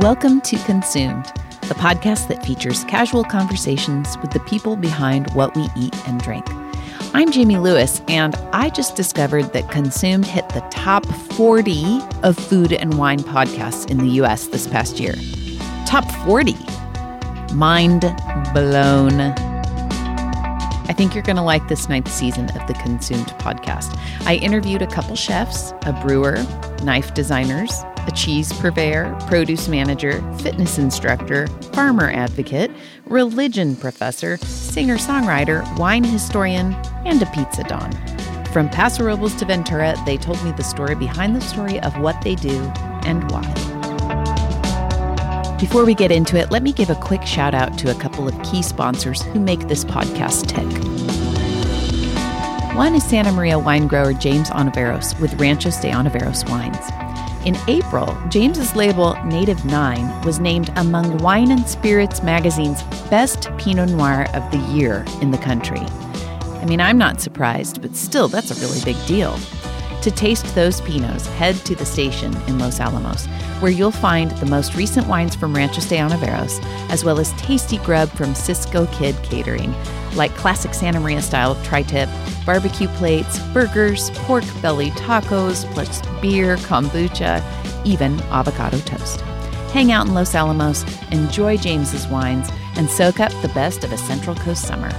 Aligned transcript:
Welcome 0.00 0.40
to 0.42 0.56
Consumed, 0.64 1.26
the 1.68 1.74
podcast 1.74 2.28
that 2.28 2.42
features 2.42 2.84
casual 2.84 3.22
conversations 3.22 4.16
with 4.22 4.30
the 4.30 4.40
people 4.40 4.74
behind 4.74 5.30
what 5.34 5.54
we 5.54 5.68
eat 5.76 5.94
and 6.08 6.18
drink. 6.22 6.46
I'm 7.12 7.30
Jamie 7.30 7.58
Lewis, 7.58 8.00
and 8.08 8.34
I 8.54 8.70
just 8.70 8.96
discovered 8.96 9.52
that 9.52 9.70
Consumed 9.70 10.24
hit 10.24 10.48
the 10.48 10.62
top 10.70 11.04
40 11.34 12.00
of 12.22 12.38
food 12.38 12.72
and 12.72 12.96
wine 12.96 13.18
podcasts 13.18 13.90
in 13.90 13.98
the 13.98 14.08
US 14.22 14.46
this 14.46 14.66
past 14.66 14.98
year. 14.98 15.12
Top 15.84 16.10
40. 16.24 16.54
Mind 17.52 18.00
blown. 18.54 19.20
I 20.88 20.94
think 20.96 21.14
you're 21.14 21.22
going 21.22 21.36
to 21.36 21.42
like 21.42 21.68
this 21.68 21.90
ninth 21.90 22.10
season 22.10 22.46
of 22.58 22.66
the 22.66 22.74
Consumed 22.82 23.28
podcast. 23.38 23.94
I 24.24 24.36
interviewed 24.36 24.80
a 24.80 24.86
couple 24.86 25.14
chefs, 25.14 25.74
a 25.82 25.92
brewer, 25.92 26.42
knife 26.82 27.12
designers, 27.12 27.84
a 28.06 28.12
cheese 28.12 28.52
purveyor, 28.54 29.16
produce 29.28 29.68
manager, 29.68 30.22
fitness 30.38 30.78
instructor, 30.78 31.46
farmer 31.72 32.10
advocate, 32.10 32.70
religion 33.06 33.76
professor, 33.76 34.36
singer 34.38 34.96
songwriter, 34.96 35.64
wine 35.78 36.04
historian, 36.04 36.74
and 37.04 37.22
a 37.22 37.26
pizza 37.26 37.64
don. 37.64 37.92
From 38.52 38.68
Paso 38.68 39.04
Robles 39.04 39.34
to 39.36 39.44
Ventura, 39.44 39.94
they 40.06 40.16
told 40.16 40.42
me 40.44 40.52
the 40.52 40.64
story 40.64 40.94
behind 40.94 41.36
the 41.36 41.40
story 41.40 41.78
of 41.80 41.96
what 41.98 42.20
they 42.22 42.34
do 42.34 42.58
and 43.04 43.30
why. 43.30 43.42
Before 45.60 45.84
we 45.84 45.94
get 45.94 46.10
into 46.10 46.36
it, 46.36 46.50
let 46.50 46.62
me 46.62 46.72
give 46.72 46.90
a 46.90 46.94
quick 46.94 47.26
shout 47.26 47.54
out 47.54 47.76
to 47.78 47.90
a 47.90 47.94
couple 47.94 48.26
of 48.26 48.42
key 48.42 48.62
sponsors 48.62 49.22
who 49.22 49.38
make 49.38 49.68
this 49.68 49.84
podcast 49.84 50.46
tick. 50.48 50.66
One 52.76 52.94
is 52.94 53.04
Santa 53.04 53.30
Maria 53.30 53.58
wine 53.58 53.86
grower 53.86 54.14
James 54.14 54.48
Ontiveros 54.48 55.20
with 55.20 55.38
Ranchos 55.38 55.76
de 55.76 55.90
Ontiveros 55.90 56.48
Wines. 56.48 56.99
In 57.46 57.56
April, 57.68 58.14
James's 58.28 58.76
label 58.76 59.14
Native 59.24 59.64
9 59.64 60.22
was 60.26 60.38
named 60.38 60.70
among 60.76 61.16
Wine 61.18 61.50
and 61.50 61.66
Spirits 61.66 62.22
magazine's 62.22 62.82
best 63.08 63.48
Pinot 63.56 63.88
Noir 63.88 64.26
of 64.34 64.50
the 64.50 64.58
year 64.74 65.06
in 65.22 65.30
the 65.30 65.38
country. 65.38 65.80
I 65.80 66.66
mean, 66.66 66.82
I'm 66.82 66.98
not 66.98 67.18
surprised, 67.18 67.80
but 67.80 67.96
still, 67.96 68.28
that's 68.28 68.50
a 68.50 68.54
really 68.56 68.84
big 68.84 69.06
deal. 69.06 69.38
To 70.02 70.10
taste 70.10 70.54
those 70.54 70.80
Pinots, 70.80 71.26
head 71.34 71.56
to 71.66 71.74
the 71.74 71.84
station 71.84 72.34
in 72.46 72.58
Los 72.58 72.80
Alamos, 72.80 73.26
where 73.60 73.70
you'll 73.70 73.90
find 73.90 74.30
the 74.30 74.46
most 74.46 74.74
recent 74.74 75.06
wines 75.06 75.34
from 75.34 75.54
Ranchos 75.54 75.86
de 75.90 75.98
Ontiveros, 75.98 76.58
as 76.90 77.04
well 77.04 77.20
as 77.20 77.32
tasty 77.32 77.76
grub 77.78 78.08
from 78.08 78.34
Cisco 78.34 78.86
Kid 78.86 79.14
Catering, 79.22 79.74
like 80.14 80.34
classic 80.36 80.72
Santa 80.72 81.00
Maria 81.00 81.20
style 81.20 81.54
tri 81.64 81.82
tip, 81.82 82.08
barbecue 82.46 82.88
plates, 82.88 83.38
burgers, 83.52 84.08
pork 84.14 84.44
belly 84.62 84.90
tacos, 84.92 85.70
plus 85.74 86.00
beer, 86.22 86.56
kombucha, 86.56 87.44
even 87.84 88.18
avocado 88.30 88.78
toast. 88.80 89.20
Hang 89.72 89.92
out 89.92 90.06
in 90.06 90.14
Los 90.14 90.34
Alamos, 90.34 90.82
enjoy 91.10 91.58
James's 91.58 92.06
wines, 92.08 92.48
and 92.76 92.88
soak 92.88 93.20
up 93.20 93.32
the 93.42 93.48
best 93.48 93.84
of 93.84 93.92
a 93.92 93.98
Central 93.98 94.34
Coast 94.36 94.66
summer. 94.66 94.90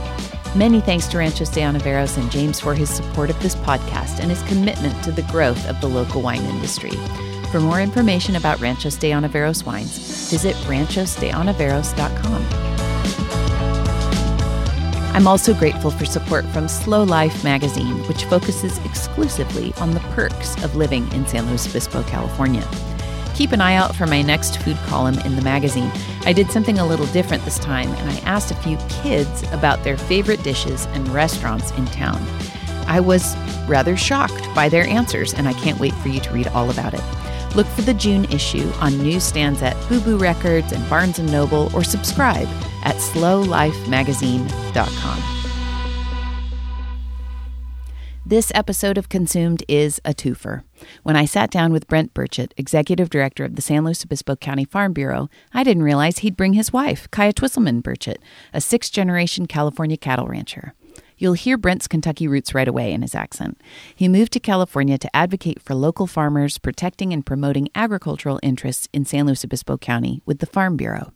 Many 0.53 0.81
thanks 0.81 1.07
to 1.07 1.17
Ranchos 1.17 1.47
de 1.47 1.61
Ontiveros 1.61 2.17
and 2.17 2.29
James 2.29 2.59
for 2.59 2.75
his 2.75 2.89
support 2.89 3.29
of 3.29 3.41
this 3.41 3.55
podcast 3.55 4.19
and 4.19 4.29
his 4.29 4.43
commitment 4.43 5.01
to 5.05 5.11
the 5.13 5.21
growth 5.23 5.65
of 5.69 5.79
the 5.79 5.87
local 5.87 6.21
wine 6.21 6.43
industry. 6.43 6.91
For 7.51 7.61
more 7.61 7.79
information 7.79 8.35
about 8.35 8.59
Ranchos 8.59 8.97
de 8.97 9.11
Ontiveros 9.11 9.65
wines, 9.65 10.29
visit 10.29 10.55
ranchosdeontiveros.com. 10.67 12.45
I'm 15.15 15.27
also 15.27 15.53
grateful 15.53 15.91
for 15.91 16.03
support 16.03 16.45
from 16.47 16.67
Slow 16.67 17.03
Life 17.03 17.45
magazine, 17.45 18.05
which 18.09 18.25
focuses 18.25 18.77
exclusively 18.79 19.73
on 19.77 19.91
the 19.91 20.01
perks 20.15 20.61
of 20.65 20.75
living 20.75 21.09
in 21.13 21.25
San 21.27 21.47
Luis 21.47 21.65
Obispo, 21.65 22.03
California. 22.03 22.67
Keep 23.41 23.53
an 23.53 23.61
eye 23.61 23.73
out 23.73 23.95
for 23.95 24.05
my 24.05 24.21
next 24.21 24.61
food 24.61 24.77
column 24.85 25.17
in 25.21 25.35
the 25.35 25.41
magazine. 25.41 25.91
I 26.27 26.31
did 26.31 26.51
something 26.51 26.77
a 26.77 26.85
little 26.85 27.07
different 27.07 27.43
this 27.43 27.57
time, 27.57 27.89
and 27.89 28.11
I 28.11 28.19
asked 28.19 28.51
a 28.51 28.55
few 28.55 28.77
kids 29.01 29.41
about 29.51 29.83
their 29.83 29.97
favorite 29.97 30.43
dishes 30.43 30.85
and 30.91 31.09
restaurants 31.09 31.71
in 31.71 31.87
town. 31.87 32.23
I 32.85 32.99
was 32.99 33.35
rather 33.67 33.97
shocked 33.97 34.47
by 34.53 34.69
their 34.69 34.85
answers, 34.85 35.33
and 35.33 35.47
I 35.47 35.53
can't 35.53 35.79
wait 35.79 35.95
for 35.95 36.09
you 36.09 36.19
to 36.19 36.31
read 36.31 36.49
all 36.49 36.69
about 36.69 36.93
it. 36.93 37.01
Look 37.55 37.65
for 37.65 37.81
the 37.81 37.95
June 37.95 38.25
issue 38.25 38.71
on 38.79 38.99
newsstands 38.99 39.63
at 39.63 39.75
Boo 39.89 40.01
Boo 40.01 40.19
Records 40.19 40.71
and 40.71 40.87
Barnes 40.87 41.17
& 41.19 41.19
Noble, 41.19 41.75
or 41.75 41.83
subscribe 41.83 42.47
at 42.83 42.97
slowlifemagazine.com. 42.97 45.40
This 48.31 48.49
episode 48.55 48.97
of 48.97 49.09
Consumed 49.09 49.61
is 49.67 49.99
a 50.05 50.13
twofer. 50.13 50.63
When 51.03 51.17
I 51.17 51.25
sat 51.25 51.51
down 51.51 51.73
with 51.73 51.89
Brent 51.89 52.13
Burchett, 52.13 52.53
executive 52.55 53.09
director 53.09 53.43
of 53.43 53.57
the 53.57 53.61
San 53.61 53.83
Luis 53.83 54.05
Obispo 54.05 54.37
County 54.37 54.63
Farm 54.63 54.93
Bureau, 54.93 55.29
I 55.53 55.65
didn't 55.65 55.83
realize 55.83 56.19
he'd 56.19 56.37
bring 56.37 56.53
his 56.53 56.71
wife, 56.71 57.11
Kaya 57.11 57.33
Twisselman 57.33 57.81
Burchett, 57.81 58.19
a 58.53 58.61
sixth 58.61 58.93
generation 58.93 59.47
California 59.47 59.97
cattle 59.97 60.27
rancher. 60.27 60.73
You'll 61.17 61.33
hear 61.33 61.57
Brent's 61.57 61.89
Kentucky 61.89 62.25
roots 62.25 62.55
right 62.55 62.69
away 62.69 62.93
in 62.93 63.01
his 63.01 63.13
accent. 63.13 63.61
He 63.93 64.07
moved 64.07 64.31
to 64.31 64.39
California 64.39 64.97
to 64.97 65.15
advocate 65.15 65.61
for 65.61 65.75
local 65.75 66.07
farmers, 66.07 66.57
protecting 66.57 67.11
and 67.11 67.25
promoting 67.25 67.67
agricultural 67.75 68.39
interests 68.41 68.87
in 68.93 69.03
San 69.03 69.25
Luis 69.25 69.43
Obispo 69.43 69.77
County 69.77 70.21
with 70.25 70.39
the 70.39 70.45
Farm 70.45 70.77
Bureau. 70.77 71.11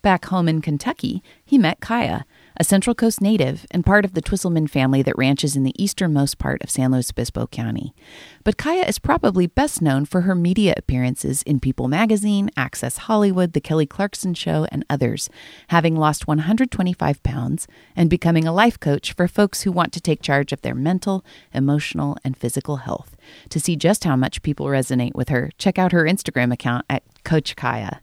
Back 0.00 0.24
home 0.24 0.48
in 0.48 0.62
Kentucky, 0.62 1.22
he 1.44 1.58
met 1.58 1.80
Kaya, 1.80 2.24
a 2.56 2.64
Central 2.64 2.94
Coast 2.94 3.20
native 3.20 3.66
and 3.72 3.84
part 3.84 4.04
of 4.04 4.14
the 4.14 4.22
Twisselman 4.22 4.70
family 4.70 5.02
that 5.02 5.18
ranches 5.18 5.56
in 5.56 5.64
the 5.64 5.82
easternmost 5.82 6.38
part 6.38 6.62
of 6.62 6.70
San 6.70 6.92
Luis 6.92 7.10
Obispo 7.10 7.48
County. 7.48 7.94
But 8.44 8.56
Kaya 8.56 8.84
is 8.86 9.00
probably 9.00 9.48
best 9.48 9.82
known 9.82 10.04
for 10.04 10.20
her 10.20 10.36
media 10.36 10.74
appearances 10.76 11.42
in 11.42 11.58
People 11.58 11.88
magazine, 11.88 12.50
Access 12.56 12.98
Hollywood, 12.98 13.54
The 13.54 13.60
Kelly 13.60 13.86
Clarkson 13.86 14.34
Show, 14.34 14.66
and 14.70 14.84
others, 14.88 15.28
having 15.68 15.96
lost 15.96 16.28
125 16.28 17.22
pounds 17.24 17.66
and 17.96 18.08
becoming 18.08 18.46
a 18.46 18.52
life 18.52 18.78
coach 18.78 19.12
for 19.12 19.26
folks 19.26 19.62
who 19.62 19.72
want 19.72 19.92
to 19.92 20.00
take 20.00 20.22
charge 20.22 20.52
of 20.52 20.62
their 20.62 20.76
mental, 20.76 21.24
emotional, 21.52 22.16
and 22.22 22.36
physical 22.36 22.76
health. 22.76 23.16
To 23.48 23.58
see 23.58 23.74
just 23.74 24.04
how 24.04 24.14
much 24.14 24.42
people 24.42 24.66
resonate 24.66 25.14
with 25.14 25.28
her, 25.28 25.50
check 25.58 25.76
out 25.78 25.92
her 25.92 26.04
Instagram 26.04 26.52
account 26.52 26.84
at 26.88 27.02
Coach 27.24 27.56
Kaya. 27.56 28.00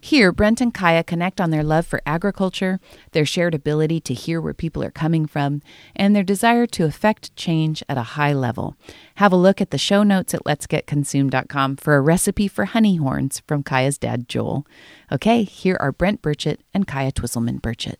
Here, 0.00 0.32
Brent 0.32 0.60
and 0.60 0.72
Kaya 0.72 1.02
connect 1.02 1.40
on 1.40 1.50
their 1.50 1.62
love 1.62 1.86
for 1.86 2.00
agriculture, 2.06 2.80
their 3.12 3.26
shared 3.26 3.54
ability 3.54 4.00
to 4.00 4.14
hear 4.14 4.40
where 4.40 4.54
people 4.54 4.82
are 4.84 4.90
coming 4.90 5.26
from, 5.26 5.60
and 5.96 6.14
their 6.14 6.22
desire 6.22 6.66
to 6.66 6.84
affect 6.84 7.34
change 7.36 7.82
at 7.88 7.98
a 7.98 8.14
high 8.14 8.32
level. 8.32 8.76
Have 9.16 9.32
a 9.32 9.36
look 9.36 9.60
at 9.60 9.70
the 9.70 9.78
show 9.78 10.02
notes 10.02 10.34
at 10.34 10.44
letsgetconsumed.com 10.44 11.76
for 11.76 11.96
a 11.96 12.00
recipe 12.00 12.48
for 12.48 12.66
honey 12.66 12.96
horns 12.96 13.42
from 13.46 13.62
Kaya's 13.62 13.98
dad, 13.98 14.28
Joel. 14.28 14.66
Okay, 15.10 15.42
here 15.42 15.76
are 15.80 15.92
Brent 15.92 16.22
Burchett 16.22 16.58
and 16.72 16.86
Kaya 16.86 17.12
Twisselman 17.12 17.60
Burchett. 17.60 17.96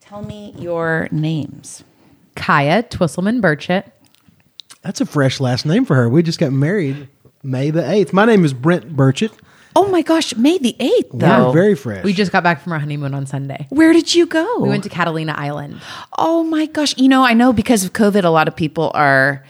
Tell 0.00 0.22
me 0.22 0.54
your 0.58 1.08
names. 1.10 1.84
Kaya 2.36 2.82
Twisselman 2.82 3.40
Burchett. 3.40 3.90
That's 4.82 5.00
a 5.00 5.06
fresh 5.06 5.40
last 5.40 5.66
name 5.66 5.84
for 5.84 5.96
her. 5.96 6.08
We 6.08 6.22
just 6.22 6.38
got 6.38 6.52
married 6.52 7.08
May 7.42 7.70
the 7.70 7.82
8th. 7.82 8.12
My 8.12 8.24
name 8.24 8.44
is 8.44 8.52
Brent 8.52 8.94
Burchett. 8.96 9.32
Oh 9.76 9.88
my 9.88 10.00
gosh, 10.00 10.34
May 10.36 10.56
the 10.56 10.74
8th, 10.80 11.10
though. 11.12 11.46
We're 11.48 11.52
very 11.52 11.74
fresh. 11.74 12.02
We 12.02 12.14
just 12.14 12.32
got 12.32 12.42
back 12.42 12.62
from 12.62 12.72
our 12.72 12.78
honeymoon 12.78 13.12
on 13.12 13.26
Sunday. 13.26 13.66
Where 13.68 13.92
did 13.92 14.14
you 14.14 14.26
go? 14.26 14.60
We 14.60 14.70
went 14.70 14.84
to 14.84 14.88
Catalina 14.88 15.34
Island. 15.36 15.80
Oh 16.16 16.42
my 16.42 16.64
gosh. 16.64 16.96
You 16.96 17.08
know, 17.08 17.24
I 17.24 17.34
know 17.34 17.52
because 17.52 17.84
of 17.84 17.92
COVID, 17.92 18.24
a 18.24 18.30
lot 18.30 18.48
of 18.48 18.56
people 18.56 18.90
are 18.94 19.44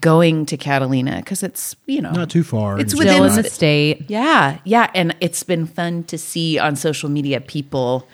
going 0.00 0.46
to 0.46 0.56
Catalina 0.56 1.18
because 1.18 1.42
it's, 1.42 1.76
you 1.86 2.02
know, 2.02 2.10
not 2.10 2.28
too 2.28 2.42
far. 2.42 2.78
It's 2.80 2.92
It's 2.92 2.98
within 2.98 3.14
Still 3.14 3.24
in 3.24 3.36
the 3.36 3.42
the 3.42 3.50
state. 3.50 4.04
Yeah, 4.08 4.58
yeah, 4.64 4.90
and 4.94 5.16
it's 5.20 5.42
been 5.42 5.66
fun 5.66 6.04
to 6.04 6.18
see 6.18 6.58
on 6.58 6.76
social 6.76 7.08
media 7.08 7.40
people 7.40 8.06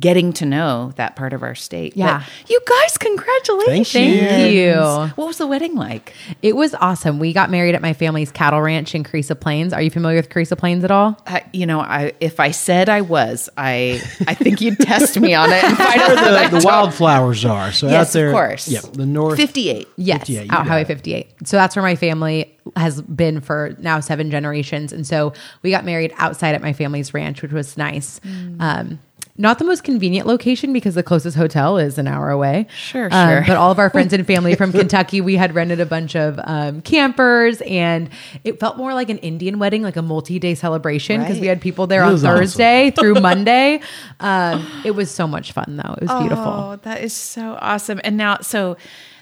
getting 0.00 0.32
to 0.32 0.46
know 0.46 0.92
that 0.96 1.16
part 1.16 1.32
of 1.32 1.42
our 1.42 1.54
state. 1.54 1.96
Yeah. 1.96 2.22
But 2.42 2.50
you 2.50 2.60
guys, 2.66 2.98
congratulations! 2.98 3.90
Thank 3.92 4.14
you. 4.14 4.20
Thank 4.20 4.54
you. 4.54 4.74
What 5.16 5.26
was 5.26 5.38
the 5.38 5.46
wedding 5.46 5.74
like? 5.74 6.14
It 6.42 6.56
was 6.56 6.74
awesome. 6.74 7.18
We 7.18 7.32
got 7.32 7.50
married 7.50 7.74
at 7.74 7.82
my 7.82 7.92
family's 7.92 8.30
cattle 8.30 8.60
ranch 8.60 8.94
in 8.94 9.02
Carrizo 9.02 9.34
Plains. 9.34 9.72
Are 9.72 9.82
you 9.82 9.90
familiar 9.90 10.16
with 10.16 10.30
Carrizo 10.30 10.56
Plains 10.56 10.84
at 10.84 10.90
all? 10.90 11.20
I, 11.26 11.44
you 11.52 11.66
know, 11.66 11.80
I 11.80 12.12
if 12.20 12.40
I 12.40 12.50
said 12.52 12.88
I 12.88 13.00
was, 13.00 13.48
I 13.56 14.00
I 14.26 14.34
think 14.34 14.60
you'd 14.60 14.78
test 14.80 15.18
me 15.18 15.34
on 15.34 15.50
it 15.50 15.64
and 15.64 15.76
find 15.76 16.00
out 16.00 16.14
that 16.14 16.50
the, 16.50 16.58
the 16.58 16.64
wildflowers 16.64 17.44
are. 17.44 17.72
So 17.72 17.88
Yes, 17.88 18.10
out 18.10 18.12
there, 18.12 18.28
of 18.28 18.34
course. 18.34 18.68
Yep, 18.68 18.84
the 18.92 19.06
north. 19.06 19.36
Fifty-eight. 19.36 19.88
Yes, 19.96 20.20
58, 20.20 20.52
out 20.52 20.66
Highway 20.66 20.82
it. 20.82 20.86
58. 20.86 21.48
So 21.48 21.56
that's 21.56 21.74
where 21.74 21.82
my 21.82 21.96
family 21.96 22.54
has 22.76 23.00
been 23.02 23.40
for 23.40 23.74
now 23.78 24.00
seven 24.00 24.30
generations. 24.30 24.92
And 24.92 25.06
so 25.06 25.32
we 25.62 25.70
got 25.70 25.84
married 25.84 26.12
outside 26.16 26.54
at 26.54 26.62
my 26.62 26.72
family's 26.72 27.14
ranch, 27.14 27.42
which 27.42 27.52
was 27.52 27.76
nice. 27.76 28.20
Mm. 28.20 28.56
Um, 28.60 28.98
not 29.40 29.58
the 29.60 29.64
most 29.64 29.84
convenient 29.84 30.26
location 30.26 30.72
because 30.72 30.94
the 30.96 31.02
closest 31.02 31.36
hotel 31.36 31.78
is 31.78 31.96
an 31.96 32.08
hour 32.08 32.28
away. 32.30 32.66
Sure, 32.74 33.08
Um, 33.10 33.28
sure. 33.30 33.44
But 33.46 33.56
all 33.56 33.70
of 33.70 33.78
our 33.78 33.88
friends 33.88 34.12
and 34.12 34.26
family 34.32 34.54
from 34.56 34.72
Kentucky, 34.72 35.20
we 35.20 35.36
had 35.36 35.54
rented 35.54 35.78
a 35.80 35.86
bunch 35.86 36.16
of 36.16 36.38
um, 36.44 36.80
campers, 36.82 37.60
and 37.62 38.10
it 38.44 38.58
felt 38.58 38.76
more 38.76 38.94
like 38.94 39.08
an 39.10 39.18
Indian 39.18 39.58
wedding, 39.58 39.82
like 39.82 39.96
a 39.96 40.02
multi-day 40.02 40.54
celebration 40.56 41.20
because 41.20 41.38
we 41.40 41.46
had 41.46 41.60
people 41.60 41.86
there 41.86 42.02
It 42.02 42.06
on 42.06 42.12
was 42.12 42.24
awesome. 42.24 42.36
Thursday 42.38 42.90
through 42.98 43.14
Monday. 43.14 43.80
Um, 44.20 44.66
it 44.84 44.90
was 44.92 45.10
so 45.10 45.26
much 45.28 45.52
fun, 45.52 45.76
though. 45.82 45.94
It 45.94 46.02
was 46.08 46.20
beautiful. 46.20 46.44
Oh, 46.44 46.78
that 46.82 47.00
is 47.02 47.12
so 47.12 47.56
awesome. 47.60 48.00
And 48.04 48.16
now, 48.16 48.38
so 48.40 48.76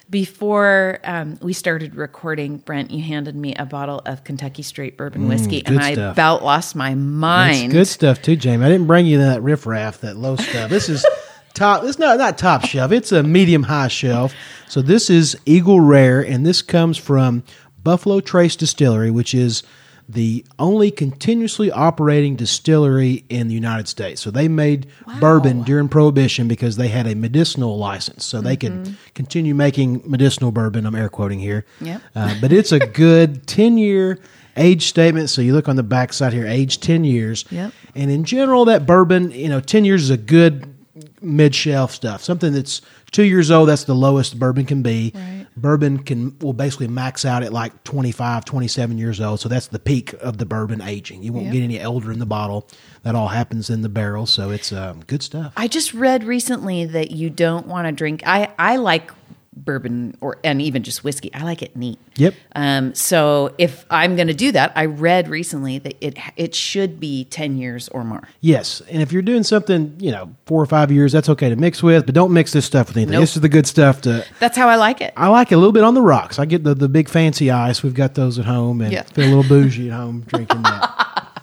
Before 0.08 1.00
um, 1.02 1.36
we 1.42 1.52
started 1.52 1.96
recording, 1.96 2.58
Brent, 2.58 2.92
you 2.92 3.02
handed 3.02 3.34
me 3.34 3.56
a 3.56 3.66
bottle 3.66 4.02
of 4.06 4.22
Kentucky 4.22 4.62
Straight 4.62 4.96
Bourbon 4.96 5.26
whiskey, 5.26 5.66
and 5.66 5.80
I 5.80 5.94
stuff. 5.94 6.12
about 6.12 6.44
lost 6.44 6.76
my 6.76 6.90
That's 6.90 7.00
mind. 7.00 7.72
good 7.72 7.88
stuff 7.88 8.22
too, 8.22 8.36
Jamie. 8.36 8.64
I 8.64 8.68
didn't 8.68 8.86
bring 8.86 9.06
you 9.06 9.18
that 9.18 9.42
riffraff, 9.42 10.02
that 10.02 10.16
low 10.16 10.36
stuff. 10.36 10.70
This 10.70 10.88
is 10.88 11.04
top. 11.54 11.82
It's 11.82 11.98
not 11.98 12.18
not 12.18 12.38
top 12.38 12.64
shelf. 12.64 12.92
It's 12.92 13.10
a 13.10 13.24
medium 13.24 13.64
high 13.64 13.88
shelf. 13.88 14.32
So 14.68 14.80
this 14.80 15.10
is 15.10 15.36
Eagle 15.44 15.80
Rare, 15.80 16.20
and 16.20 16.46
this 16.46 16.62
comes 16.62 16.96
from 16.96 17.42
Buffalo 17.82 18.20
Trace 18.20 18.54
Distillery, 18.54 19.10
which 19.10 19.34
is 19.34 19.64
the 20.08 20.44
only 20.58 20.90
continuously 20.90 21.70
operating 21.70 22.36
distillery 22.36 23.24
in 23.28 23.48
the 23.48 23.54
United 23.54 23.88
States. 23.88 24.20
So 24.20 24.30
they 24.30 24.46
made 24.46 24.86
bourbon 25.20 25.62
during 25.62 25.88
Prohibition 25.88 26.46
because 26.46 26.76
they 26.76 26.88
had 26.88 27.06
a 27.06 27.14
medicinal 27.14 27.76
license, 27.76 28.24
so 28.24 28.40
they 28.40 28.56
could 28.56 28.96
continue 29.14 29.54
making 29.54 30.02
medicinal 30.06 30.52
bourbon. 30.52 30.86
I'm 30.86 30.94
air 30.94 31.08
quoting 31.08 31.40
here. 31.40 31.64
Yep. 31.80 32.02
Uh, 32.14 32.34
but 32.40 32.52
it's 32.52 32.72
a 32.72 32.86
good 32.86 33.46
10 33.48 33.78
year 33.78 34.18
age 34.56 34.86
statement. 34.86 35.28
So 35.28 35.42
you 35.42 35.52
look 35.52 35.68
on 35.68 35.76
the 35.76 35.82
back 35.82 36.12
side 36.12 36.32
here, 36.32 36.46
age 36.46 36.80
10 36.80 37.04
years. 37.04 37.44
Yep. 37.50 37.72
And 37.94 38.10
in 38.10 38.24
general, 38.24 38.64
that 38.66 38.86
bourbon, 38.86 39.30
you 39.32 39.48
know, 39.48 39.60
10 39.60 39.84
years 39.84 40.04
is 40.04 40.10
a 40.10 40.16
good 40.16 40.72
mid 41.20 41.54
shelf 41.54 41.92
stuff. 41.92 42.22
Something 42.22 42.52
that's 42.52 42.80
two 43.10 43.24
years 43.24 43.50
old, 43.50 43.68
that's 43.68 43.84
the 43.84 43.94
lowest 43.94 44.38
bourbon 44.38 44.64
can 44.64 44.82
be. 44.82 45.12
Right. 45.14 45.45
Bourbon 45.56 45.98
can 45.98 46.38
will 46.40 46.52
basically 46.52 46.88
max 46.88 47.24
out 47.24 47.42
at 47.42 47.52
like 47.52 47.84
25, 47.84 48.44
27 48.44 48.98
years 48.98 49.20
old. 49.20 49.40
So 49.40 49.48
that's 49.48 49.68
the 49.68 49.78
peak 49.78 50.12
of 50.14 50.38
the 50.38 50.44
bourbon 50.44 50.82
aging. 50.82 51.22
You 51.22 51.32
won't 51.32 51.50
get 51.50 51.62
any 51.62 51.80
elder 51.80 52.12
in 52.12 52.18
the 52.18 52.26
bottle. 52.26 52.68
That 53.04 53.14
all 53.14 53.28
happens 53.28 53.70
in 53.70 53.82
the 53.82 53.88
barrel. 53.88 54.26
So 54.26 54.50
it's 54.50 54.72
um, 54.72 55.00
good 55.06 55.22
stuff. 55.22 55.52
I 55.56 55.68
just 55.68 55.94
read 55.94 56.24
recently 56.24 56.84
that 56.84 57.10
you 57.10 57.30
don't 57.30 57.66
want 57.66 57.86
to 57.86 57.92
drink. 57.92 58.22
I 58.26 58.52
I 58.58 58.76
like 58.76 59.10
bourbon 59.56 60.16
or 60.20 60.38
and 60.44 60.60
even 60.60 60.82
just 60.82 61.02
whiskey. 61.02 61.32
I 61.34 61.42
like 61.42 61.62
it 61.62 61.74
neat. 61.76 61.98
Yep. 62.16 62.34
Um, 62.54 62.94
so 62.94 63.54
if 63.58 63.84
I'm 63.90 64.14
going 64.16 64.28
to 64.28 64.34
do 64.34 64.52
that, 64.52 64.72
I 64.76 64.84
read 64.84 65.28
recently 65.28 65.78
that 65.80 65.94
it 66.00 66.18
it 66.36 66.54
should 66.54 67.00
be 67.00 67.24
ten 67.24 67.56
years 67.56 67.88
or 67.88 68.04
more. 68.04 68.22
Yes, 68.40 68.82
and 68.90 69.02
if 69.02 69.12
you're 69.12 69.22
doing 69.22 69.42
something, 69.42 69.96
you 69.98 70.10
know, 70.12 70.34
four 70.46 70.62
or 70.62 70.66
five 70.66 70.92
years, 70.92 71.12
that's 71.12 71.28
okay 71.30 71.48
to 71.48 71.56
mix 71.56 71.82
with, 71.82 72.06
but 72.06 72.14
don't 72.14 72.32
mix 72.32 72.52
this 72.52 72.64
stuff 72.66 72.88
with 72.88 72.96
anything. 72.96 73.12
Nope. 73.12 73.20
This 73.22 73.36
is 73.36 73.42
the 73.42 73.48
good 73.48 73.66
stuff 73.66 74.02
to. 74.02 74.24
That's 74.38 74.56
how 74.56 74.68
I 74.68 74.76
like 74.76 75.00
it. 75.00 75.12
I 75.16 75.28
like 75.28 75.52
it 75.52 75.54
a 75.54 75.58
little 75.58 75.72
bit 75.72 75.84
on 75.84 75.94
the 75.94 76.02
rocks. 76.02 76.38
I 76.38 76.44
get 76.44 76.64
the, 76.64 76.74
the 76.74 76.88
big 76.88 77.08
fancy 77.08 77.50
ice. 77.50 77.82
We've 77.82 77.94
got 77.94 78.14
those 78.14 78.38
at 78.38 78.44
home, 78.44 78.80
and 78.80 78.92
Yeah. 78.92 79.02
feel 79.02 79.26
a 79.26 79.32
little 79.34 79.42
bougie 79.48 79.90
at 79.90 79.96
home 79.96 80.20
drinking 80.26 80.62
that. 80.62 81.12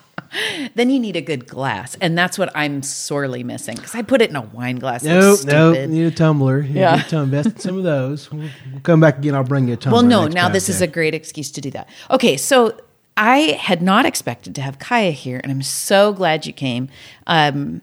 Then 0.75 0.89
you 0.89 0.99
need 0.99 1.15
a 1.15 1.21
good 1.21 1.47
glass, 1.47 1.95
and 2.01 2.17
that's 2.17 2.37
what 2.37 2.51
I'm 2.55 2.81
sorely 2.83 3.43
missing 3.43 3.75
because 3.75 3.95
I 3.95 4.01
put 4.01 4.21
it 4.21 4.29
in 4.29 4.35
a 4.35 4.41
wine 4.41 4.77
glass. 4.77 5.03
nope, 5.03 5.39
That's 5.39 5.45
nope. 5.45 5.89
Need 5.89 6.05
a 6.05 6.11
tumbler. 6.11 6.61
You 6.61 6.79
Yeah. 6.79 6.95
Need 6.97 7.07
to 7.09 7.17
invest 7.17 7.47
in 7.49 7.59
some 7.59 7.77
of 7.77 7.83
those. 7.83 8.31
We'll, 8.31 8.49
we'll 8.71 8.81
come 8.81 8.99
back 8.99 9.17
again. 9.19 9.35
I'll 9.35 9.43
bring 9.43 9.67
you 9.67 9.73
a 9.73 9.77
tumbler. 9.77 10.01
Well, 10.01 10.09
no, 10.09 10.27
now 10.27 10.49
this 10.49 10.69
is 10.69 10.81
a 10.81 10.87
great 10.87 11.13
excuse 11.13 11.51
to 11.51 11.61
do 11.61 11.71
that. 11.71 11.87
Okay, 12.11 12.37
so 12.37 12.77
I 13.15 13.57
had 13.59 13.81
not 13.81 14.05
expected 14.05 14.55
to 14.55 14.61
have 14.61 14.79
Kaya 14.79 15.11
here, 15.11 15.39
and 15.43 15.51
I'm 15.51 15.61
so 15.61 16.13
glad 16.13 16.45
you 16.45 16.53
came. 16.53 16.89
Um, 17.27 17.81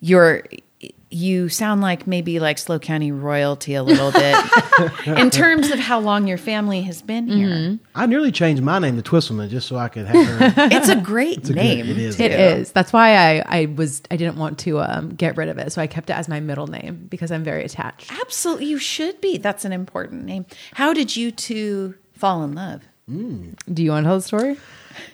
you're 0.00 0.42
you 1.12 1.48
sound 1.48 1.80
like 1.82 2.06
maybe 2.06 2.40
like 2.40 2.56
Slow 2.58 2.78
County 2.78 3.12
royalty 3.12 3.74
a 3.74 3.82
little 3.82 4.10
bit 4.12 4.36
in 5.06 5.30
terms 5.30 5.70
of 5.70 5.78
how 5.78 6.00
long 6.00 6.26
your 6.26 6.38
family 6.38 6.82
has 6.82 7.02
been 7.02 7.28
here. 7.28 7.78
I 7.94 8.06
nearly 8.06 8.32
changed 8.32 8.62
my 8.62 8.78
name 8.78 8.96
to 9.00 9.02
Twisselman 9.02 9.48
just 9.50 9.68
so 9.68 9.76
I 9.76 9.88
could 9.88 10.06
have 10.06 10.26
her. 10.54 10.68
It's 10.72 10.88
a 10.88 10.96
great 10.96 11.42
good- 11.44 11.56
name. 11.56 11.86
it 11.86 11.98
is. 11.98 12.16
too. 12.16 12.22
It 12.24 12.32
is. 12.32 12.72
That's 12.72 12.92
why 12.92 13.16
I, 13.16 13.44
I 13.46 13.66
was 13.66 14.02
I 14.10 14.16
didn't 14.16 14.36
want 14.38 14.58
to 14.60 14.80
um, 14.80 15.10
get 15.10 15.36
rid 15.36 15.48
of 15.48 15.58
it, 15.58 15.72
so 15.72 15.82
I 15.82 15.86
kept 15.86 16.08
it 16.10 16.14
as 16.14 16.28
my 16.28 16.40
middle 16.40 16.66
name 16.66 17.06
because 17.10 17.30
I'm 17.30 17.44
very 17.44 17.64
attached. 17.64 18.10
Absolutely, 18.20 18.66
you 18.66 18.78
should 18.78 19.20
be. 19.20 19.36
That's 19.38 19.64
an 19.64 19.72
important 19.72 20.24
name. 20.24 20.46
How 20.72 20.92
did 20.94 21.14
you 21.14 21.30
two 21.30 21.94
fall 22.14 22.42
in 22.44 22.54
love? 22.54 22.82
Do 23.08 23.82
you 23.82 23.90
want 23.90 24.04
to 24.04 24.08
tell 24.08 24.16
the 24.16 24.22
story? 24.22 24.56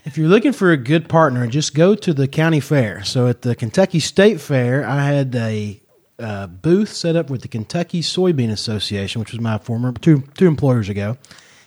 If 0.05 0.17
you're 0.17 0.29
looking 0.29 0.53
for 0.53 0.71
a 0.71 0.77
good 0.77 1.09
partner, 1.09 1.47
just 1.49 1.75
go 1.75 1.95
to 1.97 2.13
the 2.15 2.29
county 2.29 2.61
fair. 2.61 3.03
So 3.03 3.27
at 3.27 3.43
the 3.43 3.57
Kentucky 3.57 3.99
State 3.99 4.41
Fair, 4.41 4.87
I 4.87 5.05
had 5.07 5.35
a 5.35 5.81
uh, 6.19 6.47
booth 6.47 6.93
set 6.93 7.17
up 7.17 7.31
with 7.31 7.43
the 7.43 7.49
Kentucky 7.49 8.01
Soybean 8.03 8.51
Association, 8.51 9.21
which 9.21 9.33
was 9.33 9.41
my 9.41 9.59
former 9.59 9.93
two 9.93 10.23
two 10.37 10.47
employers 10.47 10.89
ago, 10.89 11.17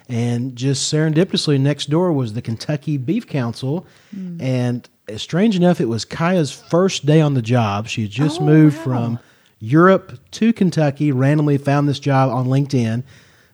and 0.09 0.55
just 0.55 0.91
serendipitously 0.93 1.59
next 1.59 1.89
door 1.89 2.11
was 2.11 2.33
the 2.33 2.41
Kentucky 2.41 2.97
Beef 2.97 3.27
Council, 3.27 3.85
and 4.39 4.87
uh, 5.11 5.17
strange 5.17 5.55
enough, 5.55 5.79
it 5.81 5.85
was 5.85 6.05
Kaya's 6.05 6.51
first 6.51 7.05
day 7.05 7.21
on 7.21 7.33
the 7.33 7.41
job. 7.41 7.87
She 7.87 8.01
had 8.03 8.11
just 8.11 8.41
Oh, 8.41 8.45
moved 8.45 8.77
wow. 8.79 8.83
from 8.83 9.19
Europe 9.59 10.19
to 10.31 10.51
Kentucky. 10.53 11.11
Randomly 11.11 11.57
found 11.57 11.87
this 11.87 11.99
job 11.99 12.29
on 12.29 12.47
LinkedIn. 12.47 13.03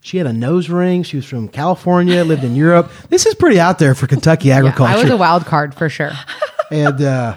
She 0.02 0.18
had 0.18 0.26
a 0.28 0.32
nose 0.34 0.70
ring. 0.70 1.04
She 1.04 1.18
was 1.18 1.26
from 1.26 1.50
California, 1.50 2.24
lived 2.24 2.44
in 2.44 2.56
Europe. 2.66 2.90
This 3.10 3.26
is 3.26 3.36
pretty 3.36 3.60
out 3.60 3.78
there 3.78 3.94
for 3.94 4.08
Kentucky 4.08 4.48
Yeah, 4.48 4.58
agriculture. 4.60 4.94
I 4.94 5.02
was 5.02 5.10
a 5.12 5.18
wild 5.18 5.46
card 5.46 5.76
for 5.76 5.90
sure. 5.90 6.12
and 6.72 7.02
uh, 7.02 7.36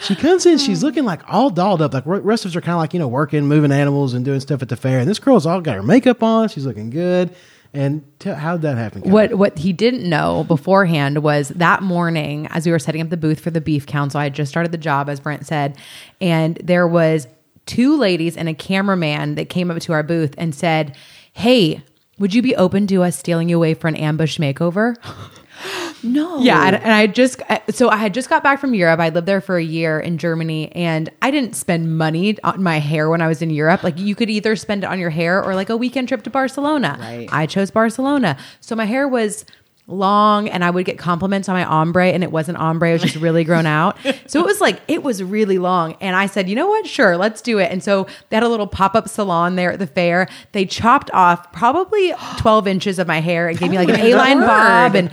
she 0.00 0.14
comes 0.14 0.46
in. 0.46 0.58
She's 0.58 0.80
hmm. 0.80 0.86
looking 0.86 1.04
like 1.04 1.22
all 1.28 1.50
dolled 1.50 1.82
up. 1.82 1.94
Like 1.94 2.04
rest 2.06 2.44
of 2.44 2.50
us 2.50 2.56
are 2.56 2.60
kind 2.60 2.74
of 2.74 2.78
like 2.78 2.92
you 2.92 2.98
know 2.98 3.08
working, 3.08 3.46
moving 3.46 3.72
animals, 3.72 4.14
and 4.14 4.24
doing 4.24 4.40
stuff 4.40 4.62
at 4.62 4.68
the 4.68 4.76
fair. 4.76 4.98
And 4.98 5.08
this 5.08 5.18
girl's 5.18 5.46
all 5.46 5.60
got 5.60 5.76
her 5.76 5.82
makeup 5.82 6.22
on. 6.22 6.48
She's 6.48 6.66
looking 6.66 6.90
good. 6.90 7.34
And 7.72 8.02
t- 8.20 8.30
how'd 8.30 8.62
that 8.62 8.78
happen? 8.78 9.02
What 9.02 9.34
what 9.34 9.58
he 9.58 9.72
didn't 9.72 10.08
know 10.08 10.44
beforehand 10.44 11.22
was 11.22 11.48
that 11.50 11.82
morning, 11.82 12.46
as 12.50 12.64
we 12.64 12.72
were 12.72 12.78
setting 12.78 13.02
up 13.02 13.10
the 13.10 13.16
booth 13.16 13.40
for 13.40 13.50
the 13.50 13.60
beef 13.60 13.86
council, 13.86 14.20
I 14.20 14.24
had 14.24 14.34
just 14.34 14.50
started 14.50 14.72
the 14.72 14.78
job, 14.78 15.08
as 15.08 15.20
Brent 15.20 15.46
said, 15.46 15.76
and 16.20 16.56
there 16.62 16.86
was 16.86 17.26
two 17.66 17.96
ladies 17.98 18.36
and 18.36 18.48
a 18.48 18.54
cameraman 18.54 19.34
that 19.34 19.50
came 19.50 19.70
up 19.70 19.78
to 19.80 19.92
our 19.92 20.02
booth 20.02 20.34
and 20.38 20.54
said, 20.54 20.96
"Hey, 21.32 21.82
would 22.18 22.34
you 22.34 22.40
be 22.40 22.56
open 22.56 22.86
to 22.86 23.02
us 23.02 23.16
stealing 23.16 23.48
you 23.48 23.56
away 23.56 23.74
for 23.74 23.88
an 23.88 23.96
ambush 23.96 24.38
makeover?" 24.38 24.96
No. 26.02 26.38
Yeah, 26.38 26.66
and, 26.66 26.76
and 26.76 26.92
I 26.92 27.06
just 27.06 27.40
so 27.70 27.88
I 27.88 27.96
had 27.96 28.14
just 28.14 28.28
got 28.28 28.42
back 28.42 28.60
from 28.60 28.74
Europe. 28.74 29.00
I 29.00 29.08
lived 29.08 29.26
there 29.26 29.40
for 29.40 29.56
a 29.56 29.62
year 29.62 29.98
in 29.98 30.18
Germany, 30.18 30.70
and 30.72 31.10
I 31.22 31.30
didn't 31.30 31.56
spend 31.56 31.96
money 31.98 32.38
on 32.44 32.62
my 32.62 32.78
hair 32.78 33.08
when 33.08 33.22
I 33.22 33.26
was 33.26 33.42
in 33.42 33.50
Europe. 33.50 33.82
Like 33.82 33.98
you 33.98 34.14
could 34.14 34.30
either 34.30 34.54
spend 34.54 34.84
it 34.84 34.86
on 34.86 34.98
your 35.00 35.10
hair 35.10 35.42
or 35.42 35.54
like 35.54 35.68
a 35.70 35.76
weekend 35.76 36.08
trip 36.08 36.22
to 36.24 36.30
Barcelona. 36.30 36.96
Right. 37.00 37.28
I 37.32 37.46
chose 37.46 37.70
Barcelona, 37.70 38.36
so 38.60 38.76
my 38.76 38.84
hair 38.84 39.08
was 39.08 39.44
long, 39.88 40.48
and 40.48 40.64
I 40.64 40.70
would 40.70 40.84
get 40.84 40.98
compliments 40.98 41.48
on 41.48 41.54
my 41.54 41.64
ombre, 41.64 42.08
and 42.08 42.22
it 42.24 42.32
wasn't 42.32 42.58
ombre; 42.58 42.90
it 42.90 42.94
was 42.94 43.02
just 43.02 43.16
really 43.16 43.44
grown 43.44 43.66
out. 43.66 43.96
So 44.28 44.40
it 44.40 44.46
was 44.46 44.60
like 44.60 44.80
it 44.88 45.02
was 45.04 45.22
really 45.22 45.58
long, 45.58 45.96
and 46.00 46.16
I 46.16 46.26
said, 46.26 46.48
you 46.48 46.56
know 46.56 46.66
what? 46.66 46.86
Sure, 46.86 47.16
let's 47.16 47.40
do 47.40 47.58
it. 47.58 47.70
And 47.70 47.82
so 47.82 48.06
they 48.28 48.36
had 48.36 48.42
a 48.42 48.48
little 48.48 48.66
pop 48.66 48.94
up 48.94 49.08
salon 49.08 49.54
there 49.56 49.72
at 49.72 49.78
the 49.78 49.86
fair. 49.86 50.28
They 50.52 50.66
chopped 50.66 51.10
off 51.12 51.52
probably 51.52 52.12
twelve 52.38 52.66
inches 52.66 52.98
of 52.98 53.06
my 53.06 53.20
hair 53.20 53.48
and 53.48 53.58
gave 53.58 53.70
me 53.70 53.78
like 53.78 53.88
an 53.88 54.00
A 54.00 54.14
line 54.14 54.40
bob 54.40 54.94
and 54.96 55.10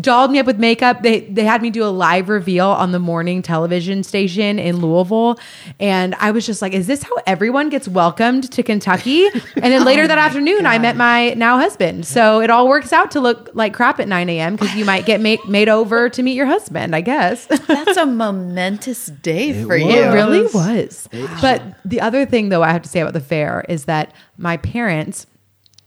dolled 0.00 0.30
me 0.30 0.38
up 0.38 0.46
with 0.46 0.58
makeup. 0.58 1.02
They 1.02 1.20
they 1.20 1.44
had 1.44 1.62
me 1.62 1.70
do 1.70 1.82
a 1.84 1.90
live 1.90 2.28
reveal 2.28 2.66
on 2.68 2.92
the 2.92 2.98
morning 2.98 3.42
television 3.42 4.02
station 4.02 4.58
in 4.58 4.76
Louisville, 4.80 5.38
and 5.78 6.14
I 6.20 6.30
was 6.30 6.44
just 6.46 6.60
like, 6.62 6.72
"Is 6.74 6.86
this 6.86 7.02
how 7.02 7.14
everyone 7.26 7.68
gets 7.70 7.88
welcomed 7.88 8.50
to 8.52 8.62
Kentucky?" 8.62 9.26
And 9.56 9.72
then 9.72 9.84
later 9.84 10.06
that 10.06 10.18
oh 10.18 10.20
afternoon, 10.20 10.66
I 10.66 10.78
met 10.78 10.96
my 10.96 11.30
now 11.34 11.58
husband. 11.58 12.06
So 12.06 12.40
it 12.40 12.50
all 12.50 12.68
works 12.68 12.92
out 12.92 13.10
to 13.12 13.20
look 13.20 13.50
like 13.54 13.74
crap 13.74 14.00
at 14.00 14.08
nine 14.08 14.28
a.m. 14.28 14.56
because 14.56 14.74
you 14.74 14.84
might 14.84 15.06
get 15.06 15.20
made 15.20 15.40
made 15.48 15.68
over 15.68 16.08
to 16.08 16.22
meet 16.22 16.34
your 16.34 16.46
husband. 16.46 16.94
I 16.94 17.00
guess. 17.00 17.46
That's 17.46 17.96
a 17.96 18.06
momentous 18.06 19.06
day 19.06 19.52
for 19.62 19.70
was. 19.76 19.82
you. 19.82 19.90
It 19.90 20.12
really 20.12 20.42
Yes. 20.42 20.54
was. 20.54 21.08
But 21.40 21.62
the 21.84 22.00
other 22.00 22.24
thing, 22.26 22.48
though, 22.50 22.62
I 22.62 22.72
have 22.72 22.82
to 22.82 22.88
say 22.88 23.00
about 23.00 23.12
the 23.14 23.20
fair 23.20 23.64
is 23.68 23.84
that 23.86 24.12
my 24.38 24.56
parents 24.56 25.26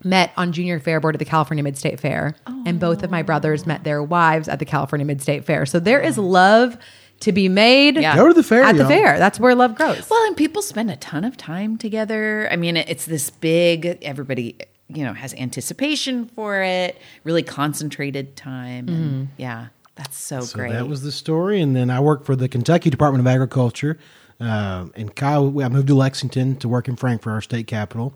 met 0.04 0.32
on 0.38 0.52
junior 0.52 0.80
fair 0.80 1.00
board 1.00 1.16
at 1.16 1.20
the 1.20 1.26
California 1.26 1.64
Mid 1.64 1.78
State 1.78 2.00
Fair, 2.00 2.36
and 2.66 2.80
both 2.80 3.04
of 3.04 3.12
my 3.12 3.22
brothers 3.24 3.66
met 3.66 3.84
their 3.84 4.02
wives 4.04 4.48
at 4.48 4.60
the 4.60 4.66
California 4.66 5.06
Mid 5.06 5.22
State 5.22 5.46
Fair. 5.46 5.66
So 5.66 5.80
there 5.80 6.00
is 6.02 6.18
love 6.18 6.78
to 7.22 7.32
be 7.32 7.48
made. 7.48 7.96
Yeah. 7.96 8.16
Go 8.16 8.28
to 8.28 8.34
the 8.34 8.44
fair, 8.44 8.64
At 8.64 8.74
the 8.74 8.80
y'all. 8.80 8.90
fair, 8.90 9.18
that's 9.18 9.40
where 9.40 9.56
love 9.56 9.76
grows. 9.76 10.10
Well, 10.10 10.26
and 10.28 10.36
people 10.36 10.62
spend 10.62 10.92
a 10.92 10.98
ton 10.98 11.24
of 11.24 11.38
time 11.38 11.78
together. 11.78 12.50
I 12.52 12.58
mean, 12.58 12.76
it's 12.76 13.06
this 13.06 13.30
big, 13.30 13.98
everybody, 14.02 14.58
you 14.90 15.06
know, 15.06 15.14
has 15.14 15.34
anticipation 15.36 16.26
for 16.26 16.62
it, 16.62 16.98
really 17.24 17.44
concentrated 17.44 18.36
time. 18.36 18.90
And 18.90 19.30
yeah, 19.38 19.68
that's 19.96 20.18
so, 20.18 20.42
So 20.42 20.58
great. 20.58 20.74
that 20.74 20.88
was 20.88 21.02
the 21.04 21.14
story. 21.14 21.62
And 21.62 21.74
then 21.74 21.90
I 21.90 22.02
worked 22.02 22.26
for 22.26 22.36
the 22.36 22.50
Kentucky 22.50 22.90
Department 22.90 23.22
of 23.26 23.28
Agriculture. 23.28 23.98
Um, 24.42 24.92
and 24.98 25.16
Kaya, 25.16 25.64
I 25.64 25.70
moved 25.70 25.88
to 25.88 25.96
Lexington 25.96 26.58
to 26.58 26.68
work 26.68 26.90
in 26.90 26.98
Frankfort, 26.98 27.32
our 27.32 27.42
state 27.42 27.68
capital. 27.68 28.14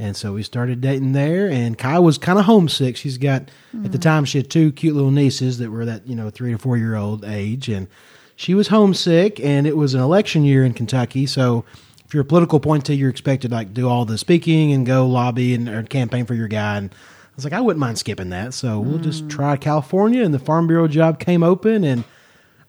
And 0.00 0.16
so 0.16 0.32
we 0.32 0.42
started 0.42 0.80
dating 0.80 1.12
there. 1.12 1.50
And 1.50 1.76
Kaya 1.76 2.00
was 2.00 2.16
kind 2.16 2.38
of 2.38 2.46
homesick. 2.46 2.96
She's 2.96 3.18
got, 3.18 3.42
at 3.84 3.92
the 3.92 3.98
mm. 3.98 4.02
time, 4.02 4.24
she 4.24 4.38
had 4.38 4.48
two 4.48 4.72
cute 4.72 4.94
little 4.94 5.10
nieces 5.10 5.58
that 5.58 5.70
were 5.70 5.84
that, 5.84 6.06
you 6.06 6.16
know, 6.16 6.30
three 6.30 6.52
to 6.52 6.58
four 6.58 6.78
year 6.78 6.96
old 6.96 7.22
age. 7.22 7.68
And 7.68 7.86
she 8.34 8.54
was 8.54 8.68
homesick. 8.68 9.38
And 9.40 9.66
it 9.66 9.76
was 9.76 9.92
an 9.92 10.00
election 10.00 10.42
year 10.42 10.64
in 10.64 10.72
Kentucky. 10.72 11.26
So 11.26 11.66
if 12.06 12.14
you're 12.14 12.22
a 12.22 12.24
political 12.26 12.56
appointee, 12.56 12.94
you're 12.94 13.10
expected 13.10 13.48
to 13.48 13.54
like 13.54 13.74
do 13.74 13.90
all 13.90 14.06
the 14.06 14.16
speaking 14.16 14.72
and 14.72 14.86
go 14.86 15.06
lobby 15.06 15.52
and 15.52 15.68
or 15.68 15.82
campaign 15.82 16.24
for 16.24 16.32
your 16.32 16.48
guy. 16.48 16.78
And 16.78 16.90
I 16.90 17.36
was 17.36 17.44
like, 17.44 17.52
I 17.52 17.60
wouldn't 17.60 17.80
mind 17.80 17.98
skipping 17.98 18.30
that. 18.30 18.54
So 18.54 18.80
we'll 18.80 19.00
just 19.00 19.26
mm. 19.26 19.30
try 19.30 19.58
California. 19.58 20.24
And 20.24 20.32
the 20.32 20.38
Farm 20.38 20.66
Bureau 20.66 20.88
job 20.88 21.20
came 21.20 21.42
open. 21.42 21.84
And 21.84 22.04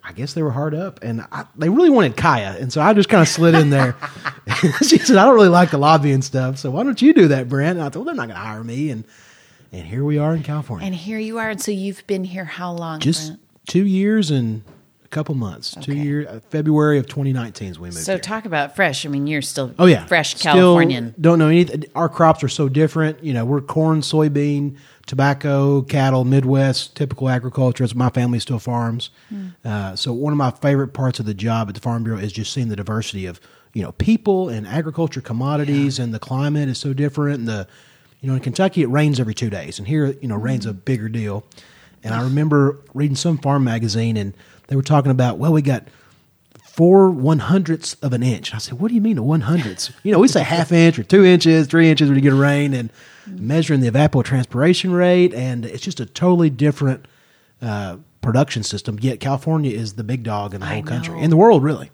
I 0.03 0.13
guess 0.13 0.34
they 0.34 0.41
were 0.41 0.51
hard 0.51 0.74
up, 0.74 1.00
and 1.03 1.22
I, 1.31 1.46
they 1.55 1.70
really 1.70 1.89
wanted 1.91 2.17
Kaya, 2.17 2.58
and 2.60 2.74
so 2.74 2.81
I 2.81 2.93
just 2.93 3.08
kind 3.10 3.22
of 3.22 3.27
slid 3.27 3.53
in 3.55 3.70
there. 3.70 3.96
she 4.81 4.98
said, 4.98 5.17
"I 5.17 5.25
don't 5.25 5.36
really 5.36 5.48
like 5.50 5.72
the 5.72 5.77
lobby 5.77 6.12
and 6.12 6.24
stuff, 6.24 6.58
so 6.58 6.72
why 6.72 6.84
don't 6.84 7.01
you 7.01 7.13
do 7.13 7.27
that, 7.29 7.48
Brent?" 7.48 7.77
And 7.77 7.81
I 7.81 7.86
thought, 7.89 7.98
well, 7.98 8.05
"They're 8.05 8.15
not 8.15 8.27
going 8.27 8.36
to 8.39 8.46
hire 8.46 8.63
me," 8.63 8.89
and 8.89 9.03
and 9.72 9.86
here 9.88 10.03
we 10.03 10.17
are 10.17 10.34
in 10.36 10.43
California. 10.43 10.86
And 10.86 10.96
here 10.96 11.20
you 11.20 11.38
are. 11.38 11.50
And 11.51 11.62
so 11.62 11.72
you've 11.72 12.05
been 12.08 12.24
here 12.24 12.46
how 12.46 12.72
long? 12.74 13.00
just 13.00 13.27
Brent? 13.27 13.41
two 13.67 13.86
years 13.86 14.31
and 14.31 14.63
a 15.05 15.08
couple 15.10 15.36
months. 15.36 15.75
Two 15.79 15.91
Okay. 15.93 16.01
year 16.01 16.27
uh, 16.27 16.39
February 16.50 16.98
of 16.98 17.05
2019 17.08 17.70
is 17.70 17.79
we 17.79 17.88
moved 17.89 18.00
So 18.00 18.13
here. 18.13 18.20
talk 18.20 18.46
about 18.46 18.75
fresh. 18.75 19.05
I 19.05 19.10
mean, 19.10 19.27
you're 19.27 19.41
still 19.43 19.74
Oh 19.79 19.86
yeah, 19.86 20.05
fresh 20.08 20.36
Still 20.36 20.53
Californian. 20.53 21.13
Don't 21.22 21.38
know 21.39 21.48
anything. 21.48 21.86
Our 21.96 22.10
crops 22.10 22.43
are 22.43 22.50
so 22.50 22.67
different. 22.67 23.24
You 23.24 23.34
know, 23.34 23.46
we're 23.46 23.62
corn, 23.62 24.01
soybean, 24.01 24.77
tobacco, 25.12 25.82
cattle, 25.82 26.24
Midwest, 26.24 26.96
typical 26.96 27.27
agriculture. 27.27 27.84
As 27.84 27.94
my 27.94 28.08
family 28.10 28.39
still 28.39 28.60
farms. 28.60 29.10
Hmm. 29.27 29.48
Uh, 29.65 29.94
so 29.94 30.13
one 30.13 30.32
of 30.32 30.38
my 30.38 30.51
favorite 30.51 30.94
parts 30.94 31.20
of 31.20 31.25
the 31.25 31.34
job 31.34 31.68
at 31.68 31.75
the 31.75 31.82
Farm 31.82 32.06
Bureau 32.06 32.18
is 32.18 32.32
just 32.32 32.53
seeing 32.53 32.70
the 32.70 32.77
diversity 32.77 33.25
of 33.25 33.41
you 33.74 33.82
know 33.84 33.91
people 33.91 34.48
and 34.48 34.65
agriculture 34.65 35.20
commodities, 35.20 36.00
and 36.00 36.13
the 36.13 36.20
climate 36.20 36.70
is 36.70 36.77
so 36.77 36.94
different. 36.94 37.39
And 37.39 37.48
the 37.50 37.68
you 38.22 38.30
know 38.30 38.36
in 38.36 38.39
Kentucky 38.39 38.84
it 38.84 38.88
rains 38.88 39.20
every 39.20 39.34
two 39.34 39.50
days, 39.50 39.80
and 39.80 39.88
here 39.88 40.15
you 40.22 40.30
know 40.30 40.38
rain's 40.38 40.63
Hmm. 40.63 40.70
a 40.72 40.74
bigger 40.74 41.10
deal. 41.10 41.44
And 42.06 42.15
I 42.15 42.24
remember 42.24 42.80
reading 42.94 43.18
some 43.18 43.38
farm 43.38 43.65
magazine, 43.65 44.15
and 44.15 44.34
they 44.68 44.77
were 44.77 44.82
talking 44.82 45.12
about 45.12 45.38
well, 45.38 45.51
we 45.51 45.62
got 45.62 45.84
four 46.63 47.12
one 47.12 47.39
hundredths 47.39 47.96
of 47.96 48.13
an 48.13 48.24
inch. 48.24 48.56
I 48.56 48.60
said, 48.60 48.80
what 48.80 48.88
do 48.88 48.96
you 48.96 49.01
mean 49.01 49.18
a 49.18 49.24
one 49.24 49.41
hundredths? 49.41 49.91
You 50.03 50.13
know, 50.13 50.20
we 50.20 50.30
say 50.30 50.41
half 50.41 50.72
inch 50.72 50.98
or 50.98 51.03
two 51.03 51.25
inches, 51.25 51.68
three 51.68 51.89
inches 51.89 52.08
when 52.08 52.15
you 52.15 52.22
get 52.22 52.32
a 52.32 52.38
rain, 52.38 52.74
and 52.74 52.89
measuring 53.28 53.82
the 53.82 53.90
evapotranspiration 53.92 54.96
rate, 54.96 55.34
and 55.34 55.66
it's 55.66 55.84
just 55.84 56.00
a 56.00 56.06
totally 56.06 56.50
different 56.50 57.08
uh, 57.62 57.98
production 58.22 58.63
system. 58.63 58.98
Yet 59.00 59.20
California 59.20 59.72
is 59.72 59.94
the 59.94 60.04
big 60.04 60.24
dog 60.24 60.54
in 60.54 60.62
the 60.62 60.68
I 60.68 60.75
whole 60.75 60.84
country, 60.84 61.20
in 61.20 61.30
the 61.30 61.38
world, 61.38 61.63
really. 61.63 61.92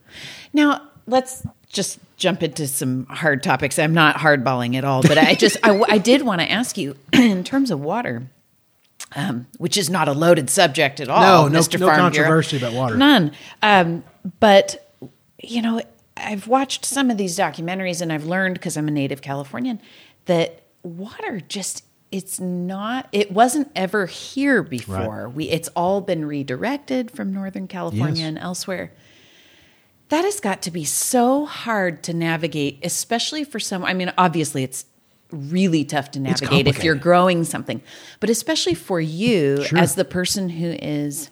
Now, 0.54 0.82
let's 1.06 1.44
just 1.70 2.00
jump 2.18 2.44
into 2.44 2.68
some 2.68 3.06
hard 3.08 3.44
topics. 3.44 3.78
I'm 3.78 3.94
not 3.94 4.16
hardballing 4.18 4.76
at 4.76 4.84
all, 4.84 5.02
but 5.02 5.18
I 5.18 5.36
just, 5.36 5.58
I, 5.64 5.80
I 5.88 5.98
did 5.98 6.22
want 6.24 6.42
to 6.42 6.50
ask 6.52 6.78
you 6.78 6.96
in 7.14 7.44
terms 7.44 7.72
of 7.72 7.80
water, 7.80 8.24
um, 9.16 9.48
which 9.58 9.78
is 9.78 9.90
not 9.90 10.08
a 10.08 10.14
loaded 10.14 10.50
subject 10.50 11.00
at 11.00 11.10
all. 11.10 11.22
No, 11.22 11.48
no- 11.48 11.60
Mr. 11.60 11.80
no 11.80 11.88
Farm 11.88 11.98
Bureau. 11.98 12.04
controversy 12.10 12.58
about 12.58 12.74
water. 12.74 12.98
None. 12.98 13.32
Um, 13.62 14.04
but, 14.40 14.92
you 15.42 15.62
know, 15.62 15.82
I've 16.16 16.48
watched 16.48 16.86
some 16.86 17.12
of 17.12 17.18
these 17.18 17.38
documentaries 17.38 18.02
and 18.02 18.12
I've 18.12 18.26
learned 18.26 18.56
because 18.56 18.76
I'm 18.76 18.88
a 18.88 18.92
native 18.92 19.22
Californian 19.22 19.80
that 20.26 20.64
water 20.84 21.42
just 21.42 21.84
it's 22.12 22.40
not 22.40 23.10
it 23.12 23.32
wasn't 23.32 23.70
ever 23.76 24.06
here 24.06 24.64
before 24.64 25.28
we 25.28 25.50
it's 25.50 25.68
all 25.70 26.00
been 26.00 26.24
redirected 26.24 27.12
from 27.12 27.34
northern 27.34 27.68
california 27.68 28.22
Yes. 28.22 28.28
and 28.30 28.38
elsewhere 28.38 28.92
that 30.10 30.24
has 30.24 30.40
got 30.40 30.62
to 30.64 30.72
be 30.72 30.86
so 30.86 31.46
hard 31.46 32.02
to 32.04 32.14
navigate, 32.14 32.80
especially 32.84 33.44
for 33.44 33.60
some. 33.60 33.84
I 33.84 33.94
mean, 33.94 34.12
obviously, 34.18 34.64
it's 34.64 34.86
really 35.32 35.84
tough 35.84 36.12
to 36.12 36.20
navigate 36.20 36.68
if 36.68 36.84
you're 36.84 36.96
growing 36.96 37.44
something, 37.44 37.82
but 38.22 38.30
especially 38.30 38.74
for 38.74 39.02
you 39.02 39.64
Sure. 39.66 39.78
as 39.78 39.96
the 39.96 40.06
person 40.06 40.50
who 40.50 40.68
is. 40.82 41.30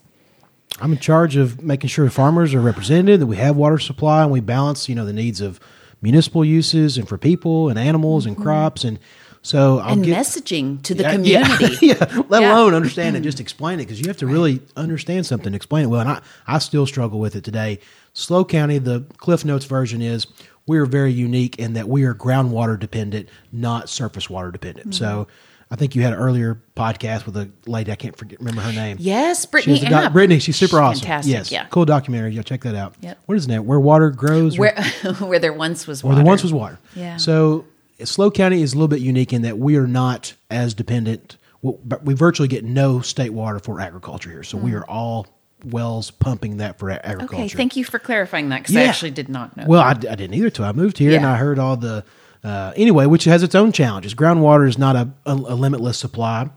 I'm 0.81 0.91
in 0.91 0.99
charge 0.99 1.37
of 1.37 1.63
making 1.63 1.87
sure 1.87 2.09
farmers 2.09 2.53
are 2.53 2.59
represented, 2.59 3.21
that 3.21 3.27
we 3.27 3.37
have 3.37 3.55
water 3.55 3.79
supply, 3.79 4.23
and 4.23 4.31
we 4.31 4.41
balance, 4.41 4.89
you 4.89 4.95
know, 4.95 5.05
the 5.05 5.13
needs 5.13 5.39
of 5.39 5.61
municipal 6.01 6.43
uses 6.43 6.97
and 6.97 7.07
for 7.07 7.17
people 7.17 7.69
and 7.69 7.79
animals 7.79 8.25
and 8.25 8.35
mm-hmm. 8.35 8.43
crops, 8.43 8.83
and 8.83 8.99
so 9.45 9.79
I'll 9.79 9.93
and 9.93 10.03
get 10.03 10.17
messaging 10.17 10.81
to 10.83 10.95
the 10.95 11.03
Yeah, 11.03 11.11
community. 11.11 11.77
Yeah, 11.85 11.95
yeah. 12.11 12.21
let 12.29 12.41
Yeah. 12.41 12.53
alone 12.55 12.73
understand 12.73 13.15
it, 13.15 13.21
just 13.21 13.39
explain 13.39 13.79
it 13.79 13.83
because 13.83 13.99
you 14.01 14.07
have 14.07 14.17
to 14.17 14.27
really 14.27 14.61
understand 14.75 15.25
something, 15.25 15.53
explain 15.53 15.83
it 15.85 15.87
well. 15.87 16.01
And 16.01 16.09
I, 16.09 16.21
I 16.47 16.57
still 16.59 16.85
struggle 16.87 17.19
with 17.19 17.35
it 17.35 17.43
today. 17.43 17.79
Slow 18.13 18.43
County, 18.43 18.77
the 18.79 19.01
Cliff 19.17 19.45
Notes 19.45 19.65
version 19.65 20.01
is 20.01 20.25
we 20.67 20.77
are 20.79 20.85
very 20.85 21.11
unique 21.11 21.59
in 21.59 21.73
that 21.73 21.87
we 21.87 22.03
are 22.05 22.15
groundwater 22.15 22.79
dependent, 22.79 23.29
not 23.51 23.87
surface 23.89 24.29
water 24.29 24.49
dependent. 24.51 24.89
Mm-hmm. 24.89 25.03
So 25.03 25.27
I 25.69 25.75
think 25.75 25.95
you 25.95 26.01
had 26.01 26.13
an 26.13 26.19
earlier 26.19 26.59
podcast 26.75 27.25
with 27.25 27.35
a 27.37 27.49
lady, 27.67 27.91
I 27.91 27.95
can't 27.95 28.15
forget, 28.17 28.39
remember 28.39 28.61
her 28.61 28.71
name. 28.71 28.97
Yes, 28.99 29.45
Brittany. 29.45 29.77
She's 29.79 29.89
doc- 29.89 30.13
Brittany, 30.13 30.39
she's 30.39 30.55
super 30.55 30.79
awesome. 30.79 31.01
Fantastic. 31.01 31.33
Yes. 31.33 31.51
Yeah. 31.51 31.65
Cool 31.67 31.85
documentary. 31.85 32.33
You'll 32.33 32.43
check 32.43 32.61
that 32.61 32.75
out. 32.75 32.95
Yep. 33.01 33.19
What 33.25 33.37
is 33.37 33.45
that? 33.47 33.63
Where 33.65 33.79
water 33.79 34.09
grows? 34.09 34.57
or- 34.57 34.61
Where 34.61 34.83
where 35.19 35.39
there 35.39 35.53
once 35.53 35.85
was 35.85 36.03
water. 36.03 36.15
where 36.15 36.23
there 36.23 36.25
once 36.25 36.41
was 36.43 36.53
water. 36.53 36.79
Yeah. 36.95 37.17
So 37.17 37.65
Slow 38.03 38.29
County 38.31 38.61
is 38.61 38.73
a 38.73 38.75
little 38.75 38.87
bit 38.87 38.99
unique 38.99 39.31
in 39.31 39.43
that 39.43 39.57
we 39.57 39.77
are 39.77 39.87
not 39.87 40.33
as 40.49 40.73
dependent. 40.73 41.37
we 41.61 42.13
virtually 42.13 42.47
get 42.47 42.63
no 42.63 42.99
state 43.01 43.31
water 43.31 43.59
for 43.59 43.79
agriculture 43.79 44.29
here. 44.29 44.43
So 44.43 44.57
we 44.57 44.73
are 44.73 44.85
all 44.85 45.27
wells 45.63 46.11
pumping 46.11 46.57
that 46.57 46.77
for 46.77 46.91
agriculture. 46.91 47.35
Hmm. 47.35 47.41
Okay, 47.41 47.47
thank 47.49 47.75
you 47.75 47.83
for 47.83 47.99
clarifying 47.99 48.49
that 48.49 48.63
because 48.63 48.75
I 48.75 48.83
actually 48.83 49.11
did 49.11 49.29
not 49.29 49.55
know. 49.55 49.65
Well, 49.67 49.81
I, 49.81 49.91
I 49.91 49.93
didn't 49.93 50.33
either 50.33 50.49
till 50.49 50.65
I 50.65 50.71
moved 50.73 50.97
here, 50.97 51.15
and 51.15 51.25
I 51.25 51.37
heard 51.37 51.59
all 51.59 51.77
the 51.77 52.03
uh, 52.43 52.73
anyway, 52.75 53.07
which 53.07 53.23
has 53.23 53.41
its 53.41 53.55
own 53.55 53.71
challenges. 53.71 54.13
Groundwater 54.13 54.67
is 54.67 54.77
not 54.77 54.95
a, 54.95 55.09
a, 55.25 55.31
a 55.33 55.55
limitless 55.55 55.97
supply. 55.97 56.49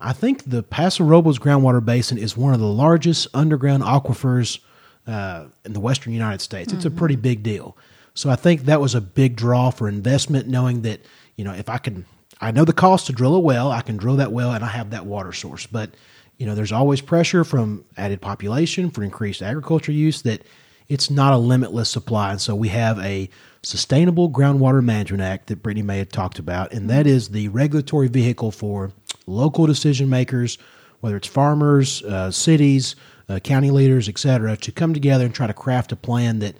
I 0.00 0.12
think 0.12 0.44
the 0.50 0.62
Paso 0.62 1.04
Robles 1.04 1.38
groundwater 1.38 1.84
basin 1.84 2.18
is 2.18 2.36
one 2.36 2.54
of 2.54 2.58
the 2.58 2.66
largest 2.66 3.28
underground 3.34 3.82
aquifers 3.82 4.58
uh, 5.06 5.44
in 5.64 5.72
the 5.72 5.80
western 5.80 6.12
United 6.12 6.40
States. 6.40 6.72
It's 6.72 6.84
a 6.86 6.90
pretty 6.90 7.16
big 7.16 7.42
deal. 7.42 7.76
So 8.14 8.30
I 8.30 8.36
think 8.36 8.62
that 8.62 8.80
was 8.80 8.94
a 8.94 9.00
big 9.00 9.36
draw 9.36 9.70
for 9.70 9.88
investment, 9.88 10.48
knowing 10.48 10.82
that 10.82 11.00
you 11.36 11.44
know 11.44 11.52
if 11.52 11.68
I 11.68 11.78
can, 11.78 12.04
I 12.40 12.50
know 12.50 12.64
the 12.64 12.72
cost 12.72 13.06
to 13.06 13.12
drill 13.12 13.34
a 13.34 13.40
well, 13.40 13.70
I 13.70 13.82
can 13.82 13.96
drill 13.96 14.16
that 14.16 14.32
well, 14.32 14.52
and 14.52 14.64
I 14.64 14.68
have 14.68 14.90
that 14.90 15.06
water 15.06 15.32
source. 15.32 15.66
But 15.66 15.90
you 16.38 16.46
know, 16.46 16.54
there's 16.54 16.72
always 16.72 17.02
pressure 17.02 17.44
from 17.44 17.84
added 17.96 18.20
population 18.20 18.90
for 18.90 19.02
increased 19.02 19.42
agriculture 19.42 19.92
use 19.92 20.22
that 20.22 20.42
it's 20.88 21.10
not 21.10 21.34
a 21.34 21.36
limitless 21.36 21.90
supply. 21.90 22.32
And 22.32 22.40
so 22.40 22.54
we 22.54 22.68
have 22.68 22.98
a 22.98 23.28
Sustainable 23.62 24.30
Groundwater 24.30 24.82
Management 24.82 25.22
Act 25.22 25.48
that 25.48 25.62
Brittany 25.62 25.82
May 25.82 25.98
had 25.98 26.10
talked 26.10 26.38
about, 26.38 26.72
and 26.72 26.88
that 26.88 27.06
is 27.06 27.28
the 27.28 27.48
regulatory 27.48 28.08
vehicle 28.08 28.50
for 28.50 28.90
local 29.26 29.66
decision 29.66 30.08
makers, 30.08 30.56
whether 31.00 31.16
it's 31.16 31.28
farmers, 31.28 32.02
uh, 32.04 32.30
cities, 32.30 32.96
uh, 33.28 33.38
county 33.38 33.70
leaders, 33.70 34.08
et 34.08 34.18
cetera, 34.18 34.56
to 34.56 34.72
come 34.72 34.94
together 34.94 35.26
and 35.26 35.34
try 35.34 35.46
to 35.46 35.52
craft 35.52 35.92
a 35.92 35.96
plan 35.96 36.38
that 36.38 36.56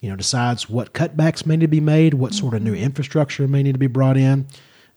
you 0.00 0.10
know 0.10 0.16
decides 0.16 0.68
what 0.68 0.92
cutbacks 0.92 1.46
may 1.46 1.56
need 1.56 1.66
to 1.66 1.68
be 1.68 1.80
made, 1.80 2.14
what 2.14 2.34
sort 2.34 2.54
of 2.54 2.62
new 2.62 2.74
mm-hmm. 2.74 2.84
infrastructure 2.84 3.46
may 3.46 3.62
need 3.62 3.72
to 3.72 3.78
be 3.78 3.86
brought 3.86 4.16
in. 4.16 4.46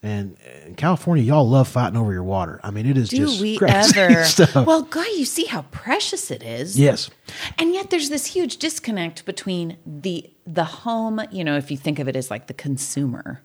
And 0.06 0.36
in 0.66 0.76
California, 0.76 1.24
y'all 1.24 1.48
love 1.48 1.70
fighting 1.70 1.98
over 1.98 2.12
your 2.12 2.26
water. 2.26 2.60
I 2.62 2.72
mean, 2.72 2.86
it 2.86 2.98
is 2.98 3.08
Do 3.08 3.18
just 3.18 3.40
we 3.40 3.58
ever? 3.68 4.26
stuff. 4.26 4.68
Well, 4.68 4.82
God, 4.82 5.08
you 5.16 5.24
see 5.24 5.46
how 5.46 5.62
precious 5.72 6.30
it 6.30 6.44
is. 6.44 6.78
yes, 6.78 7.10
And 7.58 7.74
yet 7.74 7.90
there's 7.90 8.10
this 8.10 8.26
huge 8.26 8.58
disconnect 8.58 9.26
between 9.26 9.78
the 9.86 10.30
the 10.46 10.66
home, 10.66 11.22
you 11.32 11.46
know, 11.46 11.56
if 11.56 11.72
you 11.72 11.78
think 11.78 12.00
of 12.00 12.10
it 12.10 12.18
as 12.18 12.30
like 12.30 12.48
the 12.48 12.54
consumer, 12.54 13.42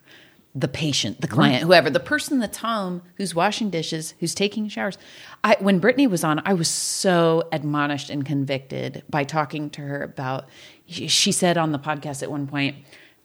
the 0.55 0.67
patient, 0.67 1.21
the 1.21 1.27
client, 1.27 1.63
whoever, 1.63 1.89
the 1.89 1.99
person 1.99 2.39
that's 2.39 2.57
home, 2.57 3.03
who's 3.15 3.35
washing 3.35 3.69
dishes, 3.69 4.15
who's 4.19 4.33
taking 4.33 4.67
showers. 4.67 4.97
I 5.43 5.57
when 5.59 5.79
Brittany 5.79 6.07
was 6.07 6.23
on, 6.23 6.41
I 6.45 6.53
was 6.53 6.67
so 6.67 7.47
admonished 7.51 8.09
and 8.09 8.25
convicted 8.25 9.03
by 9.09 9.23
talking 9.23 9.69
to 9.71 9.81
her 9.81 10.03
about 10.03 10.49
she, 10.87 11.31
said 11.31 11.57
on 11.57 11.71
the 11.71 11.77
podcast 11.77 12.23
at 12.23 12.31
one 12.31 12.47
point 12.47 12.75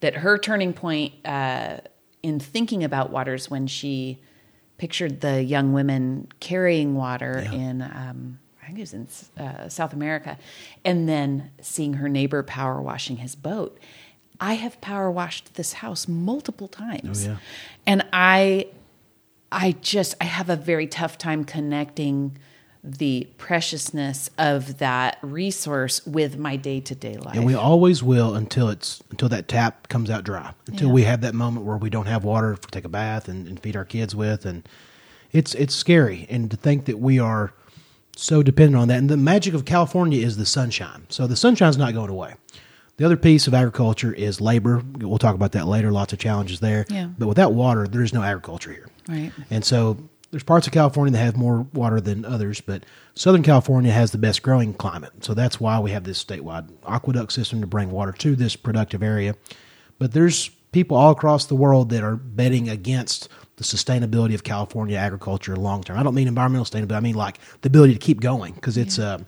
that 0.01 0.17
her 0.17 0.37
turning 0.37 0.75
point 0.75 1.15
uh, 1.25 1.79
in 2.23 2.39
thinking 2.39 2.85
about 2.85 3.11
waters 3.11 3.51
when 3.51 3.67
she 3.67 4.19
pictured 4.77 5.23
the 5.23 5.43
young 5.43 5.73
women 5.73 6.29
carrying 6.41 6.95
water 6.95 7.39
in 7.53 7.81
um, 7.81 8.39
I 8.63 8.67
think 8.67 8.79
it 8.79 8.83
was 8.83 8.95
in 8.95 9.09
uh, 9.43 9.69
South 9.69 9.93
America, 9.93 10.39
and 10.85 11.07
then 11.07 11.51
seeing 11.61 11.95
her 11.95 12.09
neighbor 12.09 12.43
power 12.43 12.81
washing 12.81 13.17
his 13.17 13.35
boat. 13.35 13.79
I 14.41 14.55
have 14.55 14.81
power 14.81 15.11
washed 15.11 15.55
this 15.55 15.75
house 15.75 16.09
multiple 16.09 16.69
times, 16.69 17.27
Oh, 17.27 17.31
yeah. 17.33 17.37
and 17.87 18.05
I, 18.13 18.67
I 19.53 19.73
just 19.81 20.15
I 20.21 20.25
have 20.25 20.51
a 20.51 20.57
very 20.57 20.87
tough 20.87 21.17
time 21.19 21.45
connecting 21.45 22.37
the 22.87 23.27
preciousness 23.39 24.29
of 24.37 24.77
that 24.79 25.17
resource 25.23 26.05
with 26.07 26.37
my 26.37 26.55
day 26.57 26.81
to 26.81 26.95
day 26.95 27.17
life. 27.17 27.35
and 27.35 27.47
we 27.47 27.55
always 27.55 28.03
will 28.03 28.35
until 28.35 28.69
it's 28.69 29.03
until 29.11 29.29
that 29.31 29.49
tap 29.49 29.89
comes 29.89 30.11
out 30.11 30.23
dry. 30.25 30.53
Until 30.67 30.89
Yeah. 30.89 30.93
we 30.95 31.03
have 31.05 31.21
that 31.23 31.35
moment 31.35 31.65
where 31.65 31.79
we 31.79 31.89
don't 31.89 32.07
have 32.07 32.25
water 32.25 32.57
to 32.57 32.69
take 32.71 32.85
a 32.85 32.89
bath 32.91 33.27
and, 33.29 33.47
and 33.49 33.59
feed 33.59 33.75
our 33.77 33.87
kids 33.87 34.15
with, 34.15 34.45
and 34.45 34.69
it's 35.33 35.55
it's 35.55 35.75
scary. 35.75 36.27
And 36.29 36.51
to 36.51 36.57
think 36.59 36.85
that 36.85 36.99
we 36.99 37.19
are 37.19 37.55
so 38.17 38.43
dependent 38.43 38.77
on 38.83 38.89
that. 38.89 38.99
And 38.99 39.09
the 39.09 39.17
magic 39.17 39.55
of 39.55 39.65
California 39.65 40.25
is 40.25 40.37
the 40.37 40.47
sunshine. 40.47 41.07
So 41.09 41.27
the 41.27 41.37
sunshine's 41.37 41.79
not 41.79 41.95
going 41.95 42.11
away. 42.11 42.35
The 42.97 43.05
other 43.05 43.17
piece 43.17 43.47
of 43.47 43.55
agriculture 43.55 44.13
is 44.13 44.41
labor. 44.41 44.83
We'll 44.99 45.19
talk 45.19 45.35
about 45.35 45.53
that 45.53 45.67
later. 45.67 45.91
Lots 45.91 46.13
of 46.13 46.19
challenges 46.19 46.61
there. 46.61 46.87
Yeah. 46.89 47.09
But 47.19 47.27
without 47.27 47.53
water, 47.53 47.89
there 47.89 48.03
is 48.03 48.13
no 48.13 48.23
agriculture 48.23 48.73
here. 48.73 48.89
Right. 49.09 49.33
And 49.51 49.65
so 49.65 49.99
there's 50.31 50.43
parts 50.43 50.67
of 50.67 50.73
California 50.73 51.13
that 51.13 51.19
have 51.19 51.37
more 51.37 51.63
water 51.73 52.01
than 52.01 52.25
others, 52.25 52.61
but 52.61 52.85
Southern 53.15 53.43
California 53.43 53.93
has 53.93 54.11
the 54.11 54.19
best 54.19 54.43
growing 54.43 54.75
climate. 54.75 55.25
So 55.25 55.35
that's 55.35 55.61
why 55.61 55.79
we 55.79 55.93
have 55.93 56.05
this 56.05 56.23
statewide 56.25 56.71
aqueduct 56.87 57.33
system 57.33 57.61
to 57.61 57.67
bring 57.67 57.91
water 57.91 58.13
to 58.13 58.37
this 58.37 58.57
productive 58.57 59.03
area. 59.03 59.37
But 59.99 60.13
there's 60.13 60.49
people 60.73 60.97
all 60.97 61.13
across 61.13 61.47
the 61.47 61.55
world 61.55 61.91
that 61.91 62.03
are 62.03 62.17
betting 62.17 62.69
against 62.69 63.29
the 63.57 63.65
sustainability 63.65 64.35
of 64.35 64.43
California 64.43 64.97
agriculture 64.97 65.55
long 65.55 65.83
term. 65.85 65.99
I 65.99 66.03
don't 66.03 66.15
mean 66.15 66.27
environmental 66.27 66.65
sustainability. 66.65 66.97
I 66.97 67.01
mean 67.01 67.15
like 67.15 67.39
the 67.61 67.69
ability 67.69 67.93
to 67.93 68.01
keep 68.01 68.21
going 68.21 68.55
because 68.55 68.77
it's 68.77 68.99
uh, 68.99 69.19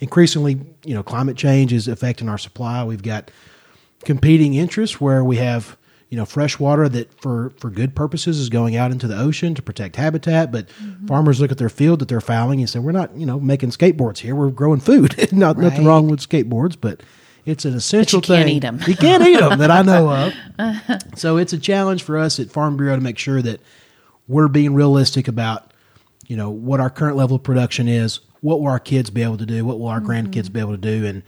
increasingly, 0.00 0.60
you 0.84 0.94
know, 0.94 1.02
climate 1.02 1.36
change 1.36 1.72
is 1.72 1.88
affecting 1.88 2.28
our 2.28 2.38
supply. 2.38 2.84
We've 2.84 3.02
got 3.02 3.30
competing 4.04 4.54
interests 4.54 5.00
where 5.00 5.24
we 5.24 5.36
have 5.36 5.76
you 6.14 6.18
know 6.18 6.24
fresh 6.24 6.60
water 6.60 6.88
that 6.88 7.12
for 7.20 7.50
for 7.56 7.70
good 7.70 7.96
purposes 7.96 8.38
is 8.38 8.48
going 8.48 8.76
out 8.76 8.92
into 8.92 9.08
the 9.08 9.18
ocean 9.18 9.52
to 9.54 9.62
protect 9.62 9.96
habitat 9.96 10.52
but 10.52 10.70
farmers 11.08 11.40
look 11.40 11.50
at 11.50 11.58
their 11.58 11.68
field 11.68 11.98
that 11.98 12.06
they're 12.06 12.20
fouling 12.20 12.60
and 12.60 12.70
say 12.70 12.78
we're 12.78 12.92
not 12.92 13.12
you 13.16 13.26
know 13.26 13.40
making 13.40 13.70
skateboards 13.70 14.18
here 14.18 14.34
we're 14.34 14.50
growing 14.50 14.78
food 14.78 15.16
not 15.32 15.58
nothing 15.58 15.84
wrong 15.84 16.06
with 16.08 16.20
skateboards 16.20 16.76
but 16.80 17.02
it's 17.46 17.64
an 17.64 17.74
essential 17.74 18.20
thing. 18.20 18.38
you 18.38 18.44
can't 18.44 18.50
eat 18.50 18.58
them. 18.60 18.80
you 18.86 18.96
can't 18.96 19.26
eat 19.26 19.40
them 19.40 19.58
that 19.58 19.72
i 19.72 19.82
know 19.82 20.08
of 20.08 21.18
so 21.18 21.36
it's 21.36 21.52
a 21.52 21.58
challenge 21.58 22.02
for 22.02 22.16
us 22.16 22.38
at 22.38 22.48
farm 22.48 22.76
bureau 22.76 22.94
to 22.94 23.02
make 23.02 23.18
sure 23.18 23.42
that 23.42 23.60
we're 24.28 24.48
being 24.48 24.72
realistic 24.72 25.26
about 25.26 25.72
you 26.26 26.36
know 26.36 26.50
what 26.50 26.80
our 26.80 26.90
current 26.90 27.16
level 27.16 27.36
of 27.36 27.42
production 27.42 27.88
is 27.88 28.20
what 28.40 28.60
will 28.60 28.68
our 28.68 28.78
kids 28.80 29.10
be 29.10 29.22
able 29.22 29.36
to 29.38 29.46
do 29.46 29.64
what 29.64 29.78
will 29.78 29.88
our 29.88 30.00
grandkids 30.00 30.52
be 30.52 30.60
able 30.60 30.72
to 30.72 30.76
do 30.76 31.06
and 31.06 31.22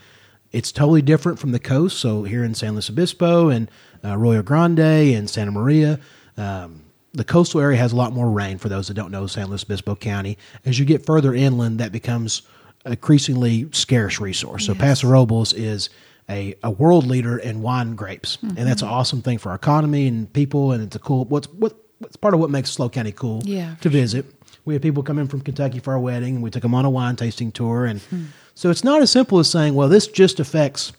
it's 0.53 0.71
totally 0.73 1.03
different 1.03 1.39
from 1.39 1.51
the 1.53 1.59
coast. 1.59 1.99
So 1.99 2.23
here 2.23 2.45
in 2.45 2.55
san 2.55 2.73
luis 2.73 2.89
obispo 2.89 3.49
and 3.49 3.71
uh, 4.05 4.13
Arroyo 4.17 4.43
grande 4.43 4.79
and 4.81 5.29
santa 5.29 5.51
maria 5.51 5.99
um, 6.37 6.83
the 7.13 7.25
coastal 7.25 7.61
area 7.61 7.79
has 7.79 7.93
a 7.93 7.97
lot 7.97 8.13
more 8.13 8.31
rain 8.31 8.59
for 8.59 8.69
those 8.69 8.89
that 8.89 8.95
don't 8.95 9.11
know 9.11 9.27
san 9.27 9.49
luis 9.49 9.65
obispo 9.65 9.95
county. 9.97 10.39
As 10.65 10.79
you 10.79 10.85
get 10.85 11.05
further 11.07 11.35
inland 11.35 11.81
that 11.81 11.93
becomes 11.93 12.43
increasingly 12.85 13.69
scarce 13.73 14.21
resource. 14.21 14.65
So 14.67 14.75
paso 14.75 15.09
robles 15.09 15.53
is 15.53 15.91
a, 16.31 16.55
a 16.63 16.71
world 16.71 17.07
leader 17.07 17.37
in 17.39 17.63
wine 17.63 17.95
grapes 17.97 18.39
and 18.43 18.59
that's 18.59 18.83
an 18.83 18.89
awesome 18.89 19.23
thing 19.23 19.39
for 19.39 19.51
our 19.51 19.57
economy 19.57 20.07
and 20.07 20.33
people 20.33 20.73
and 20.73 20.83
it's 20.83 20.97
a 20.97 20.99
cool 20.99 21.25
what's 21.27 21.49
what 21.49 21.75
what's 21.99 22.17
part 22.17 22.35
of 22.35 22.41
what 22.41 22.51
makes 22.51 22.71
slow 22.71 22.89
county 22.89 23.13
cool 23.13 23.43
Yeah, 23.45 23.75
to 23.81 23.89
visit. 23.89 24.27
We 24.67 24.75
had 24.75 24.83
people 24.83 25.03
come 25.03 25.19
in 25.19 25.29
from 25.29 25.41
Kentucky 25.41 25.79
for 25.79 25.95
our 25.95 25.99
wedding, 25.99 26.35
and 26.35 26.45
we 26.45 26.51
took 26.51 26.63
them 26.63 26.75
on 26.75 26.85
a 26.85 26.91
wine 26.91 27.17
tasting 27.17 27.53
tour. 27.53 27.87
And 27.87 28.01
Hmm. 28.03 28.25
so 28.55 28.69
it's 28.69 28.85
not 28.85 29.01
as 29.01 29.11
simple 29.11 29.39
as 29.39 29.49
saying, 29.49 29.75
"Well, 29.75 29.89
this 29.89 30.07
just 30.09 30.39
affects, 30.41 30.93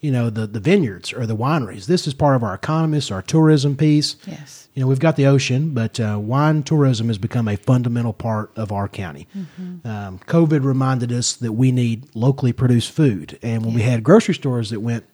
you 0.00 0.10
know, 0.10 0.28
the 0.28 0.46
the 0.46 0.60
vineyards 0.60 1.12
or 1.12 1.24
the 1.24 1.36
wineries." 1.36 1.86
This 1.86 2.06
is 2.06 2.12
part 2.14 2.36
of 2.36 2.42
our 2.42 2.52
economies 2.54 3.10
our 3.10 3.22
tourism 3.22 3.76
piece. 3.76 4.16
Yes. 4.26 4.68
You 4.74 4.80
know, 4.82 4.86
we've 4.88 4.98
got 4.98 5.16
the 5.16 5.26
ocean, 5.26 5.70
but 5.72 6.00
uh, 6.00 6.18
wine 6.20 6.62
tourism 6.62 7.08
has 7.08 7.18
become 7.18 7.46
a 7.46 7.56
fundamental 7.56 8.12
part 8.12 8.50
of 8.56 8.72
our 8.72 8.88
county. 8.88 9.28
Mm-hmm. 9.36 9.86
Um, 9.86 10.18
COVID 10.26 10.64
reminded 10.64 11.12
us 11.12 11.34
that 11.34 11.52
we 11.52 11.70
need 11.72 12.06
locally 12.14 12.52
produced 12.52 12.90
food, 12.90 13.38
and 13.42 13.64
when 13.64 13.74
we 13.74 13.82
had 13.82 14.02
grocery 14.02 14.34
stores 14.34 14.70
that 14.70 14.80
went 14.80 15.04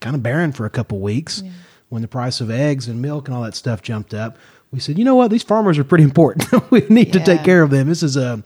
kind 0.00 0.14
of 0.16 0.22
barren 0.22 0.52
for 0.52 0.64
a 0.64 0.70
couple 0.70 0.98
weeks, 1.00 1.42
when 1.90 2.00
the 2.02 2.08
price 2.08 2.40
of 2.40 2.50
eggs 2.50 2.86
and 2.88 3.02
milk 3.02 3.26
and 3.28 3.36
all 3.36 3.42
that 3.42 3.56
stuff 3.56 3.82
jumped 3.82 4.14
up, 4.14 4.38
we 4.72 4.80
said, 4.80 4.98
you 4.98 5.04
know 5.04 5.14
what, 5.14 5.30
these 5.30 5.42
farmers 5.42 5.78
are 5.78 5.84
pretty 5.84 6.04
important. 6.04 6.48
we 6.70 6.80
need 6.88 7.12
to 7.12 7.20
take 7.20 7.42
care 7.44 7.62
of 7.62 7.70
them. 7.70 7.88
This 7.88 8.02
is 8.02 8.16
a 8.16 8.42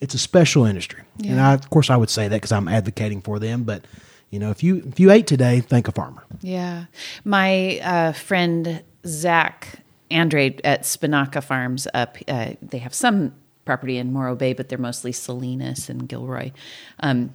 it's 0.00 0.14
a 0.14 0.18
special 0.18 0.64
industry, 0.64 1.02
and 1.24 1.40
I, 1.40 1.54
of 1.54 1.70
course 1.70 1.90
I 1.90 1.96
would 1.96 2.10
say 2.10 2.28
that 2.28 2.36
because 2.36 2.52
I'm 2.52 2.68
advocating 2.68 3.20
for 3.20 3.38
them. 3.38 3.64
But 3.64 3.84
you 4.30 4.38
know, 4.38 4.50
if 4.50 4.62
you 4.62 4.82
if 4.86 5.00
you 5.00 5.10
ate 5.10 5.26
today, 5.26 5.60
thank 5.60 5.88
a 5.88 5.92
farmer. 5.92 6.24
Yeah. 6.40 6.84
My 7.24 7.80
uh, 7.80 8.12
friend 8.12 8.82
Zach 9.06 9.80
Andre 10.10 10.56
at 10.64 10.82
Spinaca 10.82 11.42
Farms 11.42 11.86
up, 11.94 12.16
uh, 12.28 12.52
they 12.62 12.78
have 12.78 12.94
some 12.94 13.34
property 13.64 13.98
in 13.98 14.12
Morro 14.12 14.34
Bay, 14.34 14.52
but 14.52 14.68
they're 14.68 14.78
mostly 14.78 15.12
Salinas 15.12 15.88
and 15.88 16.08
Gilroy. 16.08 16.52
Um, 17.00 17.34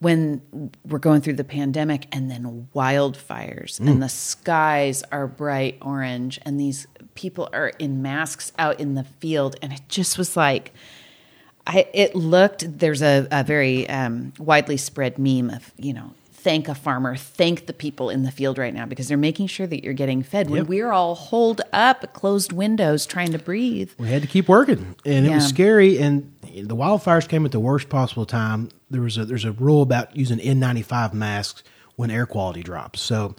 when 0.00 0.70
we're 0.86 0.98
going 0.98 1.20
through 1.20 1.34
the 1.34 1.44
pandemic 1.44 2.06
and 2.10 2.30
then 2.30 2.68
wildfires 2.74 3.78
and 3.78 4.02
the 4.02 4.08
skies 4.08 5.02
are 5.12 5.26
bright 5.26 5.76
orange 5.82 6.38
and 6.42 6.58
these 6.58 6.86
people 7.14 7.48
are 7.52 7.68
in 7.78 8.00
masks 8.00 8.50
out 8.58 8.80
in 8.80 8.94
the 8.94 9.04
field. 9.04 9.56
And 9.60 9.72
it 9.72 9.82
just 9.88 10.16
was 10.16 10.36
like 10.36 10.72
I, 11.66 11.86
it 11.92 12.14
looked 12.14 12.78
there's 12.78 13.02
a, 13.02 13.28
a 13.30 13.44
very 13.44 13.88
um, 13.88 14.32
widely 14.38 14.78
spread 14.78 15.18
meme 15.18 15.50
of 15.50 15.70
you 15.76 15.92
know 15.92 16.14
thank 16.42 16.68
a 16.68 16.74
farmer 16.74 17.16
thank 17.16 17.66
the 17.66 17.72
people 17.72 18.10
in 18.10 18.22
the 18.22 18.30
field 18.30 18.58
right 18.58 18.74
now 18.74 18.86
because 18.86 19.08
they're 19.08 19.16
making 19.16 19.46
sure 19.46 19.66
that 19.66 19.84
you're 19.84 19.94
getting 19.94 20.22
fed 20.22 20.50
when 20.50 20.66
we're 20.66 20.90
all 20.90 21.14
holed 21.14 21.60
up 21.72 22.12
closed 22.12 22.52
windows 22.52 23.06
trying 23.06 23.32
to 23.32 23.38
breathe 23.38 23.90
We 23.98 24.08
had 24.08 24.22
to 24.22 24.28
keep 24.28 24.48
working, 24.48 24.96
and 25.04 25.26
it 25.26 25.30
was 25.30 25.46
scary. 25.46 25.98
And 25.98 26.32
the 26.42 26.76
wildfires 26.76 27.28
came 27.28 27.44
at 27.44 27.52
the 27.52 27.60
worst 27.60 27.88
possible 27.88 28.26
time. 28.26 28.70
There 28.90 29.02
was 29.02 29.16
a 29.18 29.24
there's 29.24 29.44
a 29.44 29.52
rule 29.52 29.82
about 29.82 30.16
using 30.16 30.38
N95 30.38 31.12
masks 31.12 31.62
when 31.96 32.10
air 32.10 32.26
quality 32.26 32.62
drops. 32.62 33.00
So 33.00 33.34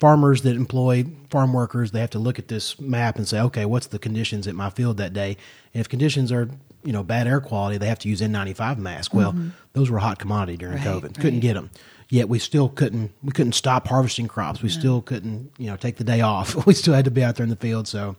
farmers 0.00 0.42
that 0.42 0.56
employ 0.56 1.04
farm 1.30 1.52
workers 1.52 1.90
they 1.90 2.00
have 2.00 2.10
to 2.10 2.18
look 2.18 2.38
at 2.38 2.48
this 2.48 2.80
map 2.80 3.16
and 3.16 3.26
say, 3.26 3.40
okay, 3.40 3.64
what's 3.64 3.88
the 3.88 3.98
conditions 3.98 4.46
at 4.46 4.54
my 4.54 4.70
field 4.70 4.96
that 4.98 5.12
day? 5.12 5.36
And 5.74 5.80
if 5.80 5.88
conditions 5.88 6.32
are 6.32 6.48
you 6.84 6.92
know 6.92 7.02
bad 7.02 7.26
air 7.26 7.40
quality, 7.40 7.78
they 7.78 7.88
have 7.88 7.98
to 8.00 8.08
use 8.08 8.20
N95 8.20 8.78
masks. 8.78 9.14
Well, 9.14 9.34
those 9.72 9.90
were 9.90 9.98
a 9.98 10.02
hot 10.02 10.18
commodity 10.18 10.56
during 10.56 10.78
Mm-hmm. 10.78 10.88
Right, 10.88 11.02
COVID. 11.02 11.14
Couldn't 11.14 11.34
right. 11.34 11.40
get 11.40 11.54
them. 11.54 11.70
Yet 12.10 12.28
we 12.28 12.38
still 12.38 12.68
couldn't 12.68 13.12
we 13.22 13.32
couldn't 13.32 13.52
stop 13.52 13.88
harvesting 13.88 14.28
crops. 14.28 14.62
We 14.62 14.70
still 14.70 15.02
couldn't 15.02 15.52
you 15.58 15.66
know 15.66 15.76
take 15.76 15.96
the 15.96 16.04
day 16.04 16.20
off. 16.20 16.54
We 16.66 16.74
still 16.74 16.94
had 16.94 17.04
to 17.04 17.10
be 17.10 17.22
out 17.22 17.36
there 17.36 17.44
in 17.44 17.50
the 17.50 17.56
field. 17.56 17.86
So 17.86 18.16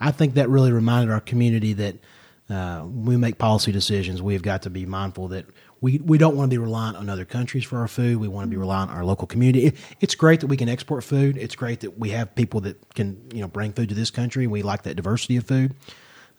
I 0.00 0.10
think 0.12 0.34
that 0.34 0.48
really 0.48 0.72
reminded 0.72 1.12
our 1.12 1.20
community 1.20 1.72
that 1.74 1.96
uh, 2.50 2.80
when 2.80 3.04
we 3.04 3.16
make 3.16 3.38
policy 3.38 3.72
decisions, 3.72 4.20
we've 4.20 4.42
got 4.42 4.62
to 4.62 4.70
be 4.70 4.84
mindful 4.86 5.28
that 5.28 5.46
we, 5.80 5.98
we 5.98 6.16
don't 6.16 6.36
want 6.36 6.50
to 6.50 6.54
be 6.54 6.58
reliant 6.58 6.96
on 6.96 7.08
other 7.08 7.24
countries 7.24 7.64
for 7.64 7.78
our 7.78 7.88
food. 7.88 8.18
We 8.18 8.28
want 8.28 8.46
to 8.46 8.50
be 8.50 8.56
reliant 8.56 8.90
on 8.90 8.96
our 8.96 9.04
local 9.04 9.26
community. 9.26 9.66
It, 9.66 9.76
it's 10.00 10.14
great 10.14 10.40
that 10.40 10.46
we 10.46 10.56
can 10.56 10.68
export 10.68 11.02
food. 11.02 11.36
It's 11.36 11.56
great 11.56 11.80
that 11.80 11.98
we 11.98 12.10
have 12.10 12.34
people 12.34 12.60
that 12.60 12.94
can 12.94 13.20
you 13.34 13.40
know 13.40 13.48
bring 13.48 13.72
food 13.72 13.88
to 13.88 13.94
this 13.94 14.10
country. 14.10 14.46
We 14.46 14.62
like 14.62 14.82
that 14.82 14.94
diversity 14.94 15.36
of 15.36 15.44
food 15.44 15.74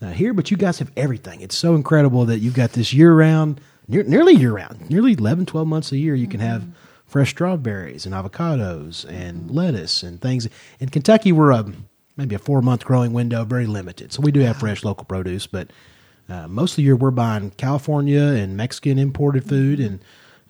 uh, 0.01 0.11
here, 0.11 0.33
but 0.33 0.51
you 0.51 0.57
guys 0.57 0.79
have 0.79 0.91
everything. 0.95 1.41
It's 1.41 1.57
so 1.57 1.75
incredible 1.75 2.25
that 2.25 2.39
you've 2.39 2.53
got 2.53 2.73
this 2.73 2.93
year 2.93 3.13
round, 3.13 3.59
near, 3.87 4.03
nearly 4.03 4.33
year 4.33 4.53
round, 4.53 4.89
nearly 4.89 5.13
11, 5.13 5.45
12 5.45 5.67
months 5.67 5.91
a 5.91 5.97
year. 5.97 6.15
You 6.15 6.27
can 6.27 6.39
have 6.39 6.63
fresh 7.05 7.31
strawberries 7.31 8.05
and 8.05 8.13
avocados 8.13 9.07
and 9.09 9.51
lettuce 9.51 10.03
and 10.03 10.21
things. 10.21 10.47
In 10.79 10.89
Kentucky, 10.89 11.31
we're 11.31 11.51
a 11.51 11.71
maybe 12.17 12.35
a 12.35 12.39
four 12.39 12.61
month 12.61 12.85
growing 12.85 13.13
window, 13.13 13.43
very 13.43 13.65
limited. 13.65 14.13
So 14.13 14.21
we 14.21 14.31
do 14.31 14.39
have 14.41 14.57
fresh 14.57 14.83
local 14.83 15.05
produce, 15.05 15.47
but 15.47 15.69
uh, 16.29 16.47
most 16.47 16.73
of 16.73 16.75
the 16.77 16.83
year 16.83 16.95
we're 16.95 17.11
buying 17.11 17.51
California 17.51 18.21
and 18.21 18.55
Mexican 18.55 18.97
imported 18.97 19.47
food, 19.47 19.79
and 19.79 19.99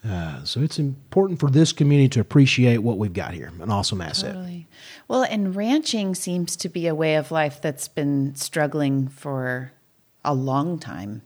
uh, 0.07 0.43
so 0.43 0.61
it's 0.61 0.77
important 0.77 1.39
for 1.39 1.49
this 1.49 1.71
community 1.71 2.09
to 2.09 2.19
appreciate 2.19 2.79
what 2.79 2.97
we've 2.97 3.13
got 3.13 3.33
here, 3.33 3.51
an 3.61 3.71
awesome 3.71 4.01
asset. 4.01 4.33
Totally. 4.33 4.67
Well, 5.07 5.23
and 5.23 5.55
ranching 5.55 6.13
seems 6.15 6.55
to 6.57 6.69
be 6.69 6.87
a 6.87 6.95
way 6.95 7.15
of 7.15 7.31
life 7.31 7.61
that's 7.61 7.87
been 7.87 8.35
struggling 8.35 9.07
for 9.07 9.71
a 10.25 10.33
long 10.33 10.79
time 10.79 11.21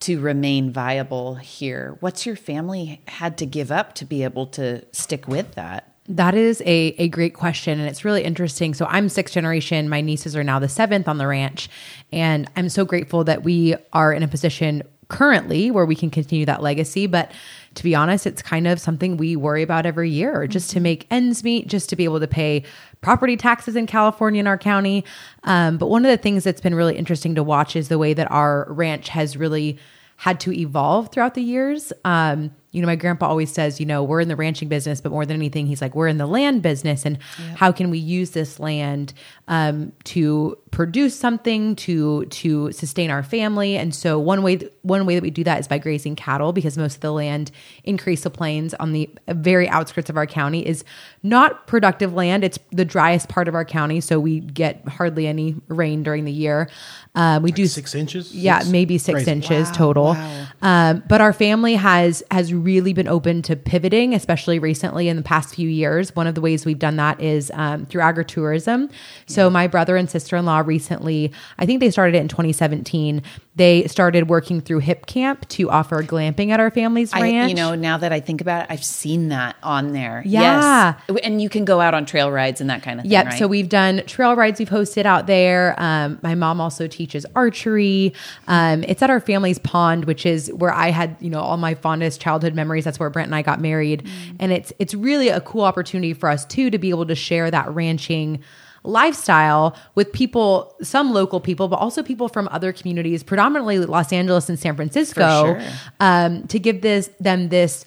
to 0.00 0.20
remain 0.20 0.72
viable 0.72 1.36
here. 1.36 1.96
What's 2.00 2.26
your 2.26 2.36
family 2.36 3.00
had 3.08 3.38
to 3.38 3.46
give 3.46 3.70
up 3.70 3.94
to 3.96 4.04
be 4.04 4.24
able 4.24 4.46
to 4.48 4.84
stick 4.92 5.26
with 5.28 5.54
that? 5.54 5.88
That 6.08 6.34
is 6.34 6.60
a, 6.62 6.94
a 6.98 7.08
great 7.08 7.32
question. 7.34 7.78
And 7.78 7.88
it's 7.88 8.04
really 8.04 8.24
interesting. 8.24 8.74
So 8.74 8.86
I'm 8.86 9.08
sixth 9.08 9.34
generation. 9.34 9.88
My 9.88 10.00
nieces 10.00 10.34
are 10.34 10.42
now 10.42 10.58
the 10.58 10.68
seventh 10.68 11.06
on 11.06 11.18
the 11.18 11.26
ranch. 11.28 11.70
And 12.12 12.50
I'm 12.56 12.68
so 12.68 12.84
grateful 12.84 13.24
that 13.24 13.44
we 13.44 13.76
are 13.92 14.12
in 14.12 14.22
a 14.22 14.28
position 14.28 14.82
currently 15.12 15.70
where 15.70 15.86
we 15.86 15.94
can 15.94 16.10
continue 16.10 16.44
that 16.46 16.62
legacy. 16.62 17.06
But 17.06 17.30
to 17.74 17.82
be 17.84 17.94
honest, 17.94 18.26
it's 18.26 18.42
kind 18.42 18.66
of 18.66 18.80
something 18.80 19.16
we 19.16 19.36
worry 19.36 19.62
about 19.62 19.86
every 19.86 20.10
year 20.10 20.46
just 20.48 20.70
to 20.70 20.80
make 20.80 21.06
ends 21.10 21.44
meet, 21.44 21.68
just 21.68 21.88
to 21.90 21.96
be 21.96 22.04
able 22.04 22.18
to 22.18 22.26
pay 22.26 22.64
property 23.02 23.36
taxes 23.36 23.76
in 23.76 23.86
California 23.86 24.40
in 24.40 24.46
our 24.46 24.58
county. 24.58 25.04
Um, 25.44 25.78
but 25.78 25.86
one 25.86 26.04
of 26.04 26.10
the 26.10 26.16
things 26.16 26.42
that's 26.42 26.60
been 26.60 26.74
really 26.74 26.96
interesting 26.96 27.34
to 27.36 27.42
watch 27.42 27.76
is 27.76 27.88
the 27.88 27.98
way 27.98 28.14
that 28.14 28.30
our 28.30 28.66
ranch 28.72 29.10
has 29.10 29.36
really 29.36 29.78
had 30.16 30.38
to 30.38 30.52
evolve 30.52 31.10
throughout 31.10 31.34
the 31.34 31.42
years. 31.42 31.92
Um, 32.04 32.54
you 32.70 32.80
know, 32.80 32.86
my 32.86 32.96
grandpa 32.96 33.26
always 33.26 33.52
says, 33.52 33.80
you 33.80 33.86
know, 33.86 34.04
we're 34.04 34.20
in 34.20 34.28
the 34.28 34.36
ranching 34.36 34.68
business, 34.68 35.00
but 35.00 35.10
more 35.10 35.26
than 35.26 35.36
anything, 35.36 35.66
he's 35.66 35.82
like, 35.82 35.94
we're 35.94 36.08
in 36.08 36.18
the 36.18 36.26
land 36.26 36.62
business. 36.62 37.04
And 37.04 37.18
how 37.56 37.72
can 37.72 37.90
we 37.90 37.98
use 37.98 38.30
this 38.30 38.60
land 38.60 39.12
um, 39.48 39.92
to 40.04 40.56
produce 40.72 41.16
something 41.16 41.76
to 41.76 42.24
to 42.26 42.72
sustain 42.72 43.10
our 43.10 43.22
family? 43.22 43.76
And 43.76 43.94
so 43.94 44.18
one 44.18 44.42
way 44.42 44.58
one 44.80 45.06
way 45.06 45.14
that 45.14 45.22
we 45.22 45.30
do 45.30 45.44
that 45.44 45.60
is 45.60 45.68
by 45.68 45.78
grazing 45.78 46.16
cattle, 46.16 46.52
because 46.52 46.76
most 46.78 46.96
of 46.96 47.00
the 47.02 47.12
land 47.12 47.50
in 47.84 47.96
Carrizo 47.98 48.30
Plains 48.32 48.72
on 48.74 48.92
the 48.92 49.08
very 49.28 49.68
outskirts 49.68 50.08
of 50.10 50.16
our 50.16 50.26
county 50.26 50.66
is 50.66 50.82
not 51.22 51.66
productive 51.66 52.14
land. 52.14 52.42
It's 52.42 52.58
the 52.70 52.84
driest 52.86 53.28
part 53.28 53.48
of 53.48 53.54
our 53.54 53.64
county, 53.64 54.00
so 54.00 54.18
we 54.18 54.40
get 54.40 54.86
hardly 54.88 55.26
any 55.26 55.56
rain 55.68 56.02
during 56.02 56.24
the 56.24 56.32
year. 56.32 56.68
Um, 57.14 57.42
we 57.42 57.52
do 57.52 57.66
Six 57.66 57.94
inches? 57.94 58.34
yeah, 58.34 58.60
It's 58.60 58.68
maybe 58.70 58.96
six 58.96 59.16
crazy. 59.18 59.30
inches 59.30 59.66
Wow, 59.68 59.72
total. 59.74 60.04
wow. 60.14 60.46
Um, 60.62 61.02
but 61.06 61.20
our 61.20 61.34
family 61.34 61.74
has 61.74 62.22
has 62.30 62.54
really 62.54 62.94
been 62.94 63.08
open 63.08 63.42
to 63.42 63.56
pivoting, 63.56 64.14
especially 64.14 64.58
recently 64.58 65.08
in 65.08 65.16
the 65.16 65.22
past 65.22 65.54
few 65.54 65.68
years. 65.68 66.16
One 66.16 66.26
of 66.26 66.34
the 66.34 66.40
ways 66.40 66.64
we've 66.64 66.78
done 66.78 66.96
that 66.96 67.20
is 67.20 67.50
um, 67.54 67.84
through 67.84 68.00
agritourism. 68.00 68.90
So 69.26 69.50
my 69.50 69.66
brother 69.66 69.96
and 69.96 70.08
sister 70.08 70.36
in 70.36 70.46
law 70.46 70.52
in-law 70.52 70.61
recently. 70.62 71.32
I 71.58 71.66
think 71.66 71.80
they 71.80 71.90
started 71.90 72.16
it 72.16 72.20
in 72.20 72.28
2017. 72.28 73.22
They 73.54 73.86
started 73.86 74.28
working 74.28 74.62
through 74.62 74.80
Hipcamp 74.80 75.46
to 75.48 75.70
offer 75.70 76.02
glamping 76.02 76.50
at 76.50 76.60
our 76.60 76.70
family's 76.70 77.12
I, 77.12 77.20
ranch. 77.20 77.50
you 77.50 77.54
know, 77.54 77.74
now 77.74 77.98
that 77.98 78.12
I 78.12 78.20
think 78.20 78.40
about 78.40 78.62
it, 78.62 78.66
I've 78.70 78.84
seen 78.84 79.28
that 79.28 79.56
on 79.62 79.92
there. 79.92 80.22
Yeah. 80.24 80.94
Yes. 81.08 81.18
And 81.22 81.42
you 81.42 81.50
can 81.50 81.66
go 81.66 81.80
out 81.80 81.92
on 81.92 82.06
trail 82.06 82.30
rides 82.30 82.62
and 82.62 82.70
that 82.70 82.82
kind 82.82 82.98
of 82.98 83.04
thing. 83.04 83.12
Yep. 83.12 83.26
Right? 83.26 83.38
So 83.38 83.46
we've 83.46 83.68
done 83.68 84.02
trail 84.06 84.34
rides 84.34 84.58
we've 84.58 84.70
hosted 84.70 85.04
out 85.04 85.26
there. 85.26 85.74
Um, 85.76 86.18
my 86.22 86.34
mom 86.34 86.60
also 86.60 86.86
teaches 86.86 87.26
archery. 87.36 88.14
Um, 88.48 88.84
it's 88.84 89.02
at 89.02 89.10
our 89.10 89.20
family's 89.20 89.58
pond, 89.58 90.06
which 90.06 90.24
is 90.24 90.50
where 90.52 90.72
I 90.72 90.90
had, 90.90 91.16
you 91.20 91.28
know, 91.28 91.40
all 91.40 91.58
my 91.58 91.74
fondest 91.74 92.20
childhood 92.20 92.54
memories. 92.54 92.84
That's 92.84 92.98
where 92.98 93.10
Brent 93.10 93.26
and 93.26 93.34
I 93.34 93.42
got 93.42 93.60
married. 93.60 94.08
And 94.38 94.50
it's 94.50 94.72
it's 94.78 94.94
really 94.94 95.28
a 95.28 95.40
cool 95.40 95.62
opportunity 95.62 96.14
for 96.14 96.28
us 96.28 96.46
too 96.46 96.70
to 96.70 96.78
be 96.78 96.90
able 96.90 97.06
to 97.06 97.14
share 97.14 97.50
that 97.50 97.70
ranching 97.74 98.42
lifestyle 98.84 99.76
with 99.94 100.12
people, 100.12 100.74
some 100.82 101.12
local 101.12 101.40
people, 101.40 101.68
but 101.68 101.76
also 101.76 102.02
people 102.02 102.28
from 102.28 102.48
other 102.50 102.72
communities, 102.72 103.22
predominantly 103.22 103.78
Los 103.78 104.12
Angeles 104.12 104.48
and 104.48 104.58
San 104.58 104.76
Francisco, 104.76 105.58
sure. 105.58 105.62
um, 106.00 106.46
to 106.48 106.58
give 106.58 106.82
this 106.82 107.10
them 107.20 107.48
this 107.48 107.84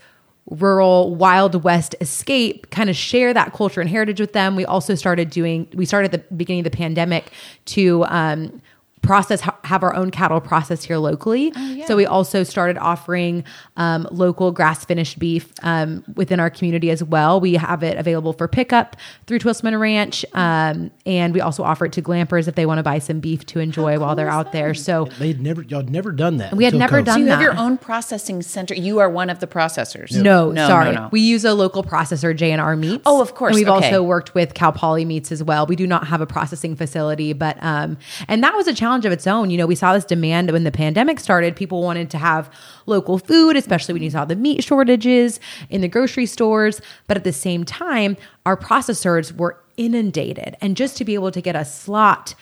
rural 0.52 1.16
wild 1.16 1.64
west 1.64 1.96
escape 2.02 2.70
kind 2.70 2.88
of 2.88 2.96
share 2.96 3.34
that 3.34 3.52
culture 3.52 3.82
and 3.82 3.90
heritage 3.90 4.20
with 4.20 4.34
them 4.34 4.56
we 4.56 4.64
also 4.64 4.94
started 4.94 5.32
doing 5.32 5.68
we 5.74 5.88
started 5.88 6.14
at 6.14 6.22
the 6.30 6.36
beginning 6.36 6.60
of 6.60 6.72
the 6.72 6.78
pandemic 6.78 7.32
to 7.66 8.06
um, 8.10 8.62
process 9.06 9.42
ha- 9.42 9.58
have 9.64 9.84
our 9.84 9.94
own 9.96 10.12
cattle 10.12 10.42
processed 10.42 10.86
here 10.86 10.98
locally 10.98 11.52
so 11.88 11.96
we 11.96 12.06
also 12.06 12.44
started 12.44 12.78
offering 12.78 13.44
um, 13.78 14.08
local 14.12 14.52
grass 14.52 14.84
finished 14.86 15.20
beef 15.20 15.52
um, 15.64 16.04
within 16.16 16.40
our 16.40 16.50
community 16.50 16.90
as 16.90 17.04
well 17.04 17.40
we 17.40 17.54
have 17.54 17.84
it 17.84 17.98
available 17.98 18.34
for 18.34 18.48
pickup 18.48 18.96
through 19.28 19.40
Twisselman 19.40 19.80
ranch 19.80 20.26
um, 20.34 20.92
and 21.06 21.34
we 21.34 21.42
also 21.42 21.64
offer 21.64 21.86
it 21.86 21.92
to 21.94 22.02
glampers 22.02 22.48
if 22.48 22.56
they 22.56 22.66
want 22.66 22.80
to 22.80 22.84
buy 22.84 23.00
some 23.00 23.20
beef 23.20 23.46
to 23.48 23.60
enjoy 23.60 24.00
while 24.00 24.16
they're 24.16 24.30
out 24.30 24.52
there 24.52 24.74
so 24.74 25.06
They'd 25.20 25.40
never, 25.42 25.62
y'all 25.62 25.84
never 25.84 26.12
done 26.12 26.38
that. 26.38 26.56
We 26.56 26.64
had 26.66 26.74
never 26.74 27.02
COVID. 27.02 27.06
done 27.06 27.20
So 27.20 27.20
you 27.26 27.28
have 27.28 27.42
your 27.42 27.58
own 27.58 27.78
processing 27.78 28.42
center. 28.42 28.74
You 28.74 29.00
are 29.00 29.10
one 29.10 29.30
of 29.30 29.40
the 29.40 29.48
processors. 29.48 30.12
No, 30.20 30.52
no, 30.52 30.68
sorry. 30.68 30.86
no, 30.94 31.04
no. 31.04 31.10
We 31.12 31.22
use 31.22 31.44
a 31.46 31.54
local 31.54 31.84
processor, 31.84 32.36
J&R 32.36 32.76
Meats. 32.76 33.04
Oh, 33.06 33.22
of 33.22 33.36
course. 33.36 33.52
And 33.52 33.56
we've 33.60 33.68
Okay. 33.70 33.88
also 33.88 34.02
worked 34.04 34.34
with 34.34 34.54
Cal 34.54 34.72
Poly 34.72 35.04
Meats 35.06 35.32
as 35.32 35.44
well. 35.44 35.66
We 35.66 35.76
do 35.76 35.86
not 35.86 36.08
have 36.08 36.22
a 36.22 36.26
processing 36.26 36.76
facility, 36.76 37.34
but 37.34 37.58
um, 37.62 37.98
and 38.28 38.42
that 38.44 38.56
was 38.56 38.68
a 38.68 38.74
challenge 38.74 38.95
of 39.04 39.12
its 39.12 39.28
own. 39.28 39.50
You 39.50 39.58
know, 39.58 39.66
we 39.66 39.76
saw 39.76 39.94
this 39.94 40.06
demand 40.06 40.52
when 40.52 40.64
the 40.64 40.72
pandemic 40.72 41.20
started. 41.20 41.56
People 41.56 41.82
wanted 41.82 42.10
to 42.12 42.18
have 42.18 42.50
local 42.86 43.18
food, 43.18 43.58
especially 43.58 43.94
when 43.94 44.04
you 44.04 44.12
saw 44.12 44.24
the 44.24 44.36
meat 44.36 44.64
shortages 44.64 45.40
in 45.70 45.82
the 45.82 45.90
grocery 45.90 46.28
stores. 46.28 46.80
But 47.08 47.18
at 47.18 47.24
the 47.24 47.34
same 47.34 47.66
time, 47.66 48.16
our 48.46 48.56
processors 48.56 49.36
were 49.36 49.60
inundated, 49.76 50.56
and 50.62 50.78
just 50.78 50.96
to 50.98 51.04
be 51.04 51.16
able 51.16 51.32
to 51.32 51.42
get 51.42 51.56
a 51.56 51.66
slot 51.66 52.36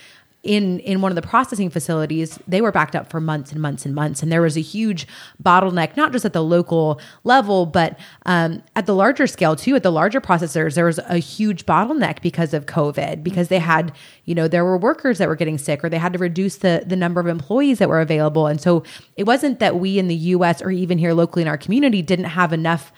in 0.43 0.79
in 0.79 1.01
one 1.01 1.11
of 1.11 1.15
the 1.15 1.21
processing 1.21 1.69
facilities 1.69 2.37
they 2.47 2.61
were 2.61 2.71
backed 2.71 2.95
up 2.95 3.09
for 3.09 3.21
months 3.21 3.51
and 3.51 3.61
months 3.61 3.85
and 3.85 3.95
months. 3.95 4.21
And 4.21 4.31
there 4.31 4.41
was 4.41 4.57
a 4.57 4.61
huge 4.61 5.07
bottleneck 5.41 5.97
not 5.97 6.11
just 6.11 6.25
at 6.25 6.33
the 6.33 6.43
local 6.43 6.99
level 7.23 7.65
but 7.65 7.97
um, 8.25 8.61
at 8.75 8.85
the 8.85 8.95
larger 8.95 9.25
scale 9.25 9.55
too 9.55 9.75
at 9.75 9.83
the 9.83 9.91
larger 9.91 10.19
processors 10.19 10.75
there 10.75 10.85
was 10.85 10.99
a 10.99 11.17
huge 11.17 11.65
bottleneck 11.65 12.21
because 12.21 12.53
of 12.53 12.65
covid 12.65 13.23
because 13.23 13.47
they 13.47 13.59
had 13.59 13.93
you 14.25 14.35
know 14.35 14.47
there 14.47 14.65
were 14.65 14.77
workers 14.77 15.17
that 15.17 15.27
were 15.27 15.35
getting 15.35 15.57
sick 15.57 15.83
or 15.83 15.89
they 15.89 15.97
had 15.97 16.13
to 16.13 16.19
reduce 16.19 16.57
the 16.57 16.83
the 16.85 16.95
number 16.95 17.21
of 17.21 17.27
employees 17.27 17.79
that 17.79 17.89
were 17.89 18.01
available. 18.01 18.47
And 18.47 18.59
so 18.59 18.83
it 19.15 19.23
wasn't 19.23 19.59
that 19.59 19.77
we 19.77 19.97
in 19.97 20.07
the 20.07 20.15
us 20.15 20.61
or 20.61 20.71
even 20.71 20.97
here 20.97 21.13
locally 21.13 21.41
in 21.41 21.47
our 21.47 21.57
community 21.57 22.01
didn't 22.01 22.25
have 22.25 22.53
enough 22.53 22.91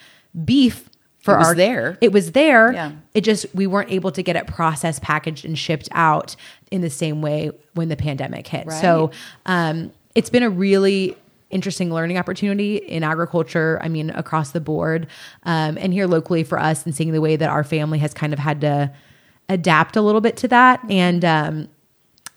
beef 0.43 0.89
for 1.25 1.33
It 1.33 1.37
was 1.39 1.47
our 1.47 1.55
there. 1.55 1.97
it 2.01 2.11
was 2.11 2.31
there 2.33 2.71
Yeah. 2.71 2.91
it 3.15 3.21
just 3.21 3.47
we 3.55 3.65
weren't 3.67 3.91
able 3.91 4.11
to 4.11 4.21
get 4.23 4.35
it 4.35 4.45
processed 4.47 5.01
packaged 5.01 5.43
and 5.43 5.57
shipped 5.57 5.89
out 5.91 6.35
in 6.71 6.81
the 6.81 6.89
same 6.89 7.21
way 7.21 7.51
when 7.73 7.89
the 7.89 7.97
pandemic 7.97 8.47
hit 8.47 8.71
so 8.71 9.09
um, 9.47 9.91
it's 10.13 10.29
been 10.29 10.43
a 10.43 10.49
really 10.49 11.17
interesting 11.49 11.91
learning 11.93 12.17
opportunity 12.17 12.77
in 12.77 13.03
agriculture 13.03 13.79
i 13.81 13.87
mean 13.87 14.09
across 14.11 14.51
the 14.51 14.59
board 14.61 15.07
um, 15.43 15.77
and 15.79 15.93
here 15.93 16.05
locally 16.07 16.43
for 16.43 16.59
us 16.59 16.85
and 16.85 16.93
seeing 16.95 17.11
the 17.11 17.21
way 17.21 17.35
that 17.35 17.49
our 17.49 17.63
family 17.63 17.97
has 17.99 18.13
kind 18.13 18.31
of 18.31 18.39
had 18.39 18.61
to 18.61 18.91
adapt 19.49 19.95
a 19.95 20.01
little 20.01 20.21
bit 20.21 20.37
to 20.37 20.47
that 20.47 20.79
and 20.89 21.25
um, 21.25 21.67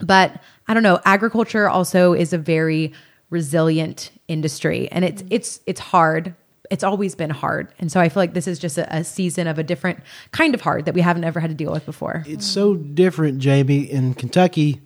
but 0.01 0.41
I 0.69 0.75
don't 0.75 0.83
know. 0.85 1.01
Agriculture 1.05 1.69
also 1.69 2.13
is 2.13 2.33
a 2.33 2.39
very 2.39 2.93
resilient 3.31 4.11
industry, 4.29 4.89
and 4.93 5.05
it's 5.05 5.25
it's 5.31 5.61
it's 5.67 5.81
hard. 5.81 6.35
It's 6.71 6.85
always 6.85 7.15
been 7.15 7.31
hard, 7.31 7.69
and 7.79 7.91
so 7.91 8.01
I 8.01 8.09
feel 8.09 8.21
like 8.23 8.35
this 8.35 8.47
is 8.47 8.59
just 8.59 8.77
a, 8.79 8.97
a 8.97 9.05
season 9.05 9.47
of 9.47 9.59
a 9.59 9.63
different 9.63 10.01
kind 10.33 10.55
of 10.55 10.61
hard 10.61 10.85
that 10.85 10.95
we 10.95 11.01
haven't 11.01 11.25
ever 11.25 11.41
had 11.41 11.51
to 11.51 11.57
deal 11.57 11.73
with 11.73 11.87
before. 11.87 12.25
It's 12.27 12.47
so 12.47 12.75
different, 12.75 13.39
Jamie. 13.39 13.91
In 13.91 14.15
Kentucky, 14.15 14.81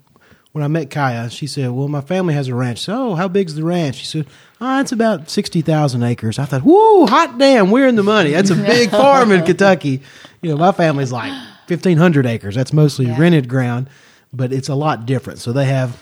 when 0.52 0.62
I 0.62 0.68
met 0.68 0.90
Kaya, 0.90 1.28
she 1.30 1.46
said, 1.46 1.70
"Well, 1.70 1.88
my 1.88 2.00
family 2.00 2.34
has 2.34 2.48
a 2.48 2.54
ranch." 2.54 2.80
So, 2.80 3.10
oh, 3.10 3.14
how 3.14 3.26
big's 3.26 3.54
the 3.54 3.64
ranch? 3.64 3.96
She 3.96 4.06
said, 4.06 4.26
"Oh, 4.60 4.80
it's 4.80 4.92
about 4.92 5.30
sixty 5.30 5.60
thousand 5.62 6.02
acres." 6.02 6.38
I 6.38 6.44
thought, 6.44 6.62
"Whoa, 6.62 7.06
hot 7.06 7.38
damn, 7.38 7.70
we're 7.70 7.88
in 7.88 7.96
the 7.96 8.02
money. 8.02 8.30
That's 8.32 8.50
a 8.50 8.54
big 8.54 8.90
farm 9.02 9.32
in 9.32 9.44
Kentucky." 9.44 10.02
You 10.40 10.50
know, 10.50 10.56
my 10.56 10.72
family's 10.72 11.10
like 11.10 11.32
fifteen 11.66 11.98
hundred 11.98 12.26
acres. 12.26 12.54
That's 12.54 12.72
mostly 12.72 13.06
rented 13.06 13.48
ground, 13.48 13.88
but 14.32 14.52
it's 14.52 14.68
a 14.68 14.74
lot 14.74 15.06
different. 15.06 15.38
So 15.40 15.52
they 15.52 15.64
have. 15.64 16.00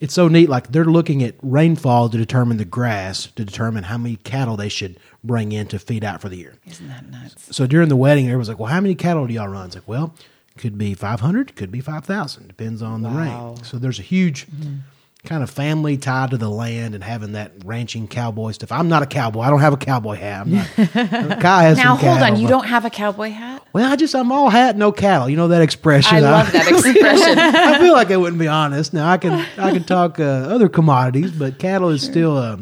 It's 0.00 0.14
so 0.14 0.28
neat. 0.28 0.48
Like 0.48 0.68
they're 0.70 0.84
looking 0.84 1.22
at 1.22 1.34
rainfall 1.42 2.08
to 2.08 2.16
determine 2.16 2.56
the 2.56 2.64
grass 2.64 3.26
to 3.36 3.44
determine 3.44 3.84
how 3.84 3.98
many 3.98 4.16
cattle 4.16 4.56
they 4.56 4.68
should 4.68 4.98
bring 5.24 5.52
in 5.52 5.66
to 5.68 5.78
feed 5.78 6.04
out 6.04 6.20
for 6.20 6.28
the 6.28 6.36
year. 6.36 6.54
Isn't 6.66 6.88
that 6.88 7.10
nuts? 7.10 7.54
So 7.56 7.66
during 7.66 7.88
the 7.88 7.96
wedding, 7.96 8.26
everyone's 8.26 8.48
like, 8.48 8.58
"Well, 8.58 8.70
how 8.70 8.80
many 8.80 8.94
cattle 8.94 9.26
do 9.26 9.34
y'all 9.34 9.48
run?" 9.48 9.66
It's 9.66 9.74
like, 9.74 9.88
"Well, 9.88 10.14
could 10.56 10.78
be 10.78 10.94
five 10.94 11.20
hundred, 11.20 11.56
could 11.56 11.70
be 11.72 11.80
five 11.80 12.04
thousand, 12.04 12.48
depends 12.48 12.80
on 12.82 13.02
the 13.02 13.08
Wow. 13.08 13.54
rain." 13.54 13.64
So 13.64 13.78
there's 13.78 13.98
a 13.98 14.02
huge 14.02 14.46
mm-hmm. 14.46 14.76
Kind 15.28 15.42
of 15.42 15.50
family 15.50 15.98
tied 15.98 16.30
to 16.30 16.38
the 16.38 16.48
land 16.48 16.94
and 16.94 17.04
having 17.04 17.32
that 17.32 17.52
ranching 17.62 18.08
cowboy 18.08 18.50
stuff. 18.52 18.72
I'm 18.72 18.88
not 18.88 19.02
a 19.02 19.06
cowboy. 19.06 19.42
I 19.42 19.50
don't 19.50 19.60
have 19.60 19.74
a 19.74 19.76
cowboy 19.76 20.14
hat. 20.14 20.46
I'm 20.46 20.54
not, 20.54 20.66
Kai 21.40 21.64
has 21.64 21.76
Now 21.76 21.96
hold 21.96 22.22
on. 22.22 22.40
You 22.40 22.48
don't 22.48 22.66
have 22.66 22.86
a 22.86 22.90
cowboy 22.90 23.28
hat? 23.28 23.62
Well, 23.74 23.92
I 23.92 23.96
just 23.96 24.14
I'm 24.14 24.32
all 24.32 24.48
hat, 24.48 24.78
no 24.78 24.90
cattle. 24.90 25.28
You 25.28 25.36
know 25.36 25.48
that 25.48 25.60
expression. 25.60 26.16
I 26.16 26.20
love 26.20 26.50
that 26.52 26.66
expression. 26.72 27.38
I 27.38 27.78
feel 27.78 27.92
like 27.92 28.10
I 28.10 28.16
wouldn't 28.16 28.40
be 28.40 28.48
honest. 28.48 28.94
Now 28.94 29.10
I 29.10 29.18
can 29.18 29.46
I 29.58 29.70
can 29.70 29.84
talk 29.84 30.18
uh, 30.18 30.22
other 30.22 30.70
commodities, 30.70 31.30
but 31.30 31.58
cattle 31.58 31.90
is 31.90 32.02
still. 32.02 32.38
Uh, 32.38 32.58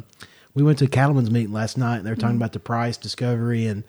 we 0.55 0.65
went 0.65 0.79
to 0.79 0.87
a 0.87 0.89
cattlemen's 0.89 1.31
meeting 1.31 1.53
last 1.53 1.79
night, 1.79 1.99
and 1.99 2.07
they 2.07 2.11
were 2.11 2.17
talking 2.17 2.37
about 2.37 2.53
the 2.53 2.59
price 2.59 2.97
discovery, 2.97 3.67
and 3.67 3.85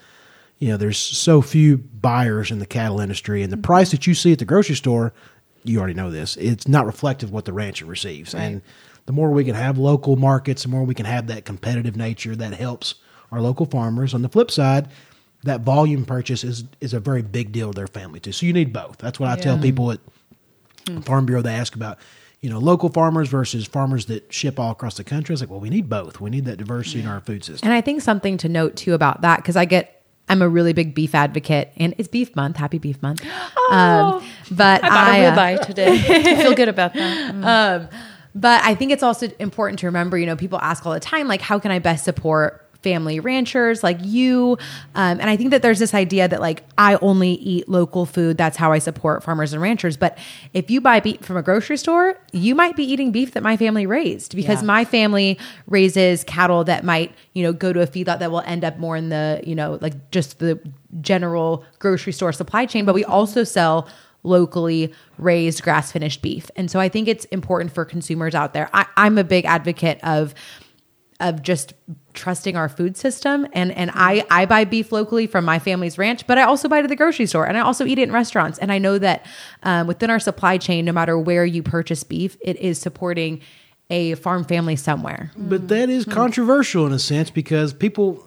you 0.60 0.70
know, 0.70 0.78
there's 0.78 1.00
so 1.00 1.42
few 1.42 1.78
buyers 1.78 2.52
in 2.52 2.60
the 2.60 2.66
cattle 2.68 3.00
industry, 3.00 3.42
and 3.42 3.52
the 3.52 3.58
price 3.58 3.90
that 3.90 4.06
you 4.06 4.14
see 4.14 4.34
at 4.34 4.40
the 4.40 4.46
grocery 4.46 4.76
store, 4.76 5.14
you 5.68 5.80
already 5.80 5.94
know 5.94 6.12
this. 6.12 6.38
It's 6.38 6.68
not 6.68 6.86
reflective 6.86 7.30
of 7.30 7.34
what 7.34 7.46
the 7.46 7.54
rancher 7.54 7.86
receives, 7.86 8.34
and 8.34 8.62
the 9.06 9.14
more 9.14 9.32
we 9.32 9.44
can 9.44 9.56
have 9.56 9.78
local 9.78 10.16
markets, 10.16 10.64
the 10.64 10.70
more 10.70 10.84
we 10.84 10.94
can 10.94 11.06
have 11.06 11.28
that 11.28 11.46
competitive 11.46 11.96
nature 11.96 12.36
that 12.36 12.54
helps 12.54 12.96
our 13.32 13.42
local 13.42 13.66
farmers. 13.66 14.14
On 14.14 14.22
the 14.22 14.30
flip 14.30 14.52
side. 14.52 14.90
That 15.44 15.62
volume 15.62 16.04
purchase 16.04 16.44
is 16.44 16.64
is 16.82 16.96
a 16.96 17.00
very 17.00 17.22
big 17.22 17.52
deal 17.52 17.72
to 17.72 17.76
their 17.76 17.88
family 17.88 18.20
too. 18.20 18.32
So 18.32 18.48
you 18.48 18.54
need 18.54 18.74
both. 18.74 18.98
That's 18.98 19.20
what 19.20 19.30
I 19.30 19.36
tell 19.36 19.58
people 19.60 19.92
at 19.92 20.00
hmm. 20.88 21.02
Farm 21.02 21.28
Bureau, 21.28 21.44
they 21.44 21.54
ask 21.54 21.76
about, 21.76 22.00
you 22.42 22.50
know, 22.50 22.58
local 22.58 22.90
farmers 22.90 23.30
versus 23.30 23.68
farmers 23.68 24.08
that 24.08 24.34
ship 24.34 24.60
all 24.60 24.72
across 24.72 24.98
the 24.98 25.04
country. 25.04 25.34
It's 25.34 25.42
like, 25.42 25.52
well, 25.52 25.60
we 25.60 25.70
need 25.70 25.88
both. 25.88 26.20
We 26.20 26.32
need 26.32 26.46
that 26.46 26.58
diversity 26.58 27.02
in 27.02 27.08
our 27.08 27.22
food 27.22 27.46
system. 27.46 27.68
And 27.68 27.74
I 27.74 27.82
think 27.82 28.02
something 28.02 28.38
to 28.40 28.50
note 28.50 28.76
too 28.76 28.96
about 28.96 29.22
that 29.22 29.38
because 29.38 29.56
I 29.56 29.66
get 29.66 29.97
I'm 30.30 30.42
a 30.42 30.50
really 30.50 30.74
big 30.74 30.94
beef 30.94 31.16
advocate, 31.16 31.72
and 31.78 31.94
it's 31.98 32.08
Beef 32.08 32.36
Month. 32.36 32.58
Happy 32.58 32.78
Beef 32.78 33.02
Month. 33.02 33.26
Um, 33.70 34.24
but 34.50 34.82
I 34.82 34.88
bought 34.88 35.08
I, 35.10 35.18
a 35.18 35.30
uh, 35.30 35.36
ribeye 35.36 35.66
today. 35.66 35.88
I 36.08 36.42
feel 36.42 36.54
good 36.54 36.70
about 36.70 36.94
that. 36.94 37.36
um 37.84 37.90
But 38.34 38.64
I 38.64 38.76
think 38.76 38.94
it's 38.94 39.04
also 39.04 39.30
important 39.40 39.80
to 39.80 39.88
remember, 39.88 40.18
you 40.18 40.26
know, 40.26 40.38
people 40.38 40.58
ask 40.62 40.86
all 40.86 40.94
the 40.94 41.02
time, 41.02 41.28
like, 41.28 41.42
how 41.42 41.60
can 41.60 41.72
I 41.72 41.80
best 41.80 42.06
support 42.06 42.67
family 42.88 43.20
ranchers 43.20 43.84
like 43.84 43.98
you? 44.02 44.58
Um, 44.96 45.20
and 45.20 45.30
I 45.30 45.36
think 45.36 45.52
that 45.52 45.62
there's 45.62 45.80
this 45.80 45.94
idea 45.94 46.28
that, 46.28 46.40
like, 46.40 46.64
I 46.78 46.96
only 47.02 47.32
eat 47.34 47.68
local 47.68 48.06
food. 48.06 48.38
That's 48.38 48.56
how 48.56 48.72
I 48.72 48.80
support 48.80 49.24
farmers 49.24 49.52
and 49.52 49.62
ranchers. 49.62 49.98
But 49.98 50.18
if 50.54 50.72
you 50.72 50.80
buy 50.80 51.02
beef 51.02 51.20
from 51.22 51.36
a 51.36 51.42
grocery 51.44 51.76
store, 51.78 52.18
you 52.32 52.56
might 52.56 52.76
be 52.78 52.84
eating 52.84 53.12
beef 53.12 53.34
that 53.34 53.44
my 53.44 53.58
family 53.58 53.86
raised 53.86 54.36
because 54.36 54.62
Yeah. 54.62 54.68
my 54.68 54.86
family 54.86 55.38
raises 55.68 56.24
cattle 56.24 56.64
that 56.64 56.86
might, 56.86 57.12
you 57.34 57.44
know, 57.44 57.52
go 57.52 57.74
to 57.74 57.82
a 57.82 57.88
feedlot 57.88 58.20
that 58.20 58.32
will 58.32 58.42
end 58.46 58.64
up 58.64 58.78
more 58.78 58.96
in 58.96 59.10
the, 59.10 59.42
you 59.46 59.56
know, 59.56 59.78
like 59.82 60.12
just 60.12 60.40
the 60.40 60.58
general 61.02 61.66
grocery 61.80 62.14
store 62.14 62.32
supply 62.32 62.66
chain. 62.66 62.86
But 62.86 62.96
we 62.96 63.04
also 63.04 63.44
sell 63.44 63.90
locally 64.24 64.94
raised 65.18 65.62
grass 65.64 65.92
finished 65.92 66.22
beef. 66.22 66.50
And 66.56 66.70
so 66.72 66.80
I 66.80 66.90
think 66.90 67.08
it's 67.08 67.26
important 67.26 67.72
for 67.72 67.86
consumers 67.86 68.34
out 68.36 68.54
there. 68.54 68.70
I, 68.74 68.86
I'm 68.98 69.18
a 69.18 69.24
big 69.24 69.46
advocate 69.46 70.00
of 70.04 70.34
of 71.20 71.42
just 71.42 71.74
trusting 72.14 72.56
our 72.56 72.70
food 72.70 72.98
system. 72.98 73.48
And 73.54 73.72
and 73.72 73.92
I 73.94 74.24
I 74.30 74.46
buy 74.46 74.66
beef 74.66 74.92
locally 74.92 75.28
from 75.28 75.46
my 75.46 75.60
family's 75.60 75.98
ranch 75.98 76.28
but 76.28 76.38
I 76.38 76.44
also 76.44 76.68
buy 76.68 76.80
it 76.80 76.84
at 76.84 76.90
the 76.90 76.96
grocery 76.96 77.26
store. 77.26 77.46
And 77.46 77.58
I 77.58 77.62
also 77.62 77.86
eat 77.86 78.00
it 78.00 78.04
in 78.04 78.12
restaurants. 78.12 78.58
And 78.60 78.72
I 78.72 78.78
know 78.78 78.98
that 78.98 79.26
um, 79.64 79.88
within 79.88 80.10
our 80.10 80.20
supply 80.20 80.58
chain 80.58 80.86
no 80.86 80.92
matter 80.92 81.18
where 81.18 81.46
you 81.46 81.64
purchase 81.64 82.04
beef 82.04 82.38
it 82.42 82.58
is 82.58 82.80
supporting 82.80 83.42
a 83.90 84.16
farm 84.16 84.44
family 84.44 84.76
somewhere. 84.76 85.32
But 85.38 85.70
that 85.70 85.90
is 85.90 86.06
controversial 86.06 86.86
in 86.86 86.92
a 86.92 87.00
sense 87.00 87.30
because 87.30 87.74
people 87.74 88.24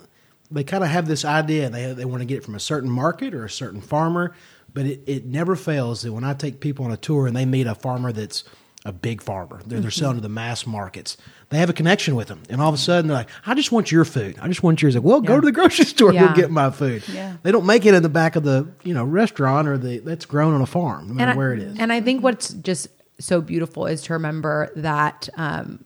they 0.51 0.65
kind 0.65 0.83
of 0.83 0.91
have 0.91 1.07
this 1.07 1.25
idea. 1.25 1.71
They 1.71 1.93
they 1.93 2.05
want 2.05 2.23
to 2.23 2.27
get 2.27 2.39
it 2.39 2.45
from 2.45 2.55
a 2.55 2.61
certain 2.61 2.91
market 2.91 3.35
or 3.35 3.45
a 3.45 3.51
certain 3.51 3.81
farmer, 3.81 4.35
but 4.73 4.87
it, 4.87 5.03
it 5.07 5.27
never 5.27 5.55
fails 5.57 6.03
that 6.03 6.13
when 6.13 6.25
I 6.25 6.35
take 6.35 6.61
people 6.61 6.85
on 6.85 6.93
a 6.93 6.97
tour 6.97 7.27
and 7.27 7.37
they 7.37 7.45
meet 7.45 7.67
a 7.67 7.75
farmer 7.75 8.13
that's 8.13 8.45
a 8.87 8.93
big 8.93 9.21
farmer. 9.23 9.61
They're, 9.67 9.81
they're 9.81 9.91
selling 9.91 10.17
to 10.17 10.23
the 10.23 10.29
mass 10.31 10.67
markets. 10.67 11.17
They 11.51 11.59
have 11.59 11.69
a 11.69 11.73
connection 11.75 12.15
with 12.17 12.29
them, 12.29 12.43
and 12.49 12.61
all 12.63 12.69
of 12.71 12.75
a 12.75 12.79
sudden 12.79 13.09
they're 13.09 13.17
like, 13.19 13.29
"I 13.45 13.55
just 13.55 13.71
want 13.73 13.93
your 13.93 14.05
food. 14.05 14.39
I 14.41 14.49
just 14.49 14.63
want 14.63 14.81
yours." 14.81 14.95
Like, 14.95 15.05
well, 15.05 15.21
go 15.21 15.39
to 15.39 15.45
the 15.45 15.53
grocery 15.53 15.85
store. 15.97 16.13
Yeah. 16.15 16.29
Go 16.29 16.35
get 16.35 16.51
my 16.51 16.71
food. 16.71 17.03
Yeah. 17.09 17.37
They 17.43 17.53
don't 17.53 17.67
make 17.67 17.85
it 17.85 17.93
in 17.95 18.03
the 18.03 18.09
back 18.09 18.37
of 18.37 18.43
the 18.45 18.69
you 18.83 18.95
know 18.95 19.05
restaurant 19.05 19.69
or 19.69 19.77
the 19.77 19.99
that's 19.99 20.25
grown 20.27 20.55
on 20.55 20.63
a 20.63 20.67
farm, 20.67 21.09
no 21.09 21.15
matter 21.15 21.33
I, 21.33 21.37
where 21.37 21.53
it 21.53 21.59
is. 21.61 21.79
And 21.79 21.93
I 21.93 22.01
think 22.01 22.23
what's 22.23 22.55
just 22.55 22.89
so 23.19 23.41
beautiful 23.43 23.87
is 23.87 24.01
to 24.03 24.15
remember 24.15 24.71
that 24.77 25.29
um, 25.37 25.85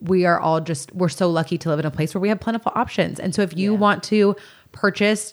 we 0.00 0.24
are 0.24 0.40
all 0.40 0.60
just 0.60 0.92
we're 0.94 1.08
so 1.08 1.30
lucky 1.30 1.58
to 1.58 1.68
live 1.68 1.78
in 1.78 1.86
a 1.86 1.90
place 1.92 2.12
where 2.14 2.20
we 2.20 2.28
have 2.28 2.40
plentiful 2.40 2.72
options. 2.74 3.20
And 3.20 3.34
so 3.34 3.42
if 3.42 3.56
you 3.56 3.72
Yeah. 3.74 3.78
want 3.78 4.02
to 4.04 4.34
purchase 4.72 5.32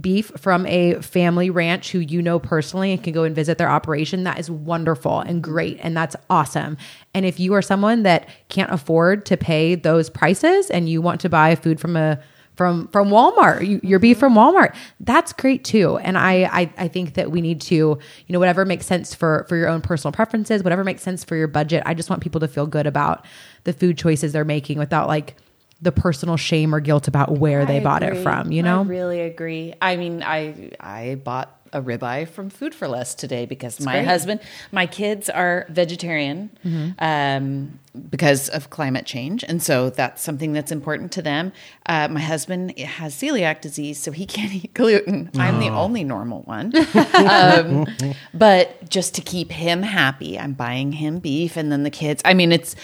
beef 0.00 0.30
from 0.36 0.66
a 0.66 0.94
family 1.00 1.50
ranch 1.50 1.90
who 1.92 1.98
you 1.98 2.20
know 2.20 2.38
personally 2.38 2.92
and 2.92 3.02
can 3.02 3.12
go 3.12 3.24
and 3.24 3.34
visit 3.34 3.56
their 3.56 3.70
operation 3.70 4.24
that 4.24 4.38
is 4.38 4.50
wonderful 4.50 5.20
and 5.20 5.42
great 5.42 5.78
and 5.80 5.96
that's 5.96 6.14
awesome 6.28 6.76
and 7.14 7.24
if 7.24 7.40
you 7.40 7.54
are 7.54 7.62
someone 7.62 8.02
that 8.02 8.28
can't 8.48 8.70
afford 8.70 9.24
to 9.24 9.36
pay 9.36 9.74
those 9.74 10.10
prices 10.10 10.70
and 10.70 10.88
you 10.88 11.00
want 11.00 11.20
to 11.20 11.28
buy 11.28 11.54
food 11.54 11.80
from 11.80 11.96
a 11.96 12.20
from 12.58 12.88
from 12.88 13.08
Walmart, 13.08 13.66
you, 13.66 13.80
your 13.84 14.00
beef 14.00 14.18
from 14.18 14.34
Walmart. 14.34 14.74
That's 14.98 15.32
great 15.32 15.62
too. 15.62 15.96
And 15.98 16.18
I, 16.18 16.42
I 16.42 16.72
I 16.76 16.88
think 16.88 17.14
that 17.14 17.30
we 17.30 17.40
need 17.40 17.60
to, 17.62 17.74
you 17.76 17.98
know, 18.28 18.40
whatever 18.40 18.64
makes 18.64 18.84
sense 18.84 19.14
for 19.14 19.46
for 19.48 19.56
your 19.56 19.68
own 19.68 19.80
personal 19.80 20.10
preferences, 20.10 20.64
whatever 20.64 20.82
makes 20.82 21.02
sense 21.02 21.22
for 21.22 21.36
your 21.36 21.46
budget. 21.46 21.84
I 21.86 21.94
just 21.94 22.10
want 22.10 22.20
people 22.20 22.40
to 22.40 22.48
feel 22.48 22.66
good 22.66 22.86
about 22.86 23.24
the 23.62 23.72
food 23.72 23.96
choices 23.96 24.32
they're 24.32 24.44
making 24.44 24.76
without 24.76 25.06
like 25.06 25.36
the 25.80 25.92
personal 25.92 26.36
shame 26.36 26.74
or 26.74 26.80
guilt 26.80 27.08
about 27.08 27.38
where 27.38 27.64
they 27.64 27.78
I 27.78 27.84
bought 27.84 28.02
it 28.02 28.22
from. 28.22 28.50
You 28.50 28.62
know, 28.62 28.80
I 28.80 28.84
really 28.84 29.20
agree. 29.20 29.74
I 29.80 29.96
mean, 29.96 30.22
I 30.22 30.72
I 30.80 31.16
bought 31.16 31.54
a 31.72 31.82
ribeye 31.82 32.28
from 32.28 32.50
Food 32.50 32.74
for 32.74 32.88
Less 32.88 33.14
today 33.14 33.46
because 33.46 33.80
my 33.80 33.96
great. 33.96 34.06
husband, 34.06 34.40
my 34.72 34.86
kids 34.86 35.28
are 35.28 35.66
vegetarian 35.68 36.50
um, 36.98 37.78
because 38.10 38.48
of 38.48 38.70
climate 38.70 39.06
change, 39.06 39.44
and 39.44 39.62
so 39.62 39.90
that's 39.90 40.22
something 40.22 40.52
that's 40.52 40.72
important 40.72 41.12
to 41.12 41.22
them. 41.22 41.52
Uh, 41.86 42.08
my 42.08 42.20
husband 42.20 42.78
has 42.78 43.14
celiac 43.14 43.60
disease, 43.60 44.00
so 44.00 44.12
he 44.12 44.26
can't 44.26 44.52
eat 44.52 44.74
gluten. 44.74 45.30
I'm 45.36 45.60
the 45.60 45.68
only 45.68 46.04
normal 46.04 46.42
one. 46.42 46.72
um, 47.14 47.86
but 48.34 48.88
just 48.88 49.14
to 49.16 49.20
keep 49.20 49.52
him 49.52 49.82
happy, 49.82 50.38
I'm 50.38 50.52
buying 50.52 50.92
him 50.92 51.18
beef, 51.18 51.56
and 51.56 51.70
then 51.70 51.82
the 51.82 51.90
kids. 51.90 52.22
I 52.24 52.34
mean, 52.34 52.52
it's. 52.52 52.76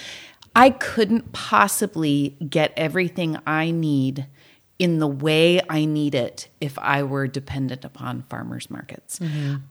I 0.57 0.71
couldn't 0.71 1.33
possibly 1.33 2.37
get 2.49 2.73
everything 2.77 3.38
I 3.47 3.71
need 3.71 4.27
in 4.79 4.99
the 4.99 5.07
way 5.07 5.61
I 5.69 5.85
need 5.85 6.14
it 6.14 6.49
if 6.61 6.79
I 6.79 7.03
were 7.03 7.27
dependent 7.27 7.85
upon 7.85 8.23
farmers 8.23 8.71
markets. 8.71 9.21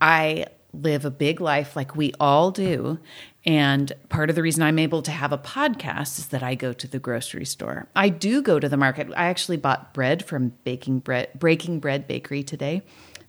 I 0.02 0.48
live 0.74 1.06
a 1.06 1.12
big 1.12 1.40
life 1.40 1.76
like 1.76 1.96
we 1.96 2.14
all 2.20 2.52
do. 2.52 3.00
And 3.46 3.92
part 4.10 4.30
of 4.30 4.36
the 4.36 4.42
reason 4.42 4.64
I'm 4.64 4.80
able 4.80 5.02
to 5.04 5.12
have 5.12 5.32
a 5.32 5.38
podcast 5.38 6.18
is 6.18 6.28
that 6.28 6.42
I 6.42 6.56
go 6.56 6.74
to 6.74 6.88
the 6.88 7.00
grocery 7.00 7.46
store. 7.46 7.88
I 7.96 8.10
do 8.10 8.42
go 8.42 8.60
to 8.60 8.70
the 8.70 8.78
market. 8.78 9.08
I 9.16 9.26
actually 9.26 9.58
bought 9.58 9.94
bread 9.94 10.26
from 10.26 10.54
Baking 10.64 11.00
Bread 11.00 11.30
Breaking 11.38 11.80
Bread 11.80 12.08
Bakery 12.08 12.44
today. 12.44 12.82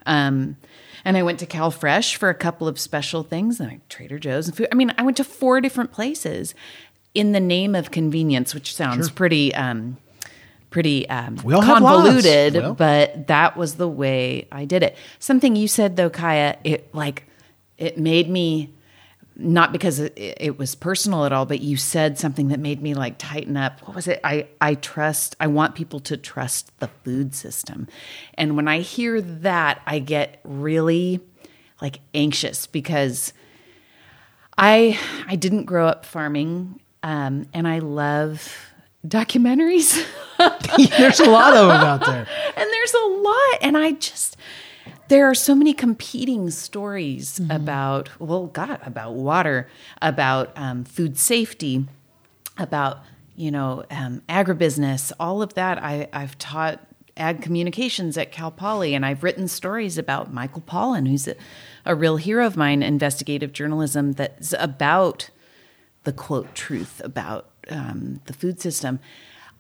Um, 0.07 0.57
and 1.05 1.17
I 1.17 1.23
went 1.23 1.39
to 1.41 1.47
Cal 1.47 1.71
Fresh 1.71 2.17
for 2.17 2.29
a 2.29 2.35
couple 2.35 2.69
of 2.69 2.79
special 2.79 3.23
things, 3.23 3.59
and 3.59 3.71
I 3.71 3.81
Trader 3.89 4.19
Joe's 4.19 4.49
and 4.49 4.57
food. 4.57 4.69
I 4.71 4.75
mean, 4.75 4.95
I 4.97 5.03
went 5.03 5.17
to 5.17 5.25
four 5.25 5.61
different 5.61 5.93
places 5.93 6.55
in 7.15 7.33
the 7.33 7.41
name 7.41 7.75
of 7.75 7.91
convenience, 7.91 8.55
which 8.55 8.75
sounds 8.75 9.11
pretty 9.11 9.55
um, 9.55 9.97
pretty 10.71 11.09
um, 11.09 11.37
We 11.45 11.55
all 11.55 11.61
have 11.63 11.83
lives. 11.83 12.03
convoluted, 12.03 12.55
Well. 12.55 12.75
but 12.75 13.29
that 13.29 13.57
was 13.57 13.77
the 13.77 13.89
way 13.89 14.49
I 14.51 14.65
did 14.65 14.83
it. 14.83 14.97
Something 15.19 15.55
you 15.57 15.69
said 15.69 15.97
though, 15.97 16.11
Kaya, 16.11 16.59
it 16.65 16.93
like 16.95 17.27
it 17.79 17.99
made 17.99 18.29
me 18.29 18.71
not 19.37 19.73
because 19.73 19.99
it, 19.99 20.13
it 20.17 20.59
was 20.59 20.77
personal 20.77 21.25
at 21.25 21.33
all, 21.33 21.45
but 21.45 21.61
you 21.61 21.77
said 21.77 22.19
something 22.21 22.49
that 22.49 22.61
made 22.61 22.81
me 22.81 22.95
like 22.95 23.19
tighten 23.19 23.57
up. 23.57 23.81
What 23.81 23.97
was 23.97 24.07
it? 24.09 24.21
I 24.23 24.47
I 24.61 24.75
trust. 24.75 25.35
I 25.41 25.49
want 25.49 25.75
people 25.75 25.99
to 26.01 26.17
trust 26.17 26.71
the 26.79 26.89
food 27.05 27.35
system, 27.35 27.89
and 28.35 28.57
when 28.57 28.69
I 28.69 28.79
hear 28.81 29.21
that, 29.21 29.81
I 29.87 29.99
get 29.99 30.41
really 30.45 31.21
like 31.83 31.99
anxious 32.15 32.67
because 32.69 33.33
I 34.57 34.99
I 35.27 35.37
didn't 35.37 35.65
grow 35.65 35.89
up 35.89 36.05
farming, 36.07 36.81
um, 37.05 37.47
and 37.53 37.69
I 37.69 37.79
love 37.79 38.73
documentaries. 39.07 40.05
There's 40.99 41.21
a 41.21 41.31
lot 41.31 41.55
of 41.55 41.69
them 41.69 41.81
out 41.81 42.05
there. 42.05 42.27
and 42.57 42.71
there's 42.71 42.95
a 42.95 43.07
lot 43.07 43.59
and 43.63 43.77
i 43.77 43.93
just 43.93 44.37
there 45.09 45.29
are 45.29 45.35
so 45.35 45.55
many 45.55 45.73
competing 45.73 46.51
stories 46.51 47.41
about 47.51 48.09
well 48.21 48.47
god 48.47 48.81
about 48.85 49.15
water 49.15 49.69
about 50.03 50.53
um, 50.57 50.85
food 50.85 51.19
safety 51.19 51.87
about 52.59 52.99
you 53.37 53.51
know 53.51 53.85
um, 53.91 54.23
agribusiness 54.29 55.13
all 55.19 55.43
of 55.43 55.55
that 55.55 55.83
I, 55.83 56.09
i've 56.13 56.37
taught 56.39 56.81
ag 57.17 57.43
communications 57.43 58.19
at 58.19 58.33
cal 58.33 58.51
poly 58.51 58.95
and 58.95 59.07
i've 59.07 59.23
written 59.23 59.49
stories 59.49 59.99
about 59.99 60.33
michael 60.33 60.63
pollan 60.63 61.09
who's 61.09 61.29
a, 61.29 61.37
a 61.85 61.95
real 61.95 62.17
hero 62.17 62.47
of 62.47 62.57
mine 62.57 62.83
investigative 62.83 63.53
journalism 63.53 64.13
that's 64.13 64.55
about 64.59 65.31
the 66.05 66.13
quote 66.13 66.55
truth 66.55 67.01
about 67.05 67.51
um, 67.71 68.21
the 68.27 68.33
food 68.33 68.61
system. 68.61 69.01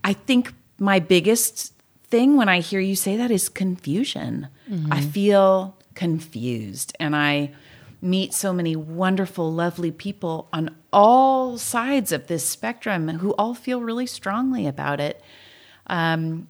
I 0.02 0.12
think 0.12 0.54
my 0.78 1.00
biggest 1.00 1.72
thing 2.08 2.36
when 2.36 2.48
I 2.48 2.60
hear 2.60 2.80
you 2.80 2.96
say 2.96 3.16
that 3.16 3.30
is 3.30 3.48
confusion. 3.48 4.48
I 4.90 5.00
feel 5.00 5.76
confused 5.94 6.96
and 7.00 7.14
I 7.14 7.52
meet 8.00 8.34
so 8.34 8.52
many 8.52 8.76
wonderful, 8.76 9.52
lovely 9.52 9.90
people 9.90 10.48
on 10.52 10.74
all 10.92 11.56
sides 11.58 12.12
of 12.12 12.26
this 12.26 12.46
spectrum 12.46 13.08
who 13.08 13.32
all 13.32 13.54
feel 13.54 13.80
really 13.80 14.06
strongly 14.06 14.66
about 14.66 15.00
it. 15.00 15.22
Um, 15.86 16.48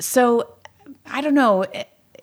so 0.00 0.54
I 1.06 1.20
don't 1.20 1.34
know. 1.34 1.64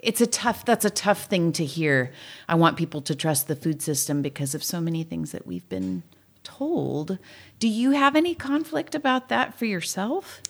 It's 0.03 0.21
a 0.21 0.27
tough. 0.27 0.65
That's 0.65 0.85
a 0.85 0.89
tough 0.89 1.25
thing 1.25 1.51
to 1.53 1.65
hear. 1.65 2.11
I 2.47 2.55
want 2.55 2.77
people 2.77 3.01
to 3.01 3.15
trust 3.15 3.47
the 3.47 3.55
food 3.55 3.81
system 3.81 4.21
because 4.21 4.53
of 4.53 4.63
so 4.63 4.79
many 4.81 5.03
things 5.03 5.31
that 5.31 5.47
we've 5.47 5.67
been 5.69 6.03
told. 6.47 7.17
Do 7.59 7.67
you 7.67 7.91
have 7.91 8.15
any 8.15 8.33
conflict 8.33 8.95
about 8.95 9.27
that 9.27 9.57
for 9.59 9.65
yourself? 9.65 10.41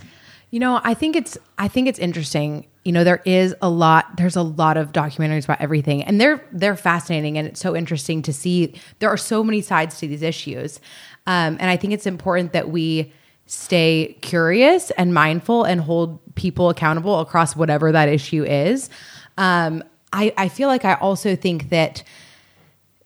You 0.51 0.59
know, 0.59 0.79
I 0.83 0.93
think 0.93 1.15
it's 1.15 1.37
I 1.57 1.67
think 1.67 1.87
it's 1.87 1.99
interesting. 1.99 2.67
You 2.85 2.91
know, 2.91 3.03
there 3.03 3.21
is 3.25 3.55
a 3.61 3.69
lot 3.69 4.15
there's 4.15 4.35
a 4.35 4.43
lot 4.43 4.77
of 4.77 4.91
documentaries 4.91 5.45
about 5.45 5.59
everything 5.59 6.03
and 6.03 6.21
they're 6.21 6.45
they're 6.51 6.77
fascinating 6.77 7.37
and 7.37 7.47
it's 7.47 7.59
so 7.59 7.75
interesting 7.75 8.21
to 8.21 8.31
see 8.31 8.79
there 8.99 9.09
are 9.09 9.17
so 9.17 9.43
many 9.43 9.61
sides 9.61 9.99
to 9.99 10.07
these 10.07 10.21
issues. 10.21 10.79
Um, 11.25 11.57
and 11.59 11.69
I 11.69 11.75
think 11.75 11.93
it's 11.93 12.05
important 12.05 12.53
that 12.53 12.69
we 12.69 13.11
stay 13.47 14.17
curious 14.21 14.91
and 14.91 15.13
mindful 15.13 15.63
and 15.63 15.81
hold 15.81 16.19
people 16.35 16.69
accountable 16.69 17.19
across 17.19 17.55
whatever 17.55 17.91
that 17.91 18.07
issue 18.07 18.43
is. 18.43 18.89
Um, 19.37 19.83
I, 20.13 20.33
I 20.37 20.47
feel 20.47 20.67
like 20.67 20.85
I 20.85 20.93
also 20.95 21.35
think 21.35 21.69
that 21.69 22.03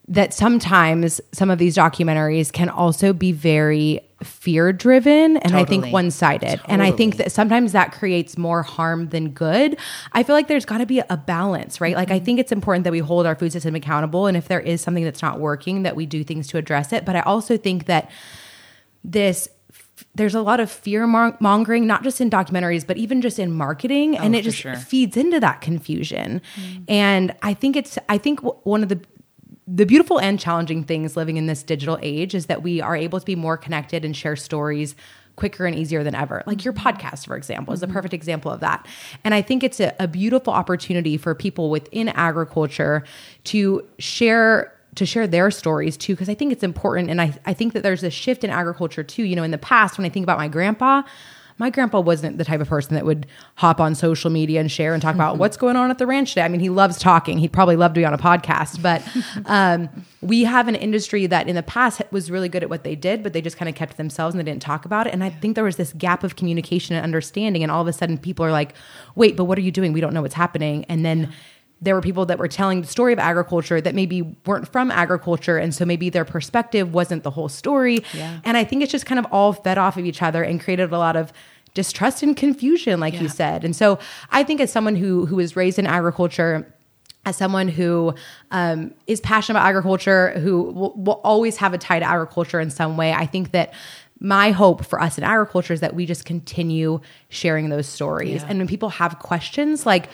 that 0.07 0.33
sometimes 0.33 1.21
some 1.31 1.49
of 1.49 1.59
these 1.59 1.75
documentaries 1.75 2.51
can 2.51 2.69
also 2.69 3.13
be 3.13 3.31
very 3.31 4.01
fear 4.23 4.73
driven 4.73 5.37
and 5.37 5.55
I 5.55 5.63
think 5.63 5.87
one 5.87 6.11
sided. 6.11 6.59
And 6.65 6.83
I 6.83 6.91
think 6.91 7.17
that 7.17 7.31
sometimes 7.31 7.71
that 7.71 7.91
creates 7.91 8.37
more 8.37 8.61
harm 8.61 9.09
than 9.09 9.29
good. 9.29 9.77
I 10.11 10.23
feel 10.23 10.35
like 10.35 10.47
there's 10.47 10.65
got 10.65 10.79
to 10.79 10.85
be 10.85 10.99
a 10.99 11.17
balance, 11.17 11.81
right? 11.81 11.95
Like 11.95 12.11
I 12.11 12.17
mm-hmm. 12.17 12.25
think 12.25 12.39
it's 12.39 12.51
important 12.51 12.83
that 12.83 12.91
we 12.91 12.99
hold 12.99 13.25
our 13.25 13.35
food 13.35 13.51
system 13.51 13.75
accountable 13.75 14.27
and 14.27 14.35
if 14.35 14.47
there 14.47 14.59
is 14.59 14.81
something 14.81 15.03
that's 15.03 15.21
not 15.21 15.39
working 15.39 15.83
that 15.83 15.95
we 15.95 16.05
do 16.05 16.23
things 16.23 16.47
to 16.47 16.57
address 16.57 16.93
it, 16.93 17.05
but 17.05 17.15
I 17.15 17.21
also 17.21 17.57
think 17.57 17.85
that 17.85 18.11
this 19.03 19.47
there's 20.15 20.35
a 20.35 20.41
lot 20.41 20.59
of 20.59 20.69
fear 20.69 21.05
mongering 21.05 21.85
not 21.87 22.03
just 22.03 22.19
in 22.21 22.29
documentaries 22.29 22.85
but 22.85 22.97
even 22.97 23.21
just 23.21 23.39
in 23.39 23.51
marketing 23.51 24.17
and 24.17 24.35
Oh, 24.35 24.37
it 24.37 24.41
just 24.41 24.57
sure. 24.57 24.75
feeds 24.75 25.15
into 25.15 25.39
that 25.39 25.61
confusion 25.61 26.41
mm. 26.55 26.83
and 26.87 27.35
i 27.41 27.53
think 27.53 27.75
it's 27.75 27.97
i 28.09 28.17
think 28.17 28.41
w- 28.41 28.59
one 28.63 28.83
of 28.83 28.89
the 28.89 28.99
the 29.67 29.85
beautiful 29.85 30.19
and 30.19 30.39
challenging 30.39 30.83
things 30.83 31.15
living 31.15 31.37
in 31.37 31.45
this 31.45 31.63
digital 31.63 31.99
age 32.01 32.33
is 32.33 32.47
that 32.47 32.63
we 32.63 32.81
are 32.81 32.95
able 32.95 33.19
to 33.19 33.25
be 33.25 33.35
more 33.35 33.57
connected 33.57 34.03
and 34.03 34.15
share 34.15 34.35
stories 34.35 34.95
quicker 35.35 35.65
and 35.65 35.75
easier 35.75 36.03
than 36.03 36.13
ever. 36.13 36.43
Like 36.45 36.65
your 36.65 36.73
podcast, 36.73 37.25
for 37.25 37.35
example, 37.35 37.73
is 37.73 37.81
a 37.81 37.85
mm-hmm. 37.85 37.93
perfect 37.93 38.13
example 38.13 38.51
of 38.51 38.59
that. 38.59 38.85
And 39.23 39.33
I 39.33 39.41
think 39.41 39.63
it's 39.63 39.79
a, 39.79 39.95
a 39.99 40.07
beautiful 40.07 40.53
opportunity 40.53 41.17
for 41.17 41.33
people 41.35 41.69
within 41.69 42.09
agriculture 42.09 43.03
to 43.45 43.87
share 43.97 44.73
to 44.93 45.05
share 45.05 45.25
their 45.25 45.49
stories 45.51 45.95
too, 45.95 46.13
because 46.13 46.27
I 46.27 46.33
think 46.33 46.51
it's 46.51 46.63
important. 46.63 47.09
And 47.09 47.21
I, 47.21 47.33
I 47.45 47.53
think 47.53 47.71
that 47.73 47.81
there's 47.81 48.03
a 48.03 48.09
shift 48.09 48.43
in 48.43 48.49
agriculture 48.49 49.03
too. 49.03 49.23
You 49.23 49.37
know, 49.37 49.43
in 49.43 49.51
the 49.51 49.57
past, 49.57 49.97
when 49.97 50.05
I 50.05 50.09
think 50.09 50.25
about 50.25 50.37
my 50.37 50.49
grandpa, 50.49 51.03
my 51.61 51.69
grandpa 51.69 51.99
wasn't 51.99 52.39
the 52.39 52.43
type 52.43 52.59
of 52.59 52.67
person 52.67 52.95
that 52.95 53.05
would 53.05 53.27
hop 53.53 53.79
on 53.79 53.93
social 53.93 54.31
media 54.31 54.59
and 54.59 54.71
share 54.71 54.95
and 54.95 55.01
talk 55.01 55.13
about 55.13 55.37
what's 55.37 55.57
going 55.57 55.75
on 55.75 55.91
at 55.91 55.99
the 55.99 56.07
ranch 56.07 56.31
today. 56.31 56.41
I 56.41 56.47
mean, 56.47 56.59
he 56.59 56.69
loves 56.69 56.97
talking. 56.97 57.37
He'd 57.37 57.53
probably 57.53 57.75
love 57.75 57.93
to 57.93 57.99
be 57.99 58.05
on 58.05 58.15
a 58.15 58.17
podcast, 58.17 58.81
but 58.81 59.07
um, 59.45 59.87
we 60.21 60.43
have 60.43 60.67
an 60.67 60.73
industry 60.73 61.27
that 61.27 61.47
in 61.47 61.55
the 61.55 61.61
past 61.61 62.01
was 62.09 62.31
really 62.31 62.49
good 62.49 62.63
at 62.63 62.69
what 62.71 62.83
they 62.83 62.95
did, 62.95 63.21
but 63.21 63.33
they 63.33 63.41
just 63.41 63.57
kind 63.57 63.69
of 63.69 63.75
kept 63.75 63.97
themselves 63.97 64.33
and 64.33 64.39
they 64.39 64.51
didn't 64.51 64.63
talk 64.63 64.85
about 64.85 65.05
it. 65.05 65.13
And 65.13 65.23
I 65.23 65.29
think 65.29 65.53
there 65.53 65.63
was 65.63 65.75
this 65.75 65.93
gap 65.93 66.23
of 66.23 66.35
communication 66.35 66.95
and 66.95 67.03
understanding. 67.03 67.61
And 67.61 67.71
all 67.71 67.83
of 67.83 67.87
a 67.87 67.93
sudden, 67.93 68.17
people 68.17 68.43
are 68.43 68.51
like, 68.51 68.73
wait, 69.13 69.37
but 69.37 69.45
what 69.45 69.55
are 69.59 69.61
you 69.61 69.71
doing? 69.71 69.93
We 69.93 70.01
don't 70.01 70.15
know 70.15 70.23
what's 70.23 70.33
happening. 70.33 70.83
And 70.85 71.05
then 71.05 71.31
there 71.81 71.95
were 71.95 72.01
people 72.01 72.27
that 72.27 72.37
were 72.37 72.47
telling 72.47 72.81
the 72.81 72.87
story 72.87 73.11
of 73.11 73.19
agriculture 73.19 73.81
that 73.81 73.95
maybe 73.95 74.21
weren't 74.45 74.71
from 74.71 74.91
agriculture. 74.91 75.57
And 75.57 75.73
so 75.73 75.83
maybe 75.83 76.09
their 76.09 76.25
perspective 76.25 76.93
wasn't 76.93 77.23
the 77.23 77.31
whole 77.31 77.49
story. 77.49 78.03
Yeah. 78.13 78.39
And 78.45 78.55
I 78.55 78.63
think 78.63 78.83
it's 78.83 78.91
just 78.91 79.07
kind 79.07 79.17
of 79.17 79.25
all 79.31 79.51
fed 79.51 79.79
off 79.79 79.97
of 79.97 80.05
each 80.05 80.21
other 80.21 80.43
and 80.43 80.61
created 80.61 80.91
a 80.91 80.97
lot 80.97 81.15
of 81.15 81.33
distrust 81.73 82.23
and 82.23 82.35
confusion, 82.35 82.99
like 82.99 83.19
you 83.21 83.29
said. 83.29 83.63
And 83.63 83.75
so 83.75 83.97
I 84.29 84.43
think 84.43 84.59
as 84.59 84.71
someone 84.71 84.95
who 84.95 85.25
who 85.25 85.37
was 85.37 85.55
raised 85.55 85.79
in 85.79 85.87
agriculture, 85.87 86.73
as 87.25 87.37
someone 87.37 87.67
who 87.67 88.13
um, 88.51 88.93
is 89.07 89.21
passionate 89.21 89.59
about 89.59 89.67
agriculture, 89.67 90.31
who 90.39 90.63
will, 90.63 90.93
will 90.95 91.21
always 91.23 91.57
have 91.57 91.73
a 91.73 91.77
tie 91.77 91.99
to 91.99 92.05
agriculture 92.05 92.59
in 92.59 92.69
some 92.69 92.97
way, 92.97 93.13
I 93.13 93.25
think 93.25 93.51
that 93.51 93.73
my 94.19 94.51
hope 94.51 94.85
for 94.85 95.01
us 95.01 95.17
in 95.17 95.23
agriculture 95.23 95.73
is 95.73 95.79
that 95.79 95.95
we 95.95 96.05
just 96.05 96.25
continue 96.25 96.99
sharing 97.29 97.69
those 97.69 97.87
stories. 97.87 98.41
Yeah. 98.41 98.47
And 98.49 98.59
when 98.59 98.67
people 98.67 98.89
have 98.89 99.19
questions, 99.19 99.85
like 99.85 100.09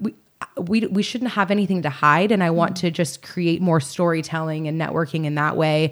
we, 0.00 0.14
we 0.56 0.86
we 0.86 1.02
shouldn't 1.02 1.32
have 1.32 1.50
anything 1.50 1.82
to 1.82 1.90
hide. 1.90 2.30
And 2.32 2.42
I 2.44 2.50
want 2.50 2.76
to 2.78 2.90
just 2.90 3.22
create 3.22 3.60
more 3.60 3.80
storytelling 3.80 4.68
and 4.68 4.80
networking 4.80 5.24
in 5.24 5.34
that 5.34 5.56
way. 5.56 5.90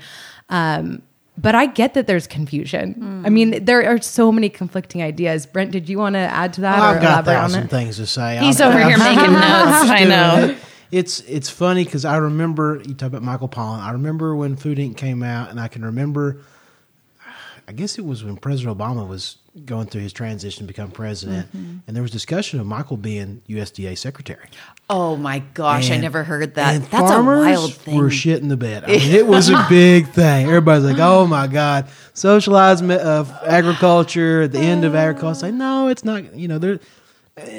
Um, 0.48 1.02
but 1.38 1.54
I 1.54 1.66
get 1.66 1.94
that 1.94 2.06
there's 2.06 2.26
confusion. 2.26 3.22
I 3.24 3.30
mean, 3.30 3.64
there 3.64 3.86
are 3.92 4.00
so 4.00 4.32
many 4.32 4.48
conflicting 4.48 5.02
ideas. 5.02 5.46
Brent, 5.46 5.70
did 5.70 5.88
you 5.88 5.98
want 5.98 6.14
to 6.14 6.20
add 6.20 6.52
to 6.54 6.62
that 6.62 6.78
or 6.78 6.96
I've 6.96 7.02
got 7.02 7.26
a 7.26 7.30
elaborate 7.30 7.34
on 7.36 7.50
thousand 7.50 7.68
things 7.68 7.96
to 7.96 8.06
say. 8.06 8.38
He's 8.38 8.60
I'm- 8.60 8.70
over 8.72 8.82
here 8.82 8.98
making 8.98 9.32
notes. 9.32 9.90
I 9.90 10.04
know. 10.04 10.56
It's 10.92 11.20
it's 11.22 11.50
funny 11.50 11.84
because 11.84 12.04
I 12.04 12.16
remember 12.18 12.80
you 12.86 12.94
talk 12.94 13.08
about 13.08 13.22
Michael 13.22 13.48
Pollan. 13.48 13.80
I 13.80 13.90
remember 13.92 14.36
when 14.36 14.56
Food 14.56 14.78
Inc. 14.78 14.96
came 14.96 15.22
out, 15.22 15.50
and 15.50 15.58
I 15.60 15.68
can 15.68 15.84
remember. 15.84 16.38
I 17.68 17.72
guess 17.72 17.98
it 17.98 18.04
was 18.04 18.22
when 18.22 18.36
President 18.36 18.78
Obama 18.78 19.08
was 19.08 19.38
going 19.64 19.86
through 19.88 20.02
his 20.02 20.12
transition 20.12 20.64
to 20.64 20.66
become 20.68 20.90
president, 20.90 21.48
Mm-hmm. 21.48 21.78
and 21.86 21.96
there 21.96 22.02
was 22.02 22.10
discussion 22.12 22.60
of 22.60 22.66
Michael 22.66 22.96
being 22.96 23.42
USDA 23.48 23.98
secretary. 23.98 24.46
Oh 24.88 25.16
my 25.16 25.40
gosh, 25.54 25.90
I 25.90 25.96
never 25.96 26.22
heard 26.22 26.54
that. 26.54 26.74
and 26.76 26.84
That's 26.84 27.10
a 27.10 27.22
wild 27.22 27.74
thing. 27.74 27.96
We 27.96 28.00
were 28.02 28.08
shitting 28.10 28.48
the 28.50 28.56
bed. 28.56 28.84
I 28.84 28.88
mean, 28.88 29.12
it 29.14 29.26
was 29.26 29.48
a 29.48 29.66
big 29.68 30.08
thing. 30.10 30.46
Everybody's 30.46 30.84
like, 30.84 30.98
"Oh 31.00 31.26
my 31.26 31.46
god, 31.48 31.88
socialized 32.14 32.84
of 32.88 33.32
agriculture 33.44 34.42
at 34.42 34.52
the 34.52 34.60
end 34.60 34.84
of 34.84 34.94
agriculture." 34.94 35.40
Say, 35.40 35.50
no, 35.50 35.88
it's 35.88 36.04
not. 36.04 36.34
You 36.34 36.48
know, 36.48 36.58
there. 36.58 36.78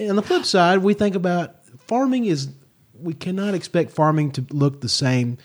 On 0.10 0.16
the 0.16 0.24
flip 0.24 0.46
side, 0.46 0.80
we 0.80 0.94
think 0.94 1.16
about 1.16 1.56
farming 1.88 2.26
is 2.26 2.50
we 3.00 3.14
cannot 3.14 3.54
expect 3.54 3.92
farming 3.92 4.32
to 4.32 4.46
look 4.52 4.82
the 4.82 4.90
same. 4.90 5.38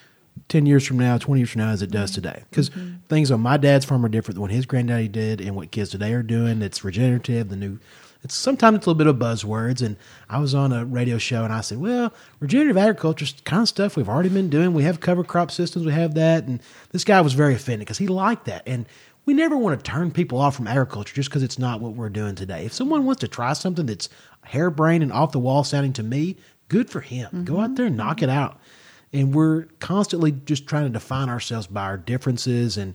10 0.48 0.66
years 0.66 0.86
from 0.86 0.98
now, 0.98 1.18
20 1.18 1.40
years 1.40 1.50
from 1.50 1.62
now, 1.62 1.70
as 1.70 1.82
it 1.82 1.90
does 1.90 2.10
mm-hmm. 2.10 2.22
today. 2.22 2.44
Because 2.50 2.70
mm-hmm. 2.70 2.96
things 3.08 3.30
on 3.30 3.40
my 3.40 3.56
dad's 3.56 3.84
farm 3.84 4.04
are 4.04 4.08
different 4.08 4.36
than 4.36 4.42
what 4.42 4.50
his 4.50 4.66
granddaddy 4.66 5.08
did 5.08 5.40
and 5.40 5.56
what 5.56 5.70
kids 5.70 5.90
today 5.90 6.12
are 6.12 6.22
doing. 6.22 6.62
It's 6.62 6.84
regenerative, 6.84 7.48
the 7.48 7.56
new 7.56 7.78
it's 8.24 8.36
sometimes 8.36 8.76
it's 8.76 8.86
a 8.86 8.90
little 8.90 8.98
bit 8.98 9.06
of 9.08 9.16
buzzwords. 9.16 9.84
And 9.84 9.96
I 10.28 10.38
was 10.38 10.54
on 10.54 10.72
a 10.72 10.84
radio 10.84 11.18
show 11.18 11.44
and 11.44 11.52
I 11.52 11.60
said, 11.60 11.78
well, 11.78 12.12
regenerative 12.40 12.76
agriculture 12.76 13.24
is 13.24 13.34
kind 13.44 13.62
of 13.62 13.68
stuff 13.68 13.96
we've 13.96 14.08
already 14.08 14.28
been 14.28 14.48
doing. 14.48 14.74
We 14.74 14.84
have 14.84 15.00
cover 15.00 15.24
crop 15.24 15.50
systems, 15.50 15.84
we 15.84 15.92
have 15.92 16.14
that. 16.14 16.44
And 16.44 16.60
this 16.90 17.04
guy 17.04 17.20
was 17.20 17.32
very 17.32 17.54
offended 17.54 17.80
because 17.80 17.98
he 17.98 18.06
liked 18.06 18.44
that. 18.44 18.62
And 18.66 18.86
we 19.24 19.34
never 19.34 19.56
want 19.56 19.78
to 19.78 19.90
turn 19.90 20.10
people 20.10 20.38
off 20.38 20.56
from 20.56 20.66
agriculture 20.66 21.14
just 21.14 21.30
because 21.30 21.42
it's 21.42 21.58
not 21.58 21.80
what 21.80 21.94
we're 21.94 22.08
doing 22.08 22.34
today. 22.34 22.64
If 22.64 22.72
someone 22.72 23.04
wants 23.04 23.20
to 23.20 23.28
try 23.28 23.52
something 23.52 23.86
that's 23.86 24.08
harebrained 24.44 25.02
and 25.02 25.12
off 25.12 25.32
the 25.32 25.38
wall 25.38 25.64
sounding 25.64 25.92
to 25.94 26.02
me, 26.02 26.36
good 26.68 26.90
for 26.90 27.00
him. 27.00 27.44
Go 27.44 27.58
out 27.58 27.66
mm-hmm. 27.66 27.74
there 27.74 27.86
and 27.86 27.96
knock 27.96 28.22
it 28.22 28.28
out. 28.28 28.60
And 29.12 29.34
we're 29.34 29.64
constantly 29.78 30.32
just 30.32 30.66
trying 30.66 30.84
to 30.84 30.90
define 30.90 31.28
ourselves 31.28 31.66
by 31.66 31.82
our 31.82 31.98
differences. 31.98 32.76
And 32.78 32.94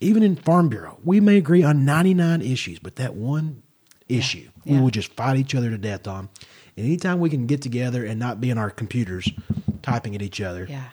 even 0.00 0.22
in 0.22 0.34
Farm 0.36 0.68
Bureau, 0.68 0.98
we 1.04 1.20
may 1.20 1.36
agree 1.36 1.62
on 1.62 1.84
99 1.84 2.42
issues, 2.42 2.78
but 2.80 2.96
that 2.96 3.14
one 3.14 3.62
issue 4.08 4.48
we 4.64 4.72
Yeah. 4.72 4.80
will 4.80 4.90
just 4.90 5.12
fight 5.14 5.36
each 5.38 5.54
other 5.54 5.70
to 5.70 5.78
death 5.78 6.06
on. 6.08 6.28
And 6.76 6.86
anytime 6.86 7.20
we 7.20 7.30
can 7.30 7.46
get 7.46 7.62
together 7.62 8.04
and 8.04 8.18
not 8.18 8.40
be 8.40 8.50
in 8.50 8.58
our 8.58 8.68
computers 8.70 9.28
typing 9.82 10.14
at 10.14 10.22
each 10.22 10.40
other, 10.40 10.66
yeah. 10.68 10.84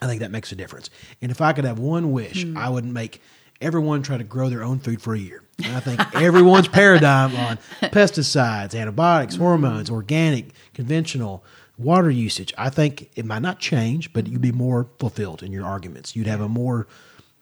I 0.00 0.06
think 0.06 0.20
that 0.20 0.30
makes 0.30 0.52
a 0.52 0.56
difference. 0.56 0.90
And 1.20 1.30
if 1.32 1.40
I 1.40 1.52
could 1.52 1.64
have 1.64 1.80
one 1.80 2.12
wish, 2.12 2.44
Hmm. 2.44 2.56
I 2.56 2.68
would 2.68 2.84
make 2.84 3.20
everyone 3.60 4.02
try 4.02 4.16
to 4.16 4.22
grow 4.22 4.48
their 4.48 4.62
own 4.62 4.78
food 4.78 5.02
for 5.02 5.14
a 5.14 5.18
year. 5.18 5.42
And 5.64 5.76
I 5.76 5.80
think 5.80 6.00
everyone's 6.14 6.68
paradigm 6.68 7.34
on 7.34 7.58
pesticides, 7.90 8.78
antibiotics, 8.78 9.34
hormones, 9.34 9.90
organic, 9.90 10.50
conventional, 10.72 11.44
water 11.78 12.10
usage, 12.10 12.52
I 12.58 12.70
think 12.70 13.10
it 13.14 13.24
might 13.24 13.42
not 13.42 13.60
change, 13.60 14.12
but 14.12 14.26
you'd 14.26 14.40
be 14.40 14.52
more 14.52 14.88
fulfilled 14.98 15.42
in 15.42 15.52
your 15.52 15.64
arguments. 15.64 16.16
You'd 16.16 16.26
have 16.26 16.40
a 16.40 16.48
more 16.48 16.86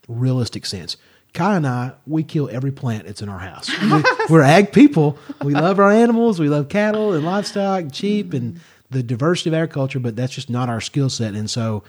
realistic 0.09 0.67
sense. 0.67 0.97
Kaya 1.33 1.57
and 1.57 1.67
I, 1.67 1.93
we 2.07 2.23
kill 2.23 2.49
every 2.51 2.73
plant 2.73 3.07
that's 3.07 3.21
in 3.23 3.29
our 3.29 3.39
house. 3.39 3.71
We, 3.83 4.03
we're 4.31 4.43
ag 4.43 4.73
people. 4.73 5.19
We 5.43 5.55
love 5.55 5.79
our 5.79 5.91
animals. 5.91 6.41
We 6.41 6.49
love 6.49 6.69
cattle 6.69 7.13
and 7.13 7.25
livestock, 7.25 7.95
sheep, 7.95 8.33
and 8.35 8.61
the 8.91 9.03
diversity 9.03 9.51
of 9.51 9.55
agriculture, 9.55 10.01
but 10.01 10.17
that's 10.17 10.35
just 10.35 10.51
not 10.51 10.69
our 10.69 10.81
skill 10.81 11.11
set. 11.11 11.35
And 11.35 11.49
so 11.49 11.85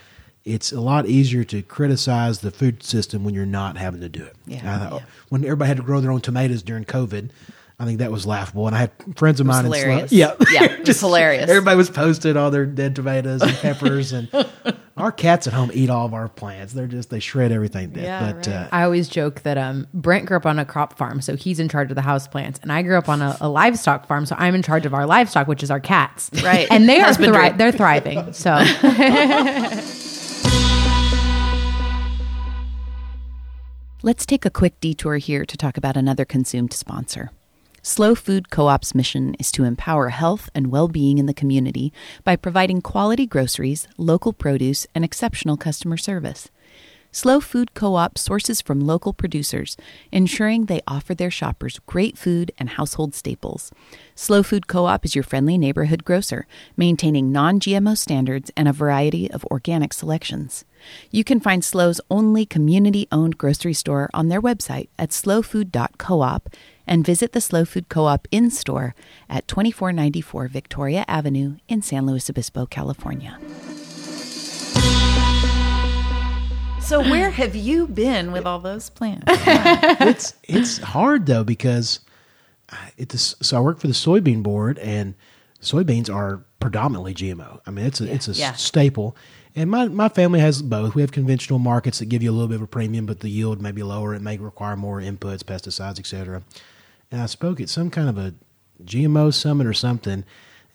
it's 0.45 0.71
a 0.71 0.81
lot 0.81 1.07
easier 1.07 1.43
to 1.45 1.61
criticize 1.61 2.39
the 2.39 2.51
food 2.51 2.83
system 2.83 3.23
when 3.23 3.33
you're 3.33 3.45
not 3.45 3.77
having 3.77 4.01
to 4.01 4.09
do 4.09 4.23
it. 4.23 4.35
Yeah, 4.45 4.89
I 4.91 4.95
yeah. 4.95 5.03
When 5.29 5.43
everybody 5.43 5.67
had 5.67 5.77
to 5.77 5.83
grow 5.83 6.01
their 6.01 6.11
own 6.11 6.21
tomatoes 6.21 6.61
during 6.63 6.85
COVID, 6.85 7.29
I 7.79 7.85
think 7.85 7.99
that 7.99 8.11
was 8.11 8.25
laughable. 8.25 8.65
And 8.65 8.75
I 8.75 8.79
had 8.79 8.91
friends 9.15 9.39
of 9.39 9.45
was 9.45 9.55
mine 9.55 9.65
in 9.67 9.71
Slo- 9.71 10.07
yeah, 10.09 10.33
Yeah, 10.51 10.63
it 10.63 10.87
was 10.87 10.99
hilarious. 10.99 11.47
Everybody 11.47 11.77
was 11.77 11.91
posting 11.91 12.35
all 12.35 12.49
their 12.49 12.65
dead 12.65 12.95
tomatoes 12.95 13.43
and 13.43 13.55
peppers, 13.57 14.13
and 14.13 14.27
our 14.97 15.11
cats 15.11 15.45
at 15.45 15.53
home 15.53 15.69
eat 15.71 15.91
all 15.91 16.07
of 16.07 16.15
our 16.15 16.27
plants. 16.27 16.73
They're 16.73 16.87
just 16.87 17.11
they 17.11 17.19
shred 17.19 17.51
everything 17.51 17.91
dead. 17.91 18.03
Yeah, 18.05 18.31
but 18.33 18.47
right. 18.47 18.55
uh, 18.55 18.67
I 18.71 18.81
always 18.81 19.07
joke 19.07 19.41
that 19.43 19.59
um, 19.59 19.85
Brent 19.93 20.25
grew 20.25 20.37
up 20.37 20.47
on 20.47 20.57
a 20.57 20.65
crop 20.65 20.97
farm, 20.97 21.21
so 21.21 21.35
he's 21.35 21.59
in 21.59 21.69
charge 21.69 21.91
of 21.91 21.95
the 21.95 22.01
house 22.01 22.27
plants, 22.27 22.59
and 22.63 22.71
I 22.71 22.81
grew 22.81 22.97
up 22.97 23.09
on 23.09 23.21
a, 23.21 23.37
a 23.41 23.47
livestock 23.47 24.07
farm, 24.07 24.25
so 24.25 24.35
I'm 24.39 24.55
in 24.55 24.63
charge 24.63 24.87
of 24.87 24.95
our 24.95 25.05
livestock, 25.05 25.47
which 25.47 25.61
is 25.61 25.69
our 25.69 25.79
cats. 25.79 26.31
Right. 26.43 26.67
and 26.71 26.89
they 26.89 26.99
are 27.01 27.13
thri- 27.13 27.51
they're 27.51 27.71
thriving. 27.71 28.33
So 28.33 28.55
Let's 34.03 34.25
take 34.25 34.45
a 34.45 34.49
quick 34.49 34.79
detour 34.79 35.17
here 35.17 35.45
to 35.45 35.57
talk 35.57 35.77
about 35.77 35.97
another 35.97 36.23
consumed 36.25 36.71
sponsor. 36.73 37.31
SLO 37.87 38.15
Food 38.15 38.49
Co 38.49 38.67
op's 38.67 38.93
mission 38.93 39.33
is 39.35 39.49
to 39.53 39.63
empower 39.63 40.09
health 40.09 40.49
and 40.53 40.67
well 40.67 40.89
being 40.89 41.19
in 41.19 41.25
the 41.25 41.33
community 41.33 41.93
by 42.25 42.35
providing 42.35 42.81
quality 42.81 43.25
groceries, 43.25 43.87
local 43.97 44.33
produce, 44.33 44.85
and 44.93 45.05
exceptional 45.05 45.55
customer 45.55 45.95
service. 45.95 46.49
SLO 47.13 47.39
Food 47.39 47.73
Co 47.73 47.95
op 47.95 48.17
sources 48.17 48.59
from 48.61 48.81
local 48.81 49.13
producers, 49.13 49.77
ensuring 50.11 50.65
they 50.65 50.81
offer 50.85 51.15
their 51.15 51.31
shoppers 51.31 51.79
great 51.85 52.17
food 52.17 52.51
and 52.57 52.71
household 52.71 53.15
staples. 53.15 53.71
SLO 54.15 54.43
Food 54.43 54.67
Co 54.67 54.85
op 54.85 55.05
is 55.05 55.15
your 55.15 55.23
friendly 55.23 55.57
neighborhood 55.57 56.03
grocer, 56.03 56.45
maintaining 56.75 57.31
non 57.31 57.57
GMO 57.57 57.97
standards 57.97 58.51
and 58.57 58.67
a 58.67 58.73
variety 58.73 59.31
of 59.31 59.45
organic 59.45 59.93
selections. 59.93 60.65
You 61.09 61.23
can 61.23 61.39
find 61.39 61.63
SLO's 61.63 62.01
only 62.11 62.45
community 62.45 63.07
owned 63.13 63.37
grocery 63.37 63.73
store 63.73 64.09
on 64.13 64.27
their 64.27 64.41
website 64.41 64.89
at 64.99 65.11
slowfood.coop 65.11 66.53
and 66.87 67.05
visit 67.05 67.33
the 67.33 67.41
SLO 67.41 67.65
Food 67.65 67.89
Co 67.89 68.05
op 68.05 68.27
in 68.31 68.49
store 68.49 68.95
at 69.29 69.47
2494 69.47 70.47
Victoria 70.47 71.05
Avenue 71.07 71.57
in 71.67 71.81
San 71.81 72.05
Luis 72.05 72.29
Obispo, 72.29 72.65
California. 72.65 73.37
So 76.79 77.01
where 77.01 77.31
have 77.31 77.53
you 77.53 77.85
been 77.87 78.31
with 78.31 78.45
all 78.45 78.59
those 78.59 78.89
plants? 78.89 79.25
it's 79.27 80.33
it's 80.43 80.77
hard 80.77 81.25
though 81.25 81.43
because 81.43 81.99
it's 82.97 83.35
so 83.41 83.57
I 83.57 83.59
work 83.59 83.79
for 83.79 83.87
the 83.87 83.93
soybean 83.93 84.41
board 84.41 84.77
and 84.79 85.13
soybeans 85.61 86.09
are 86.13 86.45
predominantly 86.61 87.13
GMO. 87.13 87.59
I 87.67 87.71
mean 87.71 87.85
it's 87.85 87.99
a 87.99 88.09
it's 88.13 88.29
a 88.29 88.31
Yeah. 88.31 88.53
staple. 88.53 89.17
And 89.53 89.71
my, 89.71 89.87
my 89.87 90.07
family 90.07 90.39
has 90.39 90.61
both. 90.61 90.93
We 90.93 91.01
have 91.01 91.11
conventional 91.11 91.57
markets 91.57 91.97
that 91.97 92.05
give 92.05 92.21
you 92.21 92.29
a 92.29 92.33
little 92.33 92.47
bit 92.47 92.55
of 92.57 92.61
a 92.61 92.67
premium, 92.67 93.07
but 93.07 93.21
the 93.21 93.29
yield 93.29 93.59
may 93.59 93.71
be 93.71 93.81
lower. 93.81 94.13
It 94.13 94.21
may 94.21 94.37
require 94.37 94.77
more 94.77 95.01
inputs, 95.01 95.39
pesticides, 95.43 95.97
etc. 95.99 96.43
And 97.11 97.21
I 97.21 97.25
spoke 97.25 97.61
at 97.61 97.69
some 97.69 97.89
kind 97.89 98.09
of 98.09 98.17
a 98.17 98.33
GMO 98.83 99.33
summit 99.33 99.67
or 99.67 99.73
something, 99.73 100.23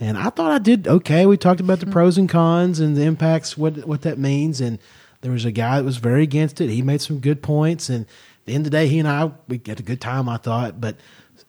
and 0.00 0.18
I 0.18 0.30
thought 0.30 0.50
I 0.50 0.58
did 0.58 0.88
okay. 0.88 1.26
We 1.26 1.36
talked 1.36 1.60
about 1.60 1.80
the 1.80 1.86
hmm. 1.86 1.92
pros 1.92 2.18
and 2.18 2.28
cons 2.28 2.80
and 2.80 2.96
the 2.96 3.02
impacts, 3.02 3.56
what 3.56 3.86
what 3.86 4.02
that 4.02 4.18
means, 4.18 4.60
and 4.60 4.78
there 5.20 5.32
was 5.32 5.44
a 5.44 5.52
guy 5.52 5.78
that 5.78 5.84
was 5.84 5.98
very 5.98 6.22
against 6.22 6.60
it. 6.60 6.70
He 6.70 6.82
made 6.82 7.00
some 7.00 7.20
good 7.20 7.42
points, 7.42 7.88
and 7.88 8.04
at 8.06 8.46
the 8.46 8.54
end 8.54 8.66
of 8.66 8.72
the 8.72 8.78
day, 8.78 8.88
he 8.88 8.98
and 8.98 9.08
I 9.08 9.30
we 9.48 9.60
had 9.66 9.80
a 9.80 9.84
good 9.84 10.00
time. 10.00 10.28
I 10.28 10.36
thought, 10.38 10.80
but 10.80 10.96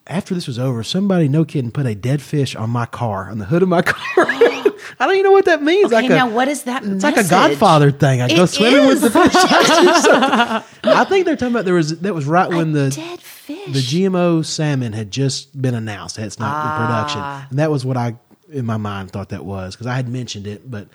after 0.06 0.34
this 0.34 0.48
was 0.48 0.60
over, 0.60 0.84
somebody, 0.84 1.28
no 1.28 1.46
kidding, 1.46 1.72
put 1.72 1.86
a 1.86 1.96
dead 1.96 2.22
fish 2.22 2.56
on 2.56 2.70
my 2.70 2.86
car, 2.86 3.30
on 3.30 3.40
the 3.40 3.46
hood 3.46 3.64
of 3.64 3.70
my 3.70 3.82
car. 3.84 4.53
I 5.00 5.06
don't 5.06 5.16
even 5.16 5.24
know 5.26 5.32
what 5.32 5.46
that 5.46 5.62
means. 5.62 5.86
Okay, 5.88 5.96
like 5.96 6.06
a, 6.06 6.16
now 6.16 6.30
what 6.30 6.48
is 6.48 6.64
that 6.64 6.84
It's 6.84 7.04
like 7.04 7.18
a? 7.18 7.24
Godfather 7.28 7.92
thing. 7.92 8.22
I 8.22 8.28
go 8.28 8.44
It 8.44 8.48
swimming 8.48 8.88
with 8.88 9.02
the 9.02 9.10
fish. 9.12 9.34
I 10.84 11.06
think 11.08 11.26
they're 11.26 11.36
talking 11.36 11.54
about 11.54 11.66
there 11.66 11.74
was 11.74 12.00
that 12.00 12.14
was 12.14 12.26
right 12.26 12.50
when 12.50 12.74
the 12.74 12.90
dead 12.90 13.20
fish. 13.22 13.74
the 13.74 13.80
GMO 13.80 14.46
salmon 14.46 14.94
had 14.94 15.12
just 15.12 15.60
been 15.60 15.76
announced. 15.76 16.18
It's 16.20 16.40
not 16.40 16.66
in 16.66 16.86
production, 16.86 17.22
Ah. 17.24 17.48
and 17.50 17.60
that 17.60 17.72
was 17.72 17.86
what 17.86 17.98
I 17.98 18.16
in 18.54 18.66
my 18.66 18.78
mind 18.78 19.12
thought 19.12 19.30
that 19.30 19.44
was 19.44 19.76
because 19.76 19.88
I 19.88 19.96
had 19.96 20.08
mentioned 20.08 20.48
it, 20.48 20.70
but 20.70 20.88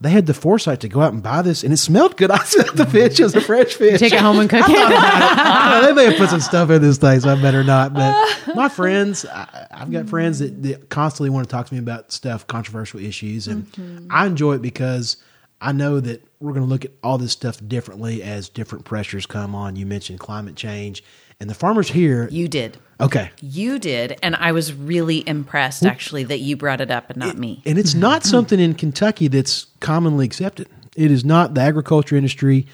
they 0.00 0.10
had 0.10 0.26
the 0.26 0.34
foresight 0.34 0.80
to 0.80 0.88
go 0.88 1.00
out 1.00 1.12
and 1.12 1.22
buy 1.22 1.42
this, 1.42 1.64
and 1.64 1.72
it 1.72 1.78
smelled 1.78 2.16
good. 2.16 2.30
I 2.30 2.44
said 2.44 2.66
the 2.74 2.86
fish 2.86 3.18
it 3.18 3.22
was 3.22 3.34
a 3.34 3.40
fresh 3.40 3.74
fish. 3.74 3.98
Take 3.98 4.12
it 4.12 4.20
home 4.20 4.38
and 4.38 4.48
cook 4.48 4.68
it. 4.68 4.72
Know, 4.72 5.82
they 5.86 5.92
may 5.92 6.04
have 6.06 6.16
put 6.16 6.30
some 6.30 6.40
stuff 6.40 6.70
in 6.70 6.82
this 6.82 6.98
thing, 6.98 7.20
so 7.20 7.30
I 7.30 7.40
better 7.40 7.64
not. 7.64 7.94
But 7.94 8.42
my 8.54 8.68
friends, 8.68 9.24
I, 9.26 9.66
I've 9.70 9.90
got 9.90 10.08
friends 10.08 10.38
that, 10.38 10.62
that 10.62 10.88
constantly 10.90 11.30
want 11.30 11.48
to 11.48 11.50
talk 11.50 11.66
to 11.66 11.74
me 11.74 11.80
about 11.80 12.12
stuff, 12.12 12.46
controversial 12.46 13.00
issues, 13.00 13.48
and 13.48 13.66
mm-hmm. 13.72 14.06
I 14.10 14.26
enjoy 14.26 14.54
it 14.54 14.62
because 14.62 15.16
I 15.60 15.72
know 15.72 16.00
that 16.00 16.22
we're 16.40 16.52
going 16.52 16.64
to 16.64 16.70
look 16.70 16.84
at 16.84 16.92
all 17.02 17.18
this 17.18 17.32
stuff 17.32 17.60
differently 17.66 18.22
as 18.22 18.48
different 18.48 18.84
pressures 18.84 19.26
come 19.26 19.54
on. 19.54 19.76
You 19.76 19.86
mentioned 19.86 20.20
climate 20.20 20.56
change, 20.56 21.02
and 21.40 21.48
the 21.48 21.54
farmers 21.54 21.88
here. 21.88 22.28
You 22.30 22.48
did. 22.48 22.78
Okay, 23.00 23.30
You 23.40 23.78
did. 23.78 24.18
And 24.22 24.36
I 24.36 24.52
was 24.52 24.72
really 24.72 25.26
impressed, 25.26 25.84
actually, 25.84 26.24
that 26.24 26.40
you 26.40 26.56
brought 26.56 26.80
it 26.80 26.90
up 26.90 27.10
and 27.10 27.18
not 27.18 27.38
me. 27.38 27.62
and 27.66 27.78
it's 27.78 27.94
not 27.94 28.22
hmm. 28.22 28.28
something 28.28 28.60
in 28.60 28.74
Kentucky 28.74 29.28
that's 29.28 29.66
commonly 29.80 30.26
accepted. 30.26 30.68
It 30.96 31.10
is 31.10 31.24
not 31.24 31.54
the 31.54 31.60
agriculture 31.60 32.16
industry. 32.16 32.66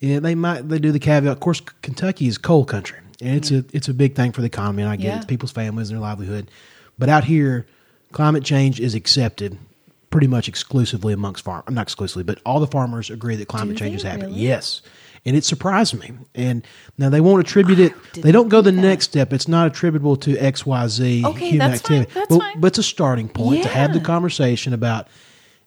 And 0.00 0.24
they 0.24 0.34
might 0.34 0.68
they 0.68 0.78
do 0.78 0.92
the 0.92 0.98
caveat. 0.98 1.32
Of 1.32 1.40
course, 1.40 1.60
Kentucky 1.82 2.26
is 2.26 2.36
coal 2.36 2.64
country, 2.64 2.98
and 3.20 3.36
it's 3.36 3.50
a 3.50 3.64
it's 3.72 3.88
a 3.88 3.94
big 3.94 4.14
thing 4.14 4.32
for 4.32 4.40
the 4.42 4.48
economy. 4.48 4.82
And 4.82 4.90
I 4.90 4.96
get 4.96 5.04
Yeah. 5.04 5.14
it, 5.14 5.16
it's 5.18 5.26
people's 5.26 5.52
families 5.52 5.88
and 5.90 5.96
their 5.96 6.02
livelihood. 6.02 6.50
But 6.98 7.08
out 7.08 7.24
here, 7.24 7.66
climate 8.12 8.44
change 8.44 8.80
is 8.80 8.94
accepted 8.94 9.56
pretty 10.10 10.26
much 10.26 10.48
exclusively 10.48 11.12
amongst 11.12 11.42
farm. 11.44 11.62
Not 11.68 11.82
exclusively, 11.82 12.22
but 12.22 12.38
all 12.46 12.60
the 12.60 12.66
farmers 12.66 13.10
agree 13.10 13.34
that 13.36 13.48
climate 13.48 13.76
change 13.76 13.96
is 13.96 14.02
happening. 14.02 14.34
Yes. 14.34 14.82
And 15.26 15.34
it 15.36 15.44
surprised 15.44 15.98
me. 15.98 16.12
And 16.34 16.66
now 16.98 17.08
they 17.08 17.20
won't 17.20 17.40
attribute 17.40 17.78
it. 17.78 17.94
They 18.12 18.30
don't 18.30 18.48
go 18.48 18.60
the 18.60 18.72
next 18.72 19.06
step. 19.06 19.32
It's 19.32 19.48
not 19.48 19.66
attributable 19.66 20.16
to 20.18 20.36
X, 20.36 20.66
Y, 20.66 20.86
Z 20.88 21.24
Okay, 21.24 21.50
human 21.50 21.70
that's 21.70 21.80
fine. 21.82 22.02
activity. 22.02 22.26
But, 22.28 22.38
fine. 22.38 22.60
but 22.60 22.66
it's 22.68 22.78
a 22.78 22.82
starting 22.82 23.28
point 23.28 23.62
to 23.62 23.68
have 23.68 23.94
the 23.94 24.00
conversation 24.00 24.74
about, 24.74 25.08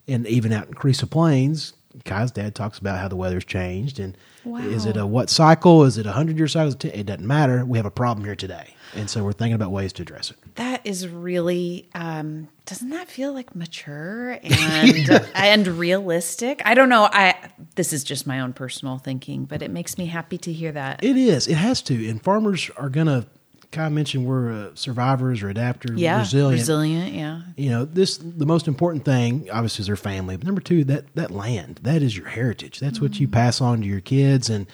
and 0.06 0.26
even 0.28 0.52
out 0.52 0.68
in 0.68 0.74
Carrizo 0.74 1.06
Plains, 1.10 1.72
Kaya's 2.04 2.30
dad 2.30 2.54
talks 2.54 2.78
about 2.78 3.00
how 3.00 3.08
the 3.08 3.16
weather's 3.16 3.44
changed. 3.44 3.98
And 3.98 4.16
is 4.60 4.86
it 4.86 4.96
a 4.96 5.04
what 5.04 5.28
cycle? 5.30 5.82
Is 5.84 5.98
it 5.98 6.06
a 6.06 6.10
100 6.10 6.38
year 6.38 6.46
cycle? 6.46 6.72
It 6.72 6.78
10? 6.80 6.90
It 6.92 7.06
doesn't 7.06 7.26
matter. 7.26 7.64
We 7.64 7.78
have 7.78 7.86
a 7.86 7.90
problem 7.90 8.24
here 8.24 8.36
today. 8.36 8.74
And 8.94 9.10
so 9.10 9.24
we're 9.24 9.32
thinking 9.32 9.54
about 9.54 9.72
ways 9.72 9.92
to 9.94 10.02
address 10.02 10.30
it. 10.30 10.36
That 10.54 10.67
is 10.84 11.06
really 11.08 11.88
um 11.94 12.48
doesn't 12.68 12.90
that 12.90 13.08
feel 13.08 13.32
like 13.32 13.54
mature 13.54 14.38
and 14.42 15.10
and 15.34 15.66
realistic? 15.66 16.60
I 16.66 16.74
don't 16.74 16.90
know. 16.90 17.08
I 17.10 17.34
this 17.76 17.94
is 17.94 18.04
just 18.04 18.26
my 18.26 18.40
own 18.40 18.52
personal 18.52 18.98
thinking, 18.98 19.46
but 19.46 19.62
it 19.62 19.70
makes 19.70 19.96
me 19.96 20.06
happy 20.06 20.36
to 20.38 20.52
hear 20.52 20.72
that. 20.72 21.02
It 21.02 21.16
is. 21.16 21.48
It 21.48 21.54
has 21.54 21.80
to. 21.82 22.08
And 22.08 22.22
farmers 22.22 22.70
are 22.76 22.90
going 22.90 23.06
to, 23.06 23.26
Kaya 23.72 23.88
mentioned 23.88 24.26
we're 24.26 24.52
uh, 24.52 24.70
survivors 24.74 25.42
or 25.42 25.52
adapters, 25.52 25.98
yeah. 25.98 26.18
resilient. 26.18 26.60
Resilient, 26.60 27.14
yeah. 27.14 27.40
you 27.56 27.70
know 27.70 27.86
this 27.86 28.18
the 28.18 28.46
most 28.46 28.68
important 28.68 29.04
thing 29.04 29.48
obviously 29.50 29.82
is 29.82 29.86
their 29.86 29.96
family 29.96 30.36
but 30.36 30.44
number 30.46 30.60
two 30.60 30.84
that 30.84 31.14
that 31.14 31.30
land 31.30 31.80
that 31.82 32.02
is 32.02 32.16
your 32.16 32.28
heritage 32.28 32.80
that's 32.80 33.00
what 33.00 33.18
you 33.20 33.28
pass 33.28 33.60
on 33.60 33.80
to 33.80 33.86
your 33.86 34.00
kids 34.00 34.48
and 34.48 34.66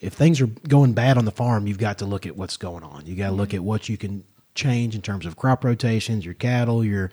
if 0.00 0.12
things 0.12 0.40
are 0.40 0.46
going 0.46 0.92
bad 0.92 1.16
on 1.16 1.24
the 1.24 1.30
farm 1.30 1.66
you've 1.66 1.78
got 1.78 1.98
to 1.98 2.04
look 2.04 2.26
at 2.26 2.36
what's 2.36 2.56
going 2.56 2.82
on 2.82 3.06
you 3.06 3.16
got 3.16 3.30
to 3.30 3.34
look 3.34 3.54
at 3.54 3.62
what 3.62 3.88
you 3.88 3.96
can 3.96 4.24
change 4.54 4.94
in 4.94 5.02
terms 5.02 5.26
of 5.26 5.36
crop 5.36 5.64
rotations 5.64 6.24
your 6.24 6.34
cattle 6.34 6.84
your 6.84 7.10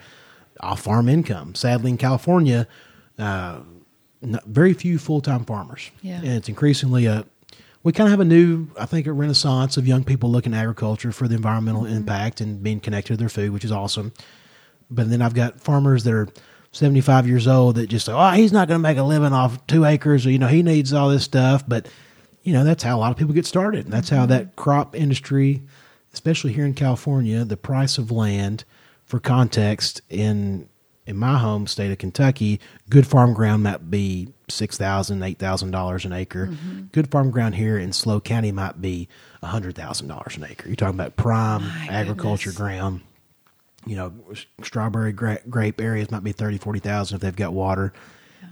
off 0.61 0.81
farm 0.81 1.07
income 1.07 1.55
sadly 1.55 1.91
in 1.91 1.97
california 1.97 2.67
uh, 3.17 3.59
very 4.21 4.73
few 4.73 4.97
full-time 4.97 5.45
farmers 5.45 5.91
Yeah. 6.01 6.17
and 6.17 6.27
it's 6.27 6.49
increasingly 6.49 7.05
a 7.05 7.25
we 7.81 7.93
kind 7.93 8.07
of 8.07 8.11
have 8.11 8.19
a 8.19 8.25
new 8.25 8.67
i 8.77 8.85
think 8.85 9.07
a 9.07 9.13
renaissance 9.13 9.77
of 9.77 9.87
young 9.87 10.03
people 10.03 10.29
looking 10.29 10.53
at 10.53 10.59
agriculture 10.59 11.11
for 11.11 11.27
the 11.27 11.35
environmental 11.35 11.83
mm-hmm. 11.83 11.95
impact 11.95 12.41
and 12.41 12.61
being 12.61 12.79
connected 12.79 13.13
to 13.13 13.17
their 13.17 13.29
food 13.29 13.51
which 13.51 13.63
is 13.63 13.71
awesome 13.71 14.11
but 14.89 15.09
then 15.09 15.21
I've 15.21 15.33
got 15.33 15.59
farmers 15.59 16.03
that 16.05 16.13
are 16.13 16.27
75 16.71 17.27
years 17.27 17.47
old 17.47 17.75
that 17.75 17.87
just 17.87 18.05
say, 18.05 18.13
oh, 18.13 18.31
he's 18.31 18.51
not 18.51 18.67
going 18.67 18.79
to 18.79 18.87
make 18.87 18.97
a 18.97 19.03
living 19.03 19.33
off 19.33 19.65
two 19.67 19.85
acres, 19.85 20.25
or, 20.25 20.31
you 20.31 20.39
know, 20.39 20.47
he 20.47 20.63
needs 20.63 20.93
all 20.93 21.09
this 21.09 21.23
stuff. 21.23 21.63
But, 21.67 21.87
you 22.43 22.53
know, 22.53 22.63
that's 22.63 22.83
how 22.83 22.97
a 22.97 22.99
lot 22.99 23.11
of 23.11 23.17
people 23.17 23.33
get 23.33 23.45
started. 23.45 23.85
And 23.85 23.93
that's 23.93 24.09
how 24.09 24.21
mm-hmm. 24.21 24.31
that 24.31 24.55
crop 24.55 24.95
industry, 24.95 25.63
especially 26.19 26.51
here 26.51 26.65
in 26.65 26.73
California, 26.73 27.45
the 27.45 27.55
price 27.55 27.97
of 27.97 28.11
land 28.11 28.65
for 29.05 29.21
context 29.21 30.01
in 30.09 30.67
in 31.07 31.15
my 31.15 31.39
home 31.39 31.65
state 31.65 31.91
of 31.91 31.97
Kentucky, 31.97 32.59
good 32.89 33.07
farm 33.07 33.33
ground 33.33 33.63
might 33.63 33.89
be 33.89 34.33
six 34.49 34.77
thousand, 34.77 35.23
eight 35.23 35.39
thousand 35.39 35.71
dollars 35.71 36.03
an 36.03 36.11
acre. 36.11 36.47
Mm-hmm. 36.47 36.81
Good 36.91 37.09
farm 37.09 37.31
ground 37.31 37.55
here 37.55 37.77
in 37.77 37.93
SLO 37.93 38.19
County 38.19 38.51
might 38.51 38.81
be 38.81 39.07
hundred 39.41 39.75
thousand 39.75 40.09
dollars 40.09 40.35
an 40.35 40.43
acre. 40.43 40.67
You're 40.67 40.75
talking 40.75 40.99
about 40.99 41.15
prime 41.15 41.63
agriculture 41.89 42.49
goodness. 42.49 42.57
ground 42.57 43.01
you 43.85 43.95
know, 43.95 44.11
strawberry 44.61 45.13
gra- 45.13 45.39
grape 45.49 45.79
areas 45.79 46.11
might 46.11 46.21
be 46.21 46.33
30, 46.33 46.57
40,000 46.57 47.15
if 47.15 47.21
they've 47.21 47.33
got 47.33 47.53
water. 47.53 47.93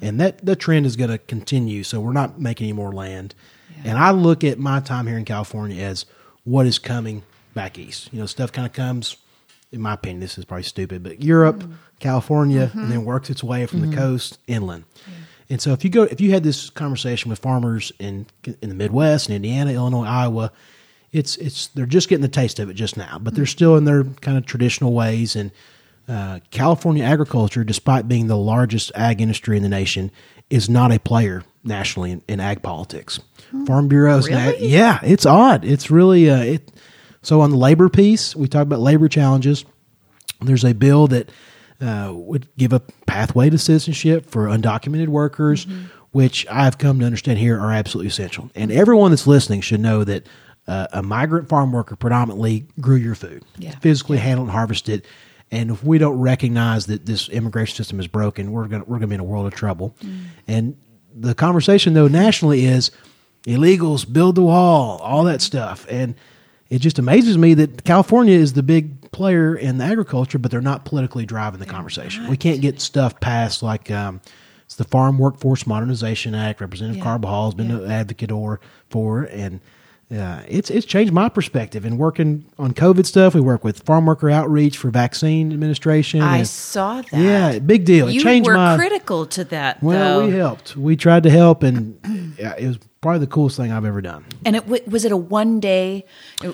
And 0.01 0.21
that, 0.21 0.43
that 0.45 0.55
trend 0.55 0.85
is 0.85 0.95
going 0.95 1.09
to 1.09 1.17
continue. 1.17 1.83
So 1.83 1.99
we're 1.99 2.13
not 2.13 2.39
making 2.39 2.67
any 2.67 2.73
more 2.73 2.93
land. 2.93 3.35
And 3.83 3.97
I 3.97 4.11
look 4.11 4.45
at 4.45 4.57
my 4.57 4.79
time 4.79 5.05
here 5.05 5.17
in 5.17 5.25
California 5.25 5.83
as 5.83 6.05
what 6.45 6.65
is 6.65 6.79
coming 6.79 7.23
back 7.57 7.77
east. 7.77 8.09
You 8.13 8.19
know, 8.21 8.25
stuff 8.25 8.51
kind 8.53 8.65
of 8.65 8.71
comes, 8.71 9.17
in 9.73 9.81
my 9.81 9.93
opinion, 9.93 10.21
this 10.21 10.37
is 10.37 10.45
probably 10.45 10.63
stupid, 10.63 11.03
but 11.03 11.21
Europe, 11.21 11.63
California, 11.99 12.71
and 12.73 12.89
then 12.91 13.03
works 13.03 13.29
its 13.29 13.43
way 13.43 13.65
from 13.65 13.81
the 13.89 13.95
coast 13.95 14.39
inland. 14.47 14.85
And 15.49 15.61
so 15.61 15.71
if 15.73 15.83
you 15.83 15.89
go, 15.89 16.03
if 16.03 16.19
you 16.21 16.31
had 16.31 16.43
this 16.43 16.69
conversation 16.69 17.29
with 17.29 17.39
farmers 17.39 17.91
in 17.99 18.27
in 18.61 18.69
the 18.69 18.75
Midwest, 18.75 19.29
in 19.29 19.35
Indiana, 19.35 19.71
Illinois, 19.71 20.05
Iowa, 20.05 20.51
it's 21.11 21.37
it's 21.37 21.67
they're 21.67 21.85
just 21.85 22.09
getting 22.09 22.21
the 22.21 22.27
taste 22.27 22.59
of 22.59 22.69
it 22.69 22.73
just 22.75 22.97
now, 22.97 23.17
but 23.19 23.33
they're 23.35 23.45
still 23.45 23.75
in 23.77 23.85
their 23.85 24.03
kind 24.21 24.37
of 24.37 24.45
traditional 24.45 24.93
ways. 24.93 25.35
And 25.37 25.51
uh, 26.07 26.39
California 26.51 27.03
agriculture, 27.03 27.63
despite 27.63 28.07
being 28.07 28.27
the 28.27 28.37
largest 28.37 28.91
ag 28.95 29.21
industry 29.21 29.55
in 29.57 29.63
the 29.63 29.69
nation, 29.69 30.11
is 30.49 30.69
not 30.69 30.91
a 30.91 30.99
player 30.99 31.43
nationally 31.63 32.11
in, 32.11 32.21
in 32.27 32.39
ag 32.39 32.61
politics. 32.61 33.19
Farm 33.65 33.87
bureaus, 33.87 34.27
Really? 34.27 34.67
yeah, 34.67 34.99
it's 35.03 35.25
odd. 35.25 35.63
It's 35.63 35.89
really 35.89 36.29
uh, 36.29 36.41
it. 36.41 36.71
So 37.27 37.41
on 37.41 37.49
the 37.51 37.57
labor 37.57 37.89
piece, 37.89 38.37
we 38.37 38.47
talk 38.47 38.61
about 38.61 38.79
labor 38.79 39.09
challenges. 39.09 39.65
There's 40.39 40.63
a 40.63 40.73
bill 40.73 41.07
that 41.07 41.29
uh, 41.81 42.13
would 42.15 42.47
give 42.57 42.71
a 42.71 42.79
pathway 43.05 43.49
to 43.49 43.57
citizenship 43.57 44.29
for 44.29 44.45
undocumented 44.45 45.09
workers, 45.09 45.67
which 46.11 46.47
I've 46.49 46.77
come 46.77 47.01
to 47.01 47.05
understand 47.05 47.37
here 47.37 47.59
are 47.59 47.73
absolutely 47.73 48.07
essential. 48.07 48.49
And 48.55 48.71
everyone 48.71 49.11
that's 49.11 49.27
listening 49.27 49.59
should 49.59 49.81
know 49.81 50.05
that 50.05 50.25
uh, 50.69 50.87
a 50.93 51.03
migrant 51.03 51.49
farm 51.49 51.73
worker 51.73 51.97
predominantly 51.97 52.65
grew 52.79 52.95
your 52.95 53.13
food, 53.15 53.43
Yeah. 53.57 53.77
physically 53.79 54.19
handled 54.19 54.47
and 54.47 54.55
harvested. 54.55 55.05
And 55.51 55.69
if 55.71 55.83
we 55.83 55.97
don't 55.97 56.19
recognize 56.19 56.85
that 56.85 57.05
this 57.07 57.27
immigration 57.27 57.75
system 57.75 57.99
is 57.99 58.07
broken, 58.07 58.53
we're 58.53 58.67
going 58.69 58.83
to 58.83 58.89
we're 58.89 58.99
going 58.99 59.01
to 59.01 59.07
be 59.07 59.15
in 59.15 59.19
a 59.19 59.25
world 59.25 59.47
of 59.47 59.53
trouble. 59.53 59.97
And 60.47 60.77
the 61.13 61.35
conversation 61.35 61.93
though 61.93 62.07
nationally 62.07 62.63
is 62.63 62.89
illegals 63.45 64.09
build 64.09 64.35
the 64.35 64.43
wall, 64.43 64.99
all 64.99 65.25
that 65.25 65.41
stuff, 65.41 65.85
and 65.89 66.15
it 66.69 66.79
just 66.79 66.99
amazes 66.99 67.37
me 67.37 67.53
that 67.55 67.83
California 67.83 68.35
is 68.37 68.53
the 68.53 68.63
big 68.63 69.11
player 69.11 69.55
in 69.55 69.77
the 69.77 69.85
agriculture, 69.85 70.37
but 70.37 70.51
they're 70.51 70.61
not 70.61 70.85
politically 70.85 71.25
driving 71.25 71.59
the 71.59 71.65
conversation. 71.65 72.27
We 72.29 72.37
can't 72.37 72.61
get 72.61 72.81
stuff 72.81 73.19
passed 73.19 73.63
like 73.63 73.89
um, 73.89 74.21
it's 74.65 74.75
the 74.75 74.83
Farm 74.83 75.17
Workforce 75.17 75.65
Modernization 75.65 76.35
Act. 76.35 76.59
Representative 76.61 76.97
Yeah. 76.97 77.03
Carbajal 77.03 77.45
has 77.45 77.53
been 77.53 77.71
an 77.71 77.89
advocate 77.89 78.31
or 78.31 78.59
for, 78.89 79.23
and 79.23 79.61
uh, 80.11 80.41
it's 80.47 80.69
it's 80.69 80.85
changed 80.85 81.11
my 81.13 81.29
perspective. 81.29 81.83
And 81.85 81.97
working 81.97 82.45
on 82.59 82.73
COVID 82.73 83.05
stuff, 83.05 83.33
we 83.33 83.41
work 83.41 83.63
with 83.63 83.83
farm 83.83 84.05
worker 84.05 84.29
outreach 84.29 84.77
for 84.77 84.89
vaccine 84.89 85.51
administration. 85.53 86.21
I 86.21 86.39
and- 86.39 86.47
saw 86.47 87.01
that. 87.01 87.13
Yeah, 87.13 87.59
big 87.59 87.85
deal. 87.85 88.07
It 88.09 88.13
You 88.15 88.21
changed 88.23 88.47
were 88.47 88.55
my 88.55 88.75
critical 88.77 89.25
to 89.27 89.43
that, 89.45 89.81
well, 89.81 90.19
though. 90.19 90.27
we 90.27 90.33
helped. 90.35 90.75
We 90.77 90.95
tried 90.97 91.23
to 91.23 91.29
help, 91.29 91.63
and 91.63 92.35
yeah, 92.39 92.55
it 92.57 92.67
was 92.67 92.79
probably 93.01 93.19
the 93.19 93.27
coolest 93.27 93.57
thing 93.57 93.71
I've 93.71 93.85
ever 93.85 94.01
done. 94.01 94.25
And 94.45 94.55
it 94.55 94.63
w- 94.63 94.83
was 94.87 95.05
it 95.05 95.11
a 95.11 95.17
one 95.17 95.59
day, 95.59 96.05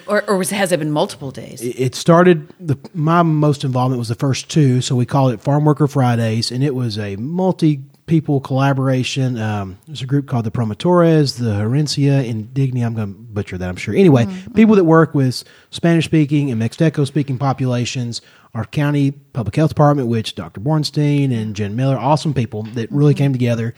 or, 0.08 0.24
or 0.30 0.38
was, 0.38 0.50
has 0.50 0.72
it 0.72 0.80
been 0.80 0.92
multiple 0.92 1.32
days? 1.32 1.62
It 1.62 1.80
it 1.80 1.96
started. 1.96 2.48
The 2.60 2.78
my 2.94 3.24
most 3.24 3.64
involvement 3.64 4.00
was 4.00 4.10
the 4.10 4.16
first 4.16 4.50
two, 4.50 4.82
so 4.82 4.96
we 4.96 5.06
called 5.06 5.34
it 5.34 5.42
Farm 5.42 5.66
Worker 5.66 5.88
Fridays, 5.88 6.52
and 6.52 6.64
it 6.64 6.76
was 6.76 6.98
a 6.98 7.16
multi 7.16 7.84
people 8.06 8.42
collaboration. 8.42 9.38
Um, 9.38 9.80
there's 9.88 10.02
a 10.02 10.06
group 10.06 10.28
called 10.28 10.46
the 10.46 10.52
Promotores, 10.52 11.38
the 11.38 11.52
Herencia 11.52 12.24
Indígena. 12.30 12.86
I'm 12.86 12.94
going 12.96 13.14
to 13.14 13.20
butcher 13.20 13.58
that, 13.58 13.70
I'm 13.70 13.76
sure. 13.76 13.96
Anyway, 13.96 14.28
people 14.56 14.76
that 14.76 14.84
work 14.84 15.14
with 15.16 15.44
Spanish 15.72 16.06
speaking 16.06 16.52
and 16.52 16.62
Mixteco 16.62 17.08
speaking 17.08 17.38
populations. 17.38 18.22
Our 18.54 18.66
county 18.66 19.12
public 19.12 19.56
health 19.56 19.70
department, 19.70 20.10
which 20.10 20.36
Dr. 20.36 20.62
Borenstein 20.62 21.34
and 21.36 21.56
Jen 21.56 21.76
Miller, 21.76 21.98
awesome 21.98 22.34
people 22.34 22.64
that 22.74 22.92
really 22.92 23.16
came 23.16 23.32
together, 23.32 23.74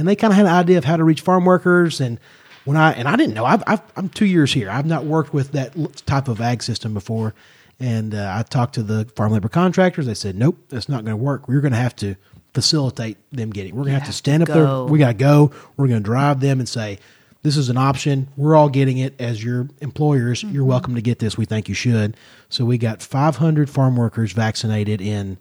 and 0.00 0.08
they 0.08 0.16
kind 0.16 0.32
of 0.32 0.36
had 0.36 0.46
an 0.46 0.52
idea 0.52 0.78
of 0.78 0.84
how 0.84 0.96
to 0.96 1.04
reach 1.04 1.20
farm 1.20 1.44
workers 1.44 2.00
and 2.00 2.18
when 2.64 2.76
I 2.76 2.92
and 2.92 3.06
I 3.06 3.16
didn't 3.16 3.34
know 3.34 3.44
I've, 3.44 3.62
I've, 3.66 3.82
I'm 3.96 4.08
two 4.08 4.24
years 4.24 4.52
here. 4.52 4.70
I've 4.70 4.86
not 4.86 5.04
worked 5.04 5.32
with 5.34 5.52
that 5.52 5.74
type 6.06 6.28
of 6.28 6.40
ag 6.40 6.62
system 6.62 6.94
before, 6.94 7.34
and 7.78 8.14
uh, 8.14 8.34
I 8.36 8.42
talked 8.42 8.74
to 8.74 8.82
the 8.82 9.04
farm 9.16 9.32
labor 9.32 9.48
contractors. 9.48 10.06
They 10.06 10.14
said, 10.14 10.36
"Nope, 10.36 10.58
that's 10.68 10.88
not 10.88 11.04
going 11.04 11.16
to 11.16 11.22
work. 11.22 11.48
We're 11.48 11.60
going 11.60 11.72
to 11.72 11.78
have 11.78 11.96
to 11.96 12.16
facilitate 12.52 13.16
them 13.30 13.50
getting. 13.50 13.74
We're 13.74 13.84
going 13.84 13.94
to 13.94 13.98
have 14.00 14.08
to 14.08 14.12
stand 14.14 14.42
up 14.42 14.48
there. 14.48 14.84
We 14.84 14.98
got 14.98 15.08
to 15.08 15.14
go. 15.14 15.52
We're 15.76 15.88
going 15.88 16.02
to 16.02 16.04
drive 16.04 16.40
them 16.40 16.58
and 16.58 16.68
say." 16.68 16.98
This 17.42 17.56
is 17.56 17.70
an 17.70 17.78
option. 17.78 18.28
We're 18.36 18.54
all 18.54 18.68
getting 18.68 18.98
it 18.98 19.18
as 19.18 19.42
your 19.42 19.66
employers. 19.80 20.42
You're 20.42 20.62
welcome 20.66 20.94
to 20.96 21.00
get 21.00 21.20
this. 21.20 21.38
We 21.38 21.46
think 21.46 21.70
you 21.70 21.74
should. 21.74 22.14
So 22.50 22.66
we 22.66 22.76
got 22.76 23.00
500 23.00 23.70
farm 23.70 23.96
workers 23.96 24.32
vaccinated 24.32 25.00
in 25.00 25.38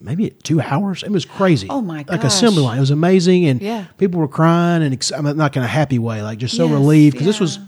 maybe 0.00 0.30
two 0.42 0.60
hours. 0.60 1.02
It 1.02 1.10
was 1.10 1.24
crazy. 1.24 1.66
Oh, 1.70 1.80
my 1.80 2.02
God. 2.02 2.12
Like 2.16 2.24
assembly 2.24 2.62
line. 2.62 2.78
It 2.78 2.80
was 2.80 2.90
amazing, 2.90 3.46
and 3.46 3.60
Yeah. 3.60 3.84
people 3.98 4.20
were 4.20 4.28
crying 4.28 4.82
and 4.82 4.92
ex- 4.94 5.12
I'm 5.12 5.24
not 5.36 5.56
in 5.56 5.62
a 5.62 5.66
happy 5.66 5.98
way, 5.98 6.22
like 6.22 6.38
just 6.38 6.56
so 6.56 6.64
Yes, 6.64 6.72
relieved 6.72 7.12
because 7.14 7.26
this 7.26 7.40
was 7.40 7.58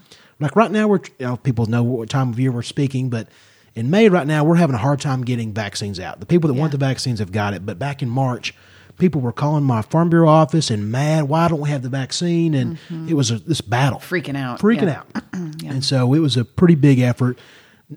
like 0.40 0.56
right 0.56 0.70
now 0.70 0.88
we're 0.88 1.00
you 1.18 1.26
know, 1.26 1.36
people 1.36 1.66
know 1.66 1.82
what 1.82 2.08
time 2.08 2.30
of 2.30 2.38
year 2.40 2.50
we're 2.52 2.62
speaking, 2.62 3.10
but 3.10 3.28
in 3.74 3.90
May 3.90 4.08
right 4.08 4.26
now 4.26 4.44
we're 4.44 4.56
having 4.56 4.74
a 4.74 4.78
hard 4.78 5.00
time 5.00 5.22
getting 5.24 5.52
vaccines 5.54 6.00
out. 6.00 6.20
The 6.20 6.26
people 6.26 6.48
that 6.48 6.54
want 6.54 6.72
the 6.72 6.78
vaccines 6.78 7.18
have 7.20 7.32
got 7.32 7.54
it, 7.54 7.64
but 7.64 7.78
back 7.78 8.02
in 8.02 8.08
March. 8.08 8.54
People 8.98 9.22
were 9.22 9.32
calling 9.32 9.64
my 9.64 9.80
Farm 9.80 10.10
Bureau 10.10 10.28
office 10.28 10.70
and 10.70 10.92
mad. 10.92 11.24
Why 11.24 11.48
don't 11.48 11.60
we 11.60 11.70
have 11.70 11.82
the 11.82 11.88
vaccine? 11.88 12.52
And 12.52 12.78
it 13.08 13.14
was 13.14 13.30
a, 13.30 13.38
this 13.38 13.62
battle, 13.62 13.98
Mm-hmm. 14.00 14.14
Freaking 14.14 14.36
out, 14.36 14.60
freaking 14.60 14.82
yeah. 14.82 15.02
out. 15.14 15.22
And 15.66 15.82
so 15.82 16.12
it 16.12 16.18
was 16.18 16.36
a 16.36 16.44
pretty 16.44 16.74
big 16.74 16.98
effort. 17.00 17.38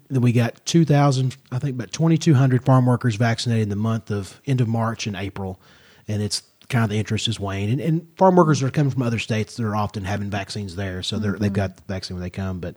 Then 0.09 0.21
we 0.21 0.31
got 0.31 0.65
2,000, 0.65 1.35
I 1.51 1.59
think 1.59 1.75
about 1.75 1.91
2,200 1.91 2.65
farm 2.65 2.85
workers 2.85 3.15
vaccinated 3.15 3.63
in 3.63 3.69
the 3.69 3.75
month 3.75 4.11
of 4.11 4.41
end 4.45 4.61
of 4.61 4.67
March 4.67 5.07
and 5.07 5.15
April. 5.15 5.59
And 6.07 6.21
it's 6.21 6.43
kind 6.69 6.83
of 6.83 6.89
the 6.89 6.97
interest 6.97 7.27
is 7.27 7.39
waning. 7.39 7.73
And, 7.73 7.81
and 7.81 8.07
farm 8.17 8.35
workers 8.35 8.63
are 8.63 8.71
coming 8.71 8.91
from 8.91 9.01
other 9.01 9.19
states 9.19 9.55
that 9.55 9.63
are 9.63 9.75
often 9.75 10.03
having 10.03 10.29
vaccines 10.29 10.75
there. 10.75 11.03
So 11.03 11.19
they're, 11.19 11.33
they've 11.33 11.53
got 11.53 11.77
the 11.77 11.83
vaccine 11.87 12.15
when 12.15 12.23
they 12.23 12.29
come. 12.29 12.59
But 12.59 12.75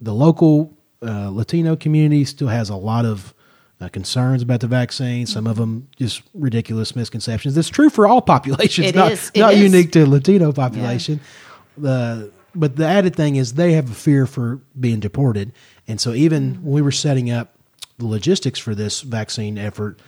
the 0.00 0.14
local 0.14 0.76
uh, 1.02 1.30
Latino 1.30 1.76
community 1.76 2.24
still 2.24 2.48
has 2.48 2.70
a 2.70 2.76
lot 2.76 3.04
of 3.04 3.34
uh, 3.80 3.88
concerns 3.88 4.42
about 4.42 4.60
the 4.60 4.66
vaccine. 4.66 5.26
Some 5.26 5.46
of 5.46 5.56
them 5.56 5.88
just 5.96 6.22
ridiculous 6.34 6.94
misconceptions. 6.94 7.56
It's 7.56 7.68
true 7.68 7.90
for 7.90 8.06
all 8.06 8.20
populations, 8.20 8.88
It 8.88 8.94
not, 8.94 9.12
is. 9.12 9.32
Not 9.34 9.54
is. 9.54 9.60
unique 9.60 9.92
to 9.92 10.06
Latino 10.06 10.52
population. 10.52 11.20
The 11.78 12.30
but 12.54 12.76
the 12.76 12.86
added 12.86 13.14
thing 13.16 13.36
is 13.36 13.54
they 13.54 13.72
have 13.72 13.90
a 13.90 13.94
fear 13.94 14.26
for 14.26 14.60
being 14.78 15.00
deported, 15.00 15.52
and 15.88 16.00
so 16.00 16.12
even 16.12 16.54
when 16.62 16.72
we 16.74 16.82
were 16.82 16.92
setting 16.92 17.30
up 17.30 17.54
the 17.98 18.06
logistics 18.06 18.58
for 18.58 18.74
this 18.74 19.00
vaccine 19.02 19.58
effort, 19.58 19.98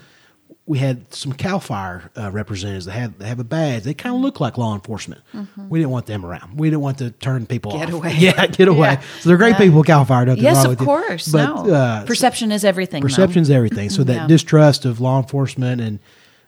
we 0.65 0.79
had 0.79 1.13
some 1.13 1.33
Cal 1.33 1.59
Fire 1.61 2.11
uh, 2.17 2.31
representatives 2.31 2.87
that 2.87 2.93
have 2.93 3.19
they 3.19 3.27
have 3.27 3.41
a 3.41 3.45
badge. 3.45 3.83
They 3.83 3.95
kind 3.95 4.15
of 4.15 4.21
look 4.21 4.39
like 4.41 4.57
law 4.57 4.75
enforcement. 4.75 5.21
We 5.69 5.81
didn't 5.81 5.91
want 5.91 6.07
them 6.07 6.25
around. 6.25 6.59
We 6.59 6.69
didn't 6.71 6.83
want 6.83 6.99
to 6.99 7.11
turn 7.11 7.47
people 7.47 7.73
Get 7.73 7.89
off. 7.89 7.95
away. 7.95 8.15
Yeah, 8.19 8.47
get 8.47 8.69
away. 8.69 8.93
Yeah. 8.93 9.01
So 9.21 9.29
they're 9.29 9.39
great 9.39 9.51
Yeah. 9.53 9.59
people. 9.59 9.83
Cal 9.83 10.05
Fire. 10.05 10.25
Nothing 10.25 10.43
Yes, 10.45 10.65
of 10.65 10.79
course. 10.79 11.29
But 11.29 11.45
no. 11.67 11.75
uh, 11.75 12.05
Perception 12.07 12.53
is 12.53 12.65
everything. 12.65 13.03
Perception 13.03 13.43
is 13.43 13.51
everything. 13.51 13.91
So 13.91 14.05
that 14.05 14.15
Yeah. 14.15 14.27
distrust 14.29 14.85
of 14.85 15.01
law 15.01 15.19
enforcement 15.21 15.81
and, 15.81 15.99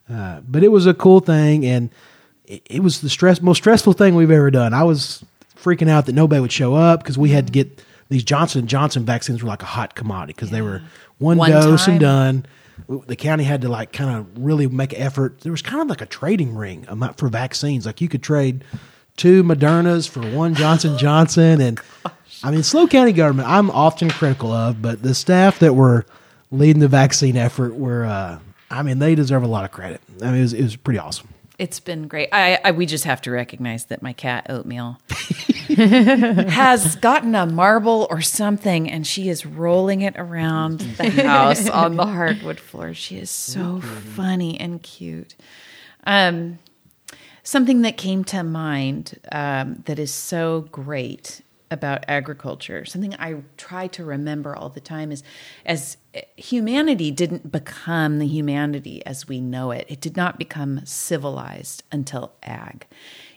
uh, 0.09 0.41
but 0.49 0.63
it 0.63 0.69
was 0.71 0.87
a 0.87 0.95
cool 0.95 1.21
thing, 1.21 1.65
and 1.67 1.91
it, 2.47 2.63
it 2.67 2.83
was 2.83 3.01
the 3.01 3.09
stress 3.09 3.41
most 3.43 3.59
stressful 3.59 3.95
thing 3.95 4.15
we've 4.15 4.31
ever 4.31 4.51
done. 4.51 4.73
I 4.75 4.85
was 4.85 5.25
freaking 5.65 5.89
out 5.89 6.07
that 6.07 6.13
nobody 6.15 6.41
would 6.41 6.53
show 6.53 6.75
up 6.75 7.01
because 7.03 7.17
we 7.17 7.31
had 7.31 7.47
to 7.47 7.53
get 7.53 7.83
these 8.11 8.23
Johnson 8.23 8.61
and 8.61 8.69
Johnson 8.69 9.05
vaccines 9.05 9.43
were 9.43 9.49
like 9.49 9.63
a 9.63 9.67
hot 9.67 9.95
commodity 9.95 10.35
because 10.35 10.51
they 10.51 10.61
were 10.63 10.83
one, 11.19 11.39
One 11.39 11.51
dose 11.51 11.87
time. 11.87 11.93
and 11.95 12.01
done. 12.01 12.47
The 13.07 13.17
county 13.17 13.45
had 13.45 13.63
to 13.63 13.69
like 13.69 13.93
kind 13.93 14.11
of 14.11 14.27
really 14.45 14.67
make 14.67 14.93
an 14.93 15.01
effort. 15.01 15.41
There 15.41 15.53
was 15.53 15.63
kind 15.63 15.81
of 15.81 15.89
like 15.89 16.01
a 16.03 16.07
trading 16.07 16.55
ring 16.55 16.85
for 17.17 17.29
vaccines. 17.29 17.87
Like 17.87 18.01
you 18.01 18.09
could 18.09 18.23
trade 18.23 18.65
two 19.17 19.43
Modernas 19.45 20.09
for 20.09 20.21
one 20.37 20.55
Johnson 20.55 20.99
Johnson, 20.99 21.61
and 21.61 21.81
I 22.43 22.51
mean, 22.51 22.63
SLO 22.63 22.87
County 22.89 23.13
government. 23.13 23.49
I'm 23.49 23.71
often 23.71 24.11
critical 24.11 24.53
of, 24.53 24.83
but 24.83 25.03
the 25.03 25.15
staff 25.15 25.61
that 25.61 25.75
were 25.75 26.05
leading 26.51 26.81
the 26.81 26.89
vaccine 26.89 27.37
effort 27.37 27.75
were. 27.77 28.05
Uh, 28.05 28.39
I 28.71 28.83
mean, 28.83 28.99
they 28.99 29.15
deserve 29.15 29.45
a 29.45 29.47
lot 29.47 29.65
of 29.65 29.71
credit. 29.71 30.01
I 30.21 30.27
mean, 30.27 30.35
it 30.37 30.41
was, 30.43 30.53
it 30.53 30.63
was 30.63 30.75
pretty 30.77 30.99
awesome. 30.99 31.29
It's 31.59 31.79
been 31.79 32.09
great. 32.09 32.31
I, 32.33 32.59
I 32.65 32.71
we 32.73 32.85
just 32.85 33.05
have 33.05 33.23
to 33.23 33.31
recognize 33.31 33.85
that 33.87 34.03
my 34.03 34.13
cat 34.13 34.47
Oatmeal 34.49 34.99
has 35.69 36.97
gotten 36.97 37.35
a 37.35 37.47
marble 37.47 38.09
or 38.11 38.21
something, 38.21 38.91
and 38.91 39.07
she 39.07 39.29
is 39.29 39.47
rolling 39.47 40.01
it 40.01 40.15
around 40.17 40.81
the 40.81 41.11
house 41.23 41.69
on 41.69 41.97
the 41.97 42.07
hardwood 42.07 42.59
floor. 42.59 42.93
She 42.93 43.19
is 43.19 43.31
so 43.31 43.81
funny 43.81 44.59
and 44.59 44.83
cute. 44.83 45.37
Um, 46.07 46.59
something 47.45 47.83
that 47.83 47.97
came 47.97 48.25
to 48.25 48.43
mind 48.43 49.21
um, 49.31 49.83
that 49.87 49.99
is 50.01 50.13
so 50.13 50.63
great 50.73 51.41
about 51.75 52.07
agriculture, 52.09 52.87
something 52.87 53.15
I 53.19 53.43
try 53.59 53.89
to 53.89 54.05
remember 54.05 54.57
all 54.57 54.71
the 54.71 54.81
time 54.81 55.13
is 55.13 55.23
as 55.67 55.99
humanity 56.37 57.11
didn't 57.11 57.53
become 57.53 58.19
the 58.19 58.27
humanity 58.27 59.05
as 59.05 59.29
we 59.29 59.41
know 59.41 59.71
it, 59.73 59.85
it 59.89 60.01
did 60.01 60.17
not 60.17 60.39
become 60.39 60.81
civilized 60.87 61.83
until 61.93 62.33
ag. 62.43 62.87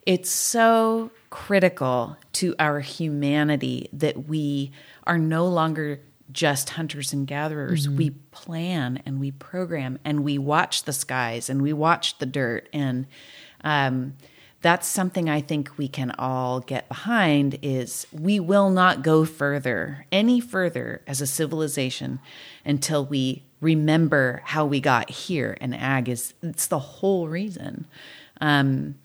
It's 0.06 0.30
so 0.30 1.12
critical 1.30 2.16
to 2.34 2.56
our 2.60 2.80
humanity 2.80 3.90
that 3.92 4.30
we 4.30 4.72
are 5.06 5.18
no 5.18 5.46
longer 5.46 6.00
just 6.32 6.72
hunters 6.72 7.14
and 7.14 7.26
gatherers. 7.28 7.90
We 7.90 8.12
plan 8.32 9.02
and 9.06 9.20
we 9.20 9.32
program 9.32 10.00
and 10.06 10.24
we 10.24 10.38
watch 10.38 10.84
the 10.84 10.94
skies 10.94 11.50
and 11.50 11.62
we 11.62 11.74
watch 11.74 12.20
the 12.20 12.26
dirt 12.26 12.70
and 12.72 13.08
um, 13.64 14.16
that's 14.62 14.88
something 14.88 15.30
I 15.30 15.42
think 15.42 15.78
we 15.78 15.88
can 15.88 16.12
all 16.18 16.62
get 16.62 16.88
behind 16.88 17.60
is 17.62 18.08
we 18.12 18.40
will 18.40 18.70
not 18.70 19.04
go 19.04 19.24
further 19.24 20.06
any 20.12 20.40
further 20.40 21.02
as 21.06 21.22
a 21.22 21.28
civilization 21.28 22.20
until 22.66 23.06
we 23.06 23.44
remember 23.62 24.42
how 24.46 24.66
we 24.66 24.80
got 24.80 25.10
here. 25.10 25.58
And 25.62 25.76
ag 25.76 26.10
is 26.10 26.34
it's 26.42 26.68
the 26.68 26.80
whole 26.80 27.28
reason. 27.28 27.86
Um, 28.42 28.96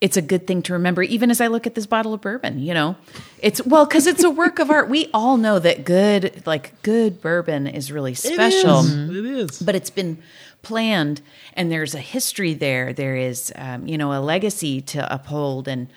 it's 0.00 0.16
a 0.16 0.22
good 0.22 0.46
thing 0.46 0.62
to 0.62 0.72
remember 0.72 1.02
even 1.02 1.30
as 1.30 1.42
i 1.42 1.46
look 1.46 1.66
at 1.66 1.74
this 1.74 1.84
bottle 1.84 2.14
of 2.14 2.22
bourbon 2.22 2.58
you 2.58 2.72
know? 2.72 2.96
It's 3.42 3.64
well 3.66 3.86
because 3.86 4.06
it's 4.06 4.22
a 4.22 4.30
work 4.30 4.58
of 4.58 4.70
art. 4.70 4.88
We 4.88 5.08
all 5.14 5.36
know 5.36 5.58
that 5.58 5.84
good 5.84 6.46
like 6.46 6.80
good 6.82 7.22
bourbon 7.22 7.66
is 7.66 7.90
really 7.90 8.14
special. 8.14 8.80
It 8.84 9.24
is. 9.24 9.62
but 9.62 9.74
it's 9.74 9.90
been 9.90 10.22
planned 10.62 11.20
and 11.54 11.70
there's 11.70 11.94
a 11.94 12.00
history 12.00 12.54
there 12.54 12.92
there 12.92 13.16
is 13.16 13.52
um, 13.56 13.86
you 13.86 13.96
know 13.96 14.12
a 14.12 14.20
legacy 14.20 14.80
to 14.80 15.12
uphold 15.12 15.68
and 15.68 15.88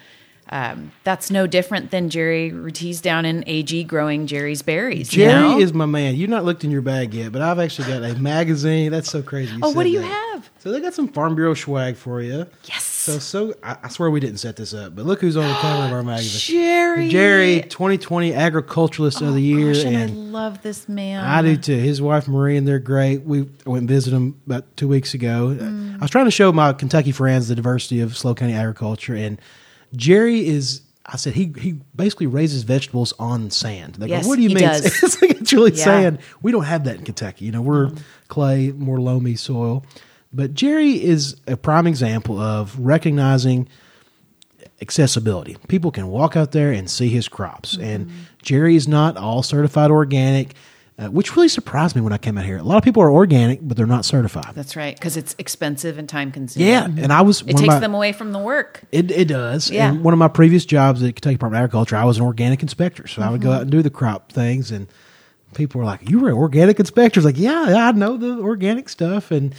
um, 0.50 0.92
that's 1.04 1.32
no 1.32 1.48
different 1.48 1.92
than 1.92 2.10
jerry 2.10 2.52
Rutiz 2.52 3.02
down 3.02 3.26
in 3.26 3.44
ag 3.48 3.88
growing 3.88 4.28
jerry's 4.28 4.62
berries 4.62 5.14
you 5.14 5.26
Jerry 5.26 5.42
know? 5.42 5.60
is 5.60 5.74
my 5.74 5.86
man. 5.86 6.16
You've 6.16 6.30
not 6.30 6.44
looked 6.46 6.64
in 6.64 6.72
your 6.72 6.82
bag 6.82 7.14
yet, 7.14 7.32
but 7.32 7.42
I've 7.42 7.60
actually 7.60 7.88
got 7.88 8.04
a 8.04 8.16
magazine. 8.20 8.92
That's 8.92 9.10
so 9.10 9.22
crazy. 9.22 9.58
Oh, 9.62 9.72
what 9.72 9.84
do 9.84 9.90
you 9.90 10.02
that. 10.02 10.08
have? 10.08 10.33
So 10.60 10.72
they 10.72 10.80
got 10.80 10.94
some 10.94 11.08
Farm 11.08 11.36
Bureau 11.36 11.54
swag 11.54 11.96
for 11.96 12.22
you. 12.22 12.46
Yes. 12.66 12.84
So 12.84 13.20
so 13.20 13.54
I, 13.62 13.78
I 13.84 13.90
swear 13.90 14.10
we 14.10 14.20
didn't 14.20 14.38
set 14.38 14.56
this 14.56 14.74
up, 14.74 14.96
but 14.96 15.06
look 15.06 15.20
who's 15.20 15.36
on 15.36 15.48
the 15.48 15.54
cover 15.56 15.86
of 15.88 15.92
our 15.92 16.04
magazine. 16.14 16.56
jerry 16.56 17.10
Jerry, 17.10 17.62
2020 17.62 18.34
Agriculturalist 18.34 19.22
of 19.22 19.34
the 19.34 19.42
Year, 19.42 19.74
Gosh, 19.74 19.84
and 19.84 20.12
i 20.12 20.14
love 20.14 20.62
this 20.64 20.88
man 20.88 21.24
I 21.24 21.42
do 21.42 21.58
too. 21.58 21.76
His 21.78 22.02
wife 22.02 22.28
Marie, 22.28 22.56
and 22.58 22.68
they're 22.68 22.80
great. 22.80 23.24
We 23.24 23.42
I 23.66 23.70
went 23.70 23.82
and 23.82 23.90
visited 23.90 24.16
them 24.16 24.40
about 24.46 24.76
two 24.78 24.88
weeks 24.88 25.14
ago. 25.14 25.56
Mm. 25.60 25.96
I 25.98 26.00
was 26.00 26.12
trying 26.12 26.26
to 26.26 26.32
show 26.32 26.52
my 26.54 26.72
Kentucky 26.74 27.12
friends 27.12 27.50
the 27.50 27.56
diversity 27.56 28.00
of 28.00 28.16
SLO 28.18 28.34
County 28.34 28.54
agriculture, 28.54 29.16
and 29.16 29.40
Jerry 29.96 30.48
is. 30.48 30.82
I 31.06 31.18
said 31.18 31.34
he 31.34 31.52
he 31.60 31.74
basically 31.94 32.28
raises 32.28 32.64
vegetables 32.64 33.12
on 33.20 33.52
sand. 33.52 33.96
They 33.96 34.08
go, 34.08 34.14
Yes, 34.16 34.26
what 34.26 34.38
do 34.38 34.42
you 34.42 34.50
mean? 34.56 34.64
It's 34.70 35.22
like 35.22 35.32
it's 35.32 35.52
really 35.52 35.72
Yeah. 35.74 35.84
sand. 35.84 36.20
We 36.42 36.54
don't 36.54 36.64
have 36.64 36.86
that 36.86 36.96
in 36.96 37.04
Kentucky. 37.04 37.44
You 37.44 37.52
know, 37.52 37.62
we're 37.62 37.92
clay, 38.30 38.72
more 38.72 39.02
loamy 39.02 39.36
soil. 39.36 39.84
But 40.34 40.54
Jerry 40.54 41.04
is 41.04 41.36
a 41.48 41.56
prime 41.56 41.86
example 41.88 42.40
of 42.40 42.78
recognizing 42.80 43.68
accessibility. 44.82 45.58
People 45.68 45.92
can 45.92 46.08
walk 46.08 46.36
out 46.36 46.52
there 46.52 46.72
and 46.72 46.90
see 46.90 47.10
his 47.10 47.28
crops. 47.28 47.78
And 47.78 48.10
Jerry 48.42 48.76
is 48.76 48.88
not 48.88 49.16
all 49.18 49.44
certified 49.44 49.92
organic, 49.92 50.56
uh, 50.98 51.08
which 51.08 51.36
really 51.36 51.48
surprised 51.48 51.96
me 51.96 52.02
when 52.02 52.14
I 52.14 52.18
came 52.18 52.38
out 52.38 52.46
here. 52.46 52.58
A 52.58 52.64
lot 52.64 52.78
of 52.78 52.84
people 52.84 53.02
are 53.04 53.12
organic, 53.12 53.60
but 53.62 53.78
they're 53.78 53.86
not 53.86 54.06
certified. 54.06 54.54
that's 54.56 54.76
right 54.76 54.96
because 54.96 55.18
it's 55.18 55.36
expensive 55.38 55.98
and 55.98 56.08
time 56.08 56.32
consuming 56.32 56.68
yeah, 56.70 56.86
and 56.86 57.12
I 57.14 57.22
was 57.22 57.42
it 57.42 57.48
one 57.54 57.56
takes 57.56 57.68
my- 57.76 57.80
them 57.80 57.94
away 57.94 58.12
from 58.12 58.32
the 58.32 58.40
work 58.40 58.82
It, 58.92 59.10
it 59.12 59.28
does. 59.28 59.72
Yeah. 59.72 59.90
And 59.90 60.04
one 60.04 60.14
of 60.14 60.20
my 60.20 60.28
previous 60.28 60.66
jobs 60.66 61.02
at 61.02 61.16
Kentucky 61.16 61.36
Department 61.36 61.62
of 61.62 61.64
Agriculture, 61.66 61.96
I 61.96 62.06
was 62.06 62.18
an 62.18 62.24
organic 62.24 62.62
inspector. 62.62 63.08
So 63.08 63.22
I 63.22 63.30
would 63.30 63.42
go 63.42 63.50
Mm-hmm. 63.50 63.56
out 63.56 63.62
and 63.64 63.72
do 63.72 63.82
the 63.82 63.90
crop 63.90 64.32
things, 64.32 64.72
and 64.72 64.88
people 65.56 65.80
were 65.80 65.86
like, 65.86 66.08
"You 66.10 66.20
were 66.20 66.30
an 66.30 66.36
organic 66.36 66.80
inspector?" 66.80 67.20
I 67.20 67.22
was 67.22 67.26
like, 67.26 67.40
"Yeah, 67.40 67.70
yeah, 67.70 67.88
I 67.88 67.92
know 67.94 68.18
the 68.18 68.40
organic 68.40 68.90
stuff." 68.90 69.32
And, 69.32 69.54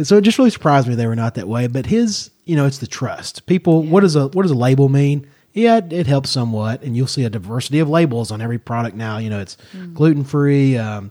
and 0.00 0.06
so 0.06 0.16
it 0.16 0.22
just 0.22 0.38
really 0.38 0.50
surprised 0.50 0.88
me 0.88 0.94
they 0.94 1.06
were 1.06 1.14
not 1.14 1.34
that 1.36 1.46
way. 1.46 1.66
But 1.66 1.86
his, 1.86 2.30
you 2.46 2.56
know, 2.56 2.66
it's 2.66 2.78
the 2.78 2.86
trust. 2.86 3.46
People, 3.46 3.82
what 3.82 4.00
does 4.00 4.16
a 4.16 4.28
what 4.28 4.42
does 4.42 4.50
a 4.50 4.54
label 4.56 4.88
mean? 4.88 5.26
Yeah, 5.52 5.76
it, 5.78 5.92
it 5.92 6.06
helps 6.06 6.30
somewhat, 6.30 6.82
and 6.82 6.96
you'll 6.96 7.06
see 7.06 7.24
a 7.24 7.30
diversity 7.30 7.80
of 7.80 7.88
labels 7.88 8.30
on 8.30 8.40
every 8.40 8.58
product 8.58 8.96
now. 8.96 9.18
You 9.18 9.30
know, 9.30 9.40
it's 9.40 9.56
Mm. 9.76 9.94
gluten 9.94 10.24
free. 10.24 10.78
Um, 10.78 11.10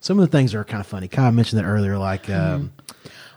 some 0.00 0.18
of 0.18 0.30
the 0.30 0.36
things 0.36 0.54
are 0.54 0.64
kind 0.64 0.80
of 0.80 0.86
funny. 0.86 1.08
Kaya 1.08 1.32
mentioned 1.32 1.60
that 1.62 1.66
earlier, 1.66 1.98
like. 1.98 2.26
Mm-hmm. 2.26 2.54
Um, 2.54 2.72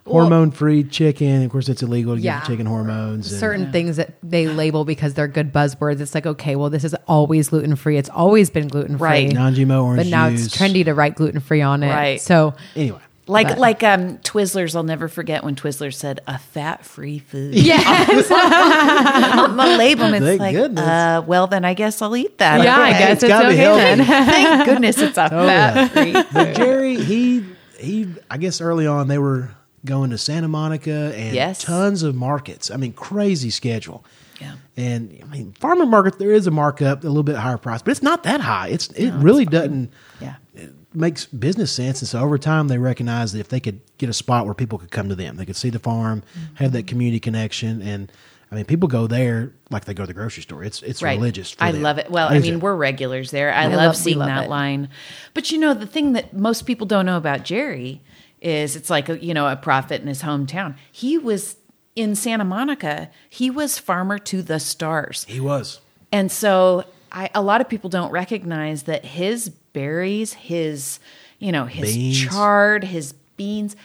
Hormone 0.06 0.52
free 0.52 0.84
chicken. 0.84 1.44
Of 1.44 1.50
course, 1.52 1.70
it's 1.70 1.82
illegal 1.82 2.16
to 2.16 2.22
Yeah. 2.22 2.40
give 2.40 2.48
chicken 2.48 2.66
hormones. 2.66 3.32
and- 3.32 3.40
certain 3.40 3.72
things 3.72 3.96
that 3.96 4.16
they 4.22 4.48
label 4.50 4.84
because 4.84 5.14
they're 5.14 5.30
good 5.30 5.54
buzzwords. 5.54 6.02
It's 6.02 6.14
like, 6.14 6.26
okay, 6.26 6.58
well, 6.58 6.70
this 6.70 6.84
is 6.84 6.94
always 7.08 7.48
gluten 7.48 7.78
free. 7.78 7.98
It's 7.98 8.10
always 8.10 8.50
been 8.50 8.68
gluten 8.68 8.98
free. 8.98 9.08
Right. 9.08 9.32
non-GMO 9.34 9.82
orange 9.86 10.00
But 10.04 10.08
now 10.08 10.30
juice. 10.30 10.48
it's 10.48 10.58
trendy 10.58 10.84
to 10.84 10.94
write 10.94 11.16
gluten 11.16 11.40
free 11.40 11.62
on 11.62 11.84
it. 11.84 11.90
Right. 11.90 12.20
So 12.20 12.54
Anyway, 12.76 13.00
Like 13.26 13.48
But- 13.48 13.58
like 13.60 13.84
um 13.84 14.18
Twizzlers, 14.18 14.76
I'll 14.76 14.84
never 14.84 15.08
forget 15.08 15.44
when 15.46 15.56
Twizzlers 15.56 15.94
said 15.96 16.20
a 16.28 16.38
fat 16.38 16.84
free 16.86 17.20
food. 17.20 17.56
yes. 17.56 18.30
on 18.32 19.56
the 19.58 19.78
label, 19.78 20.14
it's 20.14 20.26
Thank 20.26 20.40
like, 20.42 20.78
uh, 20.78 21.22
well 21.26 21.48
then 21.48 21.64
I 21.66 21.74
guess 21.74 22.02
I'll 22.02 22.16
eat 22.18 22.38
that. 22.40 22.64
yeah, 22.64 22.78
I 22.78 22.92
guess 22.92 23.24
It's 23.24 23.24
it's, 23.24 23.34
okay 23.34 23.56
then. 23.56 23.98
Thank 24.06 24.66
goodness 24.66 24.98
it's 24.98 25.18
a 25.18 25.26
Oh, 25.32 25.48
fat 25.48 25.88
free. 25.92 26.12
but 26.34 26.56
Jerry, 26.56 26.96
he 26.96 27.46
he, 27.80 28.08
I 28.30 28.38
guess 28.38 28.62
early 28.62 28.88
on 28.88 29.08
they 29.08 29.18
were 29.18 29.50
going 29.86 30.10
to 30.12 30.18
Santa 30.18 30.48
Monica 30.48 31.14
and 31.16 31.36
Yes. 31.36 31.62
tons 31.62 32.04
of 32.04 32.16
markets. 32.16 32.72
I 32.72 32.78
mean, 32.78 32.94
crazy 32.94 33.50
schedule. 33.50 34.06
Yeah. 34.40 34.54
And 34.78 35.18
I 35.22 35.26
mean, 35.28 35.54
farmer 35.60 35.86
market 35.86 36.18
there 36.20 36.32
is 36.32 36.48
a 36.48 36.52
markup, 36.52 37.04
a 37.04 37.08
little 37.08 37.24
bit 37.24 37.36
higher 37.36 37.58
price, 37.58 37.82
but 37.82 37.92
it's 37.92 38.02
not 38.04 38.24
that 38.24 38.42
high. 38.42 38.70
It's 38.70 38.88
it 38.88 39.12
really 39.12 39.46
doesn't 39.46 39.92
Yeah. 40.22 40.36
it 40.56 40.74
makes 40.96 41.26
business 41.26 41.72
sense. 41.72 42.02
And 42.02 42.08
so 42.08 42.20
over 42.20 42.38
time, 42.38 42.68
they 42.68 42.78
recognized 42.78 43.34
that 43.34 43.40
if 43.40 43.50
they 43.50 43.60
could 43.60 43.82
get 43.98 44.10
a 44.10 44.14
spot 44.14 44.46
where 44.46 44.54
people 44.54 44.78
could 44.78 44.92
come 44.92 45.10
to 45.10 45.16
them, 45.16 45.36
they 45.38 45.46
could 45.46 45.56
see 45.56 45.70
the 45.70 45.80
farm, 45.80 46.22
mm-hmm. 46.38 46.56
have 46.56 46.72
that 46.74 46.88
community 46.88 47.20
connection, 47.20 47.82
and 47.82 48.12
I 48.52 48.56
mean, 48.56 48.66
people 48.66 48.88
go 48.88 49.08
there 49.08 49.52
like 49.72 49.86
they 49.86 49.96
go 49.96 50.04
to 50.04 50.08
the 50.08 50.14
grocery 50.14 50.44
store. 50.44 50.64
It's 50.64 50.84
it's 50.84 51.02
Right. 51.02 51.18
religious. 51.18 51.52
For 51.52 51.64
I 51.64 51.72
them. 51.72 51.82
love 51.82 51.98
it. 51.98 52.12
Well, 52.12 52.28
What 52.28 52.38
I 52.38 52.40
mean, 52.40 52.56
it? 52.56 52.62
we're 52.62 52.76
regulars 52.76 53.32
there. 53.32 53.52
I, 53.52 53.66
love- 53.66 53.78
love 53.78 53.96
seeing 53.98 54.20
love 54.20 54.28
that 54.28 54.44
it. 54.44 54.50
line. 54.50 54.90
But 55.34 55.50
you 55.52 55.58
know, 55.58 55.74
the 55.74 55.88
thing 55.88 56.14
that 56.14 56.36
most 56.36 56.68
people 56.68 56.86
don't 56.86 57.08
know 57.08 57.18
about 57.18 57.46
Jerry 57.46 58.02
is 58.42 58.76
it's 58.76 58.92
like, 58.92 59.10
a, 59.10 59.18
you 59.24 59.34
know, 59.34 59.48
a 59.48 59.56
prophet 59.56 60.02
in 60.02 60.08
his 60.08 60.22
hometown. 60.22 60.76
He 60.92 61.18
was 61.18 61.56
in 61.96 62.14
Santa 62.14 62.44
Monica. 62.44 63.10
He 63.28 63.50
was 63.50 63.80
farmer 63.80 64.20
to 64.20 64.44
the 64.44 64.60
stars. 64.60 65.26
he 65.28 65.40
was. 65.40 65.80
And 66.12 66.32
so 66.32 66.84
I, 67.14 67.30
a 67.36 67.42
lot 67.42 67.62
of 67.62 67.70
people 67.70 67.90
don't 67.90 68.12
recognize 68.12 68.84
that 68.84 69.06
his 69.06 69.50
berries, 69.50 70.34
his, 70.34 71.00
you 71.40 71.52
know, 71.52 71.66
his 71.66 71.96
Beans. 71.96 72.22
chard, 72.26 72.84
his 72.84 73.14
beans, 73.38 73.76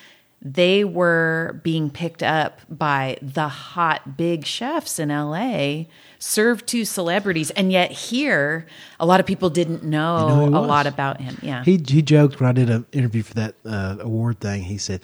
they 0.40 0.84
were 0.84 1.60
being 1.64 1.90
picked 1.90 2.22
up 2.22 2.60
by 2.70 3.18
the 3.20 3.48
hot 3.48 4.16
big 4.16 4.46
chefs 4.46 4.98
in 4.98 5.08
LA, 5.08 5.84
served 6.18 6.66
to 6.68 6.84
celebrities. 6.84 7.50
And 7.50 7.72
yet 7.72 7.90
here, 7.90 8.66
a 9.00 9.06
lot 9.06 9.18
of 9.18 9.26
people 9.26 9.50
didn't 9.50 9.82
know, 9.82 10.48
know 10.48 10.58
a 10.58 10.62
lot 10.62 10.86
about 10.86 11.20
him. 11.20 11.38
Yeah. 11.42 11.64
He 11.64 11.82
he 11.86 12.02
joked 12.02 12.38
when 12.40 12.48
I 12.48 12.52
did 12.52 12.70
an 12.70 12.86
interview 12.92 13.22
for 13.22 13.34
that 13.34 13.56
uh, 13.64 13.96
award 14.00 14.38
thing. 14.38 14.62
He 14.62 14.78
said, 14.78 15.02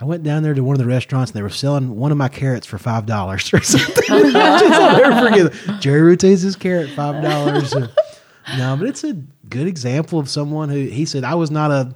"I 0.00 0.04
went 0.04 0.22
down 0.22 0.42
there 0.42 0.54
to 0.54 0.62
one 0.62 0.74
of 0.74 0.78
the 0.80 0.86
restaurants 0.86 1.30
and 1.30 1.38
they 1.38 1.42
were 1.42 1.50
selling 1.50 1.96
one 1.96 2.12
of 2.12 2.18
my 2.18 2.28
carrots 2.28 2.66
for 2.66 2.78
five 2.78 3.06
dollars 3.06 3.52
or 3.52 3.60
something." 3.62 4.04
I'll 4.10 4.98
never 4.98 5.28
forget. 5.28 5.68
it. 5.68 5.80
Jerry 5.80 6.16
carrot 6.16 6.90
five 6.90 7.22
dollars. 7.22 7.74
no, 7.74 8.76
but 8.76 8.88
it's 8.88 9.04
a 9.04 9.14
good 9.48 9.66
example 9.66 10.18
of 10.18 10.28
someone 10.28 10.68
who 10.68 10.84
he 10.86 11.04
said 11.04 11.24
I 11.24 11.34
was 11.34 11.50
not 11.50 11.70
a 11.70 11.94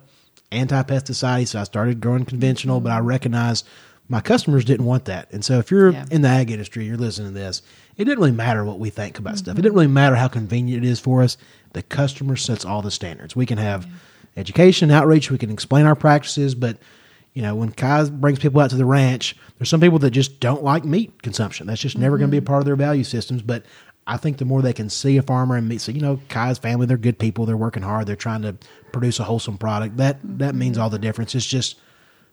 anti-pesticide, 0.52 1.46
so 1.48 1.60
I 1.60 1.64
started 1.64 2.00
growing 2.00 2.24
conventional, 2.24 2.80
but 2.80 2.92
I 2.92 2.98
mm-hmm. 2.98 3.06
recognized 3.06 3.66
my 4.08 4.20
customers 4.20 4.64
didn't 4.64 4.86
want 4.86 5.04
that. 5.04 5.28
And 5.32 5.44
so 5.44 5.58
if 5.58 5.70
you're 5.70 5.92
Yeah. 5.92 6.04
in 6.10 6.22
the 6.22 6.28
ag 6.28 6.50
industry, 6.50 6.84
you're 6.84 6.96
listening 6.96 7.28
to 7.28 7.38
this, 7.38 7.62
it 7.96 8.04
didn't 8.04 8.18
really 8.18 8.32
matter 8.32 8.64
what 8.64 8.80
we 8.80 8.90
think 8.90 9.18
about 9.20 9.38
stuff. 9.38 9.52
It 9.52 9.58
mm-hmm. 9.58 9.62
didn't 9.62 9.74
really 9.74 9.86
matter 9.86 10.16
how 10.16 10.26
convenient 10.26 10.84
it 10.84 10.88
is 10.88 10.98
for 10.98 11.22
us. 11.22 11.36
The 11.74 11.82
customer 11.82 12.34
sets 12.34 12.64
all 12.64 12.82
the 12.82 12.90
standards. 12.90 13.36
We 13.36 13.46
can 13.46 13.58
have 13.58 13.86
education, 14.36 14.90
outreach, 14.90 15.30
we 15.30 15.38
can 15.38 15.50
explain 15.50 15.86
our 15.86 15.94
practices, 15.94 16.56
but 16.56 16.78
you 17.34 17.42
know, 17.42 17.54
when 17.54 17.70
Kaya 17.70 18.06
brings 18.06 18.38
people 18.38 18.60
out 18.60 18.70
to 18.70 18.76
the 18.76 18.84
ranch, 18.84 19.36
there's 19.58 19.68
some 19.68 19.80
people 19.80 19.98
that 20.00 20.10
just 20.10 20.40
don't 20.40 20.64
like 20.64 20.84
meat 20.84 21.22
consumption. 21.22 21.66
That's 21.66 21.80
just 21.80 21.96
never 21.96 22.18
going 22.18 22.28
to 22.28 22.30
be 22.30 22.38
a 22.38 22.40
mm-hmm. 22.40 22.46
part 22.46 22.60
of 22.60 22.66
their 22.66 22.76
value 22.76 23.04
systems. 23.04 23.42
But 23.42 23.64
I 24.06 24.16
think 24.16 24.38
the 24.38 24.44
more 24.44 24.62
they 24.62 24.72
can 24.72 24.90
see 24.90 25.16
a 25.16 25.22
farmer 25.22 25.56
and 25.56 25.68
meet, 25.68 25.80
so 25.80 25.92
you 25.92 26.00
know, 26.00 26.20
Kaya's 26.28 26.58
family, 26.58 26.86
they're 26.86 26.96
good 26.96 27.18
people. 27.18 27.46
They're 27.46 27.56
working 27.56 27.82
hard. 27.82 28.06
They're 28.06 28.16
trying 28.16 28.42
to 28.42 28.56
produce 28.92 29.20
a 29.20 29.24
wholesome 29.24 29.58
product. 29.58 29.96
That 29.98 30.18
that 30.38 30.54
means 30.54 30.76
mm-hmm. 30.76 30.82
all 30.82 30.90
the 30.90 30.98
difference. 30.98 31.34
It's 31.34 31.46
just, 31.46 31.76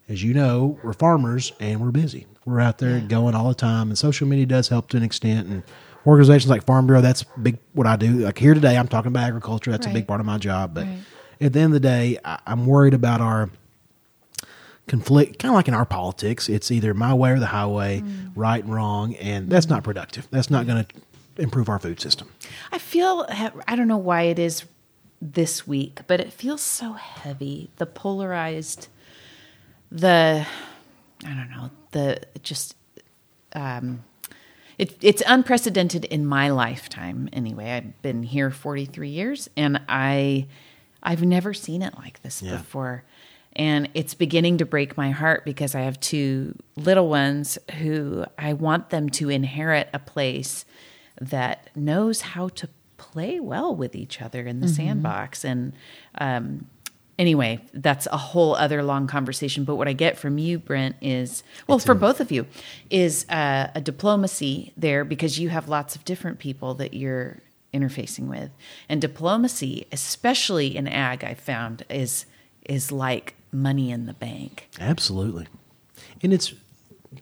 as 0.09 0.23
you 0.23 0.33
know, 0.33 0.79
we're 0.83 0.93
farmers 0.93 1.51
and 1.59 1.79
we're 1.79 1.91
busy. 1.91 2.25
We're 2.45 2.61
out 2.61 2.79
there 2.79 2.99
going 3.01 3.35
all 3.35 3.49
the 3.49 3.55
time, 3.55 3.89
and 3.89 3.97
social 3.97 4.27
media 4.27 4.47
does 4.47 4.69
help 4.69 4.89
to 4.89 4.97
an 4.97 5.03
extent. 5.03 5.47
And 5.47 5.63
organizations 6.07 6.49
like 6.49 6.65
Farm 6.65 6.87
Bureau, 6.87 7.01
that's 7.01 7.23
big. 7.23 7.59
What 7.73 7.85
I 7.85 7.97
do, 7.97 8.19
like 8.19 8.39
here 8.39 8.55
today, 8.55 8.77
I'm 8.77 8.87
talking 8.87 9.09
about 9.09 9.25
agriculture. 9.25 9.69
That's 9.69 9.85
a 9.85 9.91
big 9.91 10.07
part 10.07 10.21
of 10.21 10.25
my 10.25 10.39
job. 10.39 10.73
But 10.73 10.85
Right. 10.85 10.99
at 11.41 11.53
the 11.53 11.59
end 11.59 11.67
of 11.67 11.73
the 11.73 11.87
day, 11.87 12.17
I, 12.25 12.39
I'm 12.47 12.65
worried 12.65 12.93
about 12.95 13.21
our 13.21 13.49
conflict 14.87 15.39
kind 15.39 15.51
of 15.51 15.55
like 15.55 15.67
in 15.67 15.73
our 15.73 15.85
politics 15.85 16.47
it's 16.49 16.71
either 16.71 16.93
my 16.93 17.13
way 17.13 17.31
or 17.31 17.39
the 17.39 17.47
highway 17.47 18.01
right 18.35 18.63
and 18.63 18.73
wrong 18.73 19.15
and 19.15 19.49
that's 19.49 19.67
not 19.67 19.83
productive 19.83 20.27
that's 20.31 20.49
not 20.49 20.65
going 20.65 20.85
to 20.85 21.41
improve 21.41 21.67
our 21.69 21.77
food 21.79 21.99
system 21.99 22.29
I 22.71 22.77
feel 22.77 23.25
I 23.67 23.75
don't 23.75 23.87
know 23.87 23.97
why 23.97 24.23
it 24.23 24.39
is 24.39 24.63
this 25.21 25.65
week, 25.67 26.01
but 26.05 26.19
it 26.19 26.31
feels 26.31 26.61
so 26.61 26.93
heavy. 26.93 27.71
The 27.77 27.87
polarized, 27.87 28.87
the 29.91 30.45
I 31.25 31.27
don't 31.27 31.49
know, 31.49 31.71
the 31.91 32.21
just 32.43 32.75
um, 33.53 34.03
it, 34.77 34.95
it's 35.01 35.23
unprecedented 35.25 36.05
in 36.05 36.25
my 36.25 36.49
lifetime. 36.49 37.29
Anyway, 37.33 37.71
I've 37.71 37.99
been 38.01 38.21
here 38.23 38.51
forty 38.51 38.85
three 38.85 39.09
years, 39.09 39.49
and 39.57 39.81
I 39.89 40.45
I've 41.01 41.23
never 41.23 41.53
seen 41.53 41.81
it 41.81 41.95
like 41.97 42.21
this 42.21 42.41
Yeah. 42.41 42.57
before. 42.57 43.03
And 43.57 43.89
it's 43.95 44.13
beginning 44.13 44.59
to 44.59 44.65
break 44.65 44.95
my 44.95 45.09
heart 45.09 45.43
because 45.43 45.73
I 45.73 45.81
have 45.81 45.99
two 45.99 46.55
little 46.75 47.09
ones 47.09 47.57
who 47.79 48.23
I 48.37 48.53
want 48.53 48.91
them 48.91 49.09
to 49.11 49.29
inherit 49.29 49.89
a 49.93 49.99
place 49.99 50.63
that 51.19 51.69
knows 51.75 52.21
how 52.21 52.49
to 52.49 52.69
play 52.97 53.39
well 53.39 53.75
with 53.75 53.95
each 53.95 54.21
other 54.21 54.45
in 54.45 54.59
the 54.59 54.67
sandbox. 54.67 55.43
And 55.43 55.73
um, 56.19 56.67
anyway, 57.17 57.59
that's 57.73 58.07
a 58.07 58.17
whole 58.17 58.55
other 58.55 58.83
long 58.83 59.07
conversation. 59.07 59.63
But 59.63 59.75
what 59.75 59.87
I 59.87 59.93
get 59.93 60.17
from 60.17 60.37
you, 60.37 60.59
Brent, 60.59 60.95
is 61.01 61.43
well, 61.65 61.79
for 61.79 61.95
both 61.95 62.19
of 62.19 62.31
you, 62.31 62.45
is 62.91 63.25
uh, 63.29 63.69
a 63.73 63.81
diplomacy 63.81 64.73
there 64.77 65.03
because 65.03 65.39
you 65.39 65.49
have 65.49 65.67
lots 65.67 65.95
of 65.95 66.05
different 66.05 66.39
people 66.39 66.75
that 66.75 66.93
you're 66.93 67.39
interfacing 67.73 68.27
with, 68.27 68.51
and 68.87 69.01
diplomacy, 69.01 69.87
especially 69.91 70.75
in 70.75 70.87
ag, 70.87 71.23
I 71.23 71.33
found 71.33 71.83
is 71.89 72.25
is 72.65 72.91
like 72.91 73.35
money 73.57 73.91
in 73.91 74.05
the 74.05 74.13
bank. 74.13 74.69
absolutely 74.79 75.47
and 76.21 76.33
it's 76.33 76.53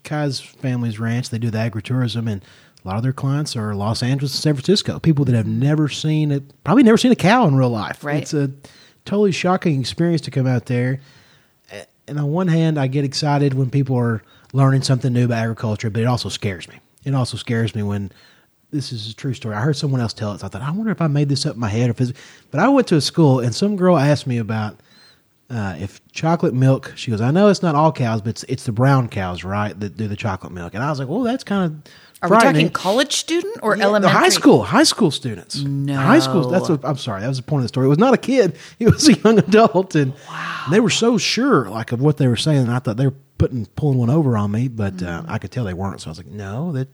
kaya's 0.04 0.40
family's 0.40 1.00
ranch 1.00 1.30
they 1.30 1.38
do 1.38 1.50
the 1.50 1.58
agritourism 1.58 2.30
and 2.30 2.44
a 2.84 2.88
lot 2.88 2.98
of 2.98 3.04
their 3.04 3.14
clients 3.14 3.56
are 3.56 3.74
los 3.76 4.04
angeles 4.04 4.34
and 4.34 4.42
san 4.42 4.54
francisco 4.54 5.00
people 5.00 5.26
that 5.26 5.36
have 5.36 5.48
never 5.48 5.88
seen 5.90 6.32
it 6.32 6.44
probably 6.64 6.84
never 6.84 6.98
seen 6.98 7.12
a 7.12 7.16
cow 7.16 7.48
in 7.48 7.56
real 7.56 7.70
life 7.70 8.04
Right. 8.04 8.22
it's 8.22 8.34
a 8.34 8.52
totally 9.06 9.32
shocking 9.32 9.80
experience 9.80 10.22
to 10.22 10.32
come 10.32 10.48
out 10.48 10.66
there 10.66 11.00
and 12.08 12.20
on 12.20 12.32
one 12.32 12.48
hand 12.48 12.78
i 12.80 12.88
get 12.88 13.06
excited 13.06 13.54
when 13.54 13.70
people 13.70 13.96
are 13.96 14.22
learning 14.54 14.82
something 14.82 15.14
new 15.14 15.26
about 15.26 15.40
agriculture 15.44 15.90
but 15.90 16.02
it 16.02 16.06
also 16.06 16.30
scares 16.30 16.68
me 16.68 16.76
it 17.04 17.14
also 17.14 17.38
scares 17.38 17.74
me 17.76 17.84
when 17.84 18.12
this 18.72 18.92
is 18.92 19.12
a 19.12 19.16
true 19.16 19.34
story. 19.34 19.56
I 19.56 19.62
heard 19.62 19.78
someone 19.78 20.02
else 20.02 20.12
tell 20.12 20.34
it. 20.34 20.40
So 20.40 20.48
I 20.48 20.50
thought, 20.50 20.64
I 20.64 20.72
wonder 20.72 20.92
if 20.92 21.00
I 21.00 21.08
made 21.08 21.30
this 21.30 21.46
up 21.46 21.54
in 21.54 21.60
my 21.62 21.70
head. 21.70 21.88
Or 21.88 21.92
if 21.92 22.02
it's, 22.02 22.14
but 22.52 22.60
I 22.60 22.68
went 22.68 22.88
to 22.88 22.96
a 22.98 23.00
school 23.02 23.40
and 23.40 23.54
some 23.56 23.76
girl 23.78 23.96
asked 23.96 24.26
me 24.28 24.38
about 24.38 24.78
uh, 25.50 25.76
if 25.80 26.02
chocolate 26.12 26.54
milk. 26.54 26.94
She 26.96 27.12
goes, 27.12 27.22
I 27.22 27.32
know 27.32 27.48
it's 27.50 27.62
not 27.62 27.76
all 27.76 27.92
cows, 27.92 28.22
but 28.22 28.30
it's, 28.30 28.44
it's 28.46 28.64
the 28.66 28.72
brown 28.72 29.10
cows, 29.10 29.44
right, 29.44 29.80
that 29.80 29.96
do 29.98 30.08
the 30.08 30.16
chocolate 30.16 30.52
milk. 30.52 30.74
And 30.74 30.84
I 30.84 30.90
was 30.90 31.00
like, 31.00 31.08
well, 31.08 31.22
that's 31.22 31.44
kind 31.44 31.66
of 31.66 31.92
Are 32.24 32.30
we 32.36 32.42
talking 32.42 32.70
college 32.72 33.14
student 33.14 33.58
or 33.62 33.74
Yeah, 33.76 33.84
the 33.84 33.84
elementary? 33.90 34.20
high 34.20 34.30
school, 34.30 34.64
high 34.64 34.84
school 34.84 35.12
students. 35.12 35.58
No. 35.62 35.96
high 35.98 36.20
school. 36.20 36.50
That's 36.50 36.68
what 36.70 36.84
I'm 36.84 36.98
sorry. 36.98 37.22
That 37.22 37.28
was 37.28 37.38
the 37.38 37.44
point 37.44 37.60
of 37.60 37.66
the 37.66 37.68
story. 37.70 37.86
It 37.86 37.90
was 37.90 38.00
not 38.00 38.14
a 38.14 38.18
kid. 38.18 38.58
It 38.80 38.92
was 38.92 39.08
a 39.08 39.14
young 39.14 39.38
adult, 39.40 39.94
and 39.96 40.14
wow. 40.28 40.66
they 40.72 40.80
were 40.80 40.90
so 40.90 41.18
sure, 41.18 41.70
like 41.70 41.92
of 41.92 42.02
what 42.02 42.18
they 42.18 42.28
were 42.28 42.36
saying. 42.36 42.60
And 42.64 42.72
I 42.72 42.80
thought 42.80 42.98
they 42.98 43.06
were 43.08 43.14
putting 43.38 43.66
pulling 43.76 43.98
one 44.00 44.10
over 44.10 44.36
on 44.38 44.50
me, 44.52 44.68
but 44.68 45.02
uh, 45.04 45.22
Mm. 45.22 45.26
I 45.30 45.38
could 45.38 45.52
tell 45.52 45.64
they 45.66 45.74
weren't. 45.74 46.02
So 46.02 46.08
I 46.08 46.12
was 46.12 46.18
like, 46.18 46.28
no, 46.28 46.72
that 46.72 46.88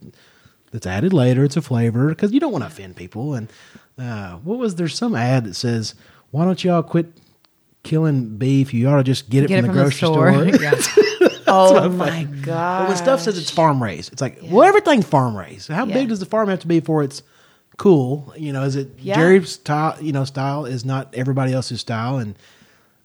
that's 0.71 0.85
added 0.87 1.13
later. 1.13 1.43
It's 1.45 1.55
a 1.57 1.61
flavor 1.61 2.09
because 2.09 2.31
you 2.33 2.39
don't 2.41 2.51
want 2.51 2.63
to 2.63 2.67
offend 2.67 2.95
people. 2.97 3.33
And 3.33 3.49
uh, 3.97 4.35
what 4.37 4.57
was 4.57 4.75
there? 4.75 4.87
some 4.89 5.15
ad 5.15 5.43
that 5.45 5.53
says, 5.55 5.95
"Why 6.31 6.43
don't 6.45 6.63
y'all 6.63 6.81
quit 6.83 7.07
killing 7.83 8.37
beef? 8.37 8.73
You 8.73 8.87
ought 8.89 8.97
to 8.97 9.03
just 9.03 9.29
get 9.29 9.43
it 9.43 9.47
Get 9.47 9.63
from 9.65 9.71
it 9.71 9.73
the 9.73 9.91
from 9.91 10.09
grocery 10.09 10.49
the 10.49 10.51
store." 10.53 10.59
store. 10.59 10.61
Yeah. 11.21 11.27
Oh 11.53 11.89
my 11.89 12.23
god! 12.43 12.83
But 12.83 12.87
when 12.89 12.97
stuff 12.97 13.19
says 13.19 13.37
it's 13.37 13.51
farm 13.51 13.83
raised, 13.83 14.13
it's 14.13 14.21
like, 14.21 14.39
well, 14.43 14.63
everything's 14.65 15.05
farm 15.05 15.35
raised. 15.35 15.67
How 15.67 15.85
Yeah. 15.85 15.95
big 15.95 16.07
does 16.07 16.21
the 16.21 16.25
farm 16.25 16.47
have 16.47 16.59
to 16.61 16.67
be 16.67 16.79
before 16.79 17.03
it's 17.03 17.23
cool? 17.77 18.33
You 18.37 18.53
know, 18.53 18.63
is 18.63 18.77
it 18.77 18.91
Yeah. 19.01 19.15
Jerry's 19.15 19.49
style? 19.49 19.97
You 20.01 20.13
know, 20.13 20.23
style 20.23 20.63
is 20.65 20.85
not 20.85 21.13
everybody 21.13 21.51
else's 21.51 21.81
style, 21.81 22.19
and 22.19 22.35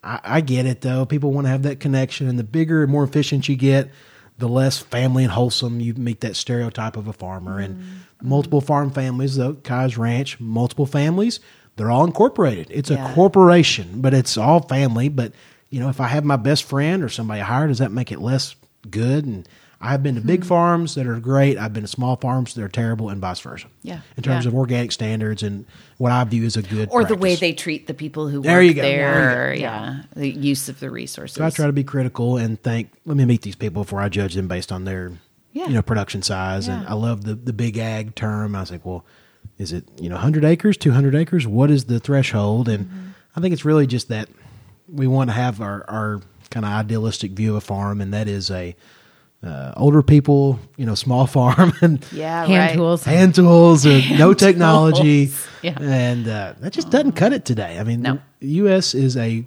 I, 0.04 0.20
I 0.22 0.40
get 0.42 0.64
it 0.64 0.82
though. 0.82 1.04
People 1.06 1.32
want 1.32 1.46
to 1.46 1.50
have 1.50 1.62
that 1.64 1.80
connection, 1.80 2.28
and 2.28 2.38
the 2.38 2.44
bigger 2.44 2.84
and 2.84 2.92
more 2.92 3.02
efficient 3.02 3.48
you 3.48 3.56
get, 3.56 3.90
the 4.38 4.48
less 4.48 4.78
family 4.78 5.24
and 5.24 5.32
wholesome 5.32 5.80
you 5.80 5.94
meet 5.94 6.20
that 6.20 6.36
stereotype 6.36 6.96
of 6.96 7.08
a 7.08 7.12
farmer. 7.12 7.58
And 7.58 7.76
Mm-hmm. 7.76 8.28
multiple 8.28 8.60
farm 8.60 8.90
families, 8.90 9.34
though 9.36 9.54
Kaya's 9.54 9.98
Ranch, 9.98 10.38
multiple 10.38 10.86
families, 10.86 11.40
they're 11.76 11.90
all 11.90 12.04
incorporated. 12.04 12.68
It's 12.70 12.90
Yeah. 12.90 13.10
a 13.10 13.14
corporation, 13.14 14.00
but 14.00 14.14
it's 14.14 14.36
all 14.36 14.60
family. 14.60 15.08
But 15.08 15.32
you 15.70 15.80
know, 15.80 15.88
if 15.88 16.00
I 16.00 16.06
have 16.08 16.24
my 16.24 16.36
best 16.36 16.64
friend 16.64 17.02
or 17.02 17.08
somebody 17.08 17.40
I 17.40 17.44
hire, 17.44 17.68
does 17.68 17.78
that 17.78 17.92
make 17.92 18.10
it 18.12 18.20
less 18.20 18.54
good? 18.88 19.24
And 19.24 19.48
I've 19.80 20.02
been 20.02 20.14
to 20.14 20.20
big 20.22 20.40
Mm-hmm. 20.40 20.48
farms 20.48 20.94
that 20.94 21.06
are 21.06 21.18
great. 21.20 21.58
I've 21.58 21.74
been 21.74 21.82
to 21.82 21.88
small 21.88 22.16
farms 22.16 22.54
that 22.54 22.62
are 22.62 22.68
terrible, 22.68 23.10
and 23.10 23.20
vice 23.20 23.40
versa. 23.40 23.66
Yeah. 23.82 24.00
in 24.16 24.22
terms 24.22 24.44
Yeah. 24.44 24.50
of 24.50 24.54
organic 24.54 24.90
standards 24.92 25.42
and 25.42 25.66
what 25.98 26.12
I 26.12 26.24
view 26.24 26.44
as 26.46 26.56
a 26.56 26.62
good 26.62 26.88
or 26.92 27.04
the 27.04 27.14
way 27.16 27.34
they 27.34 27.52
treat 27.52 27.86
the 27.86 27.94
people 27.94 28.28
who 28.28 28.40
There 28.40 28.56
work 28.58 28.64
you 28.64 28.74
go. 28.74 28.82
there. 28.82 29.52
You 29.54 29.60
Yeah, 29.62 29.96
the 30.14 30.30
use 30.30 30.68
of 30.70 30.80
the 30.80 30.90
resources. 30.90 31.36
So 31.36 31.44
I 31.44 31.50
try 31.50 31.66
to 31.66 31.72
be 31.72 31.84
critical 31.84 32.36
and 32.38 32.62
think, 32.62 32.90
let 33.04 33.16
me 33.18 33.24
meet 33.26 33.42
these 33.42 33.56
people 33.56 33.82
before 33.82 34.00
I 34.00 34.08
judge 34.08 34.34
them 34.34 34.48
based 34.48 34.72
on 34.72 34.84
their, 34.84 35.12
Yeah. 35.52 35.66
you 35.68 35.74
know, 35.74 35.82
production 35.82 36.22
size. 36.22 36.68
And 36.68 36.86
I 36.86 36.94
love 36.94 37.24
the 37.24 37.34
the 37.34 37.52
big 37.52 37.76
ag 37.76 38.14
term. 38.14 38.54
I 38.54 38.60
was 38.60 38.70
like, 38.70 38.86
well, 38.86 39.04
is 39.58 39.72
it 39.72 39.84
you 40.00 40.08
know 40.08 40.16
100 40.16 40.44
acres, 40.44 40.76
200 40.76 41.14
acres? 41.14 41.46
What 41.46 41.70
is 41.70 41.84
the 41.86 41.98
threshold? 42.00 42.68
And 42.68 42.86
Mm-hmm. 42.86 43.02
I 43.36 43.40
think 43.42 43.52
it's 43.52 43.64
really 43.66 43.86
just 43.86 44.08
that 44.08 44.28
we 44.88 45.06
want 45.06 45.28
to 45.28 45.34
have 45.34 45.60
our 45.60 45.84
our 45.88 46.20
kind 46.50 46.64
of 46.64 46.72
idealistic 46.72 47.32
view 47.32 47.54
of 47.56 47.64
farm, 47.64 48.00
and 48.00 48.14
that 48.14 48.28
is 48.28 48.50
a 48.50 48.74
uh, 49.44 49.72
older 49.76 50.02
people, 50.02 50.58
you 50.78 50.86
know, 50.86 50.94
small 50.94 51.26
farm 51.36 51.72
and 51.82 52.04
Yeah, 52.12 52.46
Hand 52.46 52.58
right. 52.70 52.74
tools. 52.74 53.04
hand 53.04 53.34
tools 53.34 53.84
and 53.84 54.18
no 54.18 54.32
technology, 54.46 55.26
tools. 55.26 55.46
Yeah. 55.62 55.76
and 55.80 56.26
uh, 56.26 56.54
that 56.60 56.72
just 56.72 56.88
doesn't 56.90 57.12
cut 57.12 57.32
it 57.34 57.44
today. 57.44 57.78
I 57.78 57.84
mean, 57.84 58.00
No. 58.02 58.18
the 58.40 58.48
U.S. 58.64 58.94
is 58.94 59.16
a, 59.18 59.44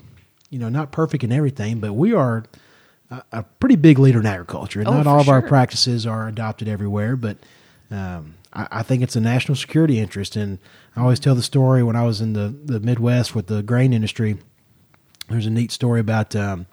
you 0.51 0.59
know, 0.59 0.69
not 0.69 0.91
perfect 0.91 1.23
in 1.23 1.31
everything, 1.31 1.79
but 1.79 1.93
we 1.93 2.13
are 2.13 2.43
a, 3.09 3.23
a 3.31 3.43
pretty 3.59 3.75
big 3.75 3.97
leader 3.97 4.19
in 4.19 4.25
agriculture. 4.27 4.79
And 4.81 4.87
Oh, 4.87 4.93
not 4.97 5.07
all 5.07 5.19
of 5.19 5.29
our 5.29 5.41
practices 5.41 6.05
are 6.05 6.27
adopted 6.27 6.67
everywhere, 6.67 7.15
but 7.15 7.37
um, 7.89 8.35
I, 8.53 8.67
I 8.71 8.83
think 8.83 9.03
it's 9.03 9.15
a 9.15 9.21
national 9.21 9.55
security 9.55 9.99
interest. 9.99 10.35
And 10.35 10.59
I 10.95 11.01
always 11.01 11.19
tell 11.19 11.35
the 11.35 11.43
story 11.43 11.83
when 11.83 11.95
I 11.95 12.03
was 12.03 12.21
in 12.21 12.33
the, 12.33 12.49
the 12.49 12.79
Midwest 12.79 13.35
with 13.35 13.47
the 13.47 13.63
grain 13.63 13.93
industry. 13.93 14.37
There's 15.29 15.45
a 15.45 15.51
neat 15.51 15.71
story 15.71 15.99
about 15.99 16.35
um, 16.35 16.65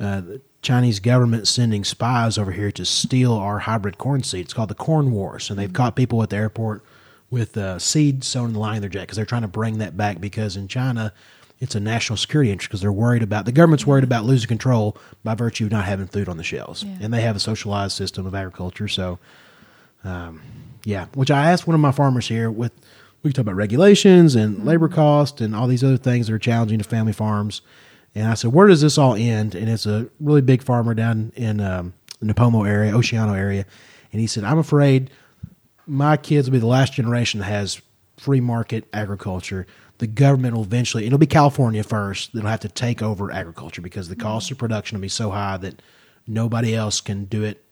uh, 0.00 0.20
the 0.20 0.40
Chinese 0.62 0.98
government 1.00 1.46
sending 1.46 1.84
spies 1.84 2.36
over 2.36 2.52
here 2.52 2.72
to 2.72 2.84
steal 2.84 3.32
our 3.32 3.60
hybrid 3.60 3.98
corn 3.98 4.22
seed. 4.22 4.46
It's 4.46 4.54
called 4.54 4.70
the 4.70 4.74
Corn 4.74 5.12
Wars, 5.12 5.50
and 5.50 5.58
they've 5.58 5.72
caught 5.72 5.94
people 5.94 6.22
at 6.22 6.30
the 6.30 6.36
airport 6.36 6.82
with 7.30 7.56
uh, 7.56 7.78
seed 7.78 8.24
sewn 8.24 8.48
in 8.48 8.52
the 8.54 8.58
line 8.58 8.76
of 8.76 8.80
their 8.80 8.90
jacket 8.90 9.06
because 9.06 9.16
they're 9.16 9.26
trying 9.26 9.42
to 9.42 9.48
bring 9.48 9.78
that 9.78 9.96
back 9.96 10.20
because 10.20 10.56
in 10.56 10.66
China 10.66 11.12
it's 11.60 11.74
a 11.74 11.80
national 11.80 12.16
security 12.16 12.50
interest 12.50 12.70
because 12.70 12.80
they're 12.80 12.92
worried 12.92 13.22
about 13.22 13.44
the 13.44 13.52
government's 13.52 13.86
worried 13.86 14.04
about 14.04 14.24
losing 14.24 14.48
control 14.48 14.96
by 15.24 15.34
virtue 15.34 15.66
of 15.66 15.72
not 15.72 15.84
having 15.84 16.06
food 16.06 16.28
on 16.28 16.36
the 16.36 16.44
shelves, 16.44 16.84
and 17.00 17.12
they 17.12 17.20
have 17.20 17.36
a 17.36 17.40
socialized 17.40 17.96
system 17.96 18.26
of 18.26 18.34
agriculture. 18.34 18.88
So, 18.88 19.18
um, 20.04 20.40
yeah, 20.84 21.06
which 21.14 21.30
I 21.30 21.50
asked 21.50 21.66
one 21.66 21.74
of 21.74 21.80
my 21.80 21.92
farmers 21.92 22.28
here 22.28 22.50
with 22.50 22.72
we 23.22 23.32
talk 23.32 23.42
about 23.42 23.56
regulations 23.56 24.34
and 24.34 24.64
labor 24.64 24.88
cost 24.88 25.40
and 25.40 25.54
all 25.54 25.66
these 25.66 25.82
other 25.82 25.96
things 25.96 26.28
that 26.28 26.34
are 26.34 26.38
challenging 26.38 26.78
to 26.78 26.84
family 26.84 27.12
farms. 27.12 27.62
And 28.14 28.28
I 28.28 28.34
said, 28.34 28.52
where 28.52 28.68
does 28.68 28.80
this 28.80 28.96
all 28.96 29.14
end? 29.14 29.54
And 29.54 29.68
it's 29.68 29.86
a 29.86 30.08
really 30.20 30.40
big 30.40 30.62
farmer 30.62 30.94
down 30.94 31.32
in 31.36 31.60
um, 31.60 31.94
the 32.20 32.32
Nipomo 32.32 32.66
area, 32.66 32.92
Oceano 32.92 33.36
area. 33.36 33.66
And 34.12 34.20
he 34.20 34.26
said, 34.26 34.44
I'm 34.44 34.58
afraid 34.58 35.10
my 35.86 36.16
kids 36.16 36.48
will 36.48 36.52
be 36.52 36.58
the 36.58 36.66
last 36.66 36.92
generation 36.92 37.40
that 37.40 37.46
has 37.46 37.80
free 38.16 38.40
market 38.40 38.88
agriculture. 38.92 39.66
The 39.98 40.06
government 40.06 40.54
will 40.54 40.62
eventually, 40.62 41.06
it'll 41.06 41.18
be 41.18 41.26
California 41.26 41.82
first, 41.82 42.32
that'll 42.32 42.48
have 42.48 42.60
to 42.60 42.68
take 42.68 43.02
over 43.02 43.32
agriculture 43.32 43.82
because 43.82 44.08
the 44.08 44.16
cost 44.16 44.50
of 44.50 44.58
production 44.58 44.96
will 44.96 45.02
be 45.02 45.08
so 45.08 45.30
high 45.30 45.56
that 45.58 45.82
nobody 46.26 46.74
else 46.74 47.00
can 47.00 47.24
do 47.24 47.42
it 47.42 47.64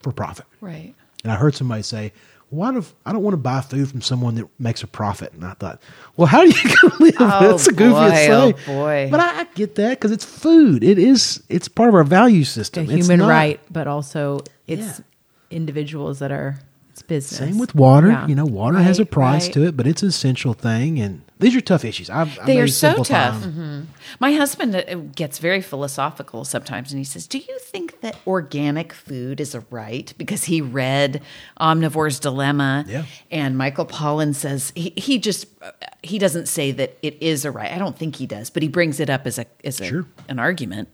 for 0.00 0.12
profit. 0.12 0.46
Right. 0.60 0.94
And 1.22 1.30
I 1.30 1.36
heard 1.36 1.54
somebody 1.54 1.82
say, 1.82 2.12
"What 2.50 2.76
if 2.76 2.92
I 3.06 3.12
don't 3.12 3.22
want 3.22 3.32
to 3.34 3.38
buy 3.38 3.60
food 3.62 3.88
from 3.88 4.02
someone 4.02 4.34
that 4.36 4.46
makes 4.58 4.82
a 4.82 4.86
profit?" 4.86 5.32
And 5.32 5.44
I 5.44 5.54
thought, 5.54 5.80
"Well, 6.16 6.26
how 6.26 6.38
are 6.40 6.46
you 6.46 6.52
going 6.62 6.96
to 6.96 7.02
live?" 7.02 7.14
Oh, 7.20 7.50
That's 7.50 7.66
a 7.68 7.72
goofy 7.72 7.90
boy, 7.94 8.10
say, 8.10 8.30
oh, 8.32 8.52
boy. 8.66 9.08
But 9.10 9.20
I, 9.20 9.40
I 9.40 9.44
get 9.54 9.76
that 9.76 9.90
because 9.98 10.10
it's 10.12 10.24
food. 10.24 10.84
It 10.84 10.98
is. 10.98 11.42
It's 11.48 11.68
part 11.68 11.88
of 11.88 11.94
our 11.94 12.04
value 12.04 12.42
a 12.42 12.44
system. 12.44 12.84
It's 12.90 13.06
human 13.06 13.20
not- 13.20 13.30
right, 13.30 13.60
but 13.70 13.86
also 13.86 14.40
it's 14.66 14.98
Yeah. 14.98 15.04
individuals 15.50 16.18
that 16.18 16.30
are 16.32 16.58
it's 17.00 17.08
business. 17.08 17.38
Same 17.50 17.58
with 17.58 17.74
water. 17.74 18.08
Yeah. 18.08 18.26
You 18.26 18.34
know, 18.34 18.44
water 18.44 18.78
has 18.78 18.98
a 18.98 19.06
price 19.06 19.46
right. 19.46 19.54
to 19.54 19.66
it, 19.66 19.76
but 19.76 19.86
it's 19.86 20.02
an 20.02 20.08
essential 20.08 20.52
thing. 20.54 20.98
And 21.00 21.22
these 21.38 21.56
are 21.56 21.60
tough 21.60 21.84
issues. 21.84 22.10
I've, 22.10 22.38
They 22.44 22.60
are 22.60 22.68
so 22.68 23.02
tough. 23.02 23.40
them. 23.40 23.88
My 24.18 24.32
husband 24.32 24.76
uh, 24.76 24.94
gets 25.14 25.38
very 25.38 25.62
philosophical 25.62 26.44
sometimes, 26.44 26.92
and 26.92 26.98
he 26.98 27.04
says, 27.04 27.26
"Do 27.26 27.38
you 27.38 27.58
think 27.60 28.00
that 28.02 28.16
organic 28.26 28.92
food 28.92 29.40
is 29.40 29.54
a 29.54 29.60
right?" 29.70 30.12
Because 30.18 30.44
he 30.44 30.60
read 30.60 31.22
Omnivore's 31.58 32.20
Dilemma, 32.20 32.84
Yeah. 32.86 33.04
and 33.30 33.56
Michael 33.56 33.86
Pollan 33.86 34.34
says 34.34 34.72
he, 34.74 34.92
he 34.96 35.18
just 35.18 35.46
uh, 35.62 35.70
he 36.02 36.18
doesn't 36.18 36.46
say 36.46 36.72
that 36.72 36.98
it 37.02 37.16
is 37.22 37.44
a 37.44 37.50
right. 37.50 37.72
I 37.72 37.78
don't 37.78 37.96
think 37.96 38.16
he 38.16 38.26
does, 38.26 38.50
but 38.50 38.62
he 38.62 38.68
brings 38.68 39.00
it 39.00 39.08
up 39.08 39.26
as 39.26 39.38
a 39.38 39.46
as 39.64 39.80
a, 39.80 39.86
Sure. 39.86 40.06
an 40.28 40.38
argument. 40.38 40.88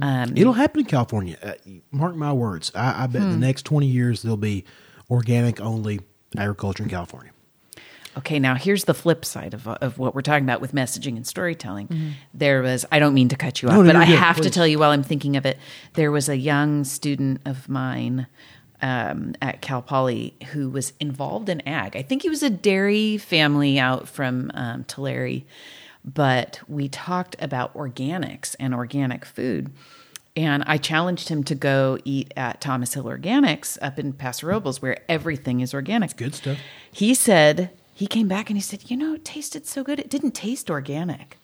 Um, 0.00 0.32
It'll 0.36 0.54
happen 0.54 0.80
in 0.80 0.86
California. 0.86 1.36
Uh, 1.42 1.52
mark 1.90 2.14
my 2.16 2.32
words. 2.32 2.72
I, 2.74 3.04
I 3.04 3.06
bet 3.06 3.20
Hmm. 3.22 3.30
the 3.32 3.36
next 3.36 3.64
twenty 3.64 3.86
years 3.88 4.22
there'll 4.22 4.36
be 4.38 4.64
organic 5.10 5.60
only 5.60 6.00
agriculture 6.36 6.82
in 6.82 6.88
California. 6.88 7.32
Okay, 8.18 8.38
now 8.40 8.56
here's 8.56 8.84
the 8.84 8.94
flip 8.94 9.24
side 9.24 9.54
of, 9.54 9.68
of 9.68 9.98
what 9.98 10.14
we're 10.14 10.22
talking 10.22 10.44
about 10.44 10.60
with 10.60 10.72
messaging 10.72 11.16
and 11.16 11.26
storytelling. 11.26 12.14
There 12.34 12.60
was, 12.60 12.84
I 12.90 12.98
don't 12.98 13.14
mean 13.14 13.28
to 13.28 13.36
cut 13.36 13.62
you 13.62 13.68
off, 13.68 13.76
No, 13.76 13.82
no, 13.82 13.92
but 13.92 14.08
you're 14.08 14.16
I 14.16 14.20
have 14.20 14.40
to 14.40 14.50
tell 14.50 14.66
you 14.66 14.78
while 14.80 14.90
I'm 14.90 15.04
thinking 15.04 15.36
of 15.36 15.46
it. 15.46 15.58
There 15.94 16.10
was 16.10 16.28
a 16.28 16.36
young 16.36 16.82
student 16.82 17.40
of 17.44 17.68
mine 17.68 18.26
um, 18.82 19.34
at 19.40 19.60
Cal 19.60 19.80
Poly 19.80 20.34
who 20.52 20.70
was 20.70 20.92
involved 20.98 21.48
in 21.48 21.60
ag. 21.68 21.96
I 21.96 22.02
think 22.02 22.22
he 22.22 22.28
was 22.28 22.42
a 22.42 22.50
dairy 22.50 23.16
family 23.16 23.78
out 23.78 24.08
from 24.08 24.50
um, 24.54 24.84
Tulare, 24.84 25.42
but 26.04 26.60
we 26.66 26.88
talked 26.88 27.36
about 27.38 27.74
organics 27.74 28.56
and 28.58 28.74
organic 28.74 29.24
food. 29.24 29.70
And 30.36 30.62
I 30.66 30.78
challenged 30.78 31.28
him 31.28 31.42
to 31.44 31.54
go 31.54 31.98
eat 32.04 32.32
at 32.36 32.60
Thomas 32.60 32.94
Hill 32.94 33.04
Organics 33.04 33.76
up 33.82 33.98
in 33.98 34.12
Paso 34.12 34.46
Robles, 34.46 34.80
where 34.80 34.98
everything 35.08 35.60
is 35.60 35.74
organic. 35.74 36.16
Good 36.16 36.34
stuff. 36.34 36.58
He 36.92 37.14
said, 37.14 37.70
he 37.92 38.06
came 38.06 38.28
back 38.28 38.48
and 38.48 38.56
he 38.56 38.62
said, 38.62 38.90
you 38.90 38.96
know, 38.96 39.14
it 39.14 39.24
tasted 39.24 39.66
so 39.66 39.82
good. 39.82 39.98
It 39.98 40.08
didn't 40.08 40.32
taste 40.32 40.70
organic. 40.70 41.36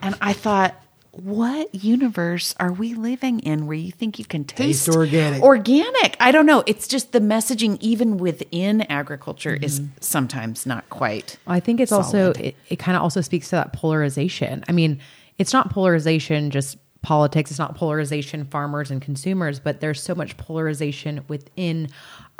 And 0.00 0.16
I 0.20 0.32
thought, 0.32 0.74
what 1.12 1.72
universe 1.72 2.54
are 2.58 2.72
we 2.72 2.94
living 2.94 3.38
in 3.40 3.66
where 3.66 3.76
you 3.76 3.92
think 3.92 4.18
you 4.18 4.24
can 4.24 4.44
taste, 4.44 4.86
Taste 4.86 4.96
organic. 4.96 5.42
Organic. 5.42 6.16
I 6.18 6.32
don't 6.32 6.46
know. 6.46 6.64
It's 6.66 6.88
just 6.88 7.12
the 7.12 7.20
messaging, 7.20 7.78
even 7.80 8.16
within 8.16 8.82
agriculture, 8.82 9.54
is 9.54 9.78
mm-hmm. 9.78 9.92
sometimes 10.00 10.66
not 10.66 10.88
quite. 10.90 11.36
I 11.46 11.60
think 11.60 11.78
it's 11.78 11.92
also 11.92 12.32
it, 12.32 12.56
it 12.68 12.76
kind 12.80 12.96
of 12.96 13.02
also 13.02 13.20
speaks 13.20 13.50
to 13.50 13.56
that 13.56 13.72
polarization. 13.72 14.64
I 14.68 14.72
mean, 14.72 14.98
it's 15.38 15.52
not 15.52 15.70
polarization 15.70 16.50
just 16.50 16.78
politics, 17.04 17.50
it's 17.50 17.60
not 17.60 17.76
polarization 17.76 18.44
farmers 18.46 18.90
and 18.90 19.00
consumers, 19.00 19.60
but 19.60 19.80
there's 19.80 20.02
so 20.02 20.14
much 20.14 20.36
polarization 20.36 21.24
within 21.28 21.88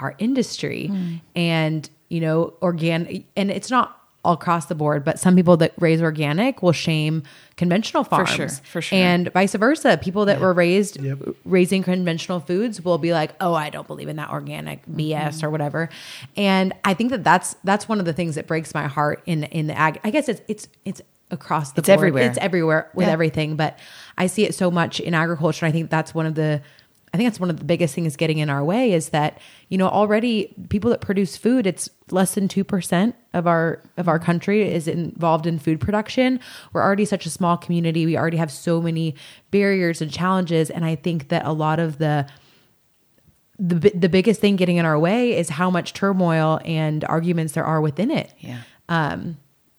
our 0.00 0.16
industry. 0.18 0.88
Hmm. 0.88 1.14
And, 1.36 1.88
you 2.08 2.20
know, 2.20 2.54
organic 2.62 3.26
and 3.36 3.50
it's 3.50 3.70
not 3.70 4.00
all 4.24 4.32
across 4.32 4.66
the 4.66 4.74
board, 4.74 5.04
but 5.04 5.18
some 5.18 5.36
people 5.36 5.58
that 5.58 5.74
raise 5.78 6.00
organic 6.00 6.62
will 6.62 6.72
shame 6.72 7.22
conventional 7.56 8.04
farms. 8.04 8.30
For 8.30 8.36
sure, 8.36 8.48
for 8.48 8.80
sure. 8.80 8.98
And 8.98 9.30
vice 9.32 9.54
versa. 9.54 9.98
People 10.02 10.24
that 10.24 10.40
were 10.40 10.54
raised 10.54 10.98
Yep. 10.98 11.18
raising 11.44 11.82
conventional 11.82 12.40
foods 12.40 12.82
will 12.82 12.96
be 12.96 13.12
like, 13.12 13.32
"Oh, 13.40 13.52
I 13.52 13.68
don't 13.68 13.86
believe 13.86 14.08
in 14.08 14.16
that 14.16 14.30
organic 14.30 14.80
mm-hmm. 14.86 14.98
BS 14.98 15.42
or 15.42 15.50
whatever." 15.50 15.90
And 16.36 16.72
I 16.84 16.94
think 16.94 17.10
that 17.10 17.22
that's 17.22 17.54
that's 17.64 17.86
one 17.86 18.00
of 18.00 18.06
the 18.06 18.14
things 18.14 18.34
that 18.36 18.46
breaks 18.46 18.72
my 18.72 18.86
heart 18.86 19.22
in 19.26 19.44
in 19.44 19.66
the 19.66 19.76
ag. 19.78 20.00
I 20.02 20.10
guess 20.10 20.28
it's 20.30 20.40
it's 20.48 20.68
it's 20.86 21.02
across 21.30 21.72
the 21.72 21.80
It's 21.80 21.88
board. 21.88 21.98
everywhere. 21.98 22.22
It's 22.30 22.38
everywhere 22.38 22.90
with 22.94 23.06
Yeah. 23.06 23.12
everything, 23.12 23.56
but 23.56 23.78
I 24.18 24.26
see 24.26 24.44
it 24.44 24.54
so 24.54 24.70
much 24.70 25.00
in 25.00 25.14
agriculture. 25.14 25.66
I 25.66 25.70
think 25.72 25.90
that's 25.90 26.14
one 26.14 26.26
of 26.26 26.34
the 26.34 26.60
I 27.12 27.16
think 27.16 27.28
that's 27.28 27.38
one 27.38 27.48
of 27.48 27.58
the 27.58 27.64
biggest 27.64 27.94
things 27.94 28.16
getting 28.16 28.38
in 28.38 28.50
our 28.50 28.64
way 28.64 28.92
is 28.92 29.10
that 29.10 29.38
you 29.68 29.78
know 29.78 29.86
already 29.88 30.52
people 30.68 30.90
that 30.90 31.00
produce 31.00 31.36
food 31.36 31.64
it's 31.64 31.88
less 32.10 32.34
than 32.34 32.48
2% 32.48 33.14
of 33.32 33.46
our 33.46 33.80
of 33.96 34.08
our 34.08 34.18
country 34.18 34.68
is 34.68 34.88
involved 34.88 35.46
in 35.46 35.60
food 35.60 35.80
production 35.80 36.40
we're 36.72 36.82
already 36.82 37.04
such 37.04 37.24
a 37.24 37.30
small 37.30 37.56
community 37.56 38.04
we 38.04 38.18
already 38.18 38.36
have 38.36 38.50
so 38.50 38.82
many 38.82 39.14
barriers 39.52 40.02
and 40.02 40.10
challenges 40.12 40.70
and 40.70 40.84
i 40.84 40.96
think 40.96 41.28
that 41.28 41.44
a 41.46 41.52
lot 41.52 41.78
of 41.78 41.98
the 41.98 42.26
the, 43.60 43.90
the 43.94 44.08
biggest 44.08 44.40
thing 44.40 44.56
getting 44.56 44.76
in 44.78 44.84
our 44.84 44.98
way 44.98 45.36
is 45.36 45.48
how 45.48 45.70
much 45.70 45.92
turmoil 45.92 46.58
and 46.64 47.04
arguments 47.04 47.52
there 47.52 47.64
are 47.64 47.80
within 47.80 48.10
it 48.10 48.34
Yeah. 48.40 48.62
um 48.88 49.36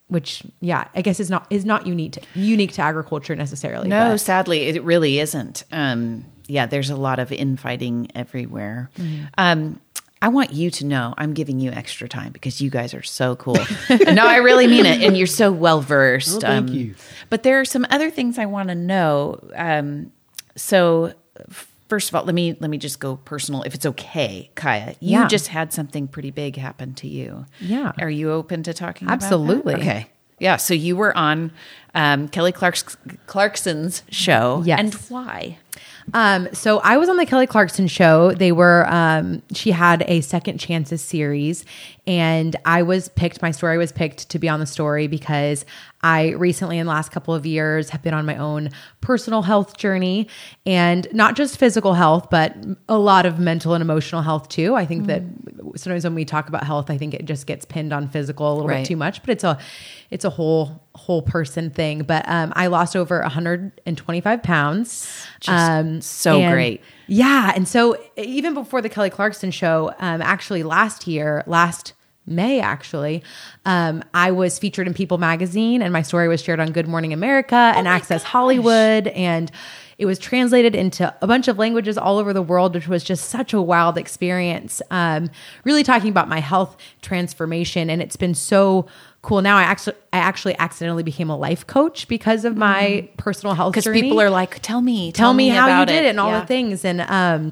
which 0.08 0.44
yeah 0.62 0.88
i 0.94 1.02
guess 1.02 1.20
is 1.20 1.30
not 1.30 1.48
is 1.50 1.66
not 1.66 1.88
unique 1.88 2.12
to, 2.14 2.22
unique 2.36 2.72
to 2.74 2.82
agriculture 2.82 3.36
necessarily 3.36 3.88
No, 3.88 4.12
but- 4.12 4.18
sadly, 4.20 4.64
it 4.68 4.84
really 4.84 5.20
isn't. 5.20 5.64
Um, 5.72 6.26
yeah, 6.48 6.68
there's 6.68 6.92
a 6.92 6.96
lot 6.96 7.18
of 7.20 7.32
infighting 7.32 8.10
everywhere. 8.14 8.92
Mm-hmm. 8.98 9.24
Um, 9.38 9.82
I 10.22 10.28
want 10.30 10.54
you 10.54 10.70
to 10.72 10.86
know 10.86 11.14
I'm 11.18 11.34
giving 11.34 11.60
you 11.60 11.72
extra 11.72 12.08
time 12.08 12.32
because 12.32 12.62
you 12.62 12.70
guys 12.70 12.94
are 12.94 13.02
so 13.04 13.36
cool. 13.36 13.56
no, 13.90 14.26
I 14.26 14.38
really 14.38 14.68
mean 14.68 14.86
it, 14.86 15.02
and 15.02 15.18
you're 15.18 15.28
so 15.28 15.52
well 15.52 15.82
versed. 15.82 16.38
Oh, 16.38 16.40
thank 16.40 16.70
you. 16.70 16.96
But 17.30 17.44
there 17.44 17.60
are 17.60 17.66
some 17.66 17.86
other 17.90 18.10
things 18.12 18.38
I 18.38 18.46
want 18.46 18.70
to 18.70 18.76
know. 18.76 19.40
Um, 19.56 20.12
so. 20.56 21.14
First 21.88 22.10
of 22.10 22.16
all, 22.16 22.24
let 22.24 22.34
me 22.34 22.56
let 22.60 22.70
me 22.70 22.78
just 22.78 23.00
go 23.00 23.18
personal, 23.18 23.62
if 23.64 23.76
it's 23.76 23.86
okay, 23.86 24.50
Kaya. 24.56 24.96
You 25.00 25.20
Yeah. 25.20 25.28
just 25.28 25.48
had 25.50 25.72
something 25.72 26.08
pretty 26.08 26.32
big 26.32 26.56
happen 26.58 26.94
to 26.96 27.08
you. 27.08 27.46
Yeah. 27.60 27.92
Are 28.00 28.10
you 28.10 28.32
open 28.32 28.64
to 28.64 28.74
talking? 28.74 29.08
about 29.08 29.20
that? 29.20 29.26
Absolutely. 29.26 29.76
Okay. 29.76 30.08
Yeah. 30.40 30.58
So 30.58 30.74
you 30.74 30.96
were 30.96 31.16
on 31.16 31.52
um, 31.94 32.28
Kelly 32.28 32.52
Clark's, 32.52 32.98
Clarkson's 33.28 34.04
show. 34.10 34.64
Yes. 34.66 34.80
And 34.80 34.94
why? 35.10 35.60
Um, 36.14 36.48
so 36.54 36.80
I 36.80 36.98
was 36.98 37.10
on 37.10 37.18
the 37.18 37.26
Kelly 37.26 37.48
Clarkson 37.48 37.88
show. 37.88 38.32
They 38.32 38.52
were, 38.52 38.86
um, 38.90 39.42
she 39.54 39.72
had 39.72 40.04
a 40.08 40.22
second 40.22 40.60
chances 40.60 41.02
series 41.02 41.66
and 42.08 42.56
I 42.66 42.84
was 42.84 43.10
picked, 43.10 43.42
my 43.42 43.50
story 43.52 43.78
was 43.80 43.92
picked 43.92 44.30
to 44.30 44.38
be 44.38 44.48
on 44.48 44.60
the 44.60 44.68
story 44.68 45.08
because 45.08 45.66
I 46.04 46.30
recently, 46.34 46.78
in 46.78 46.86
the 46.86 46.92
last 46.92 47.12
couple 47.12 47.34
of 47.34 47.48
years, 47.48 47.90
have 47.90 48.04
been 48.04 48.14
on 48.14 48.28
my 48.28 48.38
own 48.38 48.70
personal 49.02 49.42
health 49.42 49.76
journey 49.78 50.28
and 50.68 51.08
not 51.12 51.36
just 51.36 51.58
physical 51.58 51.96
health, 51.96 52.28
but 52.30 52.56
a 52.88 53.00
lot 53.00 53.26
of 53.26 53.40
mental 53.40 53.74
and 53.74 53.82
emotional 53.82 54.22
health 54.22 54.48
too. 54.48 54.76
I 54.76 54.86
think 54.86 55.08
that 55.08 55.24
sometimes 55.78 56.04
when 56.04 56.14
we 56.14 56.24
talk 56.24 56.48
about 56.48 56.64
health, 56.64 56.92
I 56.92 57.00
think 57.00 57.16
it 57.16 57.26
just 57.26 57.48
gets 57.48 57.66
pinned 57.66 57.92
on 57.92 58.08
physical 58.08 58.48
a 58.48 58.54
little 58.54 58.68
Right. 58.70 58.78
bit 58.84 58.86
too 58.88 58.98
much, 58.98 59.22
but 59.22 59.32
it's 59.32 59.44
a 59.44 59.58
it's 60.12 60.26
a 60.26 60.30
whole 60.30 60.84
whole 60.94 61.24
person 61.24 61.72
thing. 61.72 62.04
But 62.04 62.24
um, 62.30 62.54
I 62.56 62.68
lost 62.68 62.96
over 62.96 63.20
125 63.22 64.44
pounds. 64.44 65.26
Um, 65.66 66.02
so 66.02 66.40
and- 66.40 66.54
great. 66.54 66.82
Yeah, 67.08 67.52
and 67.56 67.68
so 67.68 67.98
even 68.18 68.54
before 68.56 68.82
the 68.82 68.90
Kelly 68.90 69.12
Clarkson 69.12 69.52
show, 69.52 69.94
um, 70.00 70.22
actually 70.22 70.64
last 70.64 71.06
year, 71.06 71.44
last 71.46 71.94
May 72.28 72.60
actually, 72.60 73.24
um, 73.66 74.04
I 74.12 74.32
was 74.32 74.58
featured 74.58 74.88
in 74.88 74.96
People 74.96 75.20
magazine, 75.20 75.84
and 75.84 75.94
my 75.94 76.02
story 76.02 76.28
was 76.28 76.42
shared 76.42 76.60
on 76.60 76.72
Good 76.72 76.88
Morning 76.88 77.14
America 77.14 77.56
and 77.76 77.88
Access 77.88 78.24
Hollywood, 78.24 79.08
and 79.10 79.52
it 79.98 80.08
was 80.08 80.18
translated 80.18 80.76
into 80.76 81.14
a 81.22 81.28
bunch 81.28 81.48
of 81.48 81.60
languages 81.60 81.98
all 81.98 82.18
over 82.18 82.34
the 82.34 82.42
world, 82.42 82.74
which 82.74 82.88
was 82.88 83.04
just 83.04 83.30
such 83.30 83.54
a 83.54 83.62
wild 83.62 83.98
experience. 83.98 84.82
Um, 84.90 85.30
really 85.64 85.84
talking 85.84 86.10
about 86.10 86.28
my 86.28 86.40
health 86.40 86.78
transformation, 87.04 87.90
and 87.92 88.02
it's 88.02 88.18
been 88.18 88.34
so 88.34 88.88
cool. 89.26 89.42
Now 89.42 89.58
I 89.58 89.64
actually 89.64 89.96
I 90.14 90.18
actually 90.20 90.58
accidentally 90.58 91.04
became 91.04 91.30
a 91.30 91.38
life 91.38 91.66
coach 91.68 92.08
because 92.08 92.46
of 92.46 92.56
my 92.56 93.10
personal 93.18 93.56
health 93.56 93.74
Because 93.74 93.88
people 94.02 94.22
are 94.22 94.30
like, 94.30 94.60
tell 94.62 94.82
me, 94.82 95.12
tell 95.12 95.34
me 95.34 95.50
how 95.50 95.80
you 95.82 95.86
did 95.86 96.06
it, 96.06 96.10
and 96.10 96.20
all 96.20 96.32
Yeah. 96.32 96.42
the 96.42 96.46
things 96.46 96.86
and 96.86 97.02
um 97.02 97.52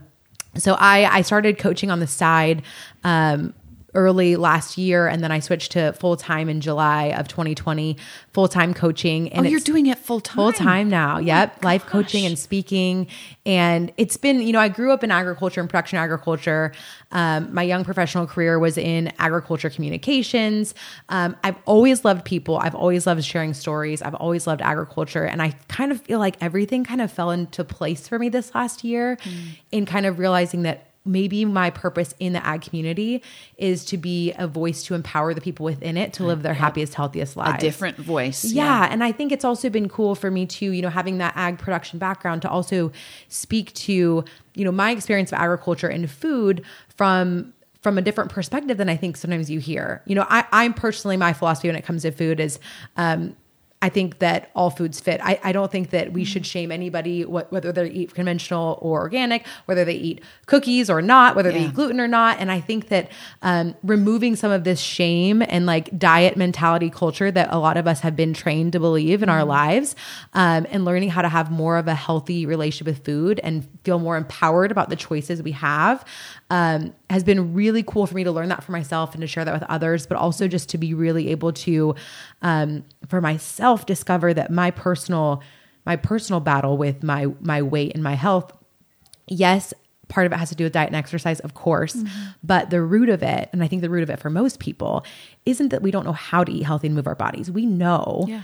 so 0.55 0.76
i 0.80 1.05
i 1.17 1.21
started 1.24 1.57
coaching 1.57 1.89
on 1.89 1.99
the 1.99 2.05
side 2.05 2.61
um 3.03 3.53
early 3.95 4.35
last 4.35 4.77
year 4.77 5.07
and 5.07 5.23
then 5.23 5.31
i 5.31 5.39
switched 5.39 5.71
to 5.73 5.93
full-time 5.93 6.49
in 6.49 6.61
july 6.61 7.05
of 7.17 7.27
2020 7.27 7.95
full-time 8.31 8.73
coaching. 8.73 9.31
And 9.31 9.45
Oh, 9.45 9.49
you're 9.49 9.59
doing 9.59 9.85
it 9.85 9.99
full 9.99 10.19
time. 10.19 10.35
full 10.35 10.51
time 10.53 10.89
now 10.89 11.19
yep. 11.19 11.63
Life 11.63 11.85
coaching 11.85 12.25
and 12.25 12.37
speaking. 12.37 13.07
And 13.45 13.91
it's 13.97 14.17
been 14.17 14.41
you 14.41 14.51
know 14.53 14.59
i 14.59 14.69
grew 14.69 14.91
up 14.91 15.03
in 15.03 15.11
agriculture 15.11 15.61
and 15.61 15.69
production 15.69 15.99
agriculture. 15.99 16.71
Um, 17.11 17.53
my 17.53 17.61
young 17.61 17.83
professional 17.83 18.25
career 18.25 18.57
was 18.57 18.77
in 18.77 19.11
agriculture 19.19 19.69
communications. 19.69 20.73
Um, 21.09 21.35
i've 21.43 21.57
always 21.65 22.03
loved 22.03 22.25
people. 22.25 22.57
I've 22.57 22.75
always 22.75 23.05
loved 23.05 23.23
sharing 23.23 23.53
stories. 23.53 24.01
I've 24.01 24.15
always 24.15 24.47
loved 24.47 24.61
agriculture. 24.61 25.23
And 25.25 25.41
i 25.41 25.51
kind 25.67 25.91
of 25.91 26.01
feel 26.01 26.19
like 26.19 26.37
everything 26.41 26.83
kind 26.83 27.01
of 27.01 27.11
fell 27.11 27.29
into 27.31 27.63
place 27.63 28.07
for 28.07 28.17
me 28.17 28.29
this 28.29 28.53
last 28.55 28.83
year 28.83 29.17
in 29.71 29.85
kind 29.85 30.05
of 30.07 30.17
realizing 30.19 30.63
that 30.63 30.87
maybe 31.06 31.43
my 31.43 31.70
purpose 31.70 32.14
in 32.20 32.32
the 32.34 32.45
ag 32.45 32.62
community 32.62 33.22
is 33.58 33.84
to 33.84 33.97
be 33.97 34.32
a 34.38 34.47
voice 34.47 34.84
to 34.84 34.93
empower 34.93 35.34
the 35.34 35.41
people 35.41 35.66
within 35.66 35.97
it 35.97 36.14
to 36.14 36.24
live 36.24 36.43
their 36.43 36.54
happiest 36.54 36.93
healthiest 36.93 37.36
lives 37.36 37.62
A 37.62 37.66
different 37.66 37.97
voice. 37.97 38.45
yeah, 38.45 38.88
and 38.89 39.04
I 39.04 39.12
think 39.12 39.32
it's 39.32 39.43
also 39.43 39.70
been 39.70 39.89
cool 39.89 40.16
for 40.16 40.32
me 40.32 40.45
too, 40.45 40.72
you 40.72 40.82
know, 40.82 40.89
having 40.89 41.18
that 41.18 41.34
ag 41.36 41.58
production 41.58 41.99
background 41.99 42.41
to 42.43 42.49
also 42.49 42.91
speak 43.28 43.74
to, 43.74 44.24
you 44.56 44.64
know, 44.66 44.72
my 44.72 44.91
experience 44.91 45.32
of 45.32 45.39
agriculture 45.39 45.88
and 45.88 46.10
food 46.10 46.64
from 46.88 47.54
from 47.82 47.97
a 47.97 48.01
different 48.01 48.32
perspective 48.32 48.78
than 48.78 48.88
I 48.88 48.95
think 48.95 49.18
sometimes 49.18 49.51
you 49.51 49.60
hear. 49.60 50.01
You 50.06 50.16
know, 50.16 50.26
I, 50.30 50.45
I'm 50.54 50.74
personally 50.74 51.18
my 51.18 51.34
philosophy 51.34 51.68
when 51.68 51.76
it 51.76 51.84
comes 51.84 52.04
to 52.04 52.12
food 52.12 52.39
is 52.39 52.60
um 52.95 53.36
I 53.84 53.89
think 53.89 54.19
that 54.19 54.49
all 54.55 54.69
foods 54.69 55.01
fit. 55.01 55.19
I, 55.21 55.38
I 55.43 55.51
don't 55.51 55.69
think 55.69 55.89
that 55.89 56.13
we 56.13 56.23
should 56.23 56.45
shame 56.45 56.71
anybody, 56.71 57.25
what, 57.25 57.51
whether 57.51 57.73
they 57.73 57.89
eat 57.89 58.13
conventional 58.13 58.79
or 58.81 59.01
organic, 59.01 59.45
whether 59.65 59.84
they 59.84 59.95
eat 59.95 60.21
cookies 60.45 60.89
or 60.89 61.01
not, 61.01 61.36
whether 61.36 61.51
they 61.51 61.65
eat 61.65 61.73
gluten 61.73 61.99
or 61.99 62.07
not. 62.07 62.39
And 62.39 62.49
I 62.49 62.61
think 62.61 62.88
that 62.88 63.11
um, 63.41 63.75
removing 63.84 64.38
some 64.38 64.51
of 64.51 64.63
this 64.63 64.79
shame 64.79 65.41
and 65.41 65.65
like 65.65 65.99
diet 65.99 66.38
mentality 66.38 66.89
culture 66.89 67.29
that 67.29 67.49
a 67.51 67.59
lot 67.59 67.75
of 67.75 67.86
us 67.86 67.99
have 67.99 68.15
been 68.15 68.34
trained 68.34 68.71
to 68.71 68.79
believe 68.79 69.21
in 69.21 69.27
our 69.27 69.43
lives, 69.43 69.97
um, 70.34 70.65
and 70.71 70.86
learning 70.86 71.09
how 71.09 71.21
to 71.21 71.27
have 71.27 71.51
more 71.51 71.77
of 71.77 71.89
a 71.89 71.93
healthy 71.93 72.45
relationship 72.45 72.88
with 72.88 73.03
food 73.03 73.41
and 73.43 73.67
feel 73.84 73.99
more 73.99 74.15
empowered 74.15 74.71
about 74.71 74.89
the 74.89 74.95
choices 74.95 75.43
we 75.43 75.51
have, 75.51 76.05
um, 76.54 76.93
has 77.10 77.24
been 77.24 77.56
really 77.56 77.82
cool 77.82 78.06
for 78.06 78.14
me 78.14 78.24
to 78.24 78.32
learn 78.32 78.49
that 78.49 78.64
for 78.64 78.72
myself 78.72 79.16
and 79.16 79.22
to 79.22 79.28
share 79.28 79.43
that 79.43 79.56
with 79.56 79.64
others, 79.64 80.06
but 80.06 80.20
also 80.20 80.47
just 80.47 80.70
to 80.70 80.78
be 80.78 80.93
really 80.93 81.30
able 81.30 81.51
to, 81.51 81.95
um, 82.43 82.86
for 83.08 83.20
myself, 83.22 83.88
discover 83.88 84.36
that 84.36 84.51
my 84.51 84.70
personal 84.70 85.41
my 85.84 85.95
personal 85.95 86.39
battle 86.39 86.78
with 86.78 87.01
my 87.01 87.26
my 87.41 87.62
weight 87.62 87.91
and 87.95 88.04
my 88.04 88.14
health 88.14 88.51
yes, 89.28 89.74
part 90.10 90.28
of 90.28 90.32
it 90.32 90.36
has 90.36 90.49
to 90.49 90.56
do 90.56 90.66
with 90.66 90.74
diet 90.74 90.88
and 90.88 90.95
exercise, 90.95 91.39
of 91.39 91.56
course, 91.56 91.97
but 92.43 92.70
the 92.70 92.82
root 92.82 93.10
of 93.10 93.24
it, 93.24 93.49
and 93.51 93.64
I 93.64 93.68
think 93.68 93.82
the 93.82 93.89
root 93.89 94.04
of 94.04 94.10
it 94.10 94.20
for 94.20 94.30
most 94.30 94.60
people, 94.60 95.06
isn't 95.45 95.70
that 95.70 95.82
we 95.82 95.89
don't 95.89 96.06
know 96.06 96.12
how 96.14 96.43
to 96.43 96.51
eat 96.51 96.64
healthy 96.64 96.88
and 96.88 96.95
move 96.95 97.08
our 97.08 97.16
bodies. 97.16 97.49
We 97.49 97.66
know. 97.66 98.26
Yeah. 98.28 98.41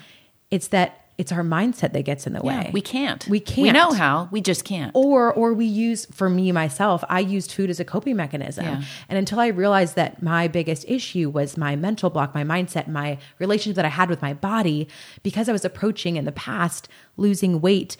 It's 0.49 0.69
that 0.69 1.08
it's 1.19 1.33
our 1.33 1.43
mindset 1.43 1.91
that 1.91 2.03
gets 2.03 2.25
in 2.25 2.31
the 2.31 2.39
Yeah, 2.41 2.61
way. 2.61 2.69
we 2.71 2.79
can't. 2.79 3.27
We 3.27 3.41
can't. 3.41 3.61
We 3.61 3.71
know 3.71 3.91
how. 3.91 4.29
We 4.31 4.39
just 4.39 4.63
can't. 4.63 4.91
Or 4.95 5.33
or 5.33 5.53
we 5.53 5.65
use 5.65 6.05
for 6.05 6.29
me 6.29 6.53
myself, 6.53 7.03
I 7.09 7.19
used 7.19 7.51
food 7.51 7.69
as 7.69 7.77
a 7.77 7.85
coping 7.85 8.15
mechanism. 8.15 8.63
Yeah. 8.63 8.81
And 9.09 9.19
until 9.19 9.41
I 9.41 9.47
realized 9.47 9.97
that 9.97 10.23
my 10.23 10.47
biggest 10.47 10.85
issue 10.87 11.29
was 11.29 11.57
my 11.57 11.75
mental 11.75 12.09
block, 12.09 12.33
my 12.33 12.45
mindset, 12.45 12.87
my 12.87 13.17
relationship 13.37 13.75
that 13.75 13.83
I 13.85 13.89
had 13.89 14.09
with 14.09 14.21
my 14.21 14.33
body, 14.33 14.87
because 15.21 15.49
I 15.49 15.51
was 15.51 15.65
approaching 15.65 16.15
in 16.15 16.23
the 16.23 16.31
past 16.31 16.87
losing 17.17 17.59
weight 17.59 17.97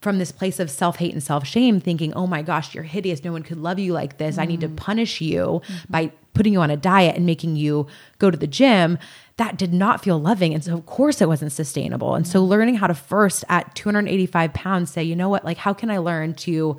from 0.00 0.18
this 0.18 0.32
place 0.32 0.58
of 0.58 0.70
self 0.70 0.96
hate 0.96 1.12
and 1.12 1.22
self 1.22 1.46
shame, 1.46 1.78
thinking, 1.78 2.14
oh 2.14 2.26
my 2.26 2.40
gosh, 2.40 2.74
you're 2.74 2.84
hideous. 2.84 3.22
No 3.22 3.32
one 3.32 3.42
could 3.42 3.58
love 3.58 3.78
you 3.78 3.92
like 3.92 4.16
this. 4.16 4.38
I 4.38 4.46
need 4.46 4.62
to 4.62 4.68
mm. 4.68 4.76
punish 4.76 5.20
you 5.20 5.60
by 5.90 6.12
putting 6.36 6.52
you 6.52 6.60
on 6.60 6.70
a 6.70 6.76
diet 6.76 7.16
and 7.16 7.26
making 7.26 7.56
you 7.56 7.86
go 8.18 8.30
to 8.30 8.36
the 8.36 8.46
gym. 8.46 8.98
That 9.38 9.56
did 9.56 9.72
not 9.72 10.02
feel 10.02 10.18
loving. 10.18 10.54
And 10.54 10.62
so, 10.62 10.74
of 10.74 10.86
course, 10.86 11.20
it 11.20 11.28
wasn't 11.28 11.52
sustainable. 11.52 12.14
And 12.14 12.26
so, 12.26 12.42
learning 12.44 12.76
how 12.76 12.86
to 12.86 12.94
first 12.94 13.44
at 13.48 13.74
285 13.74 14.54
pounds 14.54 14.90
say, 14.90 15.02
you 15.02 15.16
know 15.16 15.28
what, 15.28 15.44
like, 15.44 15.58
how 15.58 15.72
can 15.72 15.90
I 15.90 15.98
learn 15.98 16.34
to 16.34 16.76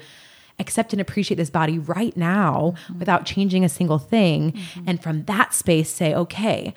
accept 0.59 0.91
and 0.91 0.99
appreciate 0.99 1.37
this 1.37 1.51
body 1.51 1.77
right 1.77 2.15
now 2.17 2.73
without 2.97 3.25
changing 3.25 3.63
a 3.63 3.69
single 3.69 3.99
thing? 3.99 4.53
Mm-hmm. 4.53 4.83
And 4.87 5.03
from 5.03 5.25
that 5.25 5.53
space, 5.53 5.89
say, 5.89 6.15
okay, 6.15 6.73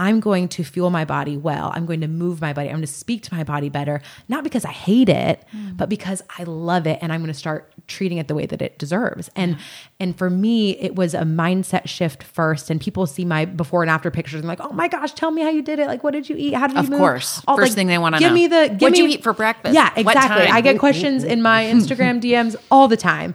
I'm 0.00 0.20
going 0.20 0.46
to 0.50 0.62
fuel 0.62 0.90
my 0.90 1.04
body 1.04 1.36
well. 1.36 1.72
I'm 1.74 1.84
going 1.84 2.00
to 2.02 2.06
move 2.08 2.40
my 2.40 2.52
body. 2.52 2.68
I'm 2.68 2.76
going 2.76 2.82
to 2.82 2.86
speak 2.86 3.24
to 3.24 3.34
my 3.34 3.42
body 3.42 3.68
better, 3.68 4.00
not 4.28 4.44
because 4.44 4.64
I 4.64 4.70
hate 4.70 5.08
it, 5.08 5.42
but 5.76 5.88
because 5.88 6.22
I 6.38 6.44
love 6.44 6.86
it 6.86 7.00
and 7.02 7.12
I'm 7.12 7.20
going 7.20 7.32
to 7.32 7.38
start 7.38 7.72
treating 7.88 8.18
it 8.18 8.28
the 8.28 8.34
way 8.36 8.46
that 8.46 8.62
it 8.62 8.78
deserves. 8.78 9.28
And 9.34 9.58
and 9.98 10.16
for 10.16 10.30
me, 10.30 10.78
it 10.78 10.94
was 10.94 11.14
a 11.14 11.22
mindset 11.22 11.88
shift 11.88 12.22
first 12.22 12.70
and 12.70 12.80
people 12.80 13.06
see 13.06 13.24
my 13.24 13.44
before 13.44 13.82
and 13.82 13.90
after 13.90 14.08
pictures 14.12 14.38
and 14.38 14.46
like, 14.46 14.60
"Oh 14.60 14.72
my 14.72 14.86
gosh, 14.86 15.12
tell 15.14 15.32
me 15.32 15.42
how 15.42 15.50
you 15.50 15.62
did 15.62 15.80
it. 15.80 15.88
Like 15.88 16.04
what 16.04 16.12
did 16.12 16.28
you 16.28 16.36
eat? 16.36 16.54
How 16.54 16.68
did 16.68 16.74
you 16.74 16.80
Of 16.84 16.90
move?" 16.90 16.98
course. 17.00 17.42
All, 17.48 17.56
First 17.56 17.70
like, 17.70 17.76
thing 17.76 17.86
they 17.88 17.98
wanna 17.98 18.20
Give 18.20 18.28
know. 18.28 18.34
me 18.34 18.46
the 18.46 18.68
give 18.68 18.80
What'd 18.82 18.92
me, 18.92 18.98
you 19.04 19.08
eat 19.08 19.24
for 19.24 19.32
breakfast? 19.32 19.74
Yeah, 19.74 19.90
What 19.90 20.14
exactly. 20.14 20.46
time? 20.46 20.54
I 20.54 20.60
get 20.60 20.78
questions 20.78 21.24
in 21.24 21.42
my 21.42 21.64
Instagram 21.74 22.20
DMs 22.20 22.54
all 22.70 22.86
the 22.86 22.96
time. 22.96 23.34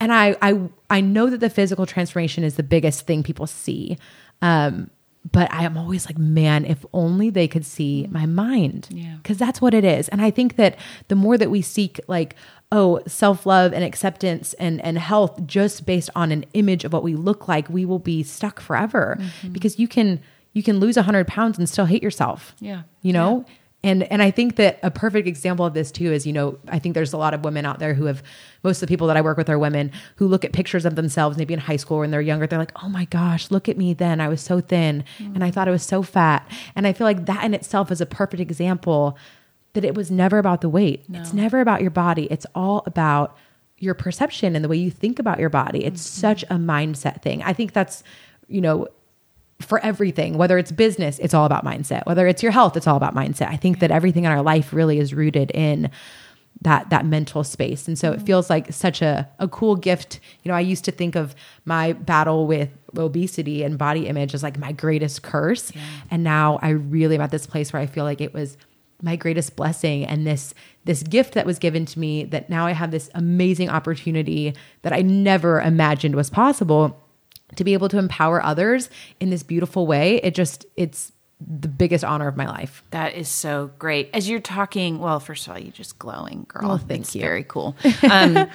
And 0.00 0.10
I 0.12 0.36
I 0.40 0.58
I 0.88 1.02
know 1.02 1.28
that 1.28 1.40
the 1.40 1.50
physical 1.50 1.84
transformation 1.84 2.44
is 2.44 2.56
the 2.56 2.62
biggest 2.62 3.06
thing 3.06 3.22
people 3.22 3.46
see. 3.46 3.98
Um 4.40 4.88
but 5.30 5.52
I 5.52 5.62
am 5.64 5.76
always 5.76 6.06
like, 6.06 6.18
man, 6.18 6.64
if 6.64 6.84
only 6.92 7.30
they 7.30 7.46
could 7.46 7.64
see 7.64 8.06
mm. 8.08 8.12
my 8.12 8.26
mind. 8.26 8.88
Yeah. 8.90 9.16
Because 9.22 9.38
that's 9.38 9.60
what 9.60 9.74
it 9.74 9.84
is. 9.84 10.08
And 10.08 10.20
I 10.20 10.30
think 10.30 10.56
that 10.56 10.76
the 11.08 11.14
more 11.14 11.38
that 11.38 11.50
we 11.50 11.62
seek, 11.62 12.00
like, 12.08 12.34
oh, 12.72 13.00
self 13.06 13.46
love 13.46 13.72
and 13.72 13.84
acceptance 13.84 14.54
and, 14.54 14.80
and 14.82 14.98
health 14.98 15.46
just 15.46 15.86
based 15.86 16.10
on 16.16 16.32
an 16.32 16.44
image 16.54 16.84
of 16.84 16.92
what 16.92 17.04
we 17.04 17.14
look 17.14 17.46
like, 17.46 17.68
we 17.68 17.84
will 17.84 18.00
be 18.00 18.22
stuck 18.22 18.60
forever. 18.60 19.16
Mm-hmm. 19.20 19.52
Because 19.52 19.78
you 19.78 19.86
can 19.86 20.20
you 20.54 20.62
can 20.62 20.80
lose 20.80 20.96
a 20.96 21.00
100 21.00 21.26
pounds 21.26 21.56
and 21.56 21.68
still 21.68 21.86
hate 21.86 22.02
yourself. 22.02 22.54
Yeah. 22.60 22.82
You 23.00 23.12
know? 23.12 23.46
And 23.84 24.04
and 24.04 24.22
I 24.22 24.30
think 24.30 24.56
that 24.56 24.78
a 24.82 24.90
perfect 24.90 25.26
example 25.26 25.66
of 25.66 25.74
this 25.74 25.90
too 25.90 26.12
is, 26.12 26.26
you 26.26 26.32
know, 26.32 26.58
I 26.68 26.78
think 26.78 26.94
there's 26.94 27.12
a 27.12 27.16
lot 27.16 27.34
of 27.34 27.44
women 27.44 27.66
out 27.66 27.80
there 27.80 27.94
who 27.94 28.04
have 28.04 28.22
most 28.62 28.76
of 28.76 28.88
the 28.88 28.92
people 28.92 29.08
that 29.08 29.16
I 29.16 29.20
work 29.20 29.36
with 29.36 29.50
are 29.50 29.58
women 29.58 29.90
who 30.16 30.28
look 30.28 30.44
at 30.44 30.52
pictures 30.52 30.84
of 30.84 30.94
themselves 30.94 31.36
maybe 31.36 31.52
in 31.52 31.60
high 31.60 31.76
school 31.76 31.98
when 31.98 32.12
they're 32.12 32.20
younger. 32.20 32.46
They're 32.46 32.60
like, 32.60 32.72
oh 32.82 32.88
my 32.88 33.06
gosh, 33.06 33.50
look 33.50 33.68
at 33.68 33.76
me 33.76 33.92
then. 33.92 34.20
I 34.20 34.28
was 34.28 34.40
so 34.40 34.60
thin 34.60 35.02
mm. 35.18 35.34
and 35.34 35.42
I 35.42 35.50
thought 35.50 35.66
I 35.66 35.72
was 35.72 35.82
so 35.82 36.02
fat. 36.02 36.48
And 36.76 36.86
I 36.86 36.92
feel 36.92 37.06
like 37.06 37.26
that 37.26 37.44
in 37.44 37.54
itself 37.54 37.90
is 37.90 38.00
a 38.00 38.06
perfect 38.06 38.40
example 38.40 39.18
that 39.72 39.84
it 39.84 39.94
was 39.94 40.10
never 40.10 40.38
about 40.38 40.60
the 40.60 40.68
weight. 40.68 41.04
It's 41.12 41.32
never 41.32 41.60
about 41.60 41.80
your 41.80 41.90
body. 41.90 42.28
It's 42.30 42.46
all 42.54 42.82
about 42.86 43.36
your 43.78 43.94
perception 43.94 44.54
and 44.54 44.64
the 44.64 44.68
way 44.68 44.76
you 44.76 44.90
think 44.90 45.18
about 45.18 45.40
your 45.40 45.48
body. 45.48 45.84
It's 45.84 46.02
mm-hmm. 46.02 46.20
such 46.20 46.42
a 46.44 46.54
mindset 46.54 47.22
thing. 47.22 47.42
I 47.42 47.52
think 47.52 47.72
that's, 47.72 48.04
you 48.46 48.60
know, 48.60 48.86
for 49.64 49.78
everything, 49.84 50.36
whether 50.38 50.58
it's 50.58 50.72
business, 50.72 51.18
it's 51.18 51.34
all 51.34 51.46
about 51.46 51.64
mindset. 51.64 52.06
Whether 52.06 52.26
it's 52.26 52.42
your 52.42 52.52
health, 52.52 52.76
it's 52.76 52.86
all 52.86 52.96
about 52.96 53.14
mindset. 53.14 53.48
I 53.48 53.56
think 53.56 53.80
that 53.80 53.90
everything 53.90 54.24
in 54.24 54.30
our 54.30 54.42
life 54.42 54.72
really 54.72 54.98
is 54.98 55.14
rooted 55.14 55.50
in 55.52 55.90
that 56.60 56.90
that 56.90 57.04
mental 57.04 57.44
space. 57.44 57.88
And 57.88 57.98
so 57.98 58.12
it 58.12 58.16
mm-hmm. 58.16 58.26
feels 58.26 58.50
like 58.50 58.72
such 58.72 59.02
a, 59.02 59.28
a 59.38 59.48
cool 59.48 59.76
gift. 59.76 60.20
You 60.42 60.50
know, 60.50 60.56
I 60.56 60.60
used 60.60 60.84
to 60.84 60.92
think 60.92 61.16
of 61.16 61.34
my 61.64 61.92
battle 61.92 62.46
with 62.46 62.70
obesity 62.96 63.62
and 63.62 63.78
body 63.78 64.06
image 64.06 64.34
as 64.34 64.42
like 64.42 64.58
my 64.58 64.72
greatest 64.72 65.22
curse. 65.22 65.72
And 66.10 66.22
now 66.22 66.58
I 66.62 66.70
really 66.70 67.16
am 67.16 67.20
at 67.20 67.30
this 67.30 67.46
place 67.46 67.72
where 67.72 67.82
I 67.82 67.86
feel 67.86 68.04
like 68.04 68.20
it 68.20 68.34
was 68.34 68.56
my 69.02 69.16
greatest 69.16 69.56
blessing 69.56 70.04
and 70.04 70.24
this 70.26 70.54
this 70.84 71.02
gift 71.02 71.34
that 71.34 71.44
was 71.44 71.58
given 71.58 71.84
to 71.84 71.98
me 71.98 72.24
that 72.24 72.48
now 72.48 72.66
I 72.66 72.72
have 72.72 72.92
this 72.92 73.10
amazing 73.14 73.68
opportunity 73.68 74.54
that 74.82 74.92
I 74.92 75.02
never 75.02 75.60
imagined 75.60 76.14
was 76.14 76.30
possible 76.30 77.02
to 77.56 77.64
be 77.64 77.72
able 77.74 77.88
to 77.88 77.98
empower 77.98 78.42
others 78.42 78.90
in 79.20 79.30
this 79.30 79.42
beautiful 79.42 79.86
way 79.86 80.16
it 80.16 80.34
just 80.34 80.66
it's 80.76 81.12
the 81.46 81.68
biggest 81.68 82.04
honor 82.04 82.28
of 82.28 82.36
my 82.36 82.46
life. 82.46 82.82
That 82.90 83.14
is 83.14 83.28
so 83.28 83.70
great. 83.78 84.10
As 84.14 84.28
you're 84.28 84.40
talking, 84.40 84.98
well, 84.98 85.20
first 85.20 85.46
of 85.46 85.52
all, 85.52 85.58
you're 85.58 85.72
just 85.72 85.98
glowing, 85.98 86.46
girl. 86.48 86.72
Oh, 86.72 86.76
thank 86.78 87.02
It's 87.02 87.14
you. 87.14 87.20
Very 87.20 87.44
cool. 87.44 87.76
Um, 88.08 88.48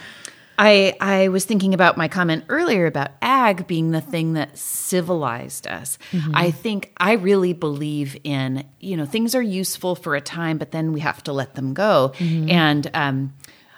I 0.60 0.96
I 1.00 1.28
was 1.28 1.46
thinking 1.46 1.74
about 1.74 1.98
my 1.98 2.08
comment 2.08 2.46
earlier 2.50 2.88
about 2.88 3.12
ag 3.22 3.68
being 3.68 3.92
the 3.92 4.02
thing 4.02 4.34
that 4.34 4.58
civilized 4.58 5.68
us. 5.68 6.00
Mm-hmm. 6.12 6.32
I 6.36 6.52
think 6.52 6.94
I 6.98 7.14
really 7.14 7.54
believe 7.54 8.18
in 8.24 8.66
you 8.80 8.98
know 8.98 9.06
things 9.06 9.36
are 9.36 9.42
useful 9.42 9.96
for 9.96 10.16
a 10.16 10.22
time, 10.22 10.58
but 10.58 10.72
then 10.72 10.94
we 10.94 11.02
have 11.02 11.24
to 11.24 11.34
let 11.34 11.56
them 11.56 11.74
go. 11.74 12.12
Mm-hmm. 12.18 12.50
And 12.50 12.90
um, 12.94 13.34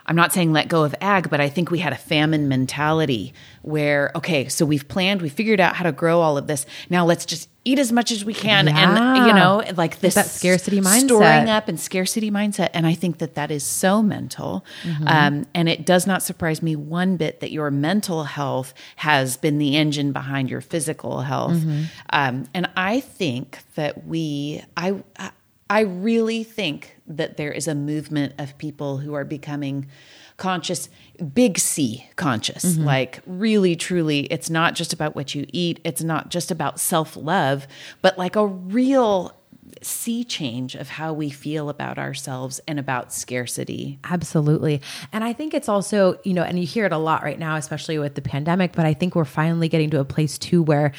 I'm 0.09 0.15
not 0.15 0.33
saying 0.33 0.51
let 0.51 0.67
go 0.67 0.83
of 0.83 0.95
ag, 1.01 1.29
but 1.29 1.39
I 1.39 1.49
think 1.49 1.69
we 1.69 1.77
had 1.79 1.93
a 1.93 1.97
famine 1.97 2.47
mentality 2.47 3.31
where, 3.61 4.11
okay, 4.15 4.47
so 4.49 4.65
we've 4.65 4.87
planned, 4.87 5.21
we 5.21 5.29
figured 5.29 5.59
out 5.59 5.75
how 5.75 5.83
to 5.83 5.91
grow 5.91 6.19
all 6.19 6.35
of 6.35 6.47
this. 6.47 6.65
Now 6.89 7.05
let's 7.05 7.25
just 7.25 7.47
eat 7.63 7.77
as 7.77 7.91
much 7.91 8.11
as 8.11 8.25
we 8.25 8.33
can. 8.33 8.67
And, 8.67 9.27
you 9.27 9.33
know, 9.33 9.63
like 9.77 9.99
this 9.99 10.15
that 10.15 10.25
scarcity 10.25 10.81
mindset. 10.81 11.05
Storing 11.05 11.49
up 11.49 11.67
and 11.67 11.79
scarcity 11.79 12.31
mindset. 12.31 12.69
And 12.73 12.87
I 12.87 12.95
think 12.95 13.19
that 13.19 13.35
that 13.35 13.51
is 13.51 13.63
so 13.63 14.01
mental. 14.01 14.65
Mm-hmm. 14.81 15.07
Um, 15.07 15.45
and 15.53 15.69
it 15.69 15.85
does 15.85 16.07
not 16.07 16.23
surprise 16.23 16.63
me 16.63 16.75
one 16.75 17.15
bit 17.15 17.41
that 17.41 17.51
your 17.51 17.69
mental 17.69 18.23
health 18.23 18.73
has 18.95 19.37
been 19.37 19.59
the 19.59 19.77
engine 19.77 20.11
behind 20.11 20.49
your 20.49 20.61
physical 20.61 21.21
health. 21.21 21.57
Mm-hmm. 21.57 21.83
Um, 22.09 22.47
and 22.55 22.67
I 22.75 23.01
think 23.01 23.59
that 23.75 24.07
we, 24.07 24.63
I, 24.75 25.03
I- 25.17 25.31
I 25.69 25.81
really 25.81 26.43
think 26.43 26.95
that 27.07 27.37
there 27.37 27.51
is 27.51 27.67
a 27.67 27.75
movement 27.75 28.33
of 28.37 28.57
people 28.57 28.97
who 28.97 29.13
are 29.13 29.25
becoming 29.25 29.87
conscious, 30.37 30.89
big 31.33 31.59
C 31.59 32.07
conscious, 32.15 32.63
Mm-hmm. 32.65 32.85
like 32.85 33.21
really, 33.27 33.75
truly, 33.75 34.21
it's 34.31 34.49
not 34.49 34.73
just 34.73 34.93
about 34.93 35.15
what 35.15 35.35
you 35.35 35.45
eat, 35.53 35.79
it's 35.83 36.01
not 36.01 36.29
just 36.29 36.49
about 36.49 36.79
self 36.79 37.15
love, 37.15 37.67
but 38.01 38.17
like 38.17 38.35
a 38.35 38.47
real 38.47 39.35
sea 39.81 40.23
change 40.23 40.75
of 40.75 40.89
how 40.89 41.13
we 41.13 41.29
feel 41.29 41.69
about 41.69 41.97
ourselves 41.97 42.59
and 42.67 42.79
about 42.79 43.13
scarcity. 43.13 43.99
Absolutely. 44.03 44.81
And 45.13 45.23
I 45.23 45.31
think 45.33 45.53
it's 45.53 45.69
also, 45.69 46.19
you 46.23 46.33
know, 46.33 46.41
and 46.43 46.59
you 46.59 46.65
hear 46.65 46.85
it 46.85 46.91
a 46.91 46.97
lot 46.97 47.21
right 47.23 47.37
now, 47.37 47.55
especially 47.55 47.99
with 47.99 48.15
the 48.15 48.21
pandemic, 48.21 48.73
but 48.73 48.85
I 48.85 48.93
think 48.93 49.15
we're 49.15 49.25
finally 49.25 49.69
getting 49.69 49.89
to 49.91 49.99
a 49.99 50.05
place 50.05 50.37
too 50.37 50.63
where 50.63 50.91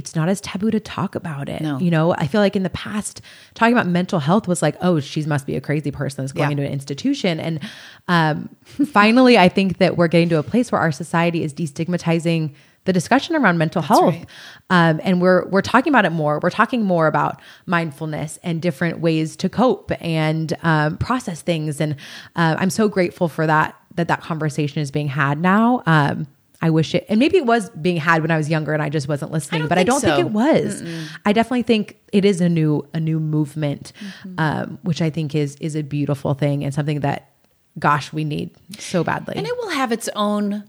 it's 0.00 0.16
not 0.16 0.28
as 0.28 0.40
taboo 0.40 0.70
to 0.72 0.80
talk 0.80 1.14
about 1.14 1.48
it. 1.48 1.60
No. 1.60 1.78
You 1.78 1.90
know, 1.90 2.12
I 2.14 2.26
feel 2.26 2.40
like 2.40 2.56
in 2.56 2.62
the 2.64 2.70
past, 2.70 3.20
talking 3.54 3.72
about 3.74 3.86
mental 3.86 4.18
health 4.18 4.48
was 4.48 4.62
like, 4.62 4.76
oh, 4.80 4.98
she 5.00 5.22
must 5.26 5.46
be 5.46 5.54
a 5.56 5.60
crazy 5.60 5.90
person 5.90 6.24
that's 6.24 6.32
going 6.32 6.48
Yeah. 6.48 6.52
into 6.52 6.64
an 6.66 6.72
institution. 6.72 7.38
And 7.38 7.60
um, 8.08 8.48
finally, 8.64 9.38
I 9.38 9.48
think 9.48 9.78
that 9.78 9.96
we're 9.96 10.08
getting 10.08 10.28
to 10.30 10.38
a 10.38 10.42
place 10.42 10.72
where 10.72 10.80
our 10.80 10.90
society 10.92 11.44
is 11.44 11.52
destigmatizing 11.54 12.54
the 12.86 12.92
discussion 12.94 13.36
around 13.36 13.58
mental 13.58 13.82
health. 13.82 14.14
right. 14.14 14.26
Um, 14.70 15.00
and 15.04 15.20
we're 15.20 15.44
we're 15.48 15.60
talking 15.60 15.92
about 15.92 16.06
it 16.06 16.10
more. 16.12 16.40
We're 16.42 16.48
talking 16.50 16.82
more 16.82 17.06
about 17.06 17.40
mindfulness 17.66 18.38
and 18.42 18.62
different 18.62 19.00
ways 19.00 19.36
to 19.36 19.48
cope 19.50 19.92
and 20.00 20.56
um, 20.62 20.96
process 20.96 21.42
things. 21.42 21.78
And 21.80 21.96
uh, 22.36 22.56
I'm 22.58 22.70
so 22.70 22.88
grateful 22.88 23.28
for 23.28 23.46
that 23.46 23.76
that 23.96 24.08
that 24.08 24.22
conversation 24.22 24.80
is 24.80 24.90
being 24.90 25.08
had 25.08 25.38
now. 25.38 25.82
Um, 25.84 26.26
I 26.62 26.68
wish 26.70 26.94
it, 26.94 27.06
and 27.08 27.18
maybe 27.18 27.38
it 27.38 27.46
was 27.46 27.70
being 27.70 27.96
had 27.96 28.20
when 28.22 28.30
I 28.30 28.36
was 28.36 28.50
younger 28.50 28.74
and 28.74 28.82
I 28.82 28.90
just 28.90 29.08
wasn't 29.08 29.32
listening. 29.32 29.62
don't 29.62 29.68
but 29.68 29.78
I 29.78 29.82
don't 29.84 30.00
think 30.00 30.18
it 30.18 30.30
was. 30.30 30.82
I 31.24 31.32
definitely 31.32 31.62
think 31.62 31.98
it 32.12 32.24
is 32.24 32.40
a 32.42 32.48
new 32.48 32.86
a 32.92 33.00
new 33.00 33.18
movement, 33.18 33.92
um, 34.38 34.78
which 34.82 35.00
I 35.00 35.08
think 35.10 35.34
is 35.34 35.56
is 35.56 35.74
a 35.74 35.82
beautiful 35.82 36.34
thing 36.34 36.62
and 36.64 36.74
something 36.74 37.00
that, 37.00 37.30
gosh, 37.78 38.12
we 38.12 38.24
need 38.24 38.50
so 38.78 39.02
badly. 39.02 39.36
And 39.36 39.46
it 39.46 39.56
will 39.56 39.70
have 39.70 39.90
its 39.90 40.10
own, 40.14 40.64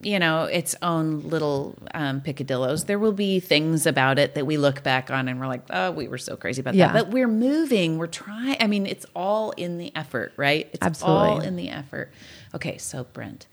you 0.00 0.18
know, 0.18 0.44
its 0.44 0.74
own 0.82 1.20
little 1.28 1.76
um, 1.94 2.20
picadillos. 2.22 2.86
There 2.86 2.98
will 2.98 3.12
be 3.12 3.38
things 3.38 3.86
about 3.86 4.18
it 4.18 4.34
that 4.34 4.46
we 4.46 4.56
look 4.56 4.82
back 4.82 5.10
on 5.12 5.28
and 5.28 5.38
we're 5.38 5.46
like, 5.46 5.62
oh, 5.70 5.92
we 5.92 6.08
were 6.08 6.18
so 6.18 6.36
crazy 6.36 6.60
about 6.60 6.74
Yeah. 6.74 6.92
that. 6.92 7.04
But 7.04 7.12
we're 7.12 7.28
moving, 7.28 7.98
we're 7.98 8.06
trying. 8.08 8.56
I 8.60 8.66
mean, 8.66 8.84
it's 8.84 9.06
all 9.14 9.52
in 9.52 9.78
the 9.78 9.94
effort, 9.94 10.32
right? 10.36 10.68
It's 10.72 10.84
Absolutely. 10.84 11.28
all 11.30 11.40
in 11.40 11.54
the 11.56 11.70
effort. 11.70 12.12
Okay, 12.54 12.78
so 12.78 13.04
Brent, 13.12 13.46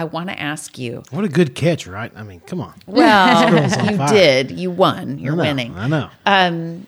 I 0.00 0.04
want 0.04 0.30
to 0.30 0.40
ask 0.40 0.78
you. 0.78 1.02
What 1.10 1.24
a 1.24 1.28
good 1.28 1.54
catch, 1.54 1.86
right? 1.86 2.10
I 2.16 2.22
mean, 2.22 2.40
come 2.40 2.60
on. 2.60 2.74
Well, 2.86 3.86
you 3.90 3.96
fire. 3.98 4.08
did. 4.08 4.50
You 4.52 4.70
won. 4.70 5.18
You're 5.18 5.34
I 5.34 5.36
know, 5.36 5.42
winning. 5.42 5.76
I 5.76 5.86
know. 5.88 6.10
Um, 6.24 6.86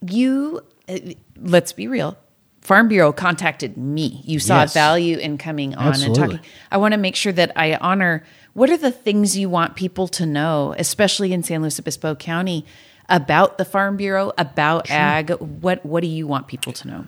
you 0.00 0.60
uh, 0.88 0.98
let's 1.40 1.72
be 1.72 1.88
real 1.88 2.16
farm 2.60 2.88
bureau 2.88 3.12
contacted 3.12 3.76
me 3.76 4.20
you 4.24 4.38
saw 4.38 4.60
Yes. 4.60 4.74
value 4.74 5.16
in 5.18 5.38
coming 5.38 5.74
on 5.74 5.88
Absolutely. 5.88 6.22
and 6.22 6.32
talking 6.32 6.50
i 6.70 6.76
want 6.76 6.92
to 6.92 6.98
make 6.98 7.16
sure 7.16 7.32
that 7.32 7.50
i 7.56 7.74
honor 7.76 8.22
what 8.54 8.70
are 8.70 8.76
the 8.76 8.90
things 8.90 9.36
you 9.38 9.48
want 9.48 9.74
people 9.76 10.06
to 10.08 10.26
know 10.26 10.74
especially 10.78 11.32
in 11.32 11.42
san 11.42 11.62
luis 11.62 11.78
obispo 11.78 12.14
county 12.14 12.64
about 13.08 13.56
the 13.58 13.64
farm 13.64 13.96
bureau 13.96 14.32
about 14.36 14.90
ag 14.90 15.30
what 15.40 15.84
what 15.86 16.00
do 16.02 16.08
you 16.08 16.26
want 16.26 16.46
people 16.46 16.72
to 16.72 16.86
know 16.88 17.06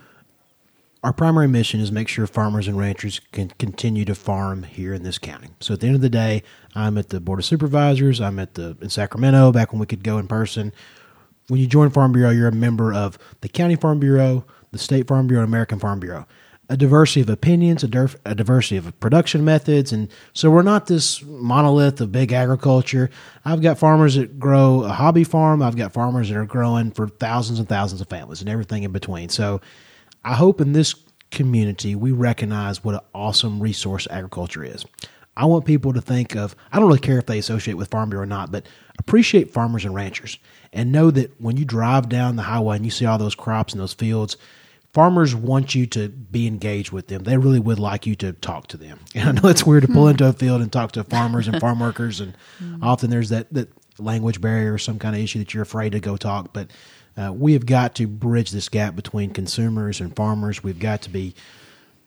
our 1.03 1.13
primary 1.13 1.47
mission 1.47 1.79
is 1.79 1.91
make 1.91 2.09
sure 2.09 2.27
farmers 2.27 2.67
and 2.67 2.77
ranchers 2.77 3.21
can 3.31 3.49
continue 3.57 4.03
to 4.05 4.15
farm 4.15 4.63
here 4.63 4.93
in 4.93 5.03
this 5.03 5.17
county. 5.17 5.47
So 5.61 5.73
at 5.73 5.79
the 5.79 5.87
end 5.87 5.95
of 5.95 6.01
the 6.01 6.09
day, 6.09 6.43
I'm 6.75 6.97
at 6.97 7.09
the 7.09 7.21
board 7.21 7.39
of 7.39 7.45
supervisors. 7.45 8.19
I'm 8.19 8.37
at 8.37 8.55
the 8.55 8.77
in 8.81 8.89
Sacramento 8.89 9.51
back 9.51 9.71
when 9.71 9.79
we 9.79 9.85
could 9.85 10.03
go 10.03 10.17
in 10.17 10.27
person. 10.27 10.73
When 11.47 11.59
you 11.59 11.67
join 11.67 11.89
Farm 11.89 12.11
Bureau, 12.11 12.29
you're 12.29 12.49
a 12.49 12.51
member 12.51 12.93
of 12.93 13.17
the 13.41 13.49
County 13.49 13.75
Farm 13.75 13.99
Bureau, 13.99 14.45
the 14.71 14.77
State 14.77 15.07
Farm 15.07 15.27
Bureau, 15.27 15.43
and 15.43 15.49
American 15.49 15.79
Farm 15.79 15.99
Bureau. 15.99 16.27
A 16.71 16.77
diversity 16.77 17.21
of 17.21 17.29
opinions, 17.29 17.83
a, 17.83 18.09
a 18.25 18.35
diversity 18.35 18.77
of 18.77 18.99
production 18.99 19.43
methods, 19.43 19.91
and 19.91 20.07
so 20.33 20.51
we're 20.51 20.61
not 20.61 20.85
this 20.85 21.23
monolith 21.23 21.99
of 21.99 22.11
big 22.11 22.31
agriculture. 22.31 23.09
I've 23.43 23.63
got 23.63 23.79
farmers 23.79 24.13
that 24.13 24.37
grow 24.37 24.83
a 24.83 24.89
hobby 24.89 25.23
farm. 25.23 25.63
I've 25.63 25.75
got 25.75 25.93
farmers 25.93 26.29
that 26.29 26.37
are 26.37 26.45
growing 26.45 26.91
for 26.91 27.07
thousands 27.07 27.57
and 27.57 27.67
thousands 27.67 28.01
of 28.01 28.09
families 28.09 28.41
and 28.41 28.49
everything 28.49 28.83
in 28.83 28.91
between. 28.91 29.29
So 29.29 29.61
I 30.23 30.35
hope 30.35 30.61
in 30.61 30.73
this 30.73 30.95
community 31.31 31.95
we 31.95 32.11
recognize 32.11 32.83
what 32.83 32.95
an 32.95 33.01
awesome 33.13 33.61
resource 33.61 34.07
agriculture 34.09 34.63
is. 34.63 34.85
I 35.37 35.45
want 35.45 35.65
people 35.65 35.93
to 35.93 36.01
think 36.01 36.35
of, 36.35 36.55
I 36.71 36.79
don't 36.79 36.87
really 36.87 36.99
care 36.99 37.17
if 37.17 37.25
they 37.25 37.37
associate 37.37 37.75
with 37.75 37.89
Farm 37.89 38.09
Bureau 38.09 38.23
or 38.23 38.27
not, 38.27 38.51
but 38.51 38.65
appreciate 38.97 39.53
farmers 39.53 39.85
and 39.85 39.95
ranchers 39.95 40.37
and 40.73 40.91
know 40.91 41.11
that 41.11 41.39
when 41.39 41.55
you 41.55 41.63
drive 41.63 42.09
down 42.09 42.35
the 42.35 42.43
highway 42.43 42.75
and 42.75 42.83
you 42.83 42.91
see 42.91 43.05
all 43.05 43.17
those 43.17 43.35
crops 43.35 43.71
and 43.73 43.81
those 43.81 43.93
fields, 43.93 44.35
farmers 44.93 45.33
want 45.33 45.75
you 45.75 45.85
to 45.87 46.09
be 46.09 46.45
engaged 46.45 46.91
with 46.91 47.07
them. 47.07 47.23
They 47.23 47.37
really 47.37 47.59
would 47.59 47.79
like 47.79 48.05
you 48.05 48.15
to 48.15 48.33
talk 48.33 48.67
to 48.67 48.77
them. 48.77 48.99
And 49.15 49.29
I 49.29 49.31
know 49.41 49.49
it's 49.49 49.65
weird 49.65 49.83
to 49.83 49.87
pull 49.87 50.03
hmm. 50.03 50.11
into 50.11 50.27
a 50.27 50.33
field 50.33 50.61
and 50.61 50.71
talk 50.71 50.91
to 50.93 51.03
farmers 51.03 51.47
and 51.47 51.59
farm 51.59 51.79
workers, 51.79 52.19
and 52.19 52.35
hmm. 52.57 52.83
often 52.83 53.09
there's 53.09 53.29
that, 53.29 53.51
that 53.53 53.69
language 53.97 54.41
barrier 54.41 54.73
or 54.73 54.77
some 54.77 54.99
kind 54.99 55.15
of 55.15 55.21
issue 55.21 55.39
that 55.39 55.53
you're 55.53 55.63
afraid 55.63 55.93
to 55.93 55.99
go 55.99 56.17
talk. 56.17 56.53
But 56.53 56.71
uh, 57.17 57.33
we 57.33 57.53
have 57.53 57.65
got 57.65 57.95
to 57.95 58.07
bridge 58.07 58.51
this 58.51 58.69
gap 58.69 58.95
between 58.95 59.31
consumers 59.31 59.99
and 59.99 60.15
farmers. 60.15 60.63
We've 60.63 60.79
got 60.79 61.01
to 61.03 61.09
be 61.09 61.35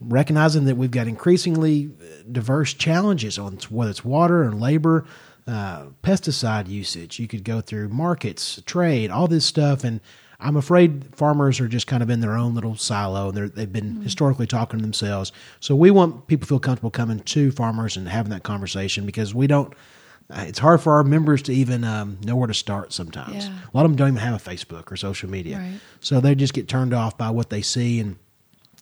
recognizing 0.01 0.65
that 0.65 0.77
we've 0.77 0.91
got 0.91 1.07
increasingly 1.07 1.91
uh, 2.01 2.23
diverse 2.31 2.75
challenges 2.75 3.39
on 3.39 3.59
whether 3.71 3.91
it's 3.91 4.05
water 4.05 4.43
and 4.43 4.61
labor, 4.61 5.05
uh, 5.47 5.87
pesticide 6.03 6.69
usage. 6.69 7.19
You 7.19 7.29
could 7.29 7.45
go 7.45 7.61
through 7.61 7.89
markets, 7.89 8.61
trade, 8.65 9.11
all 9.11 9.29
this 9.29 9.45
stuff, 9.45 9.85
and 9.85 10.01
I'm 10.43 10.57
afraid 10.57 11.15
farmers 11.15 11.61
are 11.61 11.69
just 11.69 11.87
kind 11.87 12.03
of 12.03 12.11
in 12.11 12.21
their 12.21 12.37
own 12.37 12.55
little 12.55 12.77
silo, 12.77 13.29
and 13.29 13.37
they're, 13.37 13.49
they've 13.49 13.73
been 13.73 14.03
historically 14.03 14.47
talking 14.47 14.79
to 14.79 14.83
themselves. 14.83 15.31
So 15.61 15.77
we 15.77 15.91
want 15.91 16.27
people 16.27 16.47
to 16.47 16.49
feel 16.49 16.61
comfortable 16.61 16.91
coming 16.91 17.21
to 17.21 17.53
farmers 17.53 17.97
and 17.97 18.09
having 18.09 18.31
that 18.31 18.43
conversation 18.43 19.07
because 19.07 19.35
we 19.35 19.47
don't. 19.47 19.73
Uh, 20.33 20.45
It's 20.49 20.59
hard 20.59 20.81
for 20.81 20.95
our 20.95 21.05
members 21.05 21.43
to 21.43 21.53
even 21.53 21.85
um, 21.85 22.19
know 22.25 22.37
where 22.37 22.47
to 22.49 22.55
start 22.55 22.93
sometimes. 22.93 23.47
Yeah. 23.47 23.55
A 23.73 23.77
lot 23.77 23.85
of 23.85 23.91
them 23.93 23.97
don't 23.97 24.09
even 24.09 24.21
have 24.21 24.35
a 24.35 24.51
Facebook 24.51 24.91
or 24.91 24.97
social 24.97 25.29
media, 25.31 25.59
Right. 25.59 25.81
so 26.01 26.21
they 26.21 26.35
just 26.35 26.55
get 26.55 26.69
turned 26.69 26.93
off 26.95 27.17
by 27.19 27.31
what 27.31 27.51
they 27.51 27.63
see 27.63 28.01
and 28.01 28.17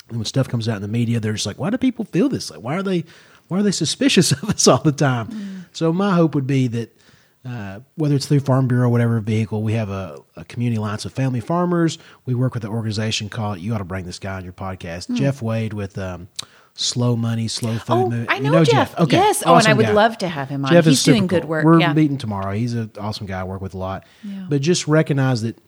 and 0.09 0.18
when 0.18 0.24
stuff 0.24 0.48
comes 0.48 0.68
out 0.68 0.74
in 0.74 0.82
the 0.82 0.88
media, 0.88 1.20
they're 1.20 1.34
just 1.34 1.46
like, 1.46 1.57
why 1.61 1.70
do 1.70 1.78
people 1.78 2.05
feel 2.05 2.28
this? 2.28 2.51
Like, 2.51 2.59
why 2.61 2.74
are 2.74 2.82
they, 2.82 3.05
why 3.46 3.61
are 3.61 3.62
they 3.62 3.70
suspicious 3.70 4.32
of 4.42 4.42
us 4.51 4.66
all 4.66 4.82
the 4.82 4.90
time? 4.90 5.66
So 5.70 5.92
my 5.92 6.16
hope 6.16 6.34
would 6.34 6.48
be 6.48 6.66
that 6.66 6.98
uh, 7.44 7.78
whether 7.94 8.16
it's 8.16 8.26
through 8.26 8.40
Farm 8.40 8.66
Bureau, 8.66 8.88
whatever 8.88 9.20
vehicle, 9.20 9.62
we 9.62 9.74
have 9.74 9.88
a, 9.88 10.18
a 10.34 10.44
community 10.46 10.78
alliance 10.78 11.05
of 11.05 11.12
family 11.12 11.38
farmers. 11.38 11.96
We 12.26 12.34
work 12.34 12.55
with 12.55 12.64
an 12.64 12.70
organization 12.70 13.28
called. 13.28 13.61
You 13.61 13.72
ought 13.72 13.78
to 13.78 13.84
bring 13.84 14.05
this 14.05 14.18
guy 14.18 14.34
on 14.34 14.42
your 14.42 14.53
podcast, 14.53 15.14
Jeff 15.14 15.40
Wade 15.42 15.74
with 15.74 15.96
um, 15.96 16.26
Slow 16.74 17.14
Money, 17.16 17.48
Slow 17.48 17.74
Food. 17.78 17.92
Oh, 17.92 18.02
Movement. 18.08 18.30
I 18.30 18.36
You 18.36 18.42
know 18.50 18.64
Jeff. 18.64 18.98
Okay, 18.98 19.16
Yes. 19.16 19.42
Oh, 19.44 19.50
and 19.50 19.54
I 19.54 19.58
awesome 19.58 19.76
would 19.76 19.86
guy. 19.86 19.92
love 19.92 20.18
to 20.18 20.28
have 20.28 20.48
him 20.48 20.64
on. 20.64 20.70
Jeff 20.72 20.84
He's 20.86 21.02
doing 21.02 21.26
good 21.26 21.42
cool. 21.42 21.50
work. 21.50 21.64
We're 21.64 21.80
Yeah. 21.80 21.92
meeting 21.92 22.16
tomorrow. 22.16 22.52
He's 22.54 22.74
an 22.74 22.90
awesome 22.98 23.26
guy. 23.26 23.40
I 23.40 23.44
work 23.44 23.60
with 23.60 23.74
a 23.74 23.78
lot. 23.78 24.04
Yeah. 24.24 24.46
But 24.48 24.62
just 24.62 24.88
recognize 24.88 25.42
that 25.42 25.58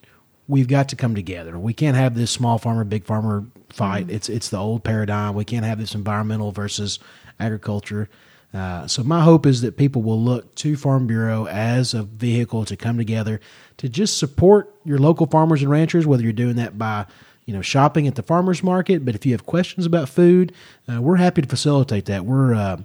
we've 0.48 0.68
got 0.68 0.88
to 0.90 0.96
come 0.96 1.14
together. 1.14 1.58
We 1.58 1.72
can't 1.74 1.96
have 1.96 2.14
this 2.14 2.30
small 2.30 2.56
farmer, 2.58 2.84
big 2.84 3.04
farmer 3.04 3.44
fight. 3.70 4.06
Mm-hmm. 4.06 4.14
It's 4.16 4.28
it's 4.28 4.48
the 4.48 4.58
old 4.58 4.84
paradigm. 4.84 5.34
We 5.34 5.44
can't 5.44 5.64
have 5.66 5.78
this 5.78 5.94
environmental 5.94 6.50
versus 6.52 6.98
agriculture. 7.38 8.08
Uh, 8.54 8.86
so 8.86 9.02
my 9.02 9.22
hope 9.22 9.46
is 9.46 9.62
that 9.62 9.78
people 9.78 10.02
will 10.02 10.20
look 10.20 10.54
to 10.56 10.76
Farm 10.76 11.06
Bureau 11.06 11.46
as 11.46 11.94
a 11.94 12.02
vehicle 12.02 12.66
to 12.66 12.76
come 12.76 12.98
together 12.98 13.40
to 13.78 13.88
just 13.88 14.18
support 14.18 14.74
your 14.84 14.98
local 14.98 15.26
farmers 15.26 15.62
and 15.62 15.70
ranchers. 15.70 16.06
Whether 16.06 16.22
you're 16.22 16.32
doing 16.34 16.56
that 16.56 16.76
by 16.76 17.06
you 17.44 17.52
know, 17.52 17.60
shopping 17.62 18.06
at 18.06 18.14
the 18.14 18.22
farmers 18.22 18.62
market. 18.62 19.04
But 19.04 19.14
if 19.14 19.26
you 19.26 19.32
have 19.32 19.46
questions 19.46 19.84
about 19.86 20.08
food, 20.08 20.52
uh, 20.88 21.00
we're 21.02 21.16
happy 21.16 21.42
to 21.42 21.48
facilitate 21.48 22.04
that. 22.06 22.24
We're 22.24 22.54
uh, 22.54 22.78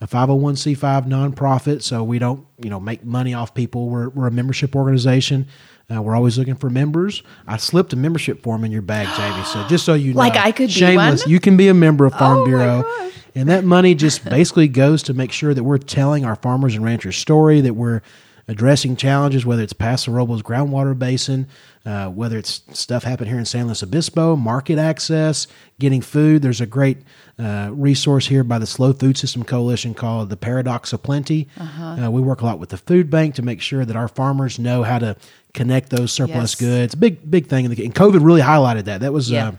a 0.00 0.06
501c5 0.06 1.06
nonprofit, 1.06 1.82
so 1.82 2.04
we 2.04 2.18
don't, 2.18 2.46
you 2.62 2.70
know, 2.70 2.78
make 2.80 3.04
money 3.04 3.34
off 3.34 3.54
people. 3.54 3.88
We're, 3.88 4.08
we're 4.10 4.26
a 4.28 4.30
membership 4.30 4.76
organization. 4.76 5.46
Uh, 5.94 6.00
we're 6.00 6.14
always 6.16 6.38
looking 6.38 6.54
for 6.54 6.70
members. 6.70 7.22
I 7.46 7.56
slipped 7.58 7.92
a 7.92 7.96
membership 7.96 8.42
form 8.42 8.64
in 8.64 8.72
your 8.72 8.82
bag, 8.82 9.06
Jamie. 9.16 9.44
So 9.44 9.66
just 9.68 9.84
so 9.84 9.94
you 9.94 10.14
know, 10.14 10.18
Like 10.18 10.36
I 10.36 10.50
could 10.52 10.68
be 10.68 10.72
shameless, 10.72 11.24
one? 11.24 11.30
you 11.30 11.40
can 11.40 11.56
be 11.56 11.68
a 11.68 11.74
member 11.74 12.06
of 12.06 12.14
Farm 12.14 12.38
Oh 12.38 12.44
Bureau. 12.46 12.84
And 13.34 13.48
that 13.48 13.64
money 13.64 13.94
just 13.96 14.24
basically 14.24 14.68
goes 14.68 15.02
to 15.04 15.12
make 15.14 15.32
sure 15.32 15.52
that 15.52 15.64
we're 15.64 15.78
telling 15.78 16.24
our 16.24 16.36
farmers 16.36 16.74
and 16.76 16.84
ranchers' 16.84 17.16
story, 17.18 17.60
that 17.62 17.74
we're 17.74 18.00
addressing 18.46 18.94
challenges, 18.96 19.46
whether 19.46 19.62
it's 19.62 19.72
Paso 19.72 20.12
Robles 20.12 20.42
groundwater 20.42 20.98
basin, 20.98 21.48
uh, 21.86 22.08
whether 22.08 22.36
it's 22.38 22.62
stuff 22.72 23.04
happened 23.04 23.28
here 23.30 23.38
in 23.38 23.44
San 23.44 23.66
Luis 23.66 23.82
Obispo, 23.82 24.36
market 24.36 24.78
access, 24.78 25.46
getting 25.78 26.00
food. 26.02 26.42
There's 26.42 26.60
a 26.60 26.66
great 26.66 26.98
uh, 27.38 27.70
resource 27.72 28.26
here 28.26 28.44
by 28.44 28.58
the 28.58 28.66
SLO 28.66 28.92
Food 28.92 29.16
System 29.16 29.44
Coalition 29.44 29.94
called 29.94 30.28
the 30.30 30.36
Paradox 30.36 30.92
of 30.92 31.02
Plenty. 31.02 31.48
Uh, 31.58 32.10
we 32.10 32.20
work 32.20 32.42
a 32.42 32.46
lot 32.46 32.58
with 32.58 32.68
the 32.68 32.76
food 32.76 33.10
bank 33.10 33.34
to 33.36 33.42
make 33.42 33.60
sure 33.60 33.84
that 33.84 33.96
our 33.96 34.08
farmers 34.08 34.58
know 34.58 34.82
how 34.82 34.98
to 34.98 35.16
connect 35.54 35.90
those 35.90 36.12
surplus 36.12 36.52
Yes. 36.52 36.54
goods. 36.60 36.94
Big, 36.94 37.30
big 37.30 37.46
thing. 37.46 37.64
In 37.64 37.70
the, 37.70 37.84
and 37.84 37.94
COVID 37.94 38.24
really 38.24 38.42
highlighted 38.42 38.84
that. 38.84 39.00
That 39.00 39.12
was 39.12 39.30
Yeah. 39.30 39.48
uh, 39.48 39.52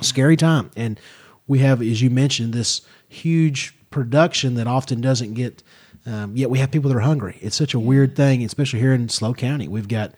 scary 0.00 0.36
time. 0.36 0.70
And 0.76 0.98
we 1.46 1.60
have, 1.60 1.80
as 1.82 2.02
you 2.02 2.10
mentioned, 2.10 2.52
this 2.54 2.80
huge 3.08 3.74
production 3.90 4.54
that 4.54 4.66
often 4.66 5.00
doesn't 5.00 5.34
get. 5.34 5.62
Um, 6.06 6.36
yet 6.36 6.50
we 6.50 6.58
have 6.58 6.70
people 6.70 6.90
that 6.90 6.96
are 6.96 7.00
hungry. 7.00 7.38
It's 7.40 7.56
such 7.56 7.74
a 7.74 7.78
weird 7.80 8.14
thing, 8.14 8.44
especially 8.44 8.80
here 8.80 8.92
in 8.92 9.08
SLO 9.08 9.34
County. 9.34 9.68
We've 9.68 9.88
got. 9.88 10.12